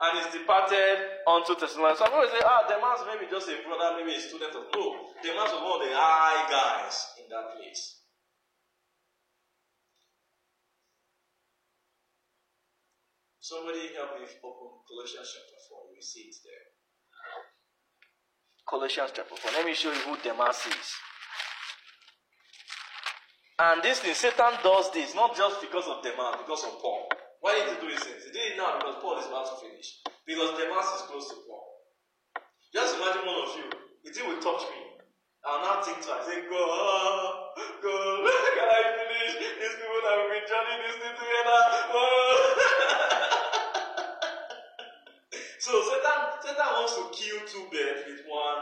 and 0.00 0.18
is 0.18 0.32
departed 0.32 0.98
unto 1.26 1.54
Thessalonica. 1.54 1.98
Some 1.98 2.08
people 2.08 2.28
say, 2.28 2.42
ah, 2.44 2.64
Demas 2.68 3.00
maybe 3.06 3.30
just 3.30 3.48
a 3.48 3.56
brother, 3.66 3.96
maybe 3.98 4.16
a 4.16 4.20
student 4.20 4.54
of. 4.54 4.64
No, 4.74 5.10
Demas 5.22 5.52
was 5.52 5.62
one 5.62 5.82
of 5.82 5.88
the 5.88 5.94
high 5.94 6.48
guys 6.50 7.06
in 7.22 7.28
that 7.30 7.56
place. 7.56 8.00
Somebody 13.44 13.92
help 13.92 14.16
me 14.16 14.24
open 14.40 14.80
Colossians 14.88 15.28
chapter 15.28 15.60
4. 15.68 15.92
You 15.92 16.00
see 16.00 16.32
it 16.32 16.36
there. 16.48 16.64
Colossians 18.64 19.12
chapter 19.12 19.36
4. 19.36 19.52
Let 19.60 19.68
me 19.68 19.76
show 19.76 19.92
you 19.92 20.00
who 20.08 20.16
Demas 20.24 20.64
is. 20.64 20.88
And 23.60 23.84
this 23.84 24.00
thing, 24.00 24.16
Satan 24.16 24.56
does 24.64 24.88
this 24.96 25.12
not 25.12 25.36
just 25.36 25.60
because 25.60 25.84
of 25.92 26.00
Demas, 26.00 26.40
because 26.40 26.64
of 26.64 26.80
Paul. 26.80 27.04
Why 27.44 27.60
did 27.60 27.68
he 27.68 27.84
do 27.84 27.92
this? 27.92 28.08
He 28.24 28.32
did 28.32 28.56
it 28.56 28.56
now 28.56 28.80
because 28.80 28.96
Paul 29.04 29.20
is 29.20 29.28
about 29.28 29.44
to 29.52 29.60
finish. 29.60 30.00
Because 30.24 30.56
Demas 30.56 30.88
is 30.96 31.04
close 31.04 31.28
to 31.28 31.44
Paul. 31.44 31.68
Just 32.72 32.96
imagine 32.96 33.28
one 33.28 33.44
of 33.44 33.52
you. 33.60 33.68
It 34.08 34.16
will 34.24 34.40
touch 34.40 34.64
me. 34.72 35.04
I'll 35.44 35.60
now 35.60 35.84
think 35.84 36.00
twice. 36.00 36.24
Say, 36.24 36.48
God, 36.48 37.60
God, 37.60 38.24
can 38.56 38.68
I 38.72 38.82
finish? 39.04 39.36
These 39.36 39.76
people 39.76 40.00
that 40.00 40.32
been 40.32 40.48
journeying 40.48 40.80
this 40.88 40.96
thing 40.96 41.12
together. 41.12 41.60
Oh. 41.92 42.88
so 45.64 45.72
Satan, 45.80 46.20
Satan 46.44 46.68
wants 46.76 46.92
to 46.92 47.08
kill 47.16 47.40
two 47.48 47.64
birds 47.72 48.04
with 48.04 48.20
one. 48.28 48.60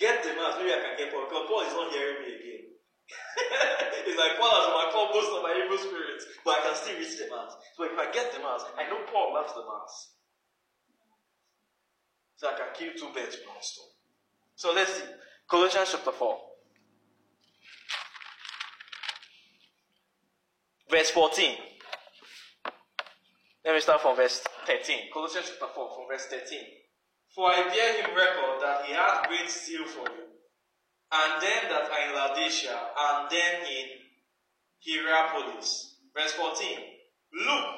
Get 0.00 0.24
Demas. 0.24 0.56
Maybe 0.56 0.72
I 0.72 0.80
can 0.80 0.96
get 0.96 1.12
Paul. 1.12 1.28
Because 1.28 1.44
Paul 1.44 1.60
is 1.68 1.76
not 1.76 1.92
hearing 1.92 2.24
me 2.24 2.32
again. 2.32 2.64
it's 4.08 4.16
like 4.16 4.40
Paul 4.40 4.56
has 4.56 4.72
overcome 4.72 5.12
most 5.12 5.28
of 5.36 5.44
my 5.44 5.52
evil 5.52 5.76
spirits, 5.76 6.24
but 6.48 6.56
I 6.56 6.60
can 6.64 6.74
still 6.80 6.96
reach 6.96 7.12
Demas. 7.20 7.52
So 7.76 7.84
if 7.84 7.92
I 7.92 8.08
get 8.08 8.32
Demas, 8.32 8.64
I 8.80 8.88
know 8.88 9.04
Paul 9.12 9.36
loves 9.36 9.52
Demas. 9.52 9.92
So 12.40 12.48
I 12.48 12.56
can 12.56 12.72
kill 12.72 12.96
two 12.96 13.12
birds 13.12 13.36
with 13.36 13.44
one 13.44 13.60
stone. 13.60 13.92
So 14.56 14.72
let's 14.72 14.96
see. 14.96 15.04
Colossians 15.44 15.92
chapter 15.92 16.12
4. 16.12 16.40
Verse 20.88 21.10
14. 21.10 21.52
Let 23.66 23.74
me 23.74 23.80
start 23.82 24.00
from 24.00 24.16
verse 24.16 24.40
13. 24.70 25.10
Colossians 25.12 25.50
chapter 25.50 25.66
4, 25.74 25.90
from 25.90 26.06
verse 26.06 26.30
13. 26.30 26.62
For 27.34 27.50
I 27.50 27.66
bear 27.74 27.90
him 27.98 28.14
record 28.14 28.62
that 28.62 28.86
he 28.86 28.94
hath 28.94 29.26
great 29.26 29.50
zeal 29.50 29.82
for 29.82 30.06
you 30.06 30.30
and 31.10 31.42
them 31.42 31.62
that 31.74 31.90
are 31.90 32.02
in 32.06 32.14
Laodicea, 32.14 32.70
and 32.70 33.26
then 33.30 33.66
in 33.66 33.86
Hierapolis. 34.78 35.98
Verse 36.14 36.32
14. 36.38 36.78
Luke, 37.34 37.70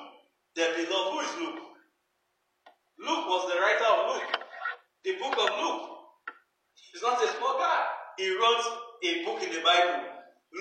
the 0.55 0.69
beloved, 0.77 1.13
who 1.13 1.21
is 1.21 1.33
Luke? 1.41 1.65
Luke 3.01 3.25
was 3.25 3.49
the 3.49 3.57
writer 3.57 3.89
of 3.89 4.13
Luke, 4.13 4.37
the 5.05 5.17
book 5.17 5.33
of 5.33 5.51
Luke. 5.65 5.89
He's 6.77 7.03
not 7.03 7.25
a 7.25 7.29
small 7.39 7.57
guy. 7.57 7.85
He 8.19 8.29
wrote 8.37 8.65
a 9.01 9.25
book 9.25 9.43
in 9.43 9.53
the 9.53 9.65
Bible. 9.65 10.13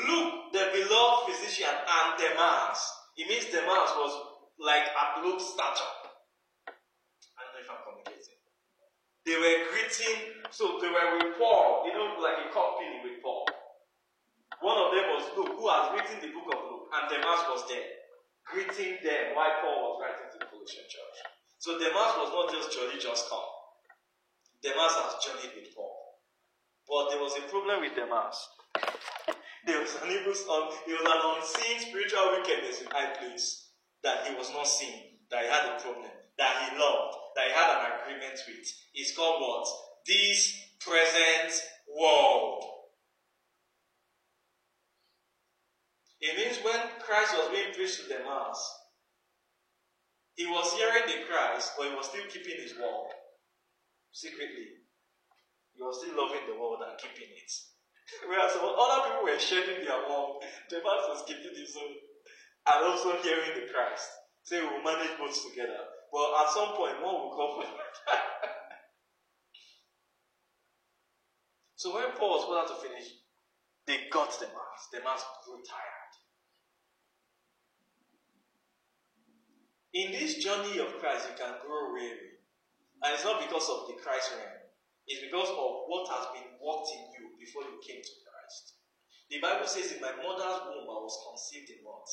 Luke, 0.08 0.53
the 0.53 0.72
beloved 0.72 1.28
physician, 1.28 1.68
and 1.68 2.08
Demas. 2.18 2.80
It 3.18 3.28
means 3.28 3.52
Demas 3.52 3.91
was 3.99 4.16
like 4.60 4.88
at 4.95 5.24
Luke's 5.26 5.44
stature. 5.44 5.91
I 7.36 7.44
don't 7.44 7.53
know 7.53 7.60
if 7.60 7.70
I'm 7.70 7.84
communicating. 7.84 8.40
They 9.26 9.38
were 9.38 9.69
greeting, 9.69 10.41
so 10.49 10.81
they 10.81 10.89
were 10.89 11.22
with 11.22 11.38
Paul, 11.38 11.85
you 11.85 11.93
know, 11.93 12.18
like 12.18 12.41
a 12.41 12.49
company 12.49 13.06
with 13.06 13.22
Paul. 13.22 13.45
One 14.61 14.77
of 14.81 14.89
them 14.93 15.14
was 15.14 15.30
Luke, 15.38 15.53
who 15.57 15.69
has 15.69 15.93
written 15.93 16.18
the 16.22 16.34
book 16.34 16.49
of 16.49 16.61
Luke, 16.65 16.89
and 16.89 17.06
Demas 17.06 17.45
was 17.49 17.61
there, 17.69 17.85
greeting 18.49 18.98
them 19.06 19.38
while 19.38 19.61
Paul 19.61 19.77
was 19.77 19.95
writing 20.02 20.30
to 20.34 20.38
the 20.41 20.49
Colossian 20.49 20.89
church. 20.89 21.18
So 21.61 21.77
Demas 21.77 22.18
was 22.18 22.34
not 22.34 22.49
just 22.49 22.73
jolly, 22.73 22.98
just 22.98 23.30
come. 23.30 23.45
Demas 24.65 24.98
has 24.98 25.22
journeyed 25.22 25.53
with 25.53 25.69
Paul. 25.77 26.18
But 26.89 27.14
there 27.14 27.22
was 27.22 27.38
a 27.38 27.45
problem 27.45 27.85
with 27.85 27.93
Demas. 27.93 28.38
there 29.69 29.81
was 29.81 29.93
an 30.02 30.10
evil 30.10 30.34
son, 30.34 30.73
there 30.89 30.98
was 30.98 31.06
an 31.06 31.22
unseen 31.38 31.77
spiritual 31.77 32.41
wickedness 32.41 32.81
in 32.81 32.89
high 32.89 33.14
place 33.22 33.69
that 34.02 34.26
he 34.26 34.34
was 34.34 34.49
not 34.49 34.65
seeing, 34.65 35.22
that 35.30 35.45
he 35.45 35.49
had 35.49 35.77
a 35.77 35.81
problem, 35.81 36.10
that 36.38 36.53
he 36.65 36.77
loved, 36.77 37.20
that 37.36 37.48
he 37.48 37.52
had 37.53 37.80
an 37.80 37.91
agreement 38.02 38.40
with. 38.48 38.68
It's 38.94 39.16
called 39.16 39.41
what? 39.41 39.68
This 40.06 40.56
present 40.80 41.53
world. 41.98 42.64
It 46.20 46.38
means 46.38 46.64
when 46.64 46.80
Christ 46.99 47.34
was 47.34 47.49
being 47.49 47.74
preached 47.74 48.03
to 48.03 48.08
the 48.08 48.24
mass, 48.24 48.62
he 50.36 50.45
was 50.45 50.74
hearing 50.74 51.06
the 51.06 51.26
Christ, 51.28 51.74
but 51.78 51.90
he 51.90 51.95
was 51.95 52.08
still 52.08 52.26
keeping 52.30 52.62
his 52.62 52.78
word 52.78 53.14
secretly. 54.12 54.86
He 55.74 55.82
was 55.82 55.99
still 55.99 56.18
loving 56.18 56.45
the 56.48 56.60
world 56.60 56.84
and 56.86 56.98
keeping 56.98 57.30
it. 57.30 57.52
Whereas 58.28 58.56
other 58.56 59.02
people 59.08 59.24
were 59.24 59.40
shedding 59.40 59.84
their 59.84 60.02
word, 60.08 60.45
the 60.70 60.78
man 60.84 61.02
was 61.10 61.24
keeping 61.28 61.56
his 61.56 61.76
own 61.76 61.95
and 62.68 62.86
also 62.86 63.18
hearing 63.24 63.53
the 63.56 63.72
Christ. 63.72 64.10
So 64.44 64.62
we'll 64.62 64.84
manage 64.84 65.18
both 65.18 65.36
together. 65.49 65.90
But 66.11 66.43
at 66.43 66.49
some 66.51 66.75
point, 66.75 67.01
one 67.01 67.15
will 67.15 67.31
come. 67.31 67.63
so 71.75 71.95
when 71.95 72.11
Paul 72.17 72.38
was 72.38 72.45
about 72.51 72.67
to 72.67 72.88
finish, 72.88 73.15
they 73.88 74.09
got 74.11 74.29
Demas. 74.39 74.81
The 74.91 74.99
mass 74.99 75.23
grew 75.45 75.63
tired. 75.63 76.13
In 79.93 80.11
this 80.11 80.35
journey 80.43 80.79
of 80.79 80.99
Christ, 80.99 81.27
you 81.31 81.35
can 81.35 81.55
grow 81.63 81.91
weary. 81.93 82.39
And 83.03 83.13
it's 83.13 83.23
not 83.23 83.41
because 83.41 83.67
of 83.67 83.88
the 83.88 83.99
Christ 83.99 84.31
realm. 84.38 84.61
It's 85.07 85.23
because 85.23 85.49
of 85.49 85.71
what 85.88 86.07
has 86.11 86.27
been 86.31 86.47
worked 86.61 86.91
in 86.95 87.03
you 87.17 87.35
before 87.39 87.63
you 87.63 87.79
came 87.83 87.99
to 87.99 88.15
Christ. 88.23 88.79
The 89.29 89.39
Bible 89.39 89.67
says, 89.67 89.91
In 89.91 89.99
my 89.99 90.11
mother's 90.15 90.63
womb 90.67 90.88
I 90.88 90.99
was 91.01 91.17
conceived 91.27 91.71
in 91.71 91.83
what? 91.83 92.07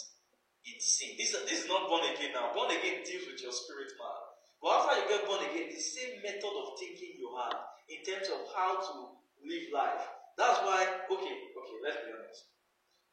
In 0.69 0.77
sin. 0.77 1.17
This, 1.17 1.33
this 1.49 1.65
is 1.65 1.69
not 1.69 1.89
born 1.89 2.05
again 2.13 2.37
now. 2.37 2.53
Born 2.53 2.69
again 2.69 3.01
deals 3.01 3.25
with 3.25 3.41
your 3.41 3.57
spirit 3.57 3.89
man. 3.97 4.21
But 4.61 4.85
after 4.85 4.95
you 5.01 5.05
get 5.09 5.25
born 5.25 5.41
again, 5.49 5.73
the 5.73 5.81
same 5.81 6.21
method 6.21 6.53
of 6.53 6.77
thinking 6.77 7.17
you 7.17 7.33
have 7.41 7.57
in 7.89 8.05
terms 8.05 8.29
of 8.29 8.45
how 8.53 8.77
to 8.77 8.93
live 9.49 9.67
life. 9.73 10.05
That's 10.37 10.61
why, 10.61 10.85
okay, 11.09 11.37
okay, 11.57 11.77
let's 11.81 12.05
be 12.05 12.13
honest. 12.13 12.53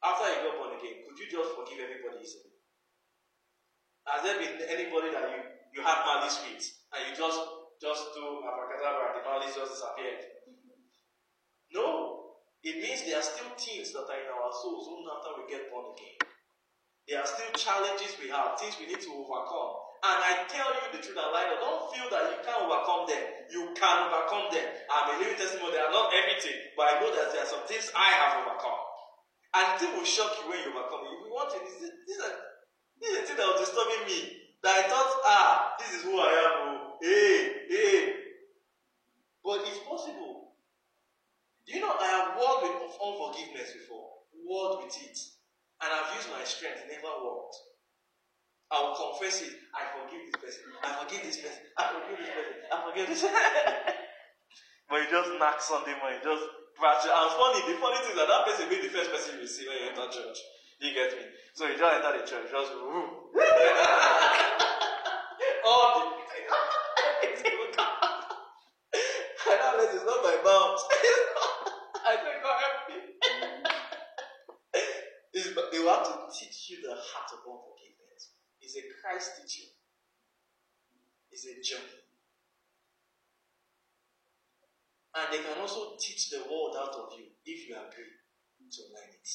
After 0.04 0.26
you 0.28 0.38
got 0.44 0.54
born 0.60 0.72
again, 0.76 1.06
could 1.08 1.16
you 1.16 1.26
just 1.32 1.56
forgive 1.56 1.80
everybody 1.80 2.20
easily? 2.22 2.52
Has 4.04 4.22
there 4.22 4.38
been 4.38 4.62
anybody 4.68 5.10
that 5.16 5.26
you, 5.34 5.40
you 5.74 5.80
have 5.82 6.06
malice 6.06 6.38
with 6.46 6.62
and 6.94 7.00
you 7.10 7.12
just 7.18 7.40
just 7.82 8.14
do 8.14 8.40
abracadabra 8.40 9.12
and 9.12 9.16
the 9.18 9.24
malice 9.26 9.56
just 9.56 9.80
disappeared? 9.80 10.22
No. 11.72 12.38
It 12.62 12.82
means 12.82 13.02
there 13.02 13.18
are 13.18 13.26
still 13.26 13.50
things 13.58 13.92
that 13.92 14.06
are 14.06 14.20
in 14.22 14.30
our 14.30 14.52
souls 14.52 14.86
even 14.90 15.06
after 15.10 15.30
we 15.38 15.50
get 15.50 15.70
born 15.70 15.94
again. 15.94 16.35
There 17.06 17.22
are 17.22 17.26
still 17.26 17.54
challenges 17.54 18.18
we 18.18 18.34
have, 18.34 18.58
things 18.58 18.74
we 18.82 18.90
need 18.90 18.98
to 18.98 19.12
overcome. 19.14 19.86
And 20.02 20.18
I 20.22 20.42
tell 20.50 20.74
you 20.74 20.90
the 20.90 20.98
truth 20.98 21.14
and 21.14 21.30
lie, 21.30 21.46
don't 21.62 21.86
feel 21.94 22.10
that 22.10 22.34
you 22.34 22.38
can't 22.42 22.66
overcome 22.66 23.06
them. 23.06 23.24
You 23.46 23.62
can 23.78 23.96
overcome 24.10 24.50
them. 24.50 24.66
I'm 24.90 25.14
a 25.14 25.22
living 25.22 25.38
testimony. 25.38 25.78
They 25.78 25.82
are 25.82 25.94
not 25.94 26.10
everything, 26.10 26.58
but 26.74 26.90
I 26.90 26.94
know 26.98 27.14
that 27.14 27.30
there 27.30 27.46
are 27.46 27.50
some 27.50 27.62
things 27.70 27.94
I 27.94 28.10
have 28.10 28.42
overcome. 28.42 28.82
And 29.54 29.66
it 29.86 29.90
will 29.94 30.06
shock 30.06 30.34
you 30.42 30.50
when 30.50 30.58
you 30.66 30.74
overcome 30.74 31.06
it. 31.06 31.14
If 31.14 31.20
you 31.26 31.30
want 31.30 31.54
it, 31.54 31.62
this 31.62 31.78
is, 31.78 31.94
this 32.10 32.18
is, 32.18 32.32
this 32.98 33.08
is 33.08 33.18
a 33.18 33.22
thing 33.22 33.38
that 33.38 33.48
was 33.54 33.60
disturbing 33.70 34.02
me. 34.04 34.18
That 34.66 34.74
I 34.74 34.82
thought, 34.90 35.10
ah, 35.30 35.50
this 35.78 35.90
is 35.94 36.02
who 36.02 36.18
I 36.18 36.30
am. 36.42 36.54
Oh. 36.74 36.98
Hey, 36.98 37.70
hey. 37.70 37.98
But 39.46 39.62
it's 39.62 39.78
possible. 39.86 40.58
Do 41.66 41.70
you 41.70 41.80
know 41.80 41.94
I 41.94 42.06
have 42.10 42.28
worked 42.34 42.62
with 42.66 42.98
unforgiveness 42.98 43.78
before? 43.78 44.26
Worked 44.42 44.90
with 44.90 45.02
it. 45.06 45.18
And 45.82 45.92
I've 45.92 46.14
used 46.16 46.30
my 46.32 46.42
strength, 46.44 46.84
never 46.88 47.12
worked. 47.20 47.56
I 48.72 48.82
will 48.82 48.96
confess 48.96 49.42
it. 49.42 49.52
I 49.76 49.82
forgive 49.94 50.22
this 50.26 50.36
person. 50.42 50.64
I 50.82 50.88
forgive 51.04 51.22
this 51.22 51.36
person. 51.38 51.62
I 51.78 51.82
forgive 51.92 52.18
this 52.18 52.30
person. 52.34 52.56
I 52.72 52.74
forgive 52.82 53.06
this 53.08 53.22
person. 53.22 53.36
But 54.86 55.02
you 55.02 55.10
just 55.10 55.34
knock 55.42 55.58
Sunday 55.58 55.98
morning, 55.98 56.22
just 56.22 56.46
practice. 56.78 57.10
And 57.10 57.30
funny, 57.34 57.58
the 57.66 57.74
funny 57.82 57.98
thing 58.06 58.14
is 58.14 58.22
that 58.22 58.30
that 58.30 58.46
person 58.46 58.70
will 58.70 58.78
be 58.78 58.86
the 58.86 58.94
first 58.94 59.10
person 59.10 59.34
you 59.42 59.50
see 59.50 59.66
when 59.66 59.82
you 59.82 59.90
enter 59.90 60.06
church. 60.14 60.38
You 60.78 60.94
get 60.94 61.10
me? 61.10 61.26
So 61.58 61.66
you 61.66 61.74
just 61.74 61.90
enter 61.90 62.14
the 62.14 62.22
church, 62.22 62.54
just 62.54 62.70
woo. 62.70 63.34
All 65.66 65.90
the 65.98 66.06
I 69.46 69.54
know 69.62 69.78
this 69.78 69.94
is 69.94 70.02
not 70.06 70.18
my 70.22 70.36
mouth. 70.42 70.82
I 72.06 72.16
think 72.22 72.42
God 72.42 72.58
help 72.62 72.78
me. 72.90 72.96
Will 75.86 75.94
have 75.94 76.02
to 76.02 76.26
teach 76.36 76.70
you 76.70 76.82
the 76.82 76.98
heart 76.98 77.30
of 77.30 77.46
unforgiveness. 77.46 78.34
It's 78.60 78.74
a 78.74 78.82
Christ 78.98 79.38
teaching. 79.38 79.70
It's 81.30 81.46
a 81.46 81.62
journey. 81.62 82.02
And 85.14 85.30
they 85.30 85.46
can 85.46 85.62
also 85.62 85.94
teach 85.94 86.30
the 86.30 86.42
world 86.50 86.74
out 86.76 86.90
of 86.90 87.14
you 87.16 87.26
if 87.46 87.68
you 87.68 87.76
agree 87.76 88.18
to 88.72 88.82
learn 88.90 89.14
it. 89.14 89.30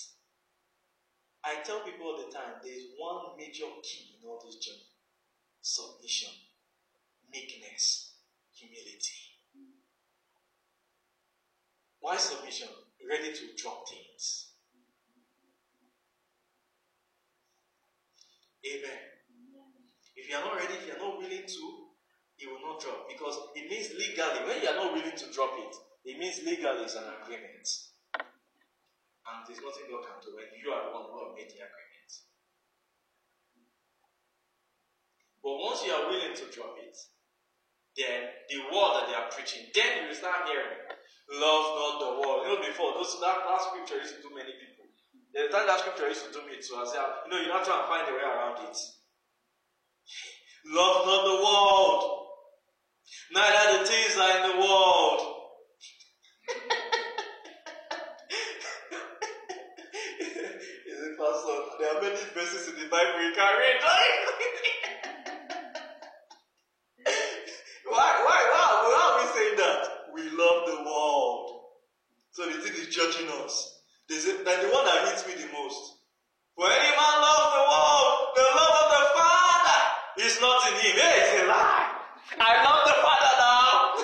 I 1.46 1.64
tell 1.64 1.86
people 1.86 2.08
all 2.08 2.18
the 2.20 2.36
time 2.36 2.60
there's 2.62 3.00
one 3.00 3.38
major 3.38 3.72
key 3.82 4.20
in 4.20 4.28
all 4.28 4.44
this 4.46 4.58
journey 4.58 4.92
submission, 5.62 6.34
meekness, 7.32 8.16
humility. 8.52 9.40
Why 12.02 12.18
submission? 12.18 12.68
Ready 13.08 13.32
to 13.32 13.56
drop 13.56 13.88
things. 13.88 14.51
Amen. 18.62 19.02
If 20.16 20.30
you 20.30 20.36
are 20.38 20.46
not 20.46 20.56
ready, 20.56 20.78
if 20.78 20.86
you 20.86 20.94
are 20.94 21.02
not 21.02 21.18
willing 21.18 21.48
to, 21.48 21.64
it 22.38 22.46
will 22.46 22.62
not 22.62 22.82
drop. 22.82 23.10
Because 23.10 23.38
it 23.56 23.70
means 23.70 23.90
legally, 23.98 24.46
when 24.46 24.62
you 24.62 24.70
are 24.70 24.78
not 24.78 24.94
willing 24.94 25.18
to 25.18 25.28
drop 25.34 25.54
it, 25.58 25.74
it 26.06 26.18
means 26.18 26.42
legally 26.46 26.86
it's 26.86 26.96
an 26.96 27.10
agreement. 27.22 27.66
And 28.18 29.46
there's 29.46 29.62
nothing 29.62 29.90
God 29.90 30.06
can 30.06 30.20
do 30.22 30.34
when 30.38 30.50
you 30.58 30.70
are 30.74 30.90
the 30.90 30.92
one 30.94 31.10
who 31.10 31.34
made 31.38 31.50
the 31.50 31.62
agreement. 31.62 32.12
But 35.42 35.58
once 35.58 35.82
you 35.86 35.94
are 35.94 36.06
willing 36.10 36.38
to 36.38 36.46
drop 36.54 36.78
it, 36.78 36.98
then 37.98 38.30
the 38.50 38.60
word 38.72 38.92
that 38.98 39.06
they 39.10 39.18
are 39.18 39.30
preaching, 39.34 39.68
then 39.74 40.06
you 40.06 40.08
will 40.10 40.16
start 40.16 40.48
hearing, 40.48 40.86
love 41.34 41.66
not 41.76 41.94
the 42.00 42.12
world. 42.22 42.46
You 42.46 42.56
know, 42.56 42.62
before, 42.62 42.94
those, 42.94 43.18
that, 43.20 43.42
that 43.42 43.62
scripture 43.62 44.00
used 44.00 44.16
to 44.16 44.22
do 44.22 44.32
many 44.34 44.54
people. 44.54 44.71
The 45.34 45.48
time 45.48 45.66
that 45.66 45.80
scripture 45.80 46.10
used 46.10 46.26
to 46.28 46.34
do 46.34 46.42
me 46.46 46.58
I 46.60 46.62
said, 46.62 46.76
ah, 46.76 47.24
you 47.24 47.32
know, 47.32 47.40
you're 47.40 47.56
not 47.56 47.64
trying 47.64 47.84
to 47.84 47.88
find 47.88 48.04
a 48.04 48.12
way 48.12 48.20
around 48.20 48.60
it. 48.68 48.76
Love 50.68 51.08
not 51.08 51.24
the 51.24 51.40
world, 51.40 52.28
neither 53.32 53.80
the 53.80 53.88
things 53.88 54.12
that 54.16 54.28
are 54.28 54.44
in 54.44 54.52
the 54.52 54.60
world. 54.60 55.22
Is 60.20 61.00
it 61.00 61.16
Pastor? 61.18 61.60
There 61.80 61.96
are 61.96 62.02
many 62.02 62.20
verses 62.36 62.68
in 62.68 62.76
the 62.76 62.88
Bible 62.92 63.24
you 63.24 63.32
can 63.34 63.56
read. 63.56 63.80
why, 67.88 68.20
why, 68.20 68.40
why, 68.52 68.68
why 68.84 69.00
are 69.08 69.16
we 69.18 69.24
saying 69.32 69.56
that? 69.58 70.12
We 70.14 70.24
love 70.24 70.68
the 70.68 70.84
world. 70.84 71.62
So 72.32 72.46
the 72.48 72.60
thing 72.60 72.74
is 72.76 72.88
judging 72.94 73.30
us. 73.30 73.71
They 74.12 74.20
say, 74.20 74.44
that 74.44 74.60
the 74.60 74.68
one 74.76 74.84
that 74.84 75.08
hits 75.08 75.24
me 75.24 75.40
the 75.40 75.48
most. 75.56 75.96
For 76.60 76.68
any 76.68 76.92
man 77.00 77.16
loves 77.24 77.48
the 77.56 77.64
world, 77.64 78.36
the 78.36 78.44
love 78.44 78.76
of 78.84 78.92
the 78.92 79.08
Father 79.16 79.80
is 80.20 80.36
not 80.44 80.68
in 80.68 80.76
him. 80.84 81.00
Hey, 81.00 81.16
it's 81.16 81.32
a 81.40 81.48
lie. 81.48 81.96
I 82.36 82.60
love 82.60 82.84
the 82.92 82.98
Father 83.00 83.32
now. 83.40 83.96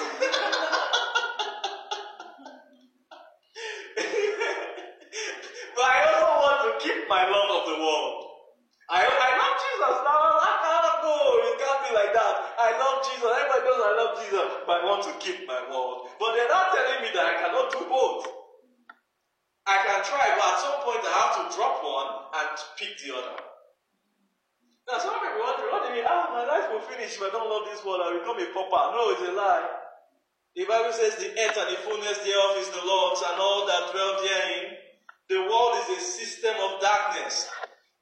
but 5.75 5.88
I 5.91 6.07
also 6.07 6.39
want 6.39 6.59
to 6.71 6.79
keep 6.79 7.03
my 7.11 7.27
love 7.27 7.51
of 7.59 7.67
the 7.67 7.75
world. 7.75 8.47
I, 8.88 9.03
I 9.03 9.29
love 9.43 9.55
Jesus 9.59 10.07
now. 10.07 10.39
I 10.39 10.55
cannot 10.63 11.03
go. 11.03 11.19
It 11.51 11.59
can't 11.59 11.84
be 11.84 11.91
like 11.91 12.15
that. 12.15 12.55
I 12.55 12.79
love 12.79 13.03
Jesus. 13.03 13.27
Everybody 13.27 13.59
knows 13.67 13.84
I 13.84 13.91
love 13.91 14.15
Jesus, 14.23 14.63
but 14.63 14.71
I 14.71 14.88
want 14.88 15.03
to 15.03 15.19
keep 15.19 15.43
my 15.43 15.67
word. 15.67 16.07
But 16.15 16.31
they're 16.39 16.47
not 16.47 16.71
telling 16.71 17.03
me 17.03 17.11
that 17.11 17.27
I 17.27 17.43
cannot 17.43 17.75
do 17.75 17.84
both. 17.91 18.36
I 19.68 19.84
can 19.84 19.99
try, 20.07 20.31
but 20.39 20.48
at 20.48 20.60
some 20.64 20.80
point 20.88 21.03
I 21.03 21.11
have 21.11 21.34
to 21.44 21.45
drop 21.52 21.84
one 21.84 22.10
and 22.39 22.56
pick 22.80 22.95
the 23.03 23.11
other. 23.11 23.35
Now, 24.88 25.03
some 25.03 25.19
people 25.19 25.44
wonder, 25.44 25.68
what 25.68 25.84
do 25.84 25.91
you 25.91 25.99
mean? 25.99 26.07
Ah, 26.07 26.31
my 26.31 26.48
life 26.48 26.72
will 26.72 26.88
finish 26.88 27.19
if 27.19 27.22
I 27.22 27.27
don't 27.35 27.52
love 27.52 27.68
this 27.68 27.84
world. 27.84 27.99
I'll 27.99 28.15
become 28.15 28.39
a 28.39 28.48
pauper. 28.56 28.95
No, 28.95 29.11
it's 29.11 29.27
a 29.27 29.35
lie. 29.35 29.68
The 30.56 30.64
Bible 30.64 30.95
says 30.95 31.19
the 31.19 31.35
earth 31.35 31.60
and 31.60 31.69
the 31.76 31.80
fullness 31.84 32.18
thereof 32.23 32.56
is 32.64 32.72
the 32.72 32.80
Lord's 32.88 33.19
and 33.27 33.35
all 33.35 33.68
that 33.68 33.91
dwell 33.91 34.15
therein. 34.23 34.80
The 35.27 35.44
world 35.44 35.76
is 35.84 35.99
a 35.99 36.02
system 36.02 36.56
of 36.64 36.80
darkness. 36.80 37.52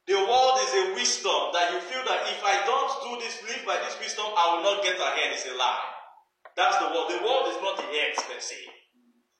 The 0.06 0.22
world 0.22 0.62
is 0.62 0.70
a 0.70 0.84
wisdom 0.94 1.50
that 1.50 1.74
you 1.74 1.82
feel 1.90 2.06
that 2.06 2.30
if 2.30 2.38
I 2.46 2.62
don't 2.62 2.94
do 3.10 3.12
this, 3.18 3.42
live 3.42 3.66
by 3.66 3.82
this 3.82 3.98
wisdom, 3.98 4.30
I 4.38 4.54
will 4.54 4.62
not 4.62 4.86
get 4.86 4.94
ahead. 4.94 5.34
It's 5.34 5.50
a 5.50 5.58
lie. 5.58 5.82
That's 6.54 6.78
the 6.78 6.94
world. 6.94 7.10
The 7.10 7.26
world 7.26 7.50
is 7.50 7.58
not 7.58 7.74
the 7.74 7.90
earth 7.90 8.22
per 8.22 8.38
se. 8.38 8.75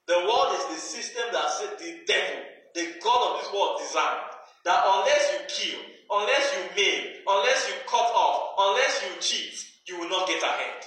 The 0.06 0.18
world 0.18 0.54
is 0.54 0.64
the 0.66 0.80
system 0.80 1.24
that 1.32 1.50
said 1.50 1.78
the 1.78 2.00
devil, 2.06 2.42
the 2.74 2.94
God 3.02 3.34
of 3.34 3.40
this 3.42 3.52
world 3.52 3.80
designed. 3.80 4.32
That 4.64 4.82
unless 4.84 5.24
you 5.32 5.40
kill, 5.46 5.80
unless 6.10 6.54
you 6.54 6.62
maim, 6.76 7.22
unless 7.26 7.68
you 7.68 7.74
cut 7.86 8.10
off, 8.14 8.54
unless 8.58 9.02
you 9.02 9.20
cheat, 9.20 9.54
you 9.86 9.98
will 9.98 10.08
not 10.08 10.28
get 10.28 10.42
ahead. 10.42 10.82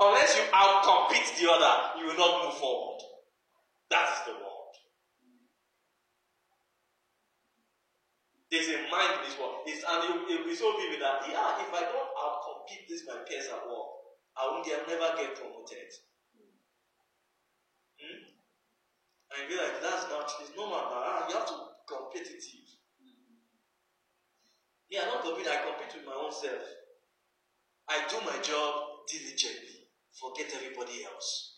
Unless 0.00 0.36
you 0.36 0.42
outcompete 0.52 1.40
the 1.40 1.50
other, 1.50 2.00
you 2.00 2.06
will 2.06 2.16
not 2.16 2.44
move 2.44 2.54
forward. 2.54 3.00
That 3.90 4.08
is 4.08 4.20
the 4.26 4.32
world. 4.32 4.60
There's 8.50 8.68
a 8.68 8.82
mind 8.90 9.20
in 9.20 9.28
this 9.28 9.38
world. 9.38 9.62
It's, 9.66 9.84
and 9.86 10.00
it, 10.08 10.40
will 10.40 10.46
be 10.48 10.56
so 10.56 10.72
vivid 10.76 11.00
that, 11.02 11.22
yeah, 11.28 11.60
if 11.62 11.70
I 11.72 11.84
don't 11.86 12.10
outcompete 12.16 12.88
this 12.88 13.06
my 13.06 13.22
peers 13.28 13.46
at 13.46 13.62
work, 13.68 14.00
I 14.36 14.46
will 14.48 14.64
never 14.64 15.16
get 15.16 15.36
promoted. 15.36 15.90
Hmm? 18.00 18.24
And 19.30 19.50
you 19.50 19.56
be 19.56 19.62
like, 19.62 19.80
that's 19.80 20.10
not, 20.10 20.30
it's 20.40 20.56
normal, 20.56 20.78
ah, 20.78 21.26
you 21.28 21.34
have 21.36 21.46
to 21.46 21.54
competitive. 21.86 22.66
Yeah, 24.90 25.06
not 25.06 25.22
compete, 25.22 25.46
I 25.46 25.62
compete 25.62 25.94
with 25.94 26.06
my 26.06 26.18
own 26.18 26.32
self. 26.32 26.66
I 27.88 28.06
do 28.08 28.18
my 28.26 28.42
job 28.42 29.06
diligently, 29.08 29.86
forget 30.18 30.50
everybody 30.54 31.04
else. 31.04 31.50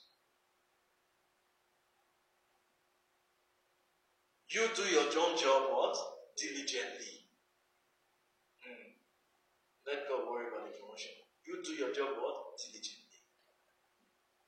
You 4.52 4.68
do 4.76 4.82
your 4.82 5.04
own 5.04 5.38
job 5.38 5.72
what? 5.72 5.96
Diligently. 6.36 7.24
Hmm. 8.60 8.92
Let 9.86 10.06
God 10.08 10.28
worry 10.28 10.48
about 10.48 10.68
the 10.70 10.76
promotion. 10.78 11.12
You 11.46 11.62
do 11.64 11.72
your 11.72 11.92
job 11.94 12.20
what? 12.20 12.58
Diligently. 12.58 13.01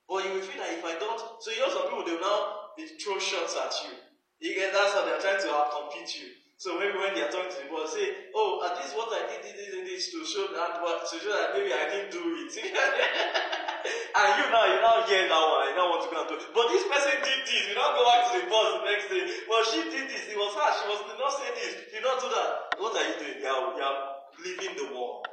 But 0.09 0.25
you 0.25 0.37
will 0.37 0.45
feel 0.45 0.61
that 0.61 0.77
if 0.77 0.85
I 0.85 0.99
don't, 1.01 1.21
so 1.41 1.49
you 1.51 1.61
know 1.65 1.73
some 1.73 1.89
people 1.89 2.05
they 2.05 2.13
will 2.13 2.25
now 2.25 2.73
they 2.77 2.87
throw 3.01 3.19
shots 3.19 3.57
at 3.57 3.73
you. 3.89 3.97
You 4.45 4.53
get 4.55 4.75
that's 4.77 4.93
how 4.93 5.09
they're 5.09 5.23
trying 5.23 5.41
to 5.41 5.49
outcompete 5.49 6.13
you. 6.21 6.29
So 6.61 6.79
maybe 6.79 6.97
when 6.97 7.13
they 7.17 7.23
are 7.25 7.33
talking 7.33 7.51
to 7.51 7.61
the 7.61 7.69
boss, 7.69 7.93
say, 7.93 8.31
"Oh, 8.33 8.63
at 8.63 8.79
least 8.79 8.95
what 8.95 9.11
I 9.11 9.27
did, 9.27 9.43
this, 9.43 9.57
this, 9.59 9.75
and 9.75 9.85
this 9.85 10.13
to 10.15 10.23
show 10.23 10.47
that, 10.55 10.79
what 10.81 11.03
to 11.03 11.17
show 11.19 11.33
that 11.35 11.57
maybe 11.57 11.75
I 11.75 11.89
didn't 11.91 12.15
do 12.15 12.23
it." 12.41 12.53
and 14.21 14.29
you 14.39 14.47
now, 14.49 14.65
you 14.69 14.79
now 14.79 15.03
hear 15.05 15.27
that 15.27 15.45
one, 15.45 15.67
you 15.69 15.77
now 15.77 15.91
want 15.91 16.07
to 16.07 16.11
go 16.15 16.21
and 16.23 16.29
do 16.31 16.39
it. 16.39 16.47
But 16.55 16.71
this 16.71 16.87
person 16.87 17.21
did 17.21 17.41
this. 17.43 17.69
You 17.69 17.75
now 17.75 17.93
go 17.99 18.07
back 18.07 18.33
to 18.33 18.39
the 18.39 18.47
boss 18.47 18.81
the 18.81 18.87
next 18.87 19.07
day. 19.11 19.23
Well, 19.51 19.65
she 19.67 19.83
did 19.93 20.07
this. 20.07 20.31
It 20.31 20.39
was 20.39 20.55
her. 20.55 20.71
She 20.79 20.85
was 20.89 21.01
did 21.11 21.19
not 21.19 21.33
say 21.35 21.49
this. 21.59 21.73
Did 21.91 22.05
not 22.07 22.17
do 22.23 22.29
that. 22.31 22.51
What 22.79 22.93
are 22.97 23.07
you 23.13 23.17
doing? 23.19 23.39
You 23.43 23.51
are, 23.51 23.75
you 23.75 23.83
are 23.83 23.99
living 24.41 24.73
the 24.79 24.89
world, 24.95 25.27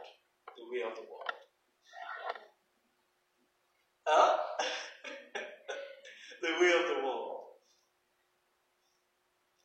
the 0.57 0.65
way 0.67 0.81
of 0.83 0.93
the 0.97 1.05
world. 1.05 1.31
Huh? 4.03 4.50
The 6.41 6.51
way 6.59 6.73
of 6.73 6.87
the 6.89 7.03
world. 7.05 7.31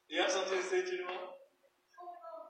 You 0.08 0.20
have 0.22 0.30
something 0.30 0.58
to 0.58 0.64
say, 0.64 0.82
Chinua? 0.82 1.16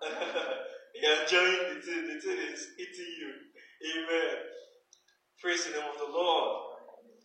You're 1.01 1.23
enjoying 1.23 1.75
the 1.75 1.81
thing, 1.81 2.03
the 2.09 2.21
thing 2.21 2.39
is 2.53 2.69
eating 2.79 3.13
you. 3.19 3.33
Amen. 3.97 4.37
Praise 5.41 5.65
the 5.65 5.73
name 5.73 5.89
of 5.93 5.99
the 5.99 6.13
Lord. 6.13 6.77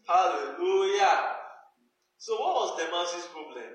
Hallelujah. 0.07 1.35
So, 2.17 2.33
what 2.33 2.53
was 2.53 2.79
Demas's 2.79 3.27
problem? 3.27 3.71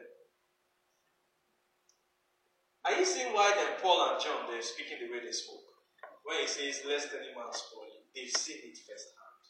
Are 2.85 2.95
you 2.95 3.05
seeing 3.05 3.35
why 3.35 3.53
then 3.57 3.81
Paul 3.83 4.13
and 4.13 4.23
John 4.23 4.47
they're 4.49 4.63
speaking 4.63 4.99
the 5.01 5.11
way 5.11 5.25
they 5.25 5.33
spoke? 5.33 5.67
When 6.25 6.39
he 6.41 6.47
says, 6.47 6.83
Lest 6.87 7.09
any 7.11 7.35
man 7.35 7.51
spoil 7.51 7.91
you, 7.91 8.03
they've 8.15 8.31
seen 8.31 8.59
it 8.63 8.79
firsthand. 8.79 9.43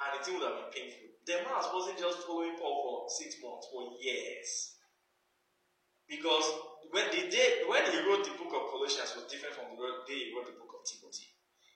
And 0.00 0.20
it 0.20 0.24
would 0.32 0.44
have 0.48 0.64
been 0.64 0.72
painful. 0.72 1.15
Demas 1.26 1.66
wasn't 1.74 1.98
just 1.98 2.22
following 2.22 2.54
Paul 2.54 2.86
for 2.86 3.10
six 3.10 3.42
months, 3.42 3.66
for 3.74 3.98
years. 3.98 4.78
Because 6.06 6.46
when 6.94 7.10
the 7.10 7.26
day 7.26 7.66
when 7.66 7.82
he 7.90 7.98
wrote 8.06 8.22
the 8.22 8.38
book 8.38 8.54
of 8.54 8.70
Colossians 8.70 9.10
was 9.18 9.26
different 9.26 9.58
from 9.58 9.74
the 9.74 10.06
day 10.06 10.30
he 10.30 10.32
wrote 10.32 10.46
the 10.46 10.54
book 10.54 10.70
of 10.78 10.86
Timothy. 10.86 11.26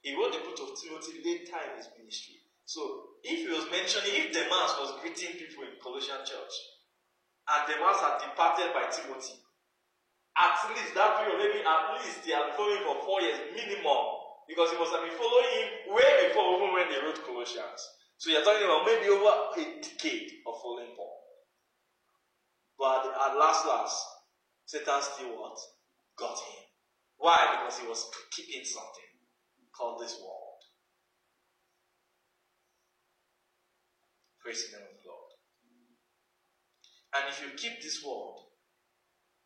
He 0.06 0.14
wrote 0.14 0.30
the 0.30 0.46
book 0.46 0.54
of 0.62 0.78
Timothy 0.78 1.18
later 1.26 1.58
in 1.66 1.82
his 1.82 1.90
ministry. 1.98 2.46
So 2.62 3.18
if 3.26 3.42
he 3.42 3.50
was 3.50 3.66
mentioning, 3.74 4.14
if 4.22 4.30
Demas 4.30 4.78
was 4.78 5.02
greeting 5.02 5.34
people 5.34 5.66
in 5.66 5.82
Colossian 5.82 6.22
church, 6.22 6.54
and 7.50 7.66
Demas 7.66 7.98
had 7.98 8.22
departed 8.22 8.70
by 8.70 8.86
Timothy, 8.86 9.34
at 10.38 10.54
least 10.70 10.94
that 10.94 11.18
period, 11.18 11.42
maybe 11.42 11.66
at 11.66 11.98
least 11.98 12.22
he 12.22 12.30
had 12.30 12.54
following 12.54 12.86
for 12.86 13.02
four 13.02 13.18
years 13.18 13.50
minimum, 13.50 14.22
because 14.46 14.70
he 14.70 14.78
must 14.78 14.94
have 14.94 15.02
been 15.02 15.18
following 15.18 15.50
him 15.58 15.90
way 15.90 16.30
before 16.30 16.54
even 16.54 16.70
when 16.70 16.86
they 16.86 17.02
wrote 17.02 17.18
Colossians. 17.26 17.99
So 18.20 18.28
you're 18.28 18.44
talking 18.44 18.68
about 18.68 18.84
maybe 18.84 19.08
over 19.08 19.32
a 19.56 19.80
decade 19.80 20.44
of 20.44 20.60
following 20.60 20.92
Paul. 20.92 21.24
But 22.76 23.08
at 23.16 23.32
last, 23.40 23.64
last, 23.64 23.96
Satan 24.66 25.00
still 25.00 25.40
what? 25.40 25.56
Got 26.20 26.36
him. 26.36 26.68
Why? 27.16 27.56
Because 27.56 27.80
he 27.80 27.88
was 27.88 28.04
keeping 28.30 28.60
something 28.60 29.08
called 29.72 30.02
this 30.04 30.20
world. 30.20 30.60
Praise 34.44 34.68
the 34.68 34.76
name 34.76 34.84
of 34.84 35.00
the 35.00 35.08
Lord. 35.08 35.32
And 37.16 37.24
if 37.32 37.40
you 37.40 37.56
keep 37.56 37.80
this 37.80 38.04
world, 38.04 38.52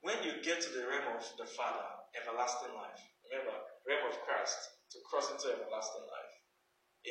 when 0.03 0.19
you 0.27 0.43
get 0.43 0.61
to 0.67 0.71
the 0.75 0.83
realm 0.91 1.15
of 1.15 1.23
the 1.39 1.47
Father, 1.47 1.87
everlasting 2.19 2.75
life, 2.75 2.99
remember, 3.31 3.55
realm 3.87 4.11
of 4.11 4.19
Christ, 4.27 4.59
to 4.91 4.99
cross 5.07 5.31
into 5.31 5.55
everlasting 5.55 6.11
life. 6.11 6.35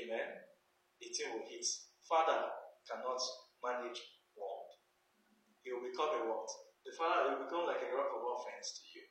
Amen. 0.03 0.52
Thing 1.11 1.35
will 1.35 1.47
hit. 1.49 1.67
Father 2.07 2.47
cannot 2.88 3.19
manage 3.59 3.99
world. 4.38 4.71
He 5.63 5.71
will 5.71 5.84
become 5.84 6.15
a 6.15 6.21
what? 6.27 6.47
The 6.88 6.95
Father 6.95 7.35
will 7.35 7.43
become 7.43 7.67
like 7.67 7.84
a 7.84 7.91
rock 7.91 8.11
of 8.15 8.23
offense 8.23 8.80
to 8.80 8.84
you. 8.91 9.03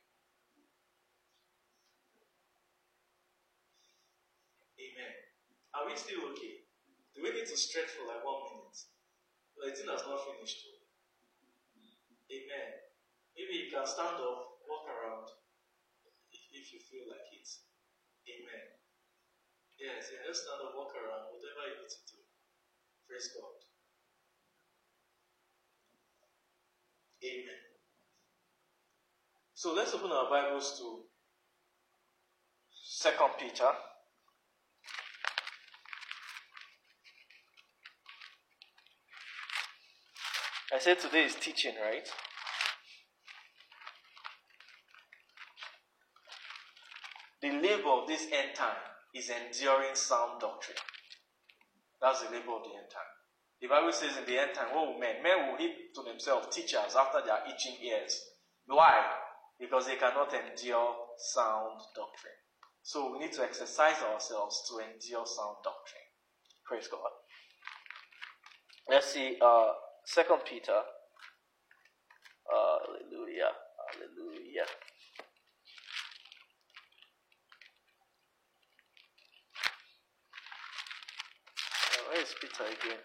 Amen. 4.77 5.13
Are 5.73 5.85
we 5.85 5.93
still 5.97 6.33
okay? 6.33 6.65
Do 7.13 7.21
we 7.21 7.33
need 7.33 7.49
to 7.49 7.57
stretch 7.57 7.93
for 7.93 8.09
like 8.09 8.25
one 8.25 8.51
minute? 8.51 8.77
The 9.57 9.71
thing 9.71 9.89
has 9.89 10.05
not 10.05 10.25
finished. 10.25 10.65
Amen. 12.27 12.69
Maybe 13.37 13.65
you 13.65 13.69
can 13.69 13.85
stand 13.85 14.17
up, 14.17 14.59
walk 14.65 14.85
around, 14.89 15.29
if, 16.33 16.41
if 16.51 16.73
you 16.73 16.79
feel 16.81 17.05
like 17.09 17.29
it. 17.31 17.49
Amen. 18.27 18.72
Yes, 19.83 20.07
yeah, 20.13 20.23
just 20.25 20.43
stand 20.47 20.63
up, 20.63 20.71
walk 20.77 20.95
around, 20.95 21.27
whatever 21.27 21.67
you 21.67 21.83
need 21.83 21.91
to 21.91 21.99
do. 22.07 22.23
Praise 23.05 23.35
God. 23.35 23.59
Amen. 27.19 27.61
So 29.53 29.73
let's 29.73 29.93
open 29.93 30.09
our 30.09 30.29
Bibles 30.29 30.79
to 30.79 31.03
Second 32.71 33.31
Peter. 33.37 33.71
I 40.73 40.79
said 40.79 40.97
today 40.97 41.25
is 41.25 41.35
teaching, 41.35 41.73
right? 41.83 42.07
The 47.41 47.51
labor 47.51 47.89
of 47.89 48.07
this 48.07 48.27
end 48.31 48.55
time 48.55 48.92
is 49.13 49.29
enduring 49.29 49.95
sound 49.95 50.41
doctrine. 50.41 50.77
That's 52.01 52.21
the 52.21 52.31
labor 52.31 52.57
of 52.57 52.63
the 52.63 52.75
end 52.75 52.89
time. 52.91 53.13
The 53.61 53.67
Bible 53.67 53.93
says 53.93 54.17
in 54.17 54.25
the 54.25 54.39
end 54.39 54.51
time, 54.53 54.75
what 54.75 54.99
men? 54.99 55.23
Men 55.23 55.47
will 55.47 55.57
heap 55.57 55.93
to 55.95 56.03
themselves 56.03 56.53
teachers 56.53 56.95
after 56.97 57.21
their 57.25 57.39
itching 57.47 57.77
ears. 57.81 58.19
Why? 58.65 59.05
Because 59.59 59.87
they 59.87 59.95
cannot 59.95 60.33
endure 60.33 60.95
sound 61.17 61.79
doctrine. 61.95 62.39
So 62.81 63.13
we 63.13 63.19
need 63.19 63.31
to 63.33 63.43
exercise 63.43 64.01
ourselves 64.03 64.67
to 64.67 64.83
endure 64.83 65.25
sound 65.25 65.57
doctrine. 65.63 66.09
Praise 66.65 66.87
God. 66.87 67.11
Let's 68.89 69.13
see, 69.13 69.37
uh, 69.41 69.71
Second 70.05 70.39
Peter. 70.43 70.81
Hallelujah. 72.51 73.51
Hallelujah. 73.93 74.67
Where 82.13 82.21
is 82.21 82.35
Peter 82.39 82.63
again? 82.63 82.99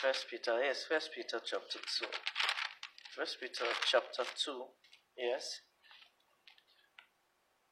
First 0.00 0.26
Peter. 0.30 0.62
Yes, 0.62 0.84
First 0.88 1.10
Peter 1.12 1.40
chapter 1.44 1.78
two. 1.98 2.06
First 3.16 3.38
Peter 3.40 3.64
chapter 3.84 4.22
two. 4.36 4.64
Yes. 5.16 5.60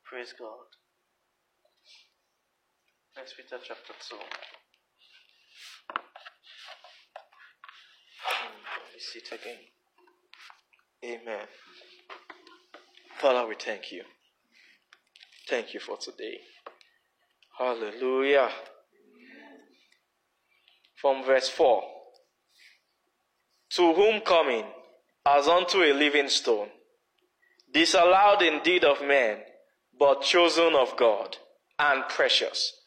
Praise 0.05 0.35
God. 0.37 0.80
First 3.15 3.37
Peter 3.37 3.59
chapter 3.63 3.93
two. 4.09 4.17
Hmm, 8.23 8.55
Let 8.85 8.95
me 8.95 9.01
see 9.01 9.19
it 9.19 9.33
again. 9.33 9.59
Amen. 11.05 11.47
Father, 13.19 13.47
we 13.49 13.55
thank 13.57 13.91
you. 13.93 14.03
Thank 15.49 15.75
you 15.75 15.81
for 15.81 15.97
today. 15.97 16.39
Hallelujah. 17.59 18.49
From 21.01 21.25
verse 21.25 21.49
4 21.49 21.83
To 23.71 23.95
whom 23.95 24.21
coming 24.21 24.65
as 25.27 25.49
unto 25.49 25.79
a 25.83 25.93
living 25.93 26.29
stone, 26.29 26.69
disallowed 27.73 28.43
indeed 28.43 28.85
of 28.85 29.03
men, 29.03 29.39
but 29.99 30.23
chosen 30.23 30.75
of 30.75 30.97
God 30.97 31.37
and 31.79 32.05
precious. 32.09 32.80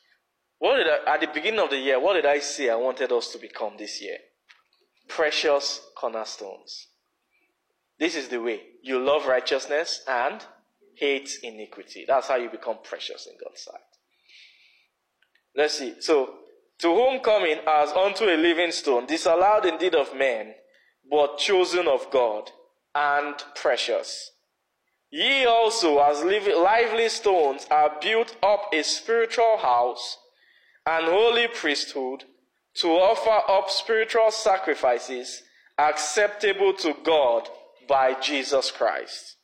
What 0.64 0.78
did 0.78 0.88
I, 0.88 1.16
at 1.16 1.20
the 1.20 1.28
beginning 1.28 1.60
of 1.60 1.72
the 1.72 1.78
year, 1.78 2.00
what 2.00 2.14
did 2.14 2.26
I 2.26 2.40
say 2.40 2.70
I 2.70 2.76
wanted 2.76 3.12
us 3.12 3.34
to 3.34 3.38
become 3.38 3.74
this 3.78 4.02
year? 4.02 4.16
Precious 5.10 5.82
cornerstones. 5.94 6.88
This 8.00 8.16
is 8.16 8.30
the 8.30 8.42
way. 8.42 8.62
You 8.82 9.04
love 9.04 9.26
righteousness 9.26 10.00
and 10.08 10.42
hate 10.96 11.30
iniquity. 11.44 12.06
That's 12.08 12.30
how 12.30 12.38
you 12.38 12.50
become 12.50 12.78
precious 12.82 13.28
in 13.28 13.34
God's 13.44 13.62
sight. 13.62 13.82
Let's 15.54 15.78
see. 15.78 15.96
So, 16.00 16.34
to 16.80 16.96
whom 16.96 17.20
coming 17.20 17.58
as 17.68 17.92
unto 17.92 18.24
a 18.24 18.38
living 18.38 18.72
stone, 18.72 19.06
disallowed 19.06 19.66
indeed 19.66 19.96
of 19.96 20.16
men, 20.16 20.54
but 21.12 21.40
chosen 21.40 21.90
of 21.90 22.10
God, 22.10 22.50
and 22.96 23.36
precious. 23.54 24.32
Ye 25.12 25.44
also, 25.44 26.00
as 26.00 26.24
lively 26.24 27.10
stones, 27.10 27.68
are 27.70 27.98
built 28.02 28.38
up 28.42 28.70
a 28.72 28.82
spiritual 28.82 29.58
house, 29.58 30.20
and 30.86 31.06
holy 31.06 31.48
priesthood, 31.48 32.24
to 32.76 32.88
offer 32.90 33.52
up 33.52 33.70
spiritual 33.70 34.32
sacrifices 34.32 35.44
acceptable 35.78 36.74
to 36.74 36.96
God 37.04 37.48
by 37.88 38.20
Jesus 38.20 38.72
Christ. 38.72 39.38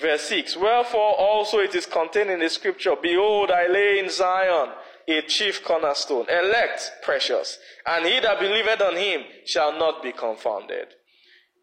Verse 0.00 0.22
6 0.22 0.56
Wherefore 0.56 1.14
also 1.18 1.58
it 1.58 1.74
is 1.74 1.86
contained 1.86 2.30
in 2.30 2.40
the 2.40 2.48
scripture, 2.48 2.94
Behold, 3.00 3.50
I 3.50 3.66
lay 3.66 3.98
in 3.98 4.10
Zion 4.10 4.70
a 5.08 5.22
chief 5.22 5.64
cornerstone, 5.64 6.26
elect, 6.28 6.90
precious, 7.02 7.58
and 7.86 8.04
he 8.06 8.18
that 8.20 8.40
believeth 8.40 8.80
on 8.80 8.96
him 8.96 9.22
shall 9.44 9.78
not 9.78 10.02
be 10.02 10.12
confounded. 10.12 10.88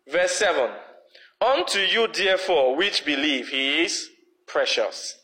Verse 0.10 0.31
7 0.31 0.69
Unto 1.41 1.80
you, 1.80 2.07
therefore, 2.07 2.76
which 2.76 3.06
believe, 3.06 3.49
he 3.49 3.84
is 3.84 4.10
precious. 4.48 5.18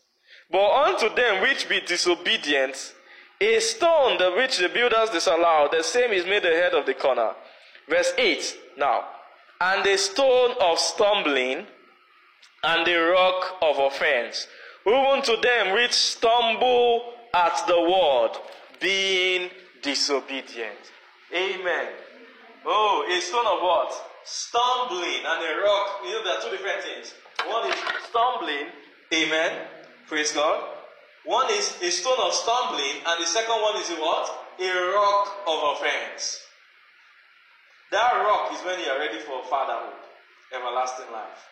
But 0.52 0.70
unto 0.70 1.14
them 1.16 1.42
which 1.42 1.70
be 1.70 1.80
disobedient, 1.80 2.94
a 3.42 3.60
stone 3.60 4.18
the 4.18 4.32
which 4.36 4.58
the 4.58 4.70
builders 4.70 5.10
disallowed, 5.12 5.72
the 5.72 5.84
same 5.84 6.12
is 6.12 6.26
made 6.26 6.44
the 6.44 6.50
head 6.50 6.74
of 6.74 6.86
the 6.86 6.94
corner. 6.94 7.34
Verse 7.88 8.14
8 8.18 8.58
now. 8.78 9.06
And 9.62 9.86
a 9.86 9.98
stone 9.98 10.56
of 10.62 10.80
stumbling 10.80 11.66
and 12.64 12.88
a 12.88 13.00
rock 13.12 13.58
of 13.62 13.78
offense, 13.80 14.48
even 14.86 15.22
to 15.24 15.38
them 15.42 15.74
which 15.74 15.94
stumble 15.94 17.14
at 17.34 17.66
the 17.68 17.80
word, 17.80 18.32
being 18.80 19.50
disobedient. 19.82 20.80
Amen. 21.34 21.88
Oh, 22.66 23.06
a 23.10 23.22
stone 23.22 23.46
of 23.46 23.62
what? 23.62 23.94
Stumbling 24.26 25.24
and 25.26 25.44
a 25.44 25.62
rock. 25.64 26.02
You 26.06 26.12
know, 26.12 26.24
there 26.24 26.38
are 26.38 26.42
two 26.42 26.52
different 26.52 26.84
things. 26.84 27.14
One 27.48 27.70
is 27.70 27.76
stumbling. 28.10 28.68
Amen. 29.14 29.68
Praise 30.08 30.32
God. 30.34 30.79
One 31.30 31.46
is 31.54 31.78
a 31.84 31.92
stone 31.92 32.18
of 32.26 32.34
stumbling, 32.34 33.06
and 33.06 33.22
the 33.22 33.30
second 33.30 33.62
one 33.62 33.78
is 33.78 33.92
a 33.92 34.02
what? 34.02 34.26
A 34.58 34.70
rock 34.98 35.30
of 35.46 35.78
offense. 35.78 36.42
That 37.92 38.26
rock 38.26 38.50
is 38.52 38.66
when 38.66 38.80
you 38.80 38.90
are 38.90 38.98
ready 38.98 39.20
for 39.20 39.46
fatherhood, 39.46 40.02
everlasting 40.50 41.14
life. 41.14 41.46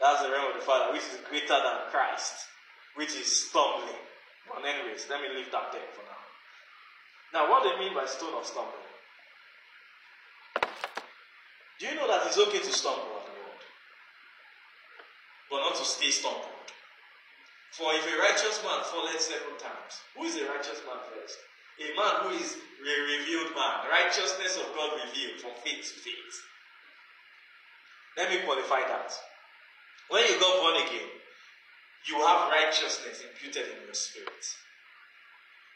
That's 0.00 0.22
the 0.22 0.30
realm 0.30 0.54
of 0.54 0.60
the 0.60 0.64
Father, 0.64 0.92
which 0.92 1.02
is 1.10 1.18
greater 1.28 1.58
than 1.58 1.90
Christ, 1.90 2.46
which 2.94 3.16
is 3.18 3.26
stumbling. 3.26 3.98
But 4.46 4.62
anyways, 4.62 5.10
let 5.10 5.20
me 5.22 5.26
leave 5.34 5.50
that 5.50 5.72
there 5.72 5.90
for 5.98 6.06
now. 6.06 6.22
Now, 7.34 7.50
what 7.50 7.64
do 7.64 7.70
you 7.70 7.78
mean 7.82 7.98
by 7.98 8.06
stone 8.06 8.38
of 8.38 8.46
stumbling? 8.46 8.86
Do 11.80 11.86
you 11.86 11.96
know 11.96 12.06
that 12.06 12.28
it's 12.28 12.38
okay 12.38 12.60
to 12.62 12.72
stumble 12.72 13.10
at 13.18 13.26
the 13.26 13.42
Lord, 13.42 13.62
but 15.50 15.58
not 15.66 15.74
to 15.74 15.84
stay 15.84 16.10
stumbled? 16.10 16.55
For 17.76 17.92
if 17.92 18.08
a 18.08 18.16
righteous 18.16 18.56
man 18.64 18.80
falleth 18.88 19.20
seven 19.20 19.52
times, 19.60 20.00
who 20.16 20.24
is 20.24 20.36
a 20.40 20.48
righteous 20.48 20.80
man 20.88 20.96
first? 21.12 21.36
A 21.76 21.92
man 21.92 22.14
who 22.24 22.30
is 22.40 22.56
a 22.56 22.94
revealed 23.04 23.52
man, 23.52 23.84
righteousness 23.92 24.56
of 24.56 24.72
God 24.72 24.96
revealed 25.04 25.44
from 25.44 25.52
faith 25.60 25.84
to 25.84 25.96
faith. 26.00 26.36
Let 28.16 28.32
me 28.32 28.40
qualify 28.48 28.80
that. 28.88 29.12
When 30.08 30.24
you 30.24 30.40
got 30.40 30.62
born 30.64 30.76
again, 30.88 31.10
you 32.08 32.16
have 32.24 32.48
righteousness 32.48 33.20
imputed 33.20 33.68
in 33.76 33.84
your 33.84 33.94
spirit. 33.94 34.44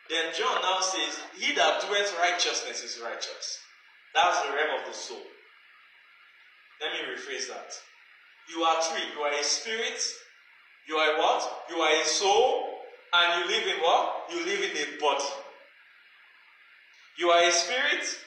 Then 0.09 0.33
John 0.33 0.63
now 0.63 0.81
says, 0.81 1.21
He 1.37 1.55
that 1.55 1.83
doeth 1.83 2.17
righteousness 2.17 2.83
is 2.83 3.01
righteous. 3.05 3.61
That's 4.15 4.41
the 4.41 4.55
realm 4.57 4.81
of 4.81 4.87
the 4.89 4.97
soul. 4.97 5.23
Let 6.81 6.93
me 6.97 7.13
rephrase 7.13 7.49
that. 7.49 7.77
You 8.49 8.65
are 8.65 8.81
three. 8.83 9.05
You 9.15 9.21
are 9.21 9.39
a 9.39 9.45
spirit, 9.45 10.01
you 10.91 10.97
are 10.97 11.19
what? 11.19 11.67
You 11.71 11.77
are 11.77 12.03
a 12.03 12.05
soul, 12.05 12.67
and 13.15 13.45
you 13.45 13.57
live 13.57 13.65
in 13.65 13.81
what? 13.81 14.25
You 14.33 14.45
live 14.45 14.61
in 14.61 14.77
a 14.77 15.01
body. 15.01 15.25
You 17.17 17.31
are 17.31 17.45
a 17.45 17.53
spirit, 17.53 18.19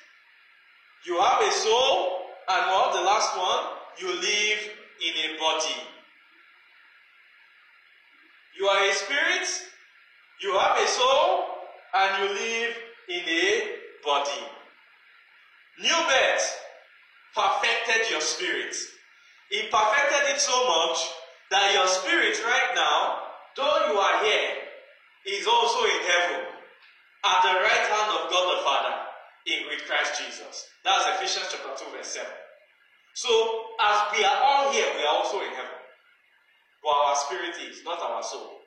you 1.05 1.19
have 1.19 1.41
a 1.41 1.51
soul, 1.51 2.21
and 2.47 2.71
what? 2.71 2.93
The 2.93 3.01
last 3.01 3.37
one? 3.37 3.65
You 3.99 4.07
live 4.15 4.59
in 5.03 5.13
a 5.25 5.39
body. 5.39 5.75
You 8.57 8.65
are 8.67 8.89
a 8.89 8.93
spirit, 8.93 9.47
you 10.41 10.57
have 10.57 10.77
a 10.77 10.87
soul, 10.87 11.43
and 11.95 12.23
you 12.23 12.29
live 12.33 12.75
in 13.09 13.23
a 13.27 13.61
body. 14.05 14.41
New 15.81 15.99
birth 16.07 16.59
perfected 17.35 18.09
your 18.09 18.21
spirit. 18.21 18.73
He 19.49 19.63
perfected 19.63 20.33
it 20.33 20.39
so 20.39 20.65
much 20.65 21.09
that 21.53 21.69
your 21.69 21.85
spirit 21.85 22.33
right 22.41 22.73
now, 22.73 23.29
though 23.53 23.93
you 23.93 23.95
are 24.01 24.17
here, 24.25 24.57
is 25.37 25.45
also 25.45 25.85
in 25.85 26.01
heaven 26.01 26.49
at 26.49 27.39
the 27.45 27.53
right 27.61 27.85
hand 27.93 28.09
of 28.09 28.25
God 28.33 28.45
the 28.57 28.59
Father 28.65 28.95
in 29.45 29.69
with 29.69 29.85
Christ 29.85 30.17
Jesus. 30.17 30.65
That's 30.81 31.05
Ephesians 31.13 31.53
chapter 31.53 31.77
2, 31.77 31.93
verse 31.93 32.09
7. 32.17 32.25
So, 33.13 33.29
as 33.77 34.17
we 34.17 34.25
are 34.25 34.39
all 34.41 34.73
here, 34.73 34.89
we 34.97 35.05
are 35.05 35.13
also 35.13 35.45
in 35.45 35.53
heaven. 35.53 35.77
But 36.81 36.97
our 36.97 37.15
spirit 37.15 37.53
is, 37.69 37.85
not 37.85 38.01
our 38.01 38.23
soul. 38.23 38.57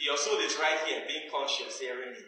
Your 0.00 0.16
soul 0.16 0.40
is 0.40 0.56
right 0.56 0.80
here, 0.88 1.04
being 1.06 1.28
conscious, 1.28 1.78
hearing 1.78 2.16
me. 2.16 2.24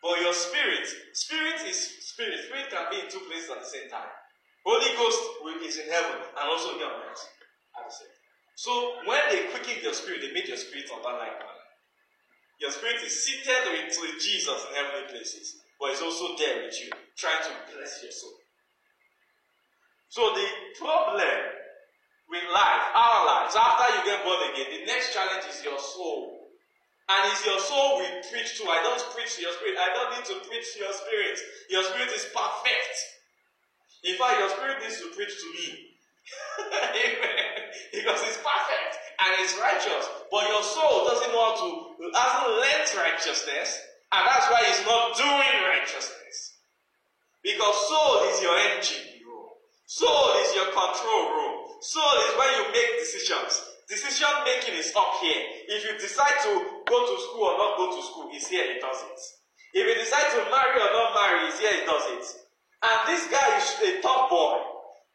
But 0.00 0.22
your 0.22 0.32
spirit, 0.32 0.86
spirit 1.14 1.66
is 1.66 2.06
spirit. 2.06 2.38
Spirit 2.46 2.70
can 2.70 2.86
be 2.94 3.00
in 3.02 3.10
two 3.10 3.26
places 3.26 3.50
at 3.50 3.58
the 3.58 3.66
same 3.66 3.90
time. 3.90 4.06
Holy 4.66 4.90
Ghost 4.98 5.22
is 5.62 5.78
in 5.78 5.86
heaven 5.86 6.18
and 6.18 6.46
also 6.50 6.74
here 6.74 6.90
on 6.90 7.06
earth 7.06 7.22
at 7.78 7.86
the 7.86 7.94
same. 7.94 8.14
So 8.58 8.70
when 9.06 9.22
they 9.30 9.46
quickened 9.54 9.82
your 9.82 9.94
spirit, 9.94 10.26
they 10.26 10.34
made 10.34 10.50
your 10.50 10.58
spirit 10.58 10.90
of 10.90 11.06
that 11.06 11.22
like 11.22 11.38
manner. 11.38 11.66
Your 12.58 12.74
spirit 12.74 12.98
is 13.04 13.14
seated 13.14 13.62
with 13.70 14.18
Jesus 14.18 14.58
in 14.66 14.74
heavenly 14.74 15.06
places, 15.12 15.62
but 15.78 15.94
it's 15.94 16.02
also 16.02 16.34
there 16.34 16.66
with 16.66 16.74
you, 16.82 16.90
trying 17.14 17.42
to 17.46 17.52
bless 17.70 18.02
your 18.02 18.10
soul. 18.10 18.34
So 20.08 20.34
the 20.34 20.46
problem 20.82 21.38
with 22.26 22.42
life, 22.50 22.84
our 22.90 23.20
lives, 23.26 23.54
after 23.54 23.86
you 23.94 24.02
get 24.02 24.24
born 24.24 24.40
again, 24.50 24.66
the 24.72 24.86
next 24.86 25.14
challenge 25.14 25.46
is 25.46 25.62
your 25.62 25.78
soul. 25.78 26.48
And 27.06 27.30
it's 27.30 27.46
your 27.46 27.60
soul 27.60 28.02
we 28.02 28.06
preach 28.34 28.58
to. 28.58 28.66
I 28.66 28.82
don't 28.82 28.98
preach 29.14 29.38
to 29.38 29.42
your 29.46 29.54
spirit. 29.54 29.78
I 29.78 29.94
don't 29.94 30.10
need 30.10 30.26
to 30.26 30.42
preach 30.48 30.74
to 30.74 30.78
your 30.82 30.90
spirit. 30.90 31.38
Your 31.70 31.84
spirit 31.86 32.10
is 32.10 32.26
perfect. 32.34 33.15
In 34.06 34.14
fact, 34.14 34.38
your 34.38 34.50
spirit 34.54 34.78
needs 34.82 35.02
to 35.02 35.10
preach 35.18 35.34
to 35.34 35.48
me. 35.50 35.66
Amen. 36.62 37.58
Because 37.90 38.22
it's 38.22 38.38
perfect 38.38 38.92
and 39.18 39.30
it's 39.42 39.58
righteous. 39.58 40.04
But 40.30 40.46
your 40.46 40.62
soul 40.62 41.10
doesn't 41.10 41.34
how 41.34 41.58
to, 41.58 41.68
hasn't 42.14 42.50
learned 42.54 42.90
righteousness. 43.02 43.68
And 44.14 44.22
that's 44.22 44.46
why 44.46 44.62
it's 44.70 44.86
not 44.86 45.18
doing 45.18 45.54
righteousness. 45.66 46.62
Because 47.42 47.76
soul 47.90 48.30
is 48.30 48.42
your 48.42 48.54
engine 48.54 49.22
room. 49.26 49.50
Soul 49.86 50.38
is 50.42 50.54
your 50.54 50.70
control 50.70 51.22
room. 51.34 51.54
Soul 51.82 52.14
is 52.26 52.30
where 52.38 52.52
you 52.58 52.64
make 52.70 53.02
decisions. 53.02 53.62
Decision 53.90 54.30
making 54.46 54.74
is 54.74 54.90
up 54.94 55.18
here. 55.22 55.42
If 55.66 55.82
you 55.86 55.98
decide 55.98 56.42
to 56.46 56.52
go 56.86 56.98
to 57.06 57.14
school 57.26 57.54
or 57.54 57.58
not 57.58 57.78
go 57.78 57.94
to 57.94 58.02
school, 58.02 58.30
it's 58.34 58.46
here, 58.50 58.66
it 58.66 58.82
does 58.82 59.02
it. 59.02 59.20
If 59.78 59.82
you 59.86 59.94
decide 59.94 60.30
to 60.34 60.50
marry 60.50 60.78
or 60.78 60.90
not 60.90 61.14
marry, 61.14 61.46
it's 61.46 61.58
here, 61.58 61.70
it 61.70 61.86
does 61.86 62.02
it. 62.18 62.45
And 62.82 62.98
this 63.08 63.26
guy 63.28 63.56
is 63.56 63.68
a 63.82 64.02
top 64.02 64.30
boy. 64.30 64.60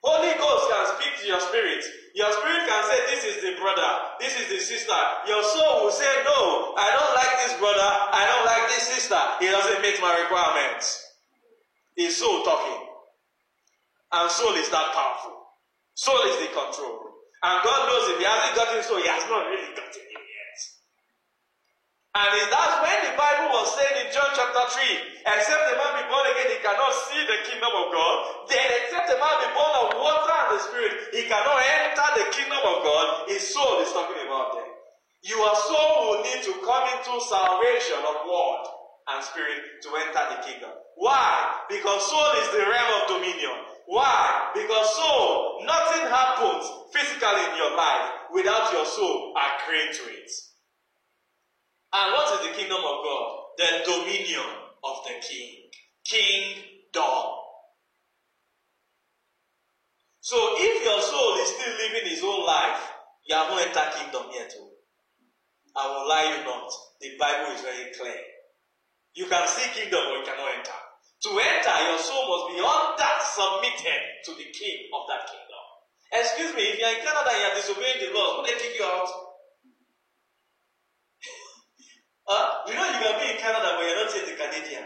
Holy 0.01 0.33
Ghost 0.33 0.65
can 0.69 0.85
speak 0.97 1.13
to 1.21 1.27
your 1.27 1.39
spirit. 1.39 1.85
Your 2.15 2.31
spirit 2.33 2.65
can 2.65 2.81
say, 2.89 2.99
This 3.13 3.23
is 3.23 3.35
the 3.45 3.53
brother, 3.61 3.91
this 4.19 4.33
is 4.33 4.49
the 4.49 4.59
sister. 4.59 4.97
Your 5.27 5.43
soul 5.43 5.85
will 5.85 5.91
say, 5.93 6.09
No, 6.25 6.73
I 6.75 6.89
don't 6.89 7.13
like 7.15 7.33
this 7.45 7.55
brother, 7.61 7.89
I 8.11 8.25
don't 8.25 8.45
like 8.45 8.65
this 8.73 8.87
sister. 8.97 9.21
He 9.39 9.47
doesn't 9.47 9.81
meet 9.81 10.01
my 10.01 10.17
requirements. 10.25 11.05
His 11.95 12.17
soul 12.17 12.43
talking. 12.43 12.87
And 14.11 14.29
soul 14.31 14.55
is 14.55 14.69
that 14.69 14.91
powerful. 14.93 15.37
Soul 15.93 16.19
is 16.27 16.37
the 16.41 16.47
control. 16.47 17.11
And 17.43 17.63
God 17.63 17.79
knows 17.87 18.09
if 18.09 18.17
he 18.19 18.25
hasn't 18.25 18.55
gotten 18.55 18.83
so, 18.83 18.97
he 18.97 19.07
has 19.07 19.23
not 19.29 19.47
really 19.47 19.75
gotten. 19.75 20.10
And 22.11 22.27
that's 22.51 22.75
when 22.83 22.99
the 23.07 23.15
Bible 23.15 23.55
was 23.55 23.71
saying 23.71 24.03
in 24.03 24.11
John 24.11 24.27
chapter 24.35 24.67
3, 24.67 25.31
except 25.31 25.63
a 25.63 25.75
man 25.79 25.95
be 25.95 26.03
born 26.11 26.27
again, 26.27 26.51
he 26.51 26.59
cannot 26.59 26.91
see 27.07 27.23
the 27.23 27.39
kingdom 27.47 27.71
of 27.71 27.87
God. 27.87 28.15
Then 28.51 28.67
except 28.83 29.15
a 29.15 29.15
man 29.15 29.35
be 29.39 29.49
born 29.55 29.73
of 29.79 29.95
water 29.95 30.35
and 30.35 30.49
the 30.51 30.59
spirit, 30.59 30.93
he 31.15 31.23
cannot 31.31 31.55
enter 31.55 32.07
the 32.19 32.27
kingdom 32.35 32.59
of 32.67 32.83
God. 32.83 33.31
His 33.31 33.47
soul 33.47 33.79
is 33.79 33.95
talking 33.95 34.19
about 34.27 34.59
there. 34.59 34.75
Your 35.23 35.55
soul 35.55 35.91
will 36.03 36.21
need 36.27 36.43
to 36.51 36.53
come 36.67 36.85
into 36.99 37.15
salvation 37.31 38.03
of 38.03 38.27
word 38.27 38.63
and 39.15 39.23
spirit 39.23 39.79
to 39.79 39.89
enter 40.03 40.23
the 40.35 40.39
kingdom. 40.43 40.75
Why? 40.99 41.63
Because 41.71 42.11
soul 42.11 42.31
is 42.43 42.49
the 42.51 42.67
realm 42.67 42.91
of 42.99 43.03
dominion. 43.07 43.55
Why? 43.87 44.51
Because 44.51 44.87
soul, 44.99 45.63
nothing 45.63 46.11
happens 46.11 46.67
physically 46.91 47.39
in 47.39 47.55
your 47.55 47.71
life 47.79 48.35
without 48.35 48.67
your 48.75 48.85
soul 48.85 49.31
agreeing 49.31 49.95
to 49.95 50.03
it. 50.11 50.50
And 51.93 52.13
what 52.13 52.39
is 52.39 52.47
the 52.47 52.53
kingdom 52.55 52.79
of 52.79 52.97
God? 53.03 53.27
The 53.57 53.69
dominion 53.83 54.47
of 54.83 54.95
the 55.03 55.19
king. 55.19 55.67
Kingdom. 56.05 57.41
So 60.21 60.37
if 60.55 60.85
your 60.85 61.01
soul 61.01 61.35
is 61.43 61.49
still 61.49 61.75
living 61.75 62.09
his 62.09 62.23
own 62.23 62.45
life, 62.45 62.79
you 63.27 63.35
haven't 63.35 63.59
entered 63.59 63.91
kingdom 63.99 64.31
yet. 64.31 64.53
Oh. 64.59 64.71
I 65.75 65.87
will 65.87 66.07
lie 66.07 66.37
you 66.37 66.43
not. 66.45 66.71
The 66.99 67.17
Bible 67.17 67.55
is 67.55 67.61
very 67.61 67.91
clear. 67.91 68.21
You 69.13 69.27
can 69.27 69.47
see 69.47 69.67
kingdom, 69.75 69.99
but 70.07 70.19
you 70.19 70.25
cannot 70.25 70.55
enter. 70.55 70.79
To 71.27 71.29
enter, 71.35 71.75
your 71.91 71.99
soul 71.99 72.23
must 72.27 72.45
be 72.55 72.57
under 72.63 73.11
submitted 73.21 74.01
to 74.25 74.31
the 74.35 74.47
king 74.51 74.87
of 74.95 75.07
that 75.07 75.27
kingdom. 75.27 75.63
Excuse 76.11 76.55
me, 76.55 76.63
if 76.71 76.79
you're 76.79 76.91
in 76.91 77.03
Canada 77.03 77.31
and 77.31 77.39
you're 77.39 77.55
disobeying 77.55 77.99
the 78.03 78.11
laws, 78.11 78.39
will 78.39 78.47
they 78.47 78.59
kick 78.59 78.75
you 78.75 78.83
out? 78.83 79.07
You 82.67 82.73
know 82.75 82.85
you 82.85 82.99
can 83.01 83.19
be 83.19 83.31
in 83.33 83.37
Canada 83.37 83.75
but 83.77 83.83
you're 83.85 84.05
not 84.05 84.13
yet 84.15 84.29
a 84.29 84.35
Canadian. 84.37 84.83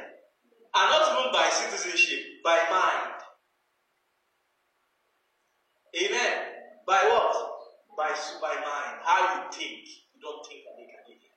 And 0.76 0.92
not 0.92 1.08
even 1.12 1.32
by 1.32 1.48
citizenship, 1.50 2.44
by 2.44 2.58
mind. 2.70 3.16
Amen. 5.96 6.34
By 6.86 7.00
what? 7.08 7.34
By, 7.96 8.12
by 8.42 8.56
mind. 8.56 9.00
How 9.04 9.36
you 9.36 9.52
think. 9.52 9.88
You 10.14 10.20
don't 10.22 10.46
think 10.46 10.64
like 10.68 10.84
a 10.84 11.04
Canadian. 11.04 11.32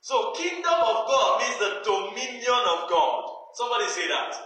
So 0.00 0.32
kingdom 0.32 0.78
of 0.78 1.08
God 1.08 1.40
means 1.40 1.58
the 1.58 1.80
dominion 1.82 2.62
of 2.70 2.88
God. 2.88 3.24
Somebody 3.54 3.86
say 3.88 4.06
that. 4.08 4.36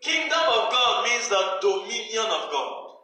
Kingdom 0.00 0.40
of 0.40 0.72
God 0.72 1.04
means 1.04 1.28
the 1.28 1.58
dominion 1.60 2.26
of 2.26 2.50
God. 2.50 2.96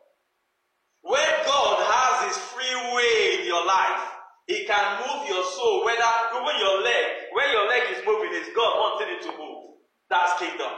Where 1.03 1.45
God 1.47 1.79
has 1.79 2.29
his 2.35 2.43
free 2.45 2.75
way 2.97 3.39
in 3.41 3.47
your 3.47 3.65
life 3.65 4.18
he 4.49 4.65
can 4.65 4.87
move 5.05 5.29
your 5.29 5.45
soul, 5.45 5.85
whether 5.85 6.09
even 6.33 6.57
your 6.59 6.83
leg, 6.83 7.05
when 7.37 7.53
your 7.53 7.69
leg 7.69 7.83
is 7.93 8.03
moving, 8.07 8.33
it's 8.33 8.49
God 8.57 8.73
wanting 8.81 9.15
it 9.15 9.23
to 9.29 9.33
move. 9.37 9.77
That's 10.09 10.41
kingdom. 10.41 10.73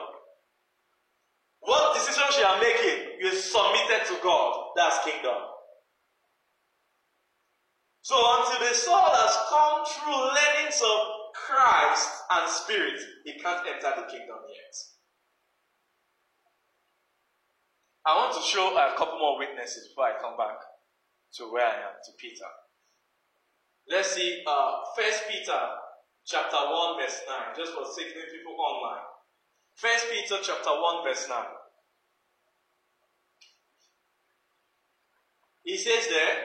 What 1.61 1.95
decisions 1.95 2.37
you 2.37 2.45
are 2.45 2.59
making, 2.59 3.21
you 3.21 3.31
submitted 3.31 4.11
to 4.11 4.19
God. 4.23 4.75
That's 4.75 4.99
kingdom. 5.05 5.39
So 8.03 8.17
until 8.19 8.67
the 8.67 8.75
soul 8.75 9.07
has 9.07 9.39
come 9.47 9.87
through 9.87 10.19
learnings 10.19 10.83
of 10.83 10.99
Christ 11.35 12.11
and 12.31 12.51
Spirit, 12.51 12.99
it 13.25 13.41
can't 13.41 13.65
enter 13.69 14.03
the 14.03 14.11
kingdom 14.11 14.43
yet. 14.51 14.75
I 18.05 18.17
want 18.17 18.35
to 18.35 18.43
show 18.43 18.75
a 18.75 18.99
couple 18.99 19.19
more 19.19 19.39
witnesses 19.39 19.87
before 19.89 20.07
I 20.07 20.19
come 20.21 20.37
back 20.37 20.59
to 21.35 21.53
where 21.53 21.67
I 21.67 21.71
am, 21.71 21.95
to 22.03 22.13
Peter. 22.19 22.51
Let's 23.91 24.15
see, 24.15 24.41
uh, 24.47 24.71
First 24.97 25.25
Peter 25.29 25.59
chapter 26.25 26.57
1, 26.57 27.01
verse 27.03 27.21
9, 27.27 27.39
just 27.57 27.73
for 27.75 27.85
of 27.85 28.31
people 28.31 28.55
online. 28.55 29.03
First 29.75 30.07
Peter 30.13 30.37
chapter 30.41 30.71
1, 30.71 31.05
verse 31.05 31.27
9. 31.29 31.39
He 35.65 35.77
says 35.77 36.07
there, 36.07 36.37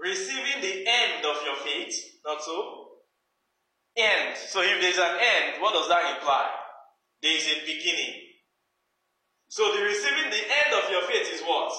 receiving 0.00 0.62
the 0.62 0.86
end 0.86 1.26
of 1.26 1.42
your 1.44 1.56
faith, 1.56 2.20
not 2.24 2.40
so? 2.40 2.86
End. 3.96 4.36
So 4.36 4.62
if 4.62 4.80
there's 4.80 4.98
an 4.98 5.16
end, 5.18 5.60
what 5.60 5.74
does 5.74 5.88
that 5.88 6.18
imply? 6.18 6.50
There 7.20 7.36
is 7.36 7.48
a 7.48 7.66
beginning. 7.66 8.14
So 9.48 9.74
the 9.74 9.82
receiving 9.82 10.30
the 10.30 10.36
end 10.36 10.84
of 10.84 10.88
your 10.88 11.02
faith 11.02 11.34
is 11.34 11.42
what? 11.42 11.72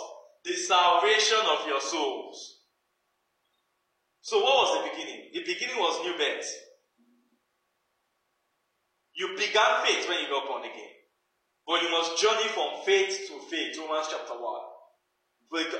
The 0.44 0.54
salvation 0.54 1.40
of 1.50 1.66
your 1.66 1.80
souls. 1.80 2.59
So 4.22 4.40
what 4.44 4.56
was 4.56 4.72
the 4.78 4.90
beginning? 4.92 5.32
The 5.34 5.44
beginning 5.46 5.78
was 5.78 6.04
new 6.04 6.14
birth. 6.18 6.48
You 9.16 9.36
began 9.36 9.84
faith 9.84 10.08
when 10.08 10.20
you 10.20 10.30
got 10.30 10.48
born 10.48 10.64
again. 10.64 10.96
But 11.68 11.82
you 11.84 11.92
must 11.92 12.18
journey 12.22 12.48
from 12.56 12.82
faith 12.86 13.30
to 13.30 13.40
faith. 13.52 13.78
Romans 13.78 14.08
chapter 14.10 14.34
1. 14.34 14.42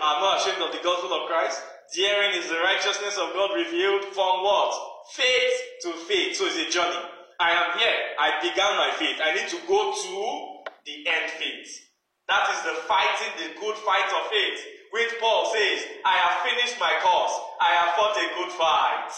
I'm 0.02 0.22
not 0.22 0.42
ashamed 0.42 0.62
of 0.62 0.72
the 0.72 0.84
gospel 0.84 1.14
of 1.14 1.30
Christ. 1.30 1.62
Therein 1.96 2.38
is 2.38 2.50
the 2.50 2.60
righteousness 2.60 3.18
of 3.18 3.34
God 3.34 3.56
revealed 3.56 4.06
from 4.14 4.44
what? 4.44 4.74
Faith 5.14 5.56
to 5.84 5.94
faith. 6.06 6.38
So 6.38 6.46
it's 6.46 6.58
a 6.58 6.70
journey. 6.70 7.02
I 7.40 7.52
am 7.52 7.80
here. 7.80 7.98
I 8.20 8.38
began 8.42 8.78
my 8.78 8.92
faith. 8.98 9.18
I 9.24 9.34
need 9.34 9.50
to 9.50 9.60
go 9.68 9.94
to 9.94 10.14
the 10.86 11.08
end 11.08 11.32
faith. 11.40 11.90
That 12.28 12.50
is 12.54 12.62
the 12.62 12.76
fighting, 12.86 13.34
the 13.42 13.60
good 13.60 13.76
fight 13.82 14.10
of 14.14 14.30
faith. 14.30 14.60
Which 14.92 15.14
Paul 15.20 15.52
says, 15.54 15.86
I 16.06 16.16
have 16.18 16.42
finished 16.50 16.80
my 16.80 16.94
course. 17.02 17.36
I 17.62 17.72
have 17.78 17.94
fought 17.96 18.18
a 18.18 18.28
good 18.36 18.52
fight. 18.58 19.12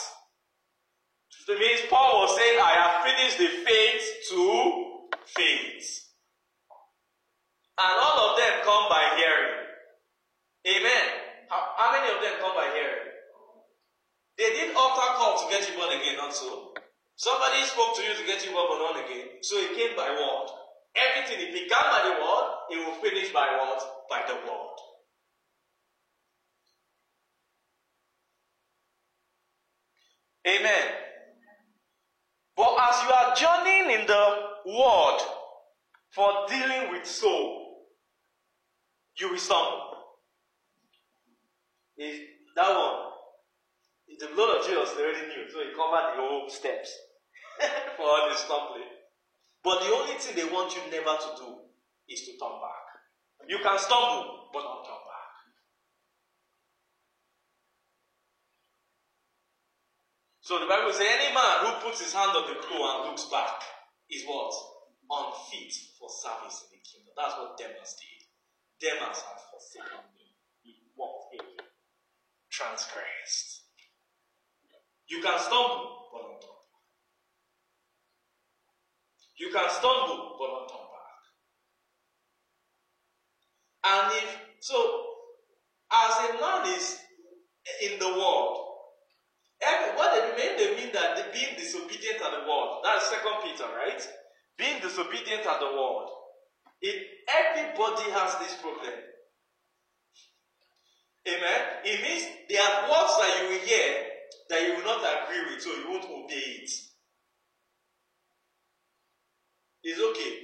It 1.47 1.59
means 1.59 1.81
Paul 1.89 2.23
was 2.23 2.37
saying, 2.37 2.59
I 2.59 2.73
have 2.79 2.95
finished 3.03 3.37
the 3.37 3.51
faith 3.67 4.03
to 4.29 4.41
faith. 5.25 5.87
And 7.79 7.95
all 7.99 8.31
of 8.31 8.37
them 8.37 8.53
come 8.63 8.85
by 8.87 9.03
hearing. 9.17 9.57
Amen. 10.67 11.05
How, 11.49 11.75
how 11.75 11.91
many 11.91 12.13
of 12.13 12.21
them 12.21 12.39
come 12.39 12.55
by 12.55 12.71
hearing? 12.71 13.11
They 14.37 14.49
did 14.53 14.75
altar 14.75 15.11
call 15.17 15.43
to 15.43 15.51
get 15.51 15.67
you 15.67 15.75
born 15.75 15.91
again, 15.91 16.17
not 16.17 16.33
so. 16.33 16.73
Somebody 17.15 17.63
spoke 17.63 17.95
to 17.97 18.03
you 18.03 18.13
to 18.15 18.25
get 18.25 18.45
you 18.45 18.51
born 18.51 18.97
again, 18.97 19.41
so 19.41 19.57
it 19.57 19.75
came 19.75 19.95
by 19.95 20.09
word. 20.09 20.47
Everything 20.95 21.47
it 21.47 21.53
began 21.53 21.85
by 21.91 22.01
the 22.03 22.15
word, 22.19 22.47
it 22.71 22.77
will 22.85 22.97
finish 23.03 23.31
by 23.31 23.47
what? 23.59 24.07
By 24.09 24.23
the 24.27 24.35
word. 24.35 24.90
Amen. 30.47 30.85
But 32.55 32.75
as 32.79 33.03
you 33.03 33.09
are 33.11 33.35
journeying 33.35 34.01
in 34.01 34.07
the 34.07 34.35
word 34.65 35.19
for 36.11 36.45
dealing 36.49 36.91
with 36.91 37.05
soul, 37.05 37.87
you 39.19 39.29
will 39.29 39.37
stumble. 39.37 39.91
That 42.55 42.75
one? 42.75 43.11
The 44.19 44.27
blood 44.35 44.59
of 44.59 44.65
Jesus 44.65 44.97
already 44.97 45.27
knew, 45.27 45.49
so 45.49 45.59
he 45.59 45.73
covered 45.73 46.15
the 46.15 46.21
whole 46.21 46.49
steps 46.49 46.91
for 47.95 48.03
all 48.03 48.29
the 48.29 48.35
stumbling. 48.35 48.89
But 49.63 49.79
the 49.81 49.93
only 49.93 50.13
thing 50.15 50.35
they 50.35 50.51
want 50.51 50.75
you 50.75 50.81
never 50.91 51.15
to 51.17 51.29
do 51.37 51.55
is 52.09 52.21
to 52.25 52.31
turn 52.37 52.59
back. 52.59 52.85
You 53.47 53.57
can 53.63 53.79
stumble, 53.79 54.49
but 54.53 54.63
not 54.63 54.85
turn 54.85 55.01
back. 55.05 55.10
So 60.51 60.59
the 60.59 60.67
Bible 60.67 60.91
says 60.91 61.07
any 61.07 61.33
man 61.33 61.63
who 61.63 61.71
puts 61.79 62.03
his 62.03 62.11
hand 62.11 62.35
on 62.35 62.43
the 62.43 62.59
plow 62.59 62.83
and 62.83 63.07
looks 63.07 63.23
back 63.31 63.63
is 64.11 64.27
what? 64.27 64.51
Unfit 65.07 65.71
for 65.97 66.09
service 66.11 66.67
in 66.67 66.75
the 66.75 66.83
kingdom. 66.83 67.15
That's 67.15 67.39
what 67.39 67.55
Demas 67.55 67.95
did. 67.95 68.19
Demas 68.83 69.23
had 69.23 69.39
forsaken 69.47 70.11
me. 70.11 70.35
He 70.59 70.75
walked 70.97 71.35
away, 71.39 71.55
transgressed. 72.51 73.63
You 75.07 75.23
can 75.23 75.39
stumble, 75.39 76.11
but 76.11 76.19
not 76.19 76.41
turn 76.43 76.59
back. 76.67 76.83
You 79.39 79.53
can 79.55 79.69
stumble, 79.71 80.35
but 80.35 80.51
not 80.51 80.67
turn 80.67 80.83
back. 80.91 81.23
And 83.87 84.19
if 84.19 84.29
so, 84.59 85.15
as 85.93 86.29
a 86.29 86.33
man 86.41 86.75
is 86.75 86.99
in 87.87 87.99
the 87.99 88.19
world, 88.19 88.70
every, 89.61 89.95
what 89.95 90.11
they 90.13 90.35
mean, 90.35 90.57
they 90.57 90.75
mean 90.75 90.93
that 90.93 91.33
being 91.33 91.55
disobedient 91.57 92.21
at 92.21 92.31
the 92.31 92.49
world. 92.49 92.81
That's 92.83 93.09
Second 93.09 93.41
Peter, 93.43 93.69
right? 93.77 94.01
Being 94.57 94.81
disobedient 94.81 95.45
at 95.45 95.59
the 95.59 95.71
world. 95.71 96.09
It, 96.81 97.07
everybody 97.29 98.09
has 98.11 98.35
this 98.39 98.57
problem. 98.61 98.93
Amen. 101.27 101.61
It 101.85 102.01
means 102.01 102.23
there 102.49 102.61
are 102.63 102.89
words 102.89 103.13
that 103.21 103.37
you 103.41 103.49
will 103.49 103.65
hear 103.65 104.05
that 104.49 104.67
you 104.67 104.75
will 104.75 104.85
not 104.85 105.05
agree 105.05 105.53
with, 105.53 105.61
so 105.61 105.69
you 105.69 105.87
won't 105.87 106.05
obey 106.05 106.65
it. 106.65 106.71
It's 109.83 109.99
okay. 109.99 110.37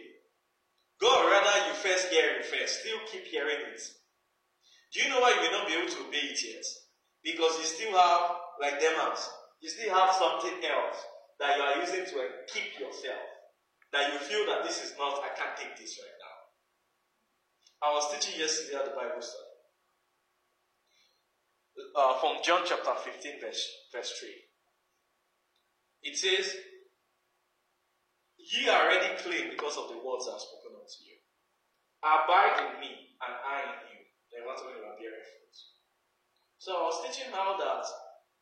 God 1.02 1.30
rather 1.30 1.68
you 1.68 1.74
first 1.74 2.10
hear 2.10 2.38
it 2.40 2.46
first, 2.46 2.82
still 2.82 2.98
keep 3.12 3.26
hearing 3.26 3.58
it. 3.74 3.82
Do 4.94 5.02
you 5.02 5.10
know 5.10 5.20
why 5.20 5.32
you 5.32 5.42
may 5.42 5.52
not 5.52 5.68
be 5.68 5.74
able 5.74 5.90
to 5.92 6.08
obey 6.08 6.18
it 6.18 6.40
yet? 6.44 6.66
Because 7.24 7.58
you 7.60 7.66
still 7.66 7.98
have, 7.98 8.22
like 8.62 8.80
Demas, 8.80 9.30
you 9.62 9.70
still 9.70 9.94
have 9.94 10.14
something 10.14 10.58
else 10.64 10.98
that 11.40 11.58
you 11.58 11.64
are 11.64 11.82
using 11.82 12.06
to 12.06 12.18
keep 12.54 12.80
yourself. 12.80 13.22
That 13.94 14.14
you 14.14 14.20
feel 14.20 14.46
that 14.48 14.64
this 14.64 14.84
is 14.84 14.94
not, 14.98 15.24
I 15.24 15.36
can't 15.38 15.56
take 15.58 15.78
this 15.78 15.98
right 16.02 16.18
now. 16.20 16.38
I 17.88 17.94
was 17.94 18.12
teaching 18.14 18.40
yesterday 18.40 18.78
at 18.78 18.86
the 18.86 18.92
Bible 18.92 19.22
study. 19.22 19.44
Uh, 21.96 22.20
from 22.20 22.42
John 22.44 22.62
chapter 22.66 22.94
15, 22.94 23.42
verse, 23.42 23.64
verse 23.94 24.12
3. 24.20 24.30
It 26.04 26.18
says, 26.18 26.58
Ye 28.38 28.68
are 28.70 28.90
already 28.90 29.14
clean 29.22 29.52
because 29.52 29.78
of 29.78 29.90
the 29.90 30.00
words 30.02 30.26
I 30.28 30.34
have 30.34 30.42
spoken 30.42 30.74
unto 30.80 31.00
you. 31.06 31.18
Abide 32.02 32.64
in 32.64 32.80
me, 32.80 33.18
and 33.22 33.34
I 33.34 33.62
in 33.66 33.92
you. 33.92 34.02
Then 34.32 34.46
what 34.48 34.62
when 34.64 34.78
you 34.78 34.86
are 34.88 34.98
bearing. 34.98 35.37
So 36.58 36.74
I 36.74 36.82
was 36.84 37.06
teaching 37.06 37.32
how 37.32 37.58
that 37.58 37.86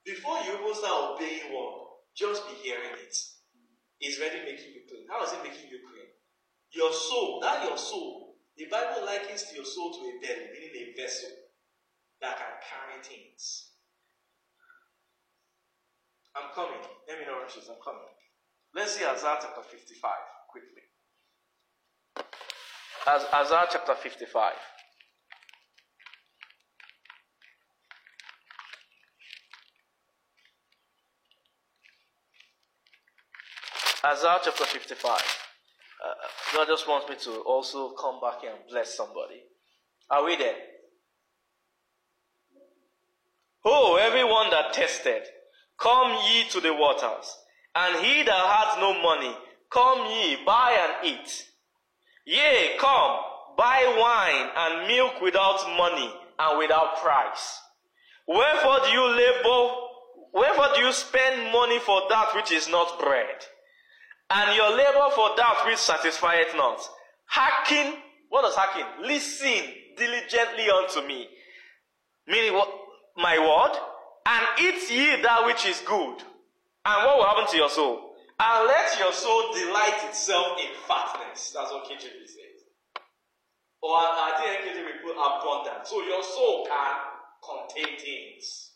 before 0.06 0.38
you 0.46 0.54
even 0.56 0.76
start 0.76 1.18
obeying 1.18 1.52
word, 1.52 2.06
just 2.16 2.48
be 2.48 2.54
hearing 2.62 2.94
it. 2.96 3.16
It's 4.00 4.20
already 4.20 4.46
making 4.46 4.72
you 4.72 4.86
clean. 4.88 5.08
How 5.10 5.24
is 5.26 5.34
it 5.34 5.44
making 5.44 5.68
you 5.70 5.80
clean? 5.82 6.10
Your 6.72 6.94
soul, 6.94 7.40
that 7.42 7.64
your 7.64 7.78
soul, 7.78 8.36
the 8.58 8.66
Bible 8.72 9.06
likens 9.06 9.44
to 9.50 9.56
your 9.56 9.66
soul 9.66 9.92
to 9.94 10.00
a 10.00 10.14
belly, 10.22 10.48
meaning 10.54 10.94
a 10.96 11.02
vessel 11.02 11.30
that 12.22 12.38
can 12.38 12.54
carry 12.64 13.02
things. 13.04 13.72
I'm 16.36 16.52
coming. 16.54 16.80
Let 17.08 17.20
me 17.20 17.26
know 17.26 17.42
rushes. 17.42 17.68
I'm 17.70 17.82
coming. 17.84 18.12
Let's 18.76 18.96
see 18.96 19.06
Isaiah 19.06 19.40
chapter 19.42 19.64
55 19.64 20.12
quickly. 20.52 20.84
Isaiah 23.08 23.68
chapter 23.72 23.96
55. 23.96 24.54
Isaiah 34.06 34.38
chapter 34.44 34.66
55. 34.66 35.12
Uh, 35.14 36.14
God 36.54 36.68
just 36.68 36.88
wants 36.88 37.10
me 37.10 37.16
to 37.16 37.40
also 37.42 37.90
come 37.94 38.20
back 38.22 38.42
here 38.42 38.52
and 38.52 38.60
bless 38.70 38.96
somebody. 38.96 39.42
Are 40.12 40.24
we 40.24 40.36
there? 40.36 40.54
Oh, 43.64 43.96
everyone 44.00 44.52
that 44.52 44.74
tested, 44.74 45.24
come 45.80 46.20
ye 46.28 46.44
to 46.50 46.62
the 46.62 46.72
waters, 46.72 47.36
and 47.74 48.06
he 48.06 48.22
that 48.22 48.46
hath 48.46 48.80
no 48.80 48.94
money, 49.02 49.36
come 49.72 50.06
ye, 50.12 50.38
buy 50.46 50.78
and 50.86 51.10
eat. 51.10 51.48
Yea, 52.28 52.78
come, 52.80 53.18
buy 53.58 53.82
wine 53.98 54.50
and 54.56 54.88
milk 54.88 55.20
without 55.20 55.66
money 55.78 56.14
and 56.38 56.60
without 56.60 56.98
price. 56.98 57.60
Wherefore 58.28 58.82
do 58.86 58.92
you 58.92 59.08
labor, 59.18 59.74
wherefore 60.32 60.76
do 60.76 60.82
you 60.82 60.94
spend 60.94 61.52
money 61.52 61.80
for 61.80 62.04
that 62.10 62.36
which 62.36 62.52
is 62.52 62.70
not 62.70 63.00
bread? 63.00 63.46
And 64.30 64.56
your 64.56 64.72
labor 64.72 65.14
for 65.14 65.36
that 65.38 65.64
which 65.66 65.78
satisfieth 65.78 66.56
not. 66.56 66.82
Hearken, 67.26 68.00
what 68.30 68.42
does 68.42 68.56
hearken? 68.56 69.06
Listen 69.06 69.64
diligently 69.98 70.70
unto 70.70 71.08
me. 71.08 71.28
Meaning 72.28 72.54
what? 72.54 72.70
My 73.18 73.38
word. 73.38 73.78
And 74.26 74.46
eat 74.60 74.90
ye 74.90 75.22
that 75.22 75.46
which 75.46 75.66
is 75.66 75.80
good. 75.82 76.18
And 76.86 77.06
what 77.06 77.18
will 77.18 77.26
happen 77.26 77.48
to 77.52 77.58
your 77.58 77.70
soul? 77.70 78.16
And 78.40 78.68
let 78.68 79.00
your 79.00 79.14
soul 79.14 79.54
delight 79.54 80.04
itself 80.10 80.58
in 80.60 80.74
fatness. 80.88 81.52
That's 81.52 81.72
what 81.72 81.86
KJV 81.86 82.26
says. 82.28 82.66
Or 83.82 83.96
I 83.96 84.34
think 84.42 84.76
KJV 84.76 85.04
put 85.04 85.14
abundant. 85.14 85.88
So 85.88 86.02
your 86.02 86.24
soul 86.24 86.66
can 86.66 86.96
contain 87.42 88.00
things. 88.00 88.72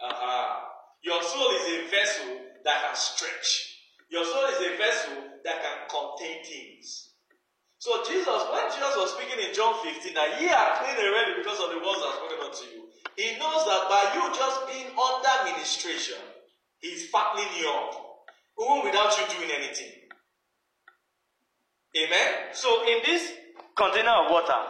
Uh-huh. 0.00 0.60
Your 1.02 1.22
soul 1.22 1.50
is 1.50 1.66
a 1.66 1.90
vessel 1.90 2.38
that 2.64 2.82
can 2.86 2.94
stretch. 2.94 3.75
Your 4.08 4.24
soul 4.24 4.44
is 4.46 4.60
a 4.62 4.76
vessel 4.78 5.16
that 5.44 5.62
can 5.62 5.76
contain 5.90 6.44
things. 6.44 7.10
So 7.78 8.02
Jesus, 8.04 8.42
when 8.50 8.66
Jesus 8.70 8.94
was 8.96 9.12
speaking 9.14 9.38
in 9.38 9.54
John 9.54 9.74
15, 9.82 10.14
that 10.14 10.40
ye 10.40 10.48
are 10.48 10.78
clean 10.80 10.96
already 10.96 11.38
because 11.38 11.60
of 11.60 11.70
the 11.70 11.78
words 11.78 12.00
that 12.00 12.10
are 12.10 12.18
spoken 12.18 12.40
unto 12.42 12.64
you, 12.72 12.88
he 13.16 13.38
knows 13.38 13.64
that 13.64 13.86
by 13.88 14.02
you 14.14 14.26
just 14.34 14.66
being 14.66 14.90
under 14.90 15.52
ministration, 15.52 16.18
he's 16.78 17.08
fattening 17.10 17.48
you 17.58 17.68
up, 17.68 17.94
even 18.60 18.84
without 18.84 19.12
you 19.18 19.24
doing 19.36 19.50
anything. 19.50 19.92
Amen. 21.96 22.52
So 22.52 22.86
in 22.88 23.02
this 23.04 23.32
container 23.76 24.10
of 24.24 24.30
water, 24.30 24.60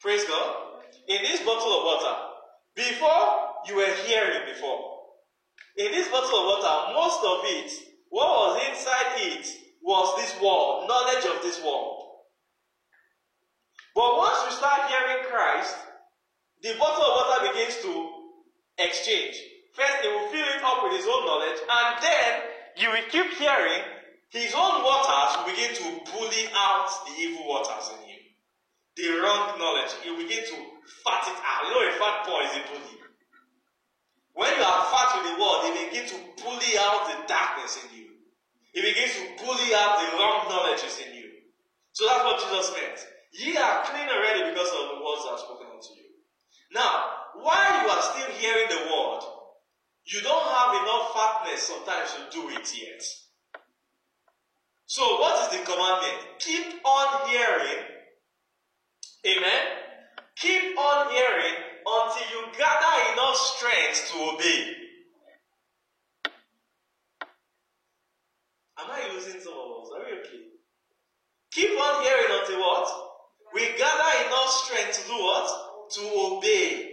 praise 0.00 0.24
God, 0.24 0.82
in 1.08 1.22
this 1.22 1.40
bottle 1.40 1.78
of 1.78 1.84
water, 1.84 2.14
before 2.74 3.64
you 3.66 3.76
were 3.76 3.94
hearing 4.06 4.46
before, 4.52 5.00
in 5.76 5.92
this 5.92 6.08
bottle 6.08 6.38
of 6.38 6.46
water, 6.46 6.94
most 6.94 7.20
of 7.24 7.40
it, 7.44 7.93
what 8.14 8.30
was 8.30 8.62
inside 8.70 9.18
it 9.26 9.42
was 9.82 10.06
this 10.22 10.30
world, 10.38 10.86
knowledge 10.86 11.26
of 11.26 11.42
this 11.42 11.58
world. 11.66 12.22
But 13.90 14.16
once 14.22 14.38
you 14.46 14.52
start 14.54 14.86
hearing 14.86 15.26
Christ, 15.26 15.74
the 16.62 16.78
bottle 16.78 17.02
of 17.02 17.26
water 17.26 17.50
begins 17.50 17.74
to 17.82 17.90
exchange. 18.78 19.34
First, 19.74 19.98
he 20.02 20.08
will 20.14 20.30
fill 20.30 20.46
it 20.46 20.62
up 20.62 20.86
with 20.86 20.94
his 20.94 21.10
own 21.10 21.26
knowledge, 21.26 21.58
and 21.58 21.88
then 21.98 22.30
you 22.78 22.88
will 22.94 23.10
keep 23.10 23.34
hearing 23.34 23.82
his 24.30 24.54
own 24.54 24.82
waters 24.86 25.34
will 25.38 25.50
begin 25.50 25.74
to 25.74 26.10
bully 26.10 26.46
out 26.54 26.90
the 27.06 27.18
evil 27.18 27.48
waters 27.50 27.90
in 27.98 28.14
you. 28.14 28.18
The 28.94 29.22
wrong 29.22 29.58
knowledge, 29.58 29.90
he 30.02 30.10
will 30.10 30.22
begin 30.22 30.42
to 30.42 30.56
fat 31.02 31.26
it 31.26 31.38
out. 31.42 31.66
You 31.66 31.74
know, 31.74 31.90
a 31.90 31.98
fat 31.98 32.26
boy 32.26 32.42
is 32.46 32.54
a 32.58 32.62
bully. 32.70 33.03
When 34.34 34.50
you 34.50 34.62
are 34.62 34.82
fat 34.90 35.14
with 35.14 35.30
the 35.30 35.40
world, 35.40 35.62
he 35.70 35.86
begins 35.86 36.10
to 36.10 36.18
bully 36.42 36.74
out 36.78 37.06
the 37.06 37.26
darkness 37.26 37.78
in 37.86 37.98
you. 37.98 38.10
He 38.74 38.82
begins 38.82 39.14
to 39.14 39.24
bully 39.38 39.70
out 39.74 40.02
the 40.02 40.18
wrong 40.18 40.50
knowledges 40.50 40.98
in 40.98 41.14
you. 41.14 41.30
So 41.92 42.06
that's 42.06 42.24
what 42.24 42.42
Jesus 42.42 42.74
meant. 42.74 42.98
Ye 43.30 43.56
are 43.56 43.84
clean 43.86 44.08
already 44.10 44.50
because 44.50 44.70
of 44.74 44.98
the 44.98 45.04
words 45.04 45.22
that 45.22 45.38
are 45.38 45.38
spoken 45.38 45.66
unto 45.70 45.94
you. 45.94 46.10
Now, 46.74 47.30
while 47.38 47.82
you 47.82 47.88
are 47.88 48.02
still 48.02 48.30
hearing 48.34 48.68
the 48.68 48.90
word, 48.90 49.22
you 50.06 50.20
don't 50.22 50.50
have 50.50 50.82
enough 50.82 51.14
fatness 51.14 51.62
sometimes 51.62 52.10
to 52.14 52.22
do 52.34 52.48
it 52.50 52.66
yet. 52.74 53.02
So, 54.86 55.02
what 55.20 55.42
is 55.42 55.58
the 55.58 55.64
commandment? 55.64 56.38
Keep 56.40 56.84
on 56.84 57.28
hearing. 57.28 57.82
Amen. 59.26 59.62
Keep 60.36 60.76
on 60.78 61.10
hearing 61.12 61.73
until 61.86 62.26
you 62.32 62.46
gather 62.56 63.12
enough 63.12 63.36
strength 63.36 64.10
to 64.12 64.34
obey. 64.34 64.84
Am 68.78 68.90
I 68.90 69.12
losing 69.14 69.40
some 69.40 69.52
of 69.52 69.82
us? 69.82 69.90
Are 69.94 70.04
we 70.04 70.18
okay? 70.20 70.44
Keep 71.52 71.70
on 71.70 72.02
hearing 72.02 72.40
until 72.40 72.60
what? 72.60 72.88
We 73.54 73.60
gather 73.78 74.26
enough 74.26 74.50
strength 74.50 75.00
to 75.00 75.08
do 75.08 75.14
what? 75.14 75.48
To 75.92 76.00
obey. 76.00 76.90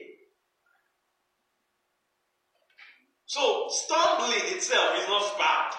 So, 3.26 3.68
stumbling 3.70 4.56
itself 4.56 5.00
is 5.00 5.08
not 5.08 5.38
bad. 5.40 5.74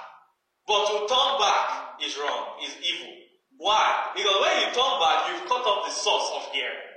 But 0.67 0.87
to 0.87 0.99
turn 1.07 1.39
back 1.39 2.01
is 2.05 2.17
wrong, 2.17 2.57
is 2.65 2.75
evil. 2.81 3.15
Why? 3.59 4.11
Because 4.17 4.41
when 4.41 4.57
you 4.61 4.67
turn 4.75 4.95
back, 4.99 5.29
you've 5.29 5.49
cut 5.49 5.63
off 5.67 5.87
the 5.87 5.93
source 5.93 6.31
of 6.35 6.53
hearing. 6.53 6.92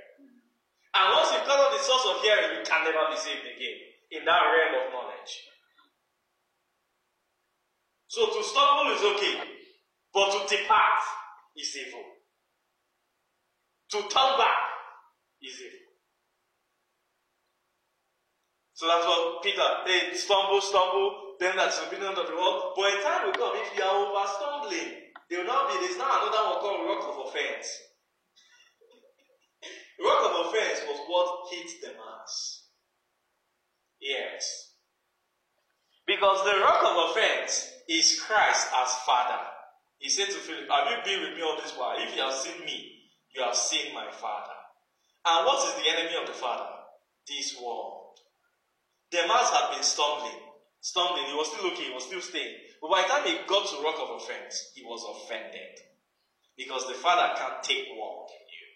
And 0.96 1.12
once 1.12 1.28
you 1.28 1.44
cut 1.44 1.60
off 1.60 1.76
the 1.76 1.82
source 1.84 2.08
of 2.08 2.22
hearing, 2.24 2.56
you 2.56 2.64
can 2.64 2.80
never 2.84 3.12
be 3.12 3.20
saved 3.20 3.44
again 3.44 3.76
in 4.16 4.24
that 4.24 4.40
realm 4.48 4.80
of 4.80 4.92
knowledge. 4.92 5.32
So 8.08 8.32
to 8.32 8.40
stumble 8.40 8.96
is 8.96 9.04
okay, 9.04 9.36
but 10.14 10.32
to 10.32 10.56
depart 10.56 11.04
is 11.56 11.76
evil. 11.76 12.00
To 13.92 13.98
turn 14.08 14.32
back 14.40 14.56
is 15.42 15.60
evil. 15.60 15.86
So 18.72 18.88
that's 18.88 19.04
what 19.04 19.42
Peter, 19.42 19.68
they 19.84 20.16
stumble, 20.16 20.60
stumble, 20.60 21.36
then 21.40 21.56
that's 21.56 21.80
the 21.80 21.90
beginning 21.92 22.16
of 22.16 22.26
the 22.26 22.36
world. 22.36 22.72
But 22.76 22.92
a 22.92 23.02
time 23.02 23.26
will 23.26 23.36
come, 23.36 23.52
if 23.56 23.76
you 23.76 23.84
are 23.84 24.00
over 24.00 24.24
stumbling, 24.32 25.12
there 25.28 25.40
will 25.40 25.46
not 25.46 25.68
be, 25.68 25.84
there's 25.84 25.98
now 25.98 26.08
another 26.08 26.56
one 26.56 26.60
called 26.60 26.88
rock 26.88 27.04
of 27.04 27.28
offense. 27.28 27.85
The 29.98 30.04
rock 30.04 30.30
of 30.30 30.46
offense 30.46 30.80
was 30.88 31.00
what 31.06 31.52
hit 31.52 31.70
Demas. 31.80 32.64
Yes. 34.00 34.72
Because 36.06 36.44
the 36.44 36.60
rock 36.60 36.84
of 36.84 37.10
offense 37.10 37.68
is 37.88 38.20
Christ 38.20 38.68
as 38.76 38.94
Father. 39.06 39.38
He 39.98 40.08
said 40.08 40.26
to 40.26 40.34
Philip, 40.38 40.68
Have 40.70 40.90
you 40.90 40.96
been 41.04 41.22
with 41.28 41.36
me 41.36 41.42
all 41.42 41.56
this 41.56 41.72
while? 41.76 41.96
If 41.98 42.14
you 42.14 42.22
have 42.22 42.34
seen 42.34 42.64
me, 42.64 43.10
you 43.34 43.42
have 43.42 43.56
seen 43.56 43.94
my 43.94 44.10
Father. 44.10 44.52
And 45.24 45.46
what 45.46 45.66
is 45.66 45.74
the 45.82 45.90
enemy 45.90 46.16
of 46.20 46.26
the 46.26 46.34
Father? 46.34 46.68
This 47.26 47.56
world. 47.60 48.18
Demas 49.10 49.50
had 49.50 49.72
been 49.72 49.82
stumbling, 49.82 50.38
stumbling. 50.80 51.24
He 51.26 51.34
was 51.34 51.48
still 51.50 51.64
looking, 51.64 51.86
he 51.86 51.94
was 51.94 52.04
still 52.04 52.20
staying. 52.20 52.56
But 52.80 52.90
by 52.90 53.02
the 53.02 53.08
time 53.08 53.24
he 53.24 53.38
got 53.46 53.66
to 53.70 53.82
rock 53.82 53.96
of 54.00 54.22
offense, 54.22 54.72
he 54.74 54.82
was 54.82 55.02
offended. 55.04 55.80
Because 56.56 56.86
the 56.86 56.94
Father 56.94 57.34
can't 57.36 57.62
take 57.62 57.86
walk 57.96 58.30
in 58.30 58.46
you. 58.46 58.66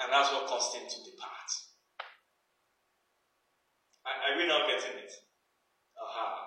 And 0.00 0.12
that's 0.12 0.32
what 0.32 0.46
caused 0.46 0.76
him 0.76 0.84
to 0.88 0.98
depart. 1.10 1.50
Are, 4.06 4.36
we 4.38 4.46
now 4.46 4.66
getting 4.68 4.98
it? 4.98 5.12
Aha. 5.98 6.46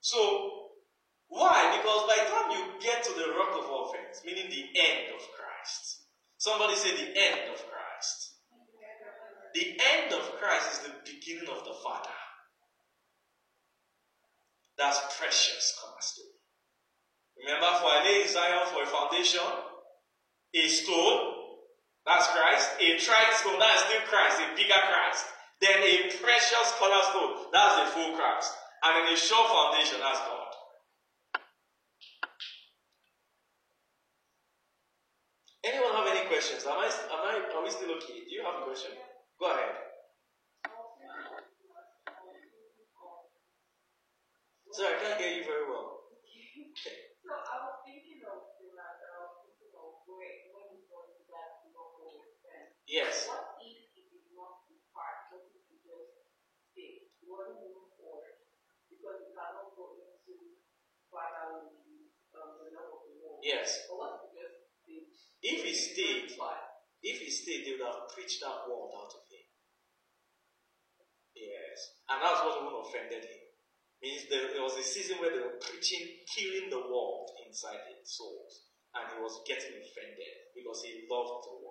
So, 0.00 0.70
why? 1.28 1.76
Because 1.76 2.08
by 2.08 2.24
the 2.24 2.30
time 2.30 2.50
you 2.56 2.80
get 2.80 3.02
to 3.04 3.12
the 3.12 3.34
rock 3.36 3.52
of 3.52 3.66
offense, 3.68 4.22
meaning 4.24 4.48
the 4.48 4.64
end 4.80 5.12
of 5.12 5.20
Christ, 5.34 6.06
somebody 6.38 6.76
say 6.76 6.96
the 6.96 7.10
end 7.10 7.52
of 7.52 7.60
Christ. 7.68 8.36
The 9.54 9.76
end 9.96 10.12
of 10.12 10.22
Christ 10.38 10.72
is 10.72 10.78
the 10.86 10.94
beginning 11.04 11.48
of 11.50 11.64
the 11.64 11.74
Father. 11.82 12.16
That's 14.78 15.00
precious 15.18 15.76
cornerstone. 15.80 16.36
Remember, 17.38 17.66
for 17.80 17.88
I 17.88 18.04
lay 18.04 18.26
Zion 18.26 18.66
for 18.72 18.82
a 18.82 18.86
foundation, 18.86 19.40
a 20.54 20.68
stone, 20.68 21.35
that's 22.06 22.26
Christ, 22.30 22.70
a 22.78 22.88
tried 23.02 23.34
stone, 23.34 23.58
that 23.58 23.74
is 23.74 23.82
still 23.90 24.02
Christ, 24.06 24.38
a 24.38 24.46
bigger 24.54 24.78
Christ. 24.78 25.26
Then 25.60 25.82
a 25.82 25.94
precious 26.22 26.68
cornerstone, 26.78 27.50
that's 27.50 27.74
the 27.82 27.86
full 27.92 28.14
Christ. 28.14 28.54
And 28.84 28.92
then 28.94 29.12
a 29.12 29.16
sure 29.16 29.42
foundation, 29.50 29.98
that's 29.98 30.22
God. 30.22 30.46
Anyone 35.66 35.98
have 35.98 36.06
any 36.14 36.30
questions? 36.30 36.62
Am 36.62 36.78
I, 36.78 36.86
am 36.86 37.22
I, 37.26 37.42
are 37.50 37.64
we 37.64 37.70
still 37.74 37.90
okay? 37.98 38.22
Do 38.22 38.30
you 38.30 38.46
have 38.46 38.62
a 38.62 38.64
question? 38.70 38.94
Go 39.40 39.50
ahead. 39.50 39.74
Sorry, 44.70 44.92
I 44.94 45.00
can't 45.02 45.18
hear 45.18 45.32
you 45.32 45.44
very 45.48 45.66
well. 45.66 46.04
Okay. 46.76 47.16
So 47.24 47.32
I 47.32 47.56
was 47.64 47.80
thinking 47.82 48.20
of 48.28 48.52
the 48.60 48.68
matter 48.76 49.08
of 49.24 49.40
thinking 49.40 49.72
of 49.72 50.04
where 50.04 50.52
when 50.52 50.68
it 50.76 50.84
was 50.92 51.16
that 51.32 51.64
local 51.72 52.12
friend. 52.44 52.68
Yes. 52.96 53.28
What 53.28 53.60
if 53.60 53.92
it 53.92 54.08
not 54.32 54.64
depart? 54.72 55.28
What 55.28 55.44
if 55.52 55.68
it 55.68 55.84
just 55.84 56.16
stay? 56.72 57.12
You 57.20 57.28
wasn't 57.28 57.60
forward 57.92 58.40
because 58.88 59.20
you 59.20 59.36
cannot 59.36 59.76
go 59.76 60.00
into 60.00 60.56
father 61.12 61.60
will 61.60 61.76
um, 62.32 62.56
the 62.56 62.72
love 62.72 62.96
of 62.96 63.04
the 63.04 63.20
world. 63.20 63.44
Yes. 63.44 63.84
But 63.84 64.00
what 64.00 64.24
if 64.24 64.32
he 64.32 64.40
just 64.40 64.56
stayed? 64.80 65.12
If 65.44 65.58
he 65.60 65.72
stayed, 65.76 66.24
if 67.04 67.16
he 67.20 67.28
stayed, 67.28 67.68
they 67.68 67.76
would 67.76 67.84
have 67.84 68.08
preached 68.16 68.40
that 68.40 68.64
word 68.64 68.88
out 68.96 69.12
of 69.12 69.28
him. 69.28 69.44
Yes. 71.36 72.00
And 72.08 72.24
that's 72.24 72.40
what 72.48 72.64
even 72.64 72.80
offended 72.80 73.28
him. 73.28 73.44
Means 74.00 74.24
there, 74.32 74.56
there 74.56 74.64
was 74.64 74.80
a 74.80 74.84
season 74.84 75.20
where 75.20 75.36
they 75.36 75.44
were 75.44 75.60
preaching, 75.60 76.24
killing 76.24 76.72
the 76.72 76.80
world 76.80 77.28
inside 77.44 77.92
his 77.92 78.08
souls. 78.08 78.72
And 78.96 79.04
he 79.12 79.16
was 79.20 79.44
getting 79.44 79.76
offended 79.84 80.32
because 80.56 80.80
he 80.80 81.04
loved 81.04 81.44
the 81.44 81.60
world. 81.60 81.65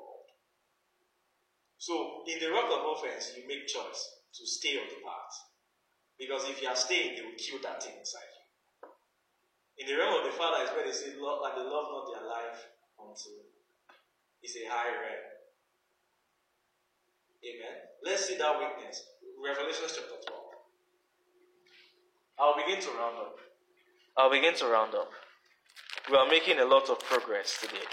So 1.86 2.26
in 2.26 2.42
the 2.42 2.50
rock 2.50 2.66
of 2.66 2.98
offense, 2.98 3.38
you 3.38 3.46
make 3.46 3.70
choice 3.70 4.02
to 4.34 4.44
stay 4.50 4.74
on 4.82 4.90
the 4.90 5.06
path. 5.06 5.36
Because 6.18 6.50
if 6.50 6.58
you 6.58 6.66
are 6.68 6.76
staying, 6.76 7.14
they 7.14 7.22
will 7.22 7.38
kill 7.38 7.62
that 7.62 7.78
thing 7.78 7.94
inside 7.94 8.26
you. 8.26 8.42
In 9.78 9.86
the 9.86 10.02
realm 10.02 10.18
of 10.18 10.26
the 10.26 10.34
Father 10.34 10.66
is 10.66 10.74
where 10.74 10.82
they 10.82 10.92
say, 10.92 11.14
love, 11.22 11.46
they 11.46 11.62
love 11.62 11.88
not 11.94 12.10
their 12.10 12.26
life 12.26 12.58
until 12.98 13.38
it's 14.42 14.58
a 14.58 14.66
high 14.66 14.98
realm. 14.98 15.26
Amen. 17.46 17.78
Let's 18.02 18.26
see 18.26 18.38
that 18.42 18.58
witness. 18.58 19.06
Revelation 19.38 19.86
chapter 19.86 20.18
12. 20.26 20.42
I'll 22.40 22.58
begin 22.58 22.82
to 22.82 22.90
round 22.98 23.18
up. 23.22 23.38
I'll 24.18 24.32
begin 24.34 24.56
to 24.58 24.66
round 24.66 24.96
up. 24.96 25.12
We 26.10 26.18
are 26.18 26.28
making 26.28 26.58
a 26.58 26.66
lot 26.66 26.90
of 26.90 26.98
progress 27.06 27.62
today. 27.62 27.86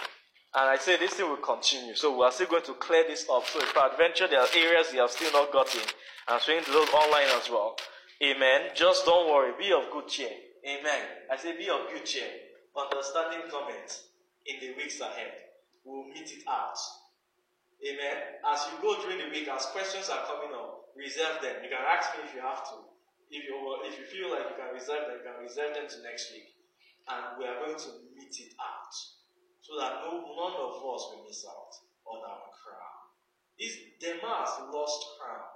And 0.54 0.68
I 0.68 0.76
say 0.76 0.98
this 0.98 1.14
thing 1.14 1.28
will 1.28 1.36
continue. 1.38 1.94
So 1.94 2.16
we 2.16 2.24
are 2.24 2.32
still 2.32 2.46
going 2.46 2.64
to 2.64 2.74
clear 2.74 3.04
this 3.08 3.26
up. 3.32 3.46
So 3.46 3.60
if 3.60 3.74
adventure 3.74 4.28
there 4.28 4.40
are 4.40 4.52
areas 4.54 4.92
you 4.92 5.00
have 5.00 5.10
still 5.10 5.32
not 5.32 5.50
gotten, 5.52 5.80
I'm 6.28 6.40
saying 6.40 6.64
to 6.64 6.72
those 6.72 6.90
online 6.90 7.28
as 7.40 7.48
well. 7.48 7.76
Amen. 8.22 8.70
Just 8.74 9.06
don't 9.06 9.32
worry. 9.32 9.52
Be 9.58 9.72
of 9.72 9.90
good 9.90 10.08
cheer. 10.08 10.30
Amen. 10.62 11.02
I 11.32 11.36
say 11.36 11.56
be 11.56 11.68
of 11.70 11.88
good 11.88 12.04
cheer. 12.04 12.28
Understanding 12.76 13.48
comments 13.50 14.08
in 14.46 14.60
the 14.60 14.76
weeks 14.76 15.00
ahead. 15.00 15.32
We'll 15.84 16.04
meet 16.04 16.30
it 16.30 16.44
out. 16.46 16.78
Amen. 17.82 18.16
As 18.46 18.68
you 18.70 18.78
go 18.80 19.00
during 19.02 19.18
the 19.18 19.30
week, 19.32 19.48
as 19.48 19.66
questions 19.74 20.08
are 20.08 20.22
coming 20.28 20.54
up, 20.54 20.92
reserve 20.94 21.42
them. 21.42 21.64
You 21.64 21.70
can 21.72 21.82
ask 21.82 22.14
me 22.14 22.28
if 22.28 22.34
you 22.34 22.40
have 22.40 22.62
to. 22.70 22.86
If 23.32 23.48
you 23.48 23.56
if 23.88 23.98
you 23.98 24.04
feel 24.04 24.30
like 24.30 24.52
you 24.52 24.56
can 24.60 24.70
reserve 24.76 25.08
them, 25.08 25.18
you 25.18 25.24
can 25.24 25.40
reserve 25.42 25.74
them 25.74 25.88
to 25.88 25.96
next 26.04 26.30
week. 26.30 26.52
And 27.08 27.40
we 27.40 27.48
are 27.48 27.58
going 27.58 27.74
to 27.74 27.90
meet 28.14 28.36
it 28.38 28.54
out. 28.60 28.94
So 29.62 29.78
that 29.78 30.02
no 30.02 30.18
none 30.18 30.58
of 30.58 30.82
us 30.82 31.02
will 31.14 31.24
miss 31.26 31.46
out 31.46 31.70
on 32.04 32.18
our 32.18 32.50
crown. 32.50 33.02
This 33.58 33.78
Demas 34.02 34.50
lost 34.74 35.06
crown 35.18 35.46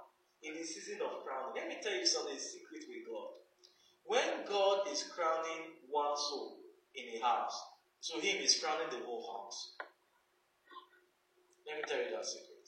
in 0.41 0.55
the 0.55 0.63
season 0.63 1.03
of 1.03 1.23
crowning. 1.23 1.55
Let 1.55 1.67
me 1.67 1.75
tell 1.83 1.93
you 1.93 2.05
something 2.05 2.39
secret 2.39 2.87
with 2.87 3.03
God. 3.03 3.35
When 4.07 4.47
God 4.47 4.87
is 4.87 5.03
crowning 5.03 5.83
one 5.89 6.15
soul 6.15 6.59
in 6.95 7.19
a 7.19 7.25
house, 7.25 7.59
to 8.07 8.21
him 8.23 8.41
is 8.41 8.59
crowning 8.63 8.87
the 8.89 9.05
whole 9.05 9.27
house. 9.27 9.75
Let 11.67 11.77
me 11.77 11.83
tell 11.85 11.99
you 11.99 12.15
that 12.15 12.25
secret. 12.25 12.63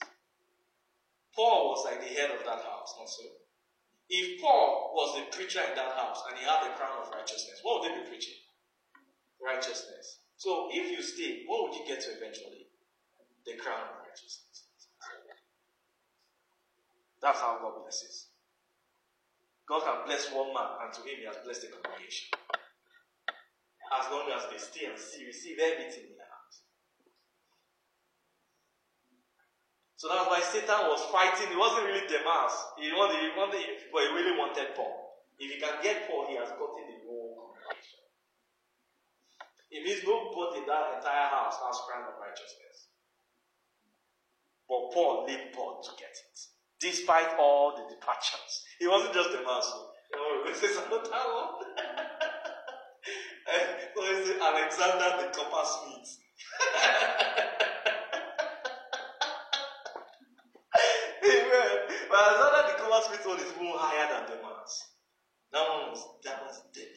Paul 1.34 1.70
was 1.72 1.86
like 1.86 2.00
the 2.04 2.12
head 2.12 2.30
of 2.36 2.44
that 2.44 2.60
house, 2.60 2.92
not 2.98 3.08
so. 3.08 3.24
If 4.10 4.42
Paul 4.42 4.92
was 4.92 5.16
the 5.16 5.34
preacher 5.34 5.60
in 5.64 5.74
that 5.76 5.96
house 5.96 6.20
and 6.28 6.36
he 6.36 6.44
had 6.44 6.66
the 6.66 6.76
crown 6.76 7.00
of 7.00 7.08
righteousness, 7.08 7.60
what 7.62 7.80
would 7.80 7.90
they 7.90 8.02
be 8.02 8.08
preaching? 8.10 8.36
Righteousness. 9.40 10.18
So 10.40 10.72
if 10.72 10.88
you 10.88 11.04
stay, 11.04 11.44
what 11.44 11.68
would 11.68 11.76
you 11.76 11.84
get 11.84 12.00
to 12.00 12.16
eventually? 12.16 12.64
The 13.44 13.60
crown 13.60 13.92
of 13.92 14.08
righteousness. 14.08 14.64
That's 17.20 17.40
how 17.44 17.60
God 17.60 17.84
blesses. 17.84 18.32
God 19.68 19.84
can 19.84 20.08
bless 20.08 20.32
one 20.32 20.56
man, 20.56 20.80
and 20.80 20.88
to 20.96 21.04
him 21.04 21.20
he 21.20 21.28
has 21.28 21.36
blessed 21.44 21.68
the 21.68 21.76
congregation. 21.76 22.32
As 23.92 24.08
long 24.08 24.32
as 24.32 24.48
they 24.48 24.56
stay 24.56 24.88
and 24.88 24.96
see, 24.96 25.28
receive 25.28 25.60
everything 25.60 26.08
in 26.08 26.16
their. 26.16 26.32
So 30.00 30.08
that's 30.08 30.24
why 30.24 30.40
Satan 30.40 30.88
was 30.88 31.04
fighting. 31.12 31.52
It 31.52 31.60
wasn't 31.60 31.84
really 31.84 32.08
Demas. 32.08 32.56
He 32.80 32.88
wanted, 32.96 33.20
he 33.20 33.28
wanted, 33.36 33.60
but 33.92 34.08
he 34.08 34.10
really 34.16 34.32
wanted 34.40 34.72
Paul. 34.72 35.20
If 35.36 35.52
he 35.52 35.60
can 35.60 35.76
get 35.84 36.08
Paul, 36.08 36.32
he 36.32 36.40
has 36.40 36.48
gotten 36.56 36.88
the 36.88 37.04
whole 37.04 37.52
congregation. 37.60 37.99
It 39.70 39.86
means 39.86 40.02
nobody 40.04 40.58
in 40.60 40.66
that 40.66 40.94
entire 40.98 41.28
house 41.30 41.54
has 41.62 41.78
crown 41.86 42.02
of 42.02 42.18
righteousness. 42.18 42.90
But 44.68 44.90
Paul 44.92 45.26
Paul 45.54 45.80
to 45.82 45.90
get 45.98 46.10
it. 46.10 46.38
Despite 46.80 47.38
all 47.38 47.76
the 47.76 47.84
departures. 47.94 48.64
He 48.78 48.86
wasn't 48.88 49.14
just 49.14 49.30
Demas. 49.30 49.72
You 50.10 50.18
know, 50.18 50.44
this 50.46 50.62
is 50.62 50.76
another 50.76 51.06
one. 51.06 51.64
so 53.94 54.02
Alexander 54.42 55.22
the 55.22 55.28
coppersmith. 55.38 56.18
Amen. 61.24 61.78
But 62.10 62.18
Alexander 62.18 62.62
the 62.66 62.74
coppersmith 62.82 63.24
one 63.26 63.38
is 63.38 63.54
more 63.60 63.78
higher 63.78 64.08
than 64.10 64.26
Demas. 64.36 64.72
That 65.52 65.68
one 65.68 65.90
was 65.90 66.02
that 66.24 66.42
was 66.42 66.60
deadly. 66.74 66.89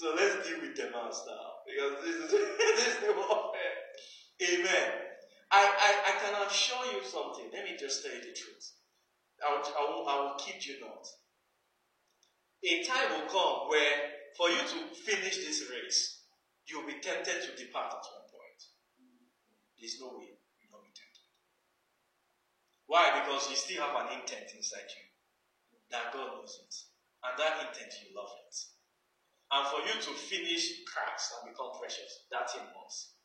So 0.00 0.16
let's 0.16 0.48
deal 0.48 0.64
with 0.64 0.72
Demas 0.72 1.28
now. 1.28 1.60
Because 1.68 2.00
this 2.00 2.16
is 2.16 2.30
this 2.32 2.88
is 2.88 2.96
the 3.04 3.12
warfare. 3.12 3.76
Amen. 4.40 4.88
I, 5.52 5.60
I, 5.60 5.90
I 6.08 6.12
can 6.24 6.32
assure 6.48 6.88
you 6.96 7.04
something. 7.04 7.52
Let 7.52 7.68
me 7.68 7.76
just 7.76 8.00
tell 8.00 8.16
you 8.16 8.24
the 8.24 8.32
truth. 8.32 8.80
I 9.44 9.52
will, 9.52 9.64
I 9.68 9.82
will, 9.92 10.04
I 10.08 10.14
will 10.24 10.36
kid 10.40 10.64
you 10.64 10.80
not. 10.80 11.04
A 12.64 12.80
time 12.88 13.12
will 13.12 13.28
come 13.28 13.68
where 13.68 14.24
for 14.40 14.48
you 14.48 14.64
to 14.64 14.78
finish 15.04 15.36
this 15.44 15.68
race, 15.68 16.24
you'll 16.64 16.88
be 16.88 16.96
tempted 17.04 17.44
to 17.44 17.60
depart 17.60 17.92
at 17.92 18.08
one 18.08 18.24
point. 18.32 18.60
There's 19.76 20.00
no 20.00 20.16
way 20.16 20.32
you'll 20.64 20.72
not 20.72 20.80
be 20.80 20.96
tempted. 20.96 21.28
Why? 22.88 23.20
Because 23.20 23.52
you 23.52 23.56
still 23.56 23.84
have 23.84 24.00
an 24.00 24.16
intent 24.16 24.48
inside 24.56 24.88
you. 24.96 25.04
That 25.92 26.08
God 26.16 26.40
knows 26.40 26.56
it. 26.56 26.72
And 27.20 27.36
that 27.36 27.68
intent, 27.68 27.92
you 28.00 28.16
love 28.16 28.32
it. 28.48 28.79
And 29.50 29.66
for 29.66 29.82
you 29.82 29.94
to 29.98 30.12
finish 30.14 30.86
Christ 30.86 31.42
and 31.42 31.50
become 31.50 31.74
precious, 31.74 32.30
that 32.30 32.46
thing 32.50 32.62
must 32.70 33.18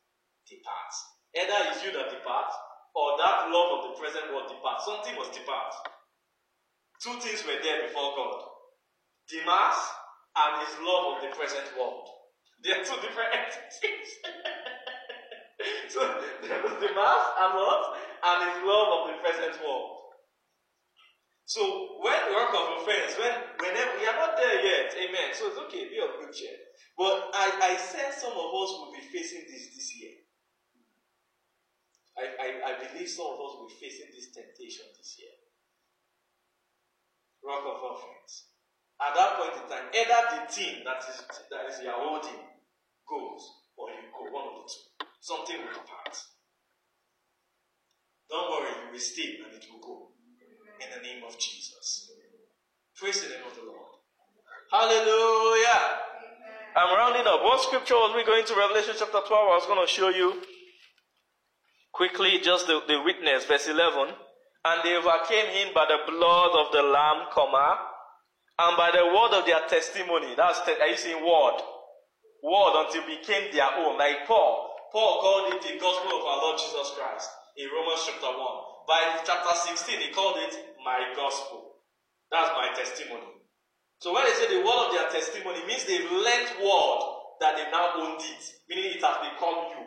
depart. 0.49 0.93
Either 1.37 1.69
it's 1.69 1.85
you 1.85 1.93
that 1.93 2.09
depart, 2.09 2.49
or 2.95 3.19
that 3.19 3.51
love 3.51 3.69
of 3.77 3.81
the 3.91 3.93
present 3.99 4.31
world 4.31 4.47
depart. 4.47 4.81
Something 4.81 5.13
must 5.19 5.35
depart. 5.35 5.73
Two 7.03 7.19
things 7.19 7.43
were 7.45 7.59
there 7.61 7.85
before 7.85 8.15
God. 8.15 8.39
Demas 9.27 9.79
and 10.33 10.63
his 10.63 10.73
love 10.79 11.15
of 11.15 11.17
the 11.21 11.35
present 11.35 11.67
world. 11.77 12.07
They 12.63 12.71
are 12.71 12.81
two 12.81 12.97
different 13.03 13.35
entities. 13.35 14.09
so 15.93 15.99
there 16.41 16.63
was 16.63 16.79
Demas 16.79 17.25
and 17.35 17.51
what? 17.53 17.83
And 18.23 18.37
his 18.49 18.59
love 18.63 18.89
of 18.95 19.01
the 19.11 19.17
present 19.19 19.59
world. 19.59 20.04
So 21.45 21.61
when 22.01 22.17
we 22.25 22.33
work 22.33 22.49
of 22.57 22.81
offense, 22.81 23.13
when 23.21 23.33
whenever 23.61 24.01
we 24.01 24.05
are 24.09 24.17
not 24.17 24.33
there 24.33 24.65
yet, 24.65 24.89
amen. 24.97 25.29
So 25.33 25.53
it's 25.53 25.61
okay, 25.69 25.85
be 25.93 26.01
of 26.01 26.17
good 26.17 26.33
cheer. 26.33 26.57
But 26.97 27.29
I, 27.37 27.73
I 27.73 27.77
sense 27.77 28.17
some 28.25 28.33
of 28.33 28.49
us 28.49 28.69
will 28.81 28.89
be 28.91 29.05
facing 29.13 29.45
this 29.45 29.69
this 29.69 29.93
year. 30.01 30.25
I, 32.17 32.25
I, 32.41 32.47
I 32.65 32.71
believe 32.81 33.09
some 33.09 33.29
of 33.29 33.37
us 33.37 33.51
will 33.61 33.69
be 33.69 33.77
facing 33.77 34.09
this 34.09 34.33
temptation 34.33 34.89
this 34.97 35.21
year. 35.21 35.37
Rock 37.45 37.61
of 37.61 37.93
offense. 37.93 38.49
At 38.97 39.13
that 39.13 39.37
point 39.37 39.53
in 39.61 39.69
time, 39.69 39.91
either 39.93 40.21
the 40.33 40.41
team 40.49 40.81
that 40.81 41.03
is 41.05 41.21
that 41.53 41.69
is 41.69 41.83
your 41.83 41.93
holding 41.93 42.41
goes, 43.05 43.43
or 43.77 43.93
you 43.93 44.09
go, 44.09 44.33
one 44.33 44.49
of 44.49 44.65
the 44.65 44.65
two. 44.65 45.05
Something 45.21 45.61
will 45.61 45.77
depart. 45.77 46.15
Don't 48.31 48.49
worry, 48.49 48.71
you 48.71 48.91
will 48.93 48.99
stay 48.99 49.37
and 49.45 49.53
it 49.53 49.67
will 49.69 49.83
go. 49.83 50.14
In 50.79 50.89
the 50.91 51.01
name 51.07 51.23
of 51.23 51.37
Jesus. 51.39 52.11
Praise 52.97 53.21
the 53.23 53.29
name 53.29 53.45
of 53.47 53.55
the 53.55 53.63
Lord. 53.63 53.95
Hallelujah. 54.71 55.81
I'm 56.75 56.95
rounding 56.95 57.27
up. 57.27 57.43
What 57.43 57.61
scripture 57.63 57.95
was 57.95 58.15
we 58.15 58.25
going 58.25 58.43
to? 58.45 58.55
Revelation 58.55 58.95
chapter 58.99 59.19
12. 59.23 59.31
I 59.31 59.55
was 59.55 59.65
going 59.67 59.79
to 59.79 59.87
show 59.87 60.09
you 60.09 60.41
quickly 61.93 62.39
just 62.43 62.67
the, 62.67 62.81
the 62.87 63.01
witness, 63.03 63.45
verse 63.45 63.67
11. 63.67 64.11
And 64.65 64.81
they 64.83 64.95
overcame 64.97 65.47
him 65.55 65.73
by 65.73 65.87
the 65.87 66.03
blood 66.11 66.51
of 66.59 66.73
the 66.73 66.83
Lamb, 66.83 67.31
comma, 67.31 67.79
and 68.59 68.75
by 68.75 68.91
the 68.91 69.05
word 69.07 69.39
of 69.39 69.45
their 69.45 69.63
testimony. 69.69 70.35
That's, 70.35 70.59
te- 70.65 70.75
are 70.81 70.87
you 70.87 70.97
seeing 70.97 71.23
word? 71.23 71.63
Word 72.43 72.83
until 72.83 73.07
became 73.07 73.53
their 73.53 73.71
own. 73.79 73.97
Like 73.97 74.27
Paul. 74.27 74.75
Paul 74.91 75.21
called 75.21 75.53
it 75.53 75.61
the 75.63 75.79
gospel 75.79 76.19
of 76.19 76.23
our 76.25 76.39
Lord 76.43 76.59
Jesus 76.59 76.91
Christ 76.97 77.29
in 77.55 77.67
Romans 77.71 78.03
chapter 78.07 78.27
1. 78.27 78.74
By 78.87 79.19
chapter 79.25 79.55
16, 79.75 79.99
he 79.99 80.09
called 80.13 80.37
it 80.37 80.53
my 80.83 81.13
gospel. 81.15 81.81
That's 82.31 82.51
my 82.53 82.69
testimony. 82.77 83.35
So 83.99 84.13
when 84.13 84.25
they 84.25 84.33
say 84.33 84.47
the 84.49 84.65
word 84.65 84.87
of 84.87 84.91
their 84.93 85.09
testimony, 85.09 85.65
means 85.65 85.85
they've 85.85 86.11
learned 86.11 86.61
word 86.61 87.01
that 87.41 87.55
they 87.57 87.65
now 87.71 87.97
owned 87.97 88.21
it. 88.21 88.43
Meaning 88.69 88.97
it 88.97 89.01
has 89.01 89.17
become 89.33 89.73
you. 89.73 89.85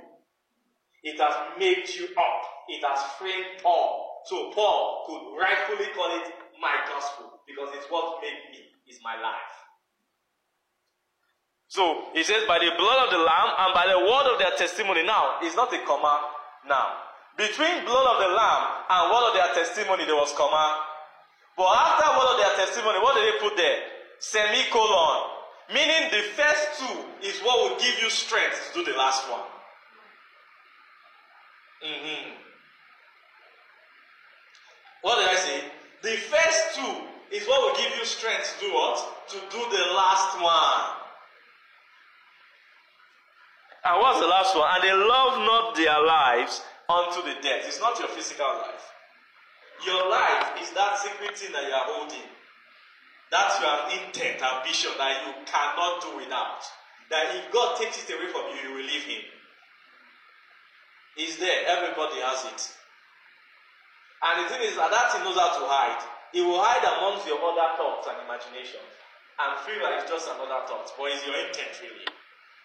It 1.05 1.21
has 1.21 1.35
made 1.59 1.87
you 1.95 2.09
up. 2.17 2.43
It 2.69 2.83
has 2.85 2.99
framed 3.19 3.63
Paul. 3.63 4.23
So 4.27 4.51
Paul 4.53 5.05
could 5.07 5.39
rightfully 5.41 5.87
call 5.95 6.11
it 6.19 6.27
my 6.61 6.75
gospel 6.89 7.41
because 7.47 7.71
it's 7.77 7.87
what 7.91 8.21
made 8.21 8.51
me, 8.51 8.67
is 8.89 8.99
my 9.03 9.15
life. 9.21 9.55
So 11.69 12.11
he 12.15 12.25
says, 12.25 12.45
by 12.49 12.59
the 12.59 12.73
blood 12.77 13.07
of 13.07 13.11
the 13.11 13.19
Lamb 13.19 13.51
and 13.59 13.75
by 13.75 13.87
the 13.87 14.01
word 14.01 14.33
of 14.33 14.39
their 14.39 14.57
testimony. 14.57 15.05
Now, 15.05 15.39
it's 15.43 15.55
not 15.55 15.73
a 15.73 15.79
comma 15.87 16.33
now. 16.67 17.08
Between 17.39 17.85
blood 17.85 18.17
of 18.17 18.19
the 18.19 18.35
Lamb 18.35 18.65
and 18.91 19.13
word 19.13 19.29
of 19.31 19.35
their 19.35 19.65
testimony, 19.65 20.05
there 20.05 20.17
was 20.17 20.35
comma. 20.35 20.83
But 21.57 21.71
after 21.71 22.19
word 22.19 22.35
of 22.35 22.39
their 22.43 22.67
testimony, 22.67 22.99
what 22.99 23.15
did 23.15 23.33
they 23.33 23.39
put 23.39 23.57
there? 23.57 23.79
Semicolon. 24.19 25.31
Meaning 25.73 26.11
the 26.11 26.23
first 26.35 26.81
two 26.81 26.99
is 27.23 27.39
what 27.43 27.71
will 27.71 27.79
give 27.79 28.03
you 28.03 28.11
strength 28.11 28.73
to 28.73 28.83
do 28.83 28.91
the 28.91 28.99
last 28.99 29.31
one. 29.31 29.47
Mhm. 31.85 32.39
What 35.03 35.17
did 35.17 35.29
I 35.29 35.37
say? 35.37 35.71
The 36.03 36.17
first 36.17 36.75
two 36.75 37.09
is 37.31 37.47
what 37.47 37.63
will 37.63 37.77
give 37.77 37.97
you 37.99 38.05
strength 38.05 38.59
to 38.59 38.67
do 38.67 38.75
what? 38.75 39.29
To 39.29 39.39
do 39.39 39.69
the 39.71 39.93
last 39.95 40.41
one. 40.41 40.91
And 43.85 44.01
what's 44.01 44.19
the 44.19 44.27
last 44.27 44.57
one? 44.57 44.75
And 44.75 44.83
they 44.83 44.93
love 44.93 45.39
not 45.39 45.77
their 45.77 46.01
lives 46.01 46.65
unto 46.89 47.21
the 47.21 47.37
death. 47.45 47.69
It's 47.69 47.81
not 47.81 47.99
your 47.99 48.09
physical 48.09 48.49
life. 48.49 48.85
Your 49.85 50.09
life 50.09 50.57
is 50.61 50.73
that 50.73 50.99
secret 50.99 51.37
thing 51.37 51.53
that 51.53 51.69
you 51.69 51.73
are 51.77 51.89
holding. 51.93 52.27
That's 53.31 53.61
your 53.61 53.77
intent, 53.93 54.41
ambition 54.41 54.91
that 54.97 55.29
you 55.29 55.33
cannot 55.45 56.01
do 56.01 56.17
without. 56.17 56.65
That 57.13 57.37
if 57.37 57.53
God 57.53 57.77
takes 57.77 58.01
it 58.03 58.09
away 58.09 58.33
from 58.33 58.49
you, 58.57 58.69
you 58.69 58.75
will 58.75 58.89
leave 58.89 59.05
Him. 59.05 59.23
It's 61.17 61.37
there. 61.37 61.69
Everybody 61.69 62.25
has 62.25 62.49
it. 62.49 62.61
And 64.25 64.45
the 64.45 64.49
thing 64.49 64.63
is 64.65 64.75
that 64.81 64.91
that 64.91 65.13
thing 65.13 65.23
knows 65.23 65.37
how 65.37 65.61
to 65.61 65.65
hide. 65.69 66.03
It 66.33 66.43
will 66.43 66.61
hide 66.61 66.83
amongst 66.85 67.29
your 67.29 67.39
other 67.39 67.69
thoughts 67.77 68.09
and 68.09 68.17
imaginations 68.25 68.93
and 69.39 69.51
feel 69.63 69.79
like 69.81 70.03
it's 70.03 70.11
just 70.11 70.27
another 70.27 70.67
thought, 70.67 70.91
but 70.99 71.13
it's 71.15 71.25
your 71.25 71.37
intent 71.37 71.71
really. 71.85 72.09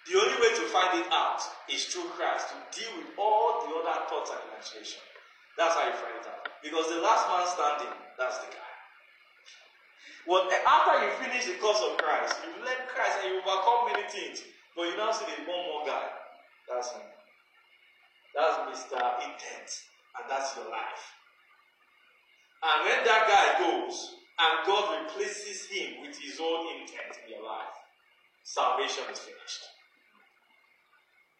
The 0.03 0.19
only 0.19 0.35
way 0.35 0.51
to 0.51 0.65
find 0.67 0.99
it 0.99 1.07
out 1.11 1.39
is 1.71 1.87
through 1.87 2.11
Christ 2.19 2.51
to 2.51 2.57
deal 2.75 2.91
with 2.99 3.15
all 3.15 3.63
the 3.63 3.71
other 3.71 4.03
thoughts 4.11 4.35
and 4.35 4.43
imaginations. 4.51 4.99
That's 5.55 5.75
how 5.79 5.87
you 5.87 5.95
find 5.95 6.19
it 6.19 6.27
out. 6.27 6.43
Because 6.59 6.91
the 6.91 6.99
last 6.99 7.23
man 7.31 7.47
standing, 7.47 7.93
that's 8.19 8.43
the 8.43 8.51
guy. 8.51 8.73
Well, 10.27 10.47
after 10.47 11.03
you 11.03 11.11
finish 11.23 11.47
the 11.47 11.55
course 11.59 11.79
of 11.83 11.95
Christ, 11.99 12.35
you've 12.43 12.63
learn 12.63 12.83
Christ 12.87 13.23
and 13.23 13.35
you 13.35 13.39
overcome 13.43 13.91
many 13.91 14.07
things, 14.07 14.43
but 14.75 14.91
you 14.91 14.95
now 14.95 15.11
see 15.11 15.27
there's 15.27 15.47
one 15.47 15.63
more 15.67 15.83
guy. 15.87 16.07
That's 16.67 16.91
him. 16.91 17.03
That's 18.35 18.55
Mr. 18.71 18.99
Intent, 19.23 19.69
and 20.19 20.25
that's 20.27 20.55
your 20.55 20.67
life. 20.71 21.03
And 22.63 22.87
when 22.87 22.99
that 23.03 23.23
guy 23.27 23.47
goes, 23.59 24.15
and 24.39 24.65
God 24.65 25.03
replaces 25.03 25.67
him 25.67 26.01
with 26.01 26.17
his 26.17 26.39
own 26.39 26.79
intent 26.79 27.19
in 27.23 27.35
your 27.35 27.43
life, 27.43 27.75
salvation 28.43 29.03
is 29.11 29.19
finished. 29.19 29.72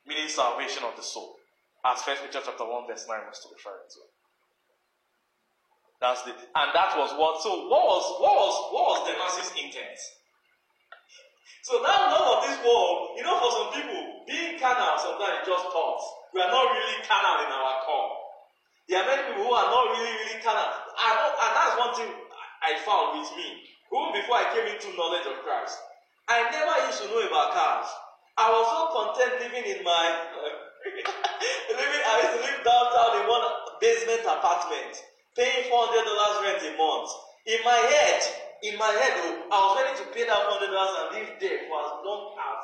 Meaning 0.06 0.28
salvation 0.28 0.84
of 0.84 0.96
the 0.96 1.04
soul. 1.04 1.36
As 1.86 2.02
First 2.02 2.24
Peter 2.24 2.40
chapter 2.44 2.64
1, 2.64 2.88
verse 2.88 3.06
9 3.08 3.18
was 3.28 3.40
to 3.44 3.48
referring 3.52 3.88
to. 3.92 4.02
That's 6.04 6.20
the 6.28 6.36
and 6.36 6.70
that 6.76 7.00
was 7.00 7.16
what 7.16 7.40
so 7.40 7.72
what 7.72 7.80
was 7.88 8.04
what 8.20 8.36
was 8.36 8.56
what 8.76 8.84
was 8.92 9.00
Demas's 9.08 9.56
intent? 9.56 9.96
So 11.64 11.80
now 11.80 12.12
love 12.12 12.28
of 12.28 12.40
this 12.44 12.60
world, 12.60 13.16
you 13.16 13.24
know, 13.24 13.40
for 13.40 13.48
some 13.56 13.72
people, 13.72 14.28
being 14.28 14.60
carnal 14.60 15.00
sometimes 15.00 15.48
is 15.48 15.48
just 15.48 15.64
thoughts. 15.72 16.04
We 16.36 16.44
are 16.44 16.52
not 16.52 16.76
really 16.76 17.00
carnal 17.08 17.48
in 17.48 17.52
our 17.56 17.88
core. 17.88 18.20
There 18.92 19.00
are 19.00 19.08
many 19.08 19.32
people 19.32 19.48
who 19.48 19.56
are 19.56 19.72
not 19.72 19.96
really, 19.96 20.12
really 20.28 20.44
carnal. 20.44 20.76
And, 20.92 21.16
and 21.40 21.52
that's 21.56 21.76
one 21.80 21.96
thing 21.96 22.12
I 22.60 22.76
found 22.84 23.16
with 23.16 23.32
me. 23.40 23.64
Even 23.88 24.12
before 24.12 24.44
I 24.44 24.52
came 24.52 24.68
into 24.68 24.92
knowledge 25.00 25.24
of 25.24 25.40
Christ, 25.40 25.80
I 26.28 26.52
never 26.52 26.76
used 26.92 27.00
to 27.00 27.08
know 27.08 27.24
about 27.32 27.56
cars. 27.56 27.88
I 28.38 28.50
was 28.50 28.66
so 28.66 28.82
content 28.98 29.46
living 29.46 29.66
in 29.70 29.84
my 29.86 30.06
living. 31.70 32.02
I 32.02 32.14
used 32.26 32.34
to 32.34 32.42
live 32.42 32.60
downtown 32.66 33.22
in 33.22 33.30
one 33.30 33.46
basement 33.78 34.26
apartment, 34.26 34.94
paying 35.38 35.70
four 35.70 35.86
hundred 35.86 36.10
dollars 36.10 36.42
rent 36.42 36.62
a 36.66 36.74
month. 36.74 37.10
In 37.46 37.62
my 37.62 37.78
head, 37.78 38.22
in 38.66 38.74
my 38.82 38.90
head, 38.90 39.14
oh, 39.22 39.54
I 39.54 39.58
was 39.62 39.74
ready 39.78 39.94
to 40.02 40.06
pay 40.10 40.26
that 40.26 40.42
four 40.50 40.58
hundred 40.58 40.74
dollars 40.74 40.98
and 40.98 41.10
live 41.14 41.32
there 41.38 41.60
for 41.70 41.78
as 41.78 41.94
long 42.02 42.22
as 42.42 42.60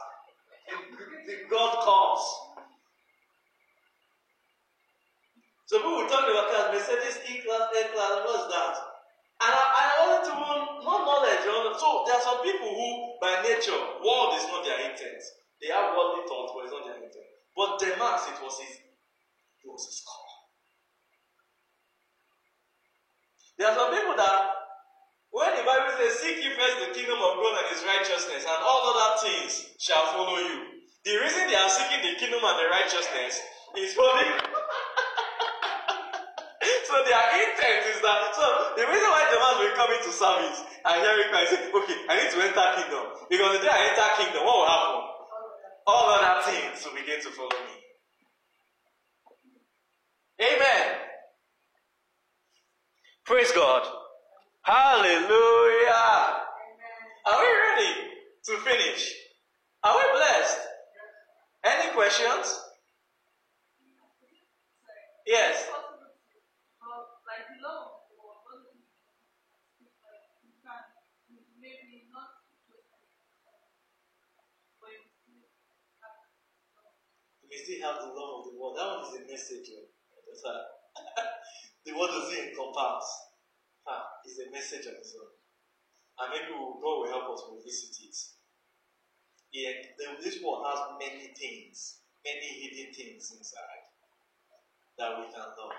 the 1.30 1.36
God 1.54 1.72
comes. 1.86 2.24
So 5.70 5.78
people 5.86 6.10
talk 6.10 6.26
about 6.26 6.50
cars, 6.50 6.74
Mercedes 6.74 7.22
E 7.30 7.46
class, 7.46 7.70
A 7.78 7.94
class, 7.94 8.26
what's 8.26 8.50
that? 8.50 8.74
And 9.38 9.54
I, 9.54 9.64
I 9.70 9.86
wanted 10.02 10.26
to 10.26 10.34
want 10.34 10.82
no 10.82 10.96
knowledge. 11.06 11.46
So 11.78 12.10
there 12.10 12.18
are 12.18 12.26
some 12.26 12.42
people 12.42 12.74
who, 12.74 13.22
by 13.22 13.46
nature, 13.46 13.78
world 14.02 14.34
is 14.34 14.50
not 14.50 14.66
their 14.66 14.82
intent. 14.90 15.22
They 15.60 15.68
have 15.76 15.92
worldly 15.96 16.24
thoughts, 16.28 16.52
but 16.56 16.64
it's 16.66 16.72
not 16.74 16.86
their 16.88 16.96
intent. 17.04 17.28
But 17.56 17.80
Demas, 17.84 18.24
it 18.32 18.40
was 18.40 18.56
his, 18.64 18.80
it 18.80 19.68
was 19.68 19.84
his 19.86 20.00
call. 20.08 20.30
There 23.60 23.68
are 23.68 23.76
some 23.76 23.92
people 23.92 24.16
that, 24.16 24.56
when 25.36 25.52
the 25.60 25.68
Bible 25.68 25.92
says, 26.00 26.24
"Seek 26.24 26.40
ye 26.40 26.56
first 26.56 26.80
the 26.80 26.96
kingdom 26.96 27.20
of 27.20 27.44
God 27.44 27.60
and 27.60 27.68
His 27.76 27.84
righteousness, 27.84 28.48
and 28.48 28.60
all 28.64 28.88
other 28.88 29.20
things 29.20 29.76
shall 29.78 30.16
follow 30.16 30.40
you," 30.40 30.80
the 31.04 31.20
reason 31.20 31.44
they 31.52 31.60
are 31.60 31.68
seeking 31.68 32.00
the 32.08 32.16
kingdom 32.16 32.40
and 32.40 32.56
the 32.56 32.72
righteousness 32.72 33.44
is 33.76 33.92
the 33.94 34.00
so 36.88 36.96
their 37.04 37.26
intent 37.36 37.84
is 37.92 38.00
that 38.02 38.32
so 38.34 38.48
the 38.80 38.88
reason 38.88 39.10
why 39.12 39.28
Demas 39.28 39.60
will 39.60 39.76
come 39.76 39.92
into 39.92 40.10
service 40.16 40.64
and 40.88 41.04
hearing 41.04 41.28
Christ 41.30 41.52
say, 41.52 41.68
okay, 41.70 41.98
I 42.08 42.16
need 42.18 42.32
to 42.32 42.40
enter 42.42 42.66
kingdom. 42.80 43.04
Because 43.30 43.60
the 43.60 43.68
day 43.68 43.70
I 43.70 43.92
enter 43.92 44.08
kingdom, 44.18 44.46
what 44.48 44.56
will 44.58 44.66
happen? 44.72 45.19
All 45.90 46.08
other 46.14 46.52
things 46.52 46.86
will 46.86 46.94
begin 46.94 47.20
to 47.22 47.30
follow 47.32 47.50
me. 47.50 47.76
Amen. 50.40 50.96
Praise 53.26 53.52
God. 53.52 53.88
Hallelujah. 54.62 56.46
Are 57.26 57.40
we 57.42 57.48
ready 57.68 57.94
to 58.46 58.58
finish? 58.58 59.16
Are 59.84 59.96
we 59.98 60.04
blessed? 60.18 60.60
Any 61.64 61.92
questions? 61.94 62.60
Yes. 65.26 65.66
like 67.30 67.46
the 67.54 67.62
love 67.62 67.86
of 67.94 68.10
the 68.10 68.18
world 68.18 68.42
doesn't 68.50 68.82
like 70.02 70.26
you 70.42 70.50
can 70.66 70.82
maybe 71.62 72.10
not 72.10 72.42
just 72.66 72.90
but 74.82 74.90
you 74.90 75.06
still 75.14 75.46
have 76.02 76.18
May 77.70 77.78
have 77.86 78.02
the 78.02 78.10
love 78.18 78.42
of 78.42 78.50
the 78.50 78.58
world. 78.58 78.74
That 78.82 78.90
one 78.98 79.06
is 79.06 79.14
a 79.22 79.30
message. 79.30 79.70
That's 79.70 80.42
how- 80.42 80.66
the 81.86 81.94
word 81.94 82.10
does 82.10 82.34
it 82.34 82.50
encompass. 82.50 83.06
Ah, 83.86 84.10
it's 84.26 84.42
a 84.42 84.50
message 84.50 84.90
on 84.90 84.98
its 84.98 85.14
own. 85.14 85.30
And 86.18 86.34
maybe 86.34 86.50
we'll- 86.50 86.82
God 86.82 87.06
will 87.06 87.14
help 87.14 87.30
us 87.30 87.46
revisit 87.46 87.94
it. 88.10 88.18
Yeah, 89.54 89.74
this 90.18 90.42
world 90.42 90.66
has 90.66 90.98
many 90.98 91.30
things, 91.38 92.02
many 92.26 92.50
hidden 92.58 92.90
things 92.92 93.38
inside 93.38 93.86
that 94.98 95.20
we 95.20 95.26
can 95.30 95.46
love. 95.54 95.78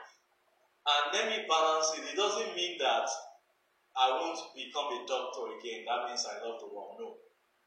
And 0.87 1.05
let 1.13 1.27
me 1.27 1.45
balance 1.51 1.91
it. 1.99 2.07
It 2.07 2.17
doesn't 2.17 2.55
mean 2.55 2.79
that 2.79 3.11
I 3.99 4.11
won't 4.15 4.39
become 4.55 4.95
a 4.95 5.07
doctor 5.07 5.59
again. 5.59 5.85
That 5.91 6.07
means 6.07 6.23
I 6.25 6.39
love 6.39 6.61
the 6.63 6.71
world. 6.71 6.97
No. 7.03 7.19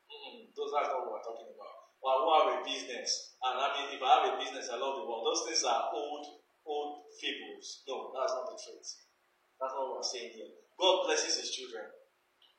Mm-mm. 0.08 0.48
Those 0.56 0.72
are 0.80 0.84
not 0.88 1.04
what 1.12 1.12
we're 1.12 1.28
talking 1.28 1.52
about. 1.52 1.82
Well, 2.04 2.20
who 2.20 2.30
have 2.36 2.60
a 2.60 2.66
business, 2.68 3.40
and 3.40 3.56
I 3.56 3.72
mean, 3.80 3.96
if 3.96 4.04
I 4.04 4.12
have 4.20 4.28
a 4.28 4.36
business, 4.36 4.68
I 4.68 4.76
love 4.76 5.00
the 5.00 5.08
world. 5.08 5.24
Those 5.24 5.48
things 5.48 5.64
are 5.64 5.88
old, 5.96 6.28
old 6.68 7.08
fables. 7.16 7.88
No, 7.88 8.12
that's 8.12 8.36
not 8.36 8.52
the 8.52 8.60
truth. 8.60 9.08
That's 9.56 9.72
not 9.72 9.88
what 9.88 10.04
we're 10.04 10.12
saying 10.12 10.36
here. 10.36 10.52
God 10.76 11.08
blesses 11.08 11.40
His 11.40 11.56
children. 11.56 11.88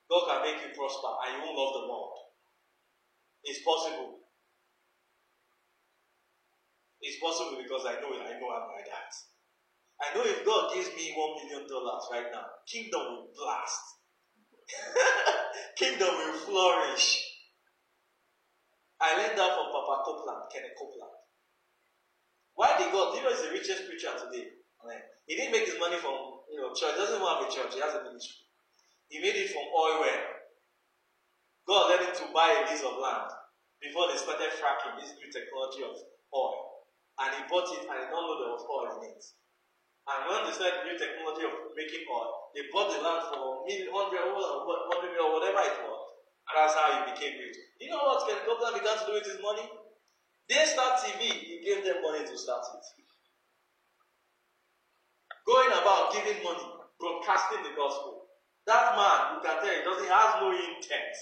God 0.08 0.24
can 0.32 0.40
make 0.48 0.64
you 0.64 0.72
prosper, 0.72 1.12
and 1.28 1.36
you 1.36 1.40
won't 1.44 1.60
love 1.60 1.76
the 1.76 1.84
world. 1.84 2.24
It's 3.44 3.60
possible. 3.60 4.24
It's 7.04 7.20
possible 7.20 7.60
because 7.60 7.84
I 7.84 8.00
know 8.00 8.16
it. 8.16 8.24
I 8.24 8.40
know 8.40 8.48
I'm 8.48 8.72
like 8.72 8.88
that. 8.88 9.12
I 10.00 10.16
know 10.16 10.24
if 10.24 10.40
God 10.40 10.72
gives 10.72 10.88
me 10.96 11.12
one 11.12 11.36
million 11.36 11.68
dollars 11.68 12.08
right 12.08 12.32
now, 12.32 12.48
kingdom 12.64 13.12
will 13.12 13.28
blast. 13.36 14.00
kingdom 15.76 16.08
will 16.16 16.38
flourish. 16.48 17.23
I 19.00 19.18
learned 19.18 19.38
that 19.38 19.52
from 19.54 19.72
Papa 19.74 19.94
Copeland, 20.06 20.46
Kenneth 20.52 20.78
Copeland. 20.78 21.14
Why 22.54 22.78
did 22.78 22.92
God? 22.94 23.18
Know 23.18 23.30
he's 23.30 23.42
the 23.42 23.50
richest 23.50 23.90
preacher 23.90 24.14
today? 24.14 24.54
He 25.26 25.36
didn't 25.36 25.52
make 25.56 25.64
his 25.64 25.80
money 25.80 25.96
from 25.96 26.44
you 26.52 26.60
know 26.60 26.76
church. 26.76 26.94
He 26.94 27.00
doesn't 27.00 27.16
even 27.16 27.26
have 27.26 27.42
a 27.42 27.50
church. 27.50 27.72
He 27.74 27.80
has 27.80 27.96
a 27.96 28.04
ministry. 28.04 28.44
He 29.08 29.18
made 29.18 29.36
it 29.36 29.50
from 29.50 29.64
oil 29.72 30.04
well. 30.04 30.22
God 31.64 31.88
led 31.88 32.04
him 32.04 32.12
to 32.12 32.26
buy 32.36 32.52
a 32.60 32.68
piece 32.68 32.84
of 32.84 33.00
land 33.00 33.32
before 33.80 34.12
they 34.12 34.20
started 34.20 34.52
fracking 34.60 35.00
this 35.00 35.16
new 35.16 35.32
technology 35.32 35.80
of 35.80 35.96
oil. 36.36 36.84
And 37.16 37.32
he 37.32 37.42
bought 37.48 37.72
it 37.72 37.88
and 37.88 37.96
he 37.96 38.06
know 38.12 38.36
there 38.36 38.52
was 38.52 38.68
oil 38.68 39.00
in 39.00 39.16
it. 39.16 39.24
And 40.04 40.28
when 40.28 40.44
they 40.44 40.52
started 40.52 40.84
the 40.84 40.92
new 40.92 40.98
technology 41.00 41.48
of 41.48 41.72
making 41.72 42.04
oil, 42.12 42.52
they 42.52 42.68
bought 42.68 42.92
the 42.92 43.00
land 43.00 43.24
for 43.32 43.64
million, 43.64 43.88
hundred, 43.88 44.20
or 44.28 45.30
whatever 45.32 45.64
it 45.64 45.78
was. 45.88 45.93
That's 46.54 46.78
how 46.78 46.86
he 46.94 47.10
became 47.10 47.34
rich. 47.42 47.58
You 47.82 47.90
know 47.90 47.98
what 47.98 48.30
Ken 48.30 48.38
Copeland 48.46 48.78
began 48.78 48.94
to 48.94 49.06
do 49.10 49.18
with 49.18 49.26
his 49.26 49.42
money? 49.42 49.66
They 50.46 50.62
start 50.70 51.02
TV, 51.02 51.26
he 51.26 51.66
gave 51.66 51.82
them 51.82 51.98
money 51.98 52.22
to 52.22 52.36
start 52.38 52.62
it. 52.78 52.86
Going 55.42 55.74
about 55.74 56.14
giving 56.14 56.40
money, 56.46 56.64
broadcasting 56.96 57.66
the 57.66 57.74
gospel. 57.74 58.30
That 58.70 58.96
man, 58.96 59.36
you 59.36 59.40
can 59.44 59.60
tell, 59.60 59.74
he 59.76 59.82
doesn't 59.84 60.08
has 60.08 60.30
no 60.40 60.48
intent 60.54 61.14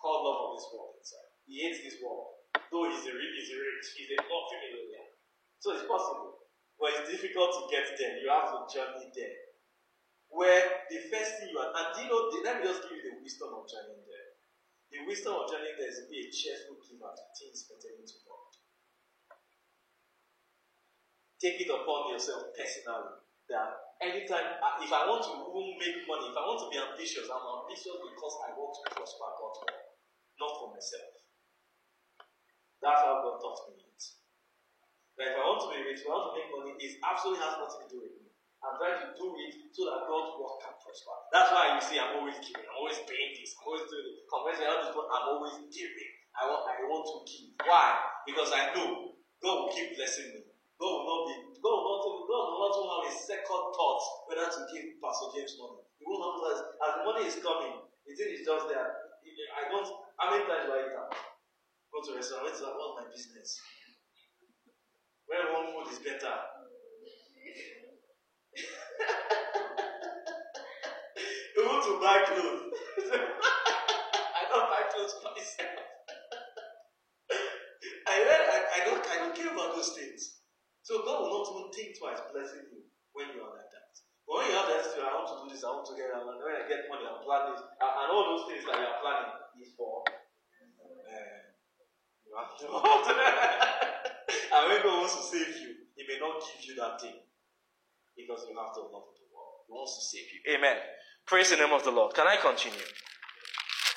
called 0.00 0.24
love 0.24 0.40
of 0.48 0.50
this 0.56 0.68
world 0.72 0.96
inside. 0.96 1.28
He 1.44 1.60
hates 1.60 1.84
this 1.84 2.00
world. 2.00 2.40
Though 2.72 2.88
he's 2.88 3.04
a 3.04 3.12
rich, 3.12 3.34
he's 3.36 3.52
a 3.52 3.58
rich, 3.60 3.86
he's 3.98 4.10
a 4.16 4.18
multi-millionaire. 4.24 5.12
So 5.60 5.76
it's 5.76 5.84
possible. 5.84 6.48
But 6.80 6.96
it's 6.96 7.12
difficult 7.12 7.52
to 7.52 7.62
get 7.68 7.84
there. 8.00 8.16
You 8.24 8.32
have 8.32 8.48
to 8.48 8.64
journey 8.72 9.12
there. 9.12 9.36
Where 10.32 10.88
the 10.88 11.04
first 11.12 11.42
thing 11.42 11.52
you 11.52 11.60
are, 11.60 11.68
and 11.68 11.92
you 12.00 12.08
know, 12.08 12.32
let 12.40 12.62
me 12.62 12.64
just 12.64 12.88
give 12.88 12.96
you 12.96 13.04
the 13.12 13.20
wisdom 13.20 13.52
of 13.52 13.68
there. 13.68 13.99
The 14.90 15.06
wisdom 15.06 15.38
of 15.38 15.46
journeying 15.46 15.78
there 15.78 15.86
is 15.86 16.02
to 16.02 16.10
be 16.10 16.26
a 16.26 16.28
cheerful 16.34 16.82
giver 16.82 17.14
to 17.14 17.24
things 17.38 17.62
pertaining 17.70 18.06
to 18.06 18.18
God. 18.26 18.50
Take 21.38 21.62
it 21.62 21.70
upon 21.70 22.10
yourself 22.10 22.50
personally 22.52 23.22
that 23.48 23.70
anytime, 24.02 24.58
uh, 24.58 24.82
if 24.82 24.90
I 24.90 25.06
want 25.06 25.22
to 25.26 25.34
make 25.78 26.02
money, 26.06 26.26
if 26.30 26.36
I 26.36 26.42
want 26.42 26.60
to 26.66 26.68
be 26.68 26.78
ambitious, 26.78 27.30
I'm 27.30 27.64
ambitious 27.64 27.96
because 28.02 28.34
I 28.46 28.54
want 28.54 28.74
to 28.76 28.82
prosper 28.94 29.30
God, 29.38 29.54
not 30.38 30.52
for 30.58 30.68
myself. 30.74 31.20
That's 32.80 33.02
how 33.04 33.20
God 33.20 33.36
taught 33.38 33.60
me 33.70 33.82
it. 33.82 34.02
That 35.20 35.26
if 35.32 35.36
I 35.36 35.44
want 35.44 35.60
to 35.66 35.68
be 35.70 35.84
rich, 35.84 36.00
if 36.00 36.08
I 36.08 36.16
want 36.16 36.32
to 36.32 36.36
make 36.38 36.50
money, 36.50 36.72
it 36.80 36.96
absolutely 37.04 37.44
has 37.44 37.60
nothing 37.60 37.84
to 37.84 37.88
do 37.92 37.98
with 38.00 38.16
me. 38.24 38.29
I'm 38.60 38.76
trying 38.76 39.00
to 39.00 39.08
do 39.16 39.26
it 39.40 39.52
so 39.72 39.88
that 39.88 40.04
God's 40.04 40.36
work 40.36 40.60
can 40.60 40.76
prosper. 40.76 41.16
That's 41.32 41.48
why 41.48 41.72
you 41.72 41.80
see 41.80 41.96
I'm 41.96 42.20
always 42.20 42.36
giving, 42.44 42.68
I'm 42.68 42.76
always 42.76 43.00
paying 43.08 43.32
this, 43.40 43.56
I'm 43.56 43.64
always 43.72 43.88
doing 43.88 44.20
it. 44.20 44.20
Other 44.28 44.92
people, 44.92 45.08
I'm 45.08 45.26
always 45.32 45.56
giving. 45.72 46.10
I 46.36 46.46
want 46.46 46.62
I 46.68 46.84
want 46.84 47.04
to 47.08 47.16
give. 47.24 47.56
Why? 47.64 47.96
Because 48.28 48.52
I 48.52 48.70
know 48.76 49.16
God 49.40 49.54
will 49.64 49.72
keep 49.72 49.96
blessing 49.96 50.30
me. 50.36 50.40
God 50.76 50.92
will 50.92 51.08
not 51.08 51.20
be 51.28 51.34
God 51.56 51.76
will 51.80 51.88
not 51.96 52.04
God 52.28 52.44
will 52.52 52.60
not 52.60 53.04
have 53.04 53.08
a 53.08 53.12
second 53.12 53.64
thought 53.72 54.02
whether 54.28 54.48
to 54.48 54.60
give 54.70 54.96
Pastor 55.00 55.28
James 55.36 55.56
money. 55.56 55.80
He 55.96 56.04
will 56.04 56.20
not 56.20 56.40
as, 56.52 56.60
as 56.80 56.92
the 56.96 57.02
money 57.04 57.24
is 57.28 57.36
coming, 57.40 57.80
the 58.04 58.12
thing 58.12 58.30
is 58.32 58.44
just 58.44 58.68
there. 58.68 58.88
I 59.56 59.72
don't 59.72 59.88
how 60.20 60.36
many 60.36 60.44
times 60.44 60.68
do 60.68 60.72
I 60.76 60.84
eat 60.84 60.92
that? 60.92 61.10
Go 61.90 61.98
to 62.04 62.10
a 62.12 62.16
restaurant, 62.20 62.44
what's 62.44 62.60
what's 62.60 62.96
my 63.00 63.06
business? 63.08 63.56
Where 65.26 65.48
one 65.52 65.72
food 65.72 65.92
is 65.92 66.00
better. 66.04 66.59
you 71.56 71.64
want 71.64 71.84
to 71.84 71.92
buy 72.00 72.18
clothes. 72.28 72.72
I 73.10 73.12
don't 74.50 74.68
buy 74.68 74.82
clothes 74.92 75.14
myself. 75.24 75.80
I, 78.10 78.14
I, 78.20 78.58
I 78.76 78.78
don't 78.84 79.00
I 79.06 79.16
don't 79.24 79.34
care 79.34 79.52
about 79.52 79.74
those 79.76 79.92
things. 79.96 80.40
So 80.82 81.02
God 81.04 81.22
will 81.22 81.32
not 81.40 81.48
even 81.54 81.70
think 81.72 81.98
twice 81.98 82.20
blessing 82.32 82.66
you 82.72 82.80
when 83.12 83.28
you 83.32 83.40
are 83.46 83.54
like 83.54 83.70
that. 83.70 83.94
But 84.26 84.34
when 84.42 84.46
you 84.50 84.54
have 84.58 84.66
the 84.68 84.74
attitude, 84.80 85.04
I 85.06 85.14
want 85.14 85.28
to 85.30 85.36
do 85.44 85.48
this, 85.54 85.62
I 85.64 85.70
want 85.70 85.86
to 85.86 85.94
get, 85.94 86.10
and 86.10 86.26
when 86.26 86.38
I 86.40 86.66
get 86.66 86.88
money, 86.90 87.06
I'll 87.06 87.22
plan 87.22 87.52
this, 87.54 87.62
and, 87.62 87.90
and 87.90 88.08
all 88.10 88.24
those 88.34 88.46
things 88.50 88.64
that 88.66 88.74
you 88.78 88.86
are 88.86 88.98
planning 89.02 89.30
is 89.62 89.70
for. 89.78 90.02
Uh, 90.02 91.38
you 92.26 92.32
have 92.34 92.52
to. 92.58 92.66
and 94.54 94.62
when 94.66 94.80
God 94.82 94.98
wants 95.04 95.14
to 95.18 95.22
save 95.30 95.52
you, 95.62 95.70
He 95.94 96.02
may 96.10 96.18
not 96.18 96.42
give 96.42 96.62
you 96.66 96.74
that 96.82 96.98
thing 96.98 97.22
because 98.26 98.46
you 98.48 98.56
have 98.56 98.74
to 98.74 98.80
love 98.80 99.08
of 99.08 99.16
the 99.16 99.28
world. 99.32 99.64
He 99.66 99.72
wants 99.72 99.96
to 99.96 100.02
save 100.04 100.26
you. 100.32 100.40
Amen. 100.56 100.76
Praise 101.26 101.50
the 101.50 101.56
name 101.56 101.72
of 101.72 101.84
the 101.84 101.90
Lord. 101.90 102.14
Can 102.14 102.26
I 102.26 102.36
continue? 102.36 102.86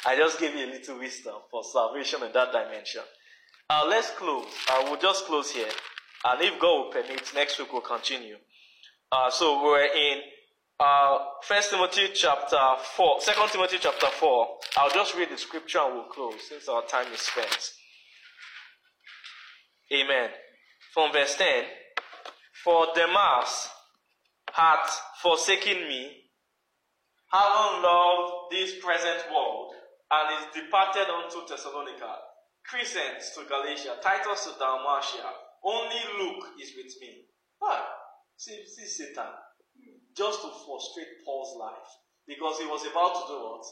I 0.05 0.15
just 0.15 0.39
gave 0.39 0.53
you 0.55 0.65
a 0.65 0.71
little 0.71 0.99
wisdom 0.99 1.35
for 1.49 1.63
salvation 1.63 2.23
in 2.23 2.31
that 2.33 2.51
dimension. 2.51 3.01
Uh, 3.69 3.85
let's 3.87 4.11
close. 4.11 4.45
I 4.69 4.83
will 4.83 4.97
just 4.97 5.25
close 5.25 5.51
here. 5.51 5.71
And 6.25 6.41
if 6.41 6.59
God 6.59 6.85
will 6.85 6.91
permit, 6.91 7.31
next 7.33 7.59
week 7.59 7.71
we'll 7.71 7.81
continue. 7.81 8.35
Uh, 9.11 9.29
so 9.29 9.63
we're 9.63 9.85
in 9.85 10.19
uh, 10.79 11.17
First 11.43 11.71
Timothy 11.71 12.09
chapter 12.13 12.59
4, 12.95 13.19
2 13.21 13.31
Timothy 13.51 13.77
chapter 13.79 14.07
4. 14.07 14.47
I'll 14.77 14.89
just 14.89 15.15
read 15.15 15.29
the 15.29 15.37
scripture 15.37 15.79
and 15.79 15.95
we'll 15.95 16.05
close 16.05 16.35
since 16.49 16.67
our 16.67 16.83
time 16.85 17.11
is 17.13 17.21
spent. 17.21 17.71
Amen. 19.93 20.29
From 20.93 21.11
verse 21.11 21.35
10 21.35 21.63
For 22.63 22.87
Demas 22.95 23.69
hath 24.53 25.01
forsaken 25.21 25.87
me, 25.87 26.29
having 27.31 27.81
loved 27.81 28.51
this 28.51 28.73
present 28.83 29.25
world, 29.33 29.73
and 30.11 30.37
is 30.37 30.63
departed 30.63 31.09
unto 31.09 31.47
Thessalonica. 31.47 32.15
Crescens 32.63 33.33
to 33.35 33.49
Galatia, 33.49 33.97
Titus 34.01 34.45
to 34.45 34.59
Dalmatia. 34.59 35.25
Only 35.65 35.99
Luke 36.19 36.45
is 36.61 36.71
with 36.77 36.93
me. 37.01 37.25
Why? 37.59 37.81
See, 38.37 38.63
see 38.65 38.85
Satan. 38.85 39.33
Just 40.15 40.41
to 40.41 40.49
frustrate 40.65 41.25
Paul's 41.25 41.57
life. 41.59 41.89
Because 42.27 42.59
he 42.59 42.65
was 42.65 42.85
about 42.85 43.15
to 43.15 43.33
do 43.33 43.39
what? 43.39 43.65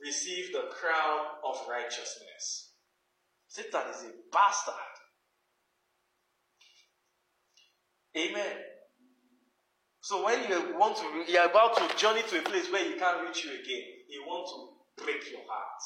Receive 0.00 0.52
the 0.52 0.70
crown 0.70 1.26
of 1.44 1.56
righteousness. 1.68 2.72
Satan 3.48 3.82
is 3.94 4.04
a 4.04 4.10
bastard. 4.32 4.74
Amen. 8.16 8.56
So 10.06 10.24
when 10.24 10.38
you 10.48 10.78
want 10.78 10.96
to, 10.98 11.24
you're 11.26 11.50
about 11.50 11.74
to 11.78 11.96
journey 11.96 12.22
to 12.30 12.38
a 12.38 12.42
place 12.42 12.70
where 12.70 12.84
he 12.84 12.94
can't 12.94 13.26
reach 13.26 13.44
you 13.44 13.50
again, 13.50 13.86
he 14.06 14.22
wants 14.24 14.54
to 14.54 15.02
break 15.02 15.18
your 15.32 15.42
heart, 15.50 15.82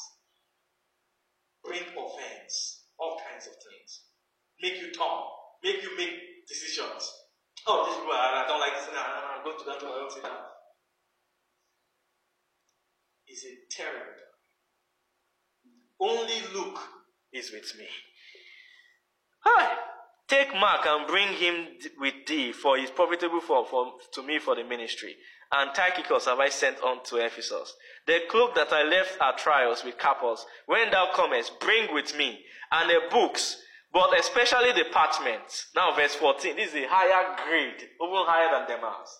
bring 1.65 1.81
offense, 1.81 2.85
all 2.99 3.17
kinds 3.17 3.47
of 3.47 3.53
things, 3.57 4.05
make 4.61 4.79
you 4.79 4.93
turn, 4.93 5.25
make 5.63 5.81
you 5.81 5.97
make 5.97 6.13
decisions. 6.47 7.11
Oh, 7.65 7.89
this 7.89 7.97
people, 7.97 8.13
I 8.13 8.45
don't 8.47 8.59
like 8.59 8.77
this. 8.77 8.93
Nah, 8.93 9.01
I'm 9.01 9.43
going 9.43 9.57
to 9.57 9.65
that 9.65 10.11
sit 10.13 10.21
down. 10.21 10.37
Is 13.27 13.43
a 13.43 13.73
terrible. 13.75 14.21
Only 15.99 16.41
Luke 16.53 16.79
is 17.33 17.51
with 17.51 17.73
me. 17.75 17.87
Hi. 19.45 19.90
Take 20.31 20.53
Mark 20.53 20.85
and 20.85 21.05
bring 21.07 21.27
him 21.33 21.67
with 21.99 22.13
thee, 22.25 22.53
for 22.53 22.77
he 22.77 22.85
is 22.85 22.89
profitable 22.89 23.41
for, 23.41 23.65
for, 23.65 23.95
to 24.13 24.23
me 24.23 24.39
for 24.39 24.55
the 24.55 24.63
ministry. 24.63 25.17
And 25.51 25.75
Tychicus 25.75 26.23
have 26.23 26.39
I 26.39 26.47
sent 26.47 26.81
on 26.81 27.03
to 27.07 27.17
Ephesus. 27.17 27.73
The 28.07 28.19
cloak 28.29 28.55
that 28.55 28.71
I 28.71 28.83
left 28.83 29.17
at 29.21 29.39
Troas 29.39 29.83
with 29.83 29.97
Carpus, 29.97 30.45
when 30.67 30.89
thou 30.89 31.09
comest, 31.13 31.59
bring 31.59 31.93
with 31.93 32.15
me, 32.15 32.39
and 32.71 32.89
the 32.89 32.99
books, 33.11 33.57
but 33.91 34.17
especially 34.17 34.71
the 34.71 34.85
parchments. 34.89 35.67
Now, 35.75 35.93
verse 35.97 36.15
14, 36.15 36.55
this 36.55 36.69
is 36.69 36.75
a 36.75 36.87
higher 36.87 37.35
grade, 37.35 37.81
even 37.81 38.23
higher 38.25 38.57
than 38.57 38.69
Demas. 38.69 39.19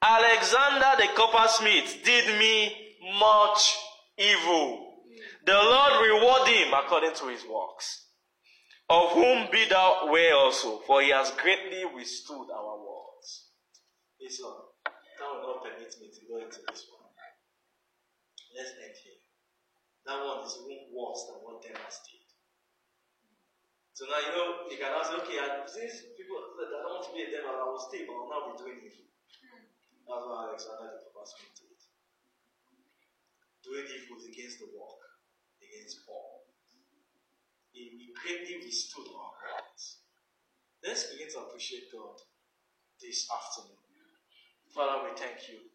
Alexander 0.00 0.92
the 0.96 1.08
coppersmith 1.14 2.02
did 2.06 2.38
me 2.38 2.74
much 3.20 3.76
evil. 4.16 4.94
The 5.44 5.52
Lord 5.52 6.08
reward 6.08 6.48
him 6.48 6.72
according 6.72 7.16
to 7.16 7.28
his 7.28 7.44
works 7.44 8.01
of 8.92 9.16
whom 9.16 9.48
be 9.48 9.64
thou 9.72 10.04
aware 10.04 10.36
also, 10.36 10.84
for 10.84 11.00
he 11.00 11.08
has 11.08 11.32
greatly 11.40 11.80
withstood 11.96 12.52
our 12.52 12.76
words. 12.76 13.56
This 14.20 14.36
one, 14.44 14.68
that 14.84 15.28
will 15.32 15.48
not 15.48 15.64
permit 15.64 15.96
me 15.96 16.12
to 16.12 16.22
go 16.28 16.36
into 16.36 16.60
this 16.68 16.84
one. 16.92 17.08
Let's 18.52 18.76
end 18.76 18.92
here. 19.00 19.16
That 20.04 20.20
one 20.20 20.44
is 20.44 20.60
even 20.60 20.92
worse 20.92 21.24
than 21.24 21.40
what 21.40 21.64
Demas 21.64 22.04
did. 22.04 22.20
So 23.96 24.04
now 24.12 24.20
you 24.20 24.32
know 24.36 24.68
you 24.68 24.76
can 24.76 24.92
ask, 24.92 25.08
okay, 25.24 25.40
since 25.64 26.12
people 26.12 26.36
that 26.60 26.68
I 26.68 26.84
don't 26.84 26.92
want 27.00 27.08
to 27.08 27.16
be 27.16 27.24
a 27.24 27.32
devil, 27.32 27.48
I 27.48 27.64
will 27.72 27.80
stay, 27.80 28.04
but 28.04 28.12
I 28.12 28.20
will 28.20 28.28
not 28.28 28.44
be 28.52 28.60
doing 28.60 28.76
evil. 28.76 29.08
That's 30.04 30.26
why 30.28 30.52
Alexander 30.52 31.00
the 31.00 31.08
Coppersmith 31.08 31.56
did. 31.56 31.80
Doing 33.64 33.88
evil 33.88 34.20
against 34.20 34.60
the 34.60 34.68
work, 34.76 35.00
against 35.64 36.04
Paul 36.04 36.41
he 37.72 38.12
greatly 38.12 38.64
withstood 38.64 39.08
our 39.16 39.32
hearts. 39.40 40.04
Let's 40.84 41.10
begin 41.12 41.28
to 41.32 41.48
appreciate 41.48 41.92
God 41.92 42.20
this 43.00 43.28
afternoon. 43.32 43.78
Father, 44.74 45.04
we 45.04 45.16
thank 45.16 45.48
you. 45.48 45.68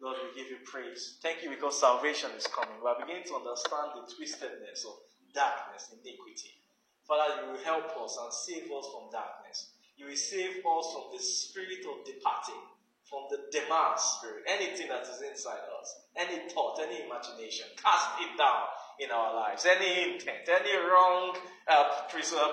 Lord, 0.00 0.18
we 0.22 0.34
give 0.34 0.50
you 0.50 0.58
praise. 0.66 1.18
Thank 1.22 1.42
you 1.42 1.50
because 1.50 1.78
salvation 1.78 2.30
is 2.36 2.46
coming. 2.46 2.74
We 2.82 2.90
are 2.90 2.98
beginning 2.98 3.26
to 3.30 3.38
understand 3.38 3.94
the 3.94 4.06
twistedness 4.10 4.82
of 4.82 4.98
darkness, 5.34 5.94
iniquity. 5.94 6.58
Father, 7.06 7.42
you 7.42 7.52
will 7.52 7.64
help 7.64 7.90
us 8.02 8.18
and 8.18 8.32
save 8.32 8.66
us 8.70 8.86
from 8.90 9.10
darkness. 9.10 9.74
You 9.96 10.06
will 10.06 10.18
save 10.18 10.58
us 10.62 10.86
from 10.90 11.06
the 11.14 11.22
spirit 11.22 11.86
of 11.86 12.02
departing, 12.02 12.62
from 13.06 13.30
the 13.30 13.46
demand 13.54 13.98
spirit, 13.98 14.42
anything 14.46 14.88
that 14.88 15.06
is 15.06 15.22
inside 15.22 15.66
us, 15.78 15.88
any 16.16 16.48
thought, 16.50 16.82
any 16.82 17.06
imagination. 17.06 17.66
Cast 17.78 18.18
it 18.22 18.34
down 18.38 18.66
in 19.00 19.10
our 19.10 19.34
lives. 19.34 19.66
Any 19.66 20.12
intent, 20.14 20.48
any 20.48 20.76
wrong 20.76 21.36
uh, 21.68 21.84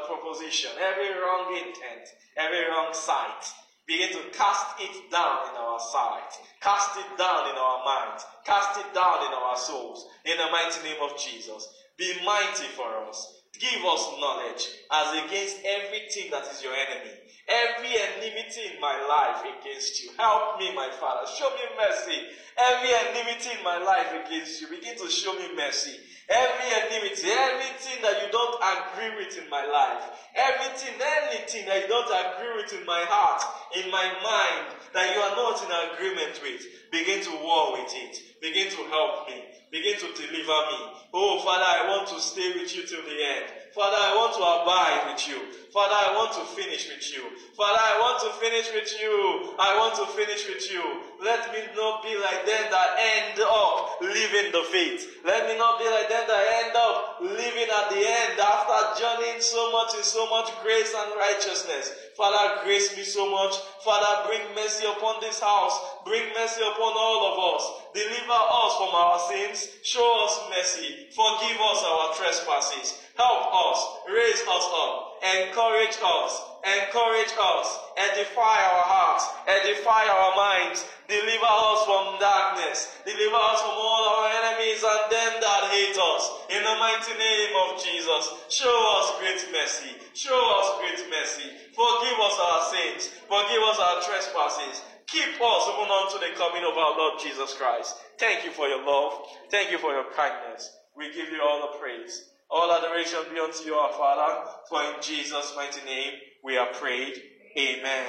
proposition, 0.07 0.72
every 0.80 1.10
wrong 1.20 1.56
intent, 1.56 2.07
every 2.38 2.66
wrong 2.70 2.94
sight 2.94 3.45
Begin 3.90 4.10
to 4.10 4.30
cast 4.38 4.80
it 4.80 5.10
down 5.10 5.49
in 5.49 5.56
our 5.57 5.80
sight. 5.80 6.30
Cast 6.61 6.95
it 6.99 7.18
down 7.18 7.49
in 7.49 7.57
our 7.57 7.84
minds. 7.84 8.24
Cast 8.45 8.80
it 8.80 8.94
down 8.94 9.26
in 9.26 9.34
our 9.34 9.57
souls. 9.57 10.06
In 10.26 10.38
the 10.38 10.45
mighty 10.52 10.84
name 10.84 11.02
of 11.02 11.18
Jesus. 11.18 11.68
Be 11.98 12.14
mighty 12.24 12.66
for 12.78 12.86
us. 13.10 13.39
Give 13.57 13.84
us 13.84 14.05
knowledge 14.19 14.69
as 14.91 15.26
against 15.26 15.57
everything 15.65 16.30
that 16.31 16.47
is 16.51 16.61
your 16.61 16.73
enemy. 16.73 17.15
Every 17.47 17.89
enmity 17.89 18.76
in 18.76 18.80
my 18.80 18.93
life 19.09 19.41
against 19.41 20.03
you. 20.03 20.11
Help 20.17 20.59
me, 20.59 20.73
my 20.76 20.89
Father. 20.99 21.26
Show 21.27 21.49
me 21.49 21.65
mercy. 21.76 22.30
Every 22.55 22.89
enmity 22.93 23.49
in 23.57 23.63
my 23.63 23.81
life 23.84 24.13
against 24.26 24.61
you. 24.61 24.67
Begin 24.67 24.95
to 24.97 25.09
show 25.09 25.34
me 25.34 25.55
mercy. 25.55 25.97
Every 26.30 26.69
enmity, 26.69 27.26
everything 27.26 28.03
that 28.03 28.21
you 28.21 28.30
don't 28.31 28.61
agree 28.61 29.17
with 29.17 29.35
in 29.41 29.49
my 29.49 29.65
life, 29.65 30.30
everything, 30.35 30.93
anything 31.01 31.65
that 31.65 31.81
you 31.81 31.88
don't 31.88 32.05
agree 32.05 32.61
with 32.61 32.71
in 32.71 32.85
my 32.85 33.01
heart, 33.09 33.41
in 33.76 33.89
my 33.89 34.05
mind, 34.21 34.77
that 34.93 35.15
you 35.15 35.21
are 35.21 35.35
not 35.35 35.57
in 35.65 35.73
agreement 35.89 36.39
with, 36.43 36.61
begin 36.91 37.23
to 37.26 37.31
war 37.41 37.73
with 37.73 37.89
it. 37.95 38.21
Begin 38.41 38.69
to 38.69 38.84
help 38.93 39.27
me. 39.27 39.41
Begin 39.71 39.99
to 39.99 40.07
deliver 40.13 40.59
me. 40.71 40.79
Oh, 41.13 41.41
Father, 41.45 41.65
I 41.65 41.95
want 41.95 42.07
to 42.09 42.19
stay 42.19 42.53
with 42.53 42.75
you 42.75 42.87
till 42.87 43.03
the 43.03 43.23
end. 43.23 43.45
Father, 43.80 43.95
I 43.95 44.11
want 44.11 44.35
to 44.35 44.43
abide 44.43 45.01
with 45.07 45.23
you. 45.23 45.39
Father, 45.72 45.95
I 45.95 46.11
want 46.19 46.35
to 46.35 46.43
finish 46.51 46.91
with 46.91 47.06
you. 47.15 47.23
Father, 47.56 47.80
I 47.80 47.95
want 48.03 48.19
to 48.27 48.35
finish 48.43 48.68
with 48.76 48.91
you. 48.99 49.56
I 49.56 49.72
want 49.80 49.95
to 50.03 50.06
finish 50.19 50.43
with 50.51 50.68
you. 50.68 50.84
Let 51.23 51.47
me 51.56 51.64
not 51.80 52.03
be 52.03 52.11
like 52.19 52.43
them 52.43 52.68
that 52.76 52.99
end 52.99 53.39
up 53.39 54.03
living 54.03 54.51
the 54.51 54.68
faith. 54.68 55.23
Let 55.23 55.47
me 55.47 55.56
not 55.56 55.80
be 55.80 55.88
like 55.88 56.11
them 56.11 56.27
that 56.27 56.43
end 56.60 56.76
up 56.76 57.23
living 57.23 57.72
at 57.72 57.88
the 57.88 58.03
end 58.03 58.35
after 58.35 58.99
journeying 58.99 59.39
so 59.39 59.72
much 59.72 59.95
in 59.95 60.03
so 60.03 60.27
much 60.27 60.51
grace 60.60 60.91
and 60.91 61.15
righteousness. 61.15 61.95
Father, 62.19 62.68
grace 62.68 62.91
me 62.99 63.07
so 63.07 63.31
much. 63.31 63.56
Father, 63.80 64.27
bring 64.27 64.43
mercy 64.60 64.91
upon 64.91 65.23
this 65.23 65.39
house. 65.39 66.03
Bring 66.03 66.27
mercy 66.35 66.68
upon 66.68 66.91
all 66.99 67.31
of 67.31 67.35
us. 67.56 67.64
Deliver 67.95 68.39
us 68.60 68.72
from 68.76 68.91
our 68.91 69.19
sins. 69.31 69.72
Show 69.88 70.03
us 70.27 70.35
mercy. 70.51 71.07
Forgive 71.15 71.57
us 71.64 71.80
our 71.80 72.07
trespasses. 72.19 73.07
Help 73.19 73.51
us. 73.51 73.79
Raise 74.07 74.39
us 74.47 74.65
up. 74.79 75.19
Encourage 75.19 75.99
us. 75.99 76.31
Encourage 76.63 77.35
us. 77.35 77.67
Edify 77.99 78.63
our 78.63 78.85
hearts. 78.87 79.27
Edify 79.43 80.07
our 80.07 80.31
minds. 80.39 80.87
Deliver 81.03 81.51
us 81.51 81.79
from 81.83 82.15
darkness. 82.15 82.87
Deliver 83.03 83.35
us 83.35 83.59
from 83.59 83.75
all 83.75 84.03
our 84.07 84.27
enemies 84.39 84.79
and 84.79 85.03
them 85.11 85.33
that 85.43 85.67
hate 85.67 85.99
us. 85.99 86.23
In 86.47 86.63
the 86.63 86.75
mighty 86.79 87.11
name 87.19 87.51
of 87.67 87.83
Jesus. 87.83 88.23
Show 88.47 88.71
us 88.71 89.19
great 89.19 89.43
mercy. 89.51 89.99
Show 90.15 90.39
us 90.39 90.79
great 90.79 91.03
mercy. 91.11 91.51
Forgive 91.75 92.19
us 92.23 92.37
our 92.39 92.61
sins. 92.71 93.01
Forgive 93.27 93.63
us 93.67 93.79
our 93.83 93.99
trespasses. 94.07 94.79
Keep 95.11 95.35
us 95.43 95.63
even 95.75 95.91
unto 95.91 96.23
the 96.23 96.31
coming 96.39 96.63
of 96.63 96.71
our 96.71 96.95
Lord 96.95 97.19
Jesus 97.19 97.51
Christ. 97.59 97.99
Thank 98.15 98.45
you 98.47 98.51
for 98.55 98.71
your 98.71 98.85
love. 98.87 99.27
Thank 99.51 99.75
you 99.75 99.77
for 99.77 99.91
your 99.91 100.07
kindness. 100.15 100.71
We 100.95 101.11
give 101.11 101.27
you 101.35 101.43
all 101.43 101.67
the 101.67 101.79
praise. 101.79 102.28
All 102.49 102.71
adoration 102.71 103.19
be 103.31 103.39
unto 103.39 103.63
you, 103.63 103.76
our 103.76 103.93
Father, 103.93 104.49
for 104.67 104.81
in 104.81 105.01
Jesus' 105.01 105.53
mighty 105.55 105.85
name 105.85 106.13
we 106.43 106.57
are 106.57 106.73
prayed. 106.73 107.21
Amen. 107.57 108.05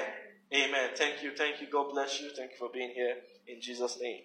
Amen. 0.54 0.90
Thank 0.96 1.22
you. 1.22 1.32
Thank 1.36 1.60
you. 1.60 1.66
God 1.70 1.90
bless 1.90 2.20
you. 2.20 2.30
Thank 2.36 2.52
you 2.52 2.56
for 2.58 2.70
being 2.72 2.90
here 2.90 3.16
in 3.46 3.60
Jesus' 3.60 3.98
name. 4.00 4.22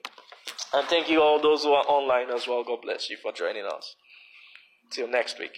And 0.73 0.87
thank 0.87 1.09
you 1.09 1.21
all 1.21 1.41
those 1.41 1.63
who 1.63 1.73
are 1.73 1.85
online 1.87 2.29
as 2.29 2.47
well. 2.47 2.63
God 2.63 2.81
bless 2.81 3.09
you 3.09 3.17
for 3.17 3.31
joining 3.31 3.65
us. 3.65 3.95
Till 4.89 5.07
next 5.07 5.39
week. 5.39 5.57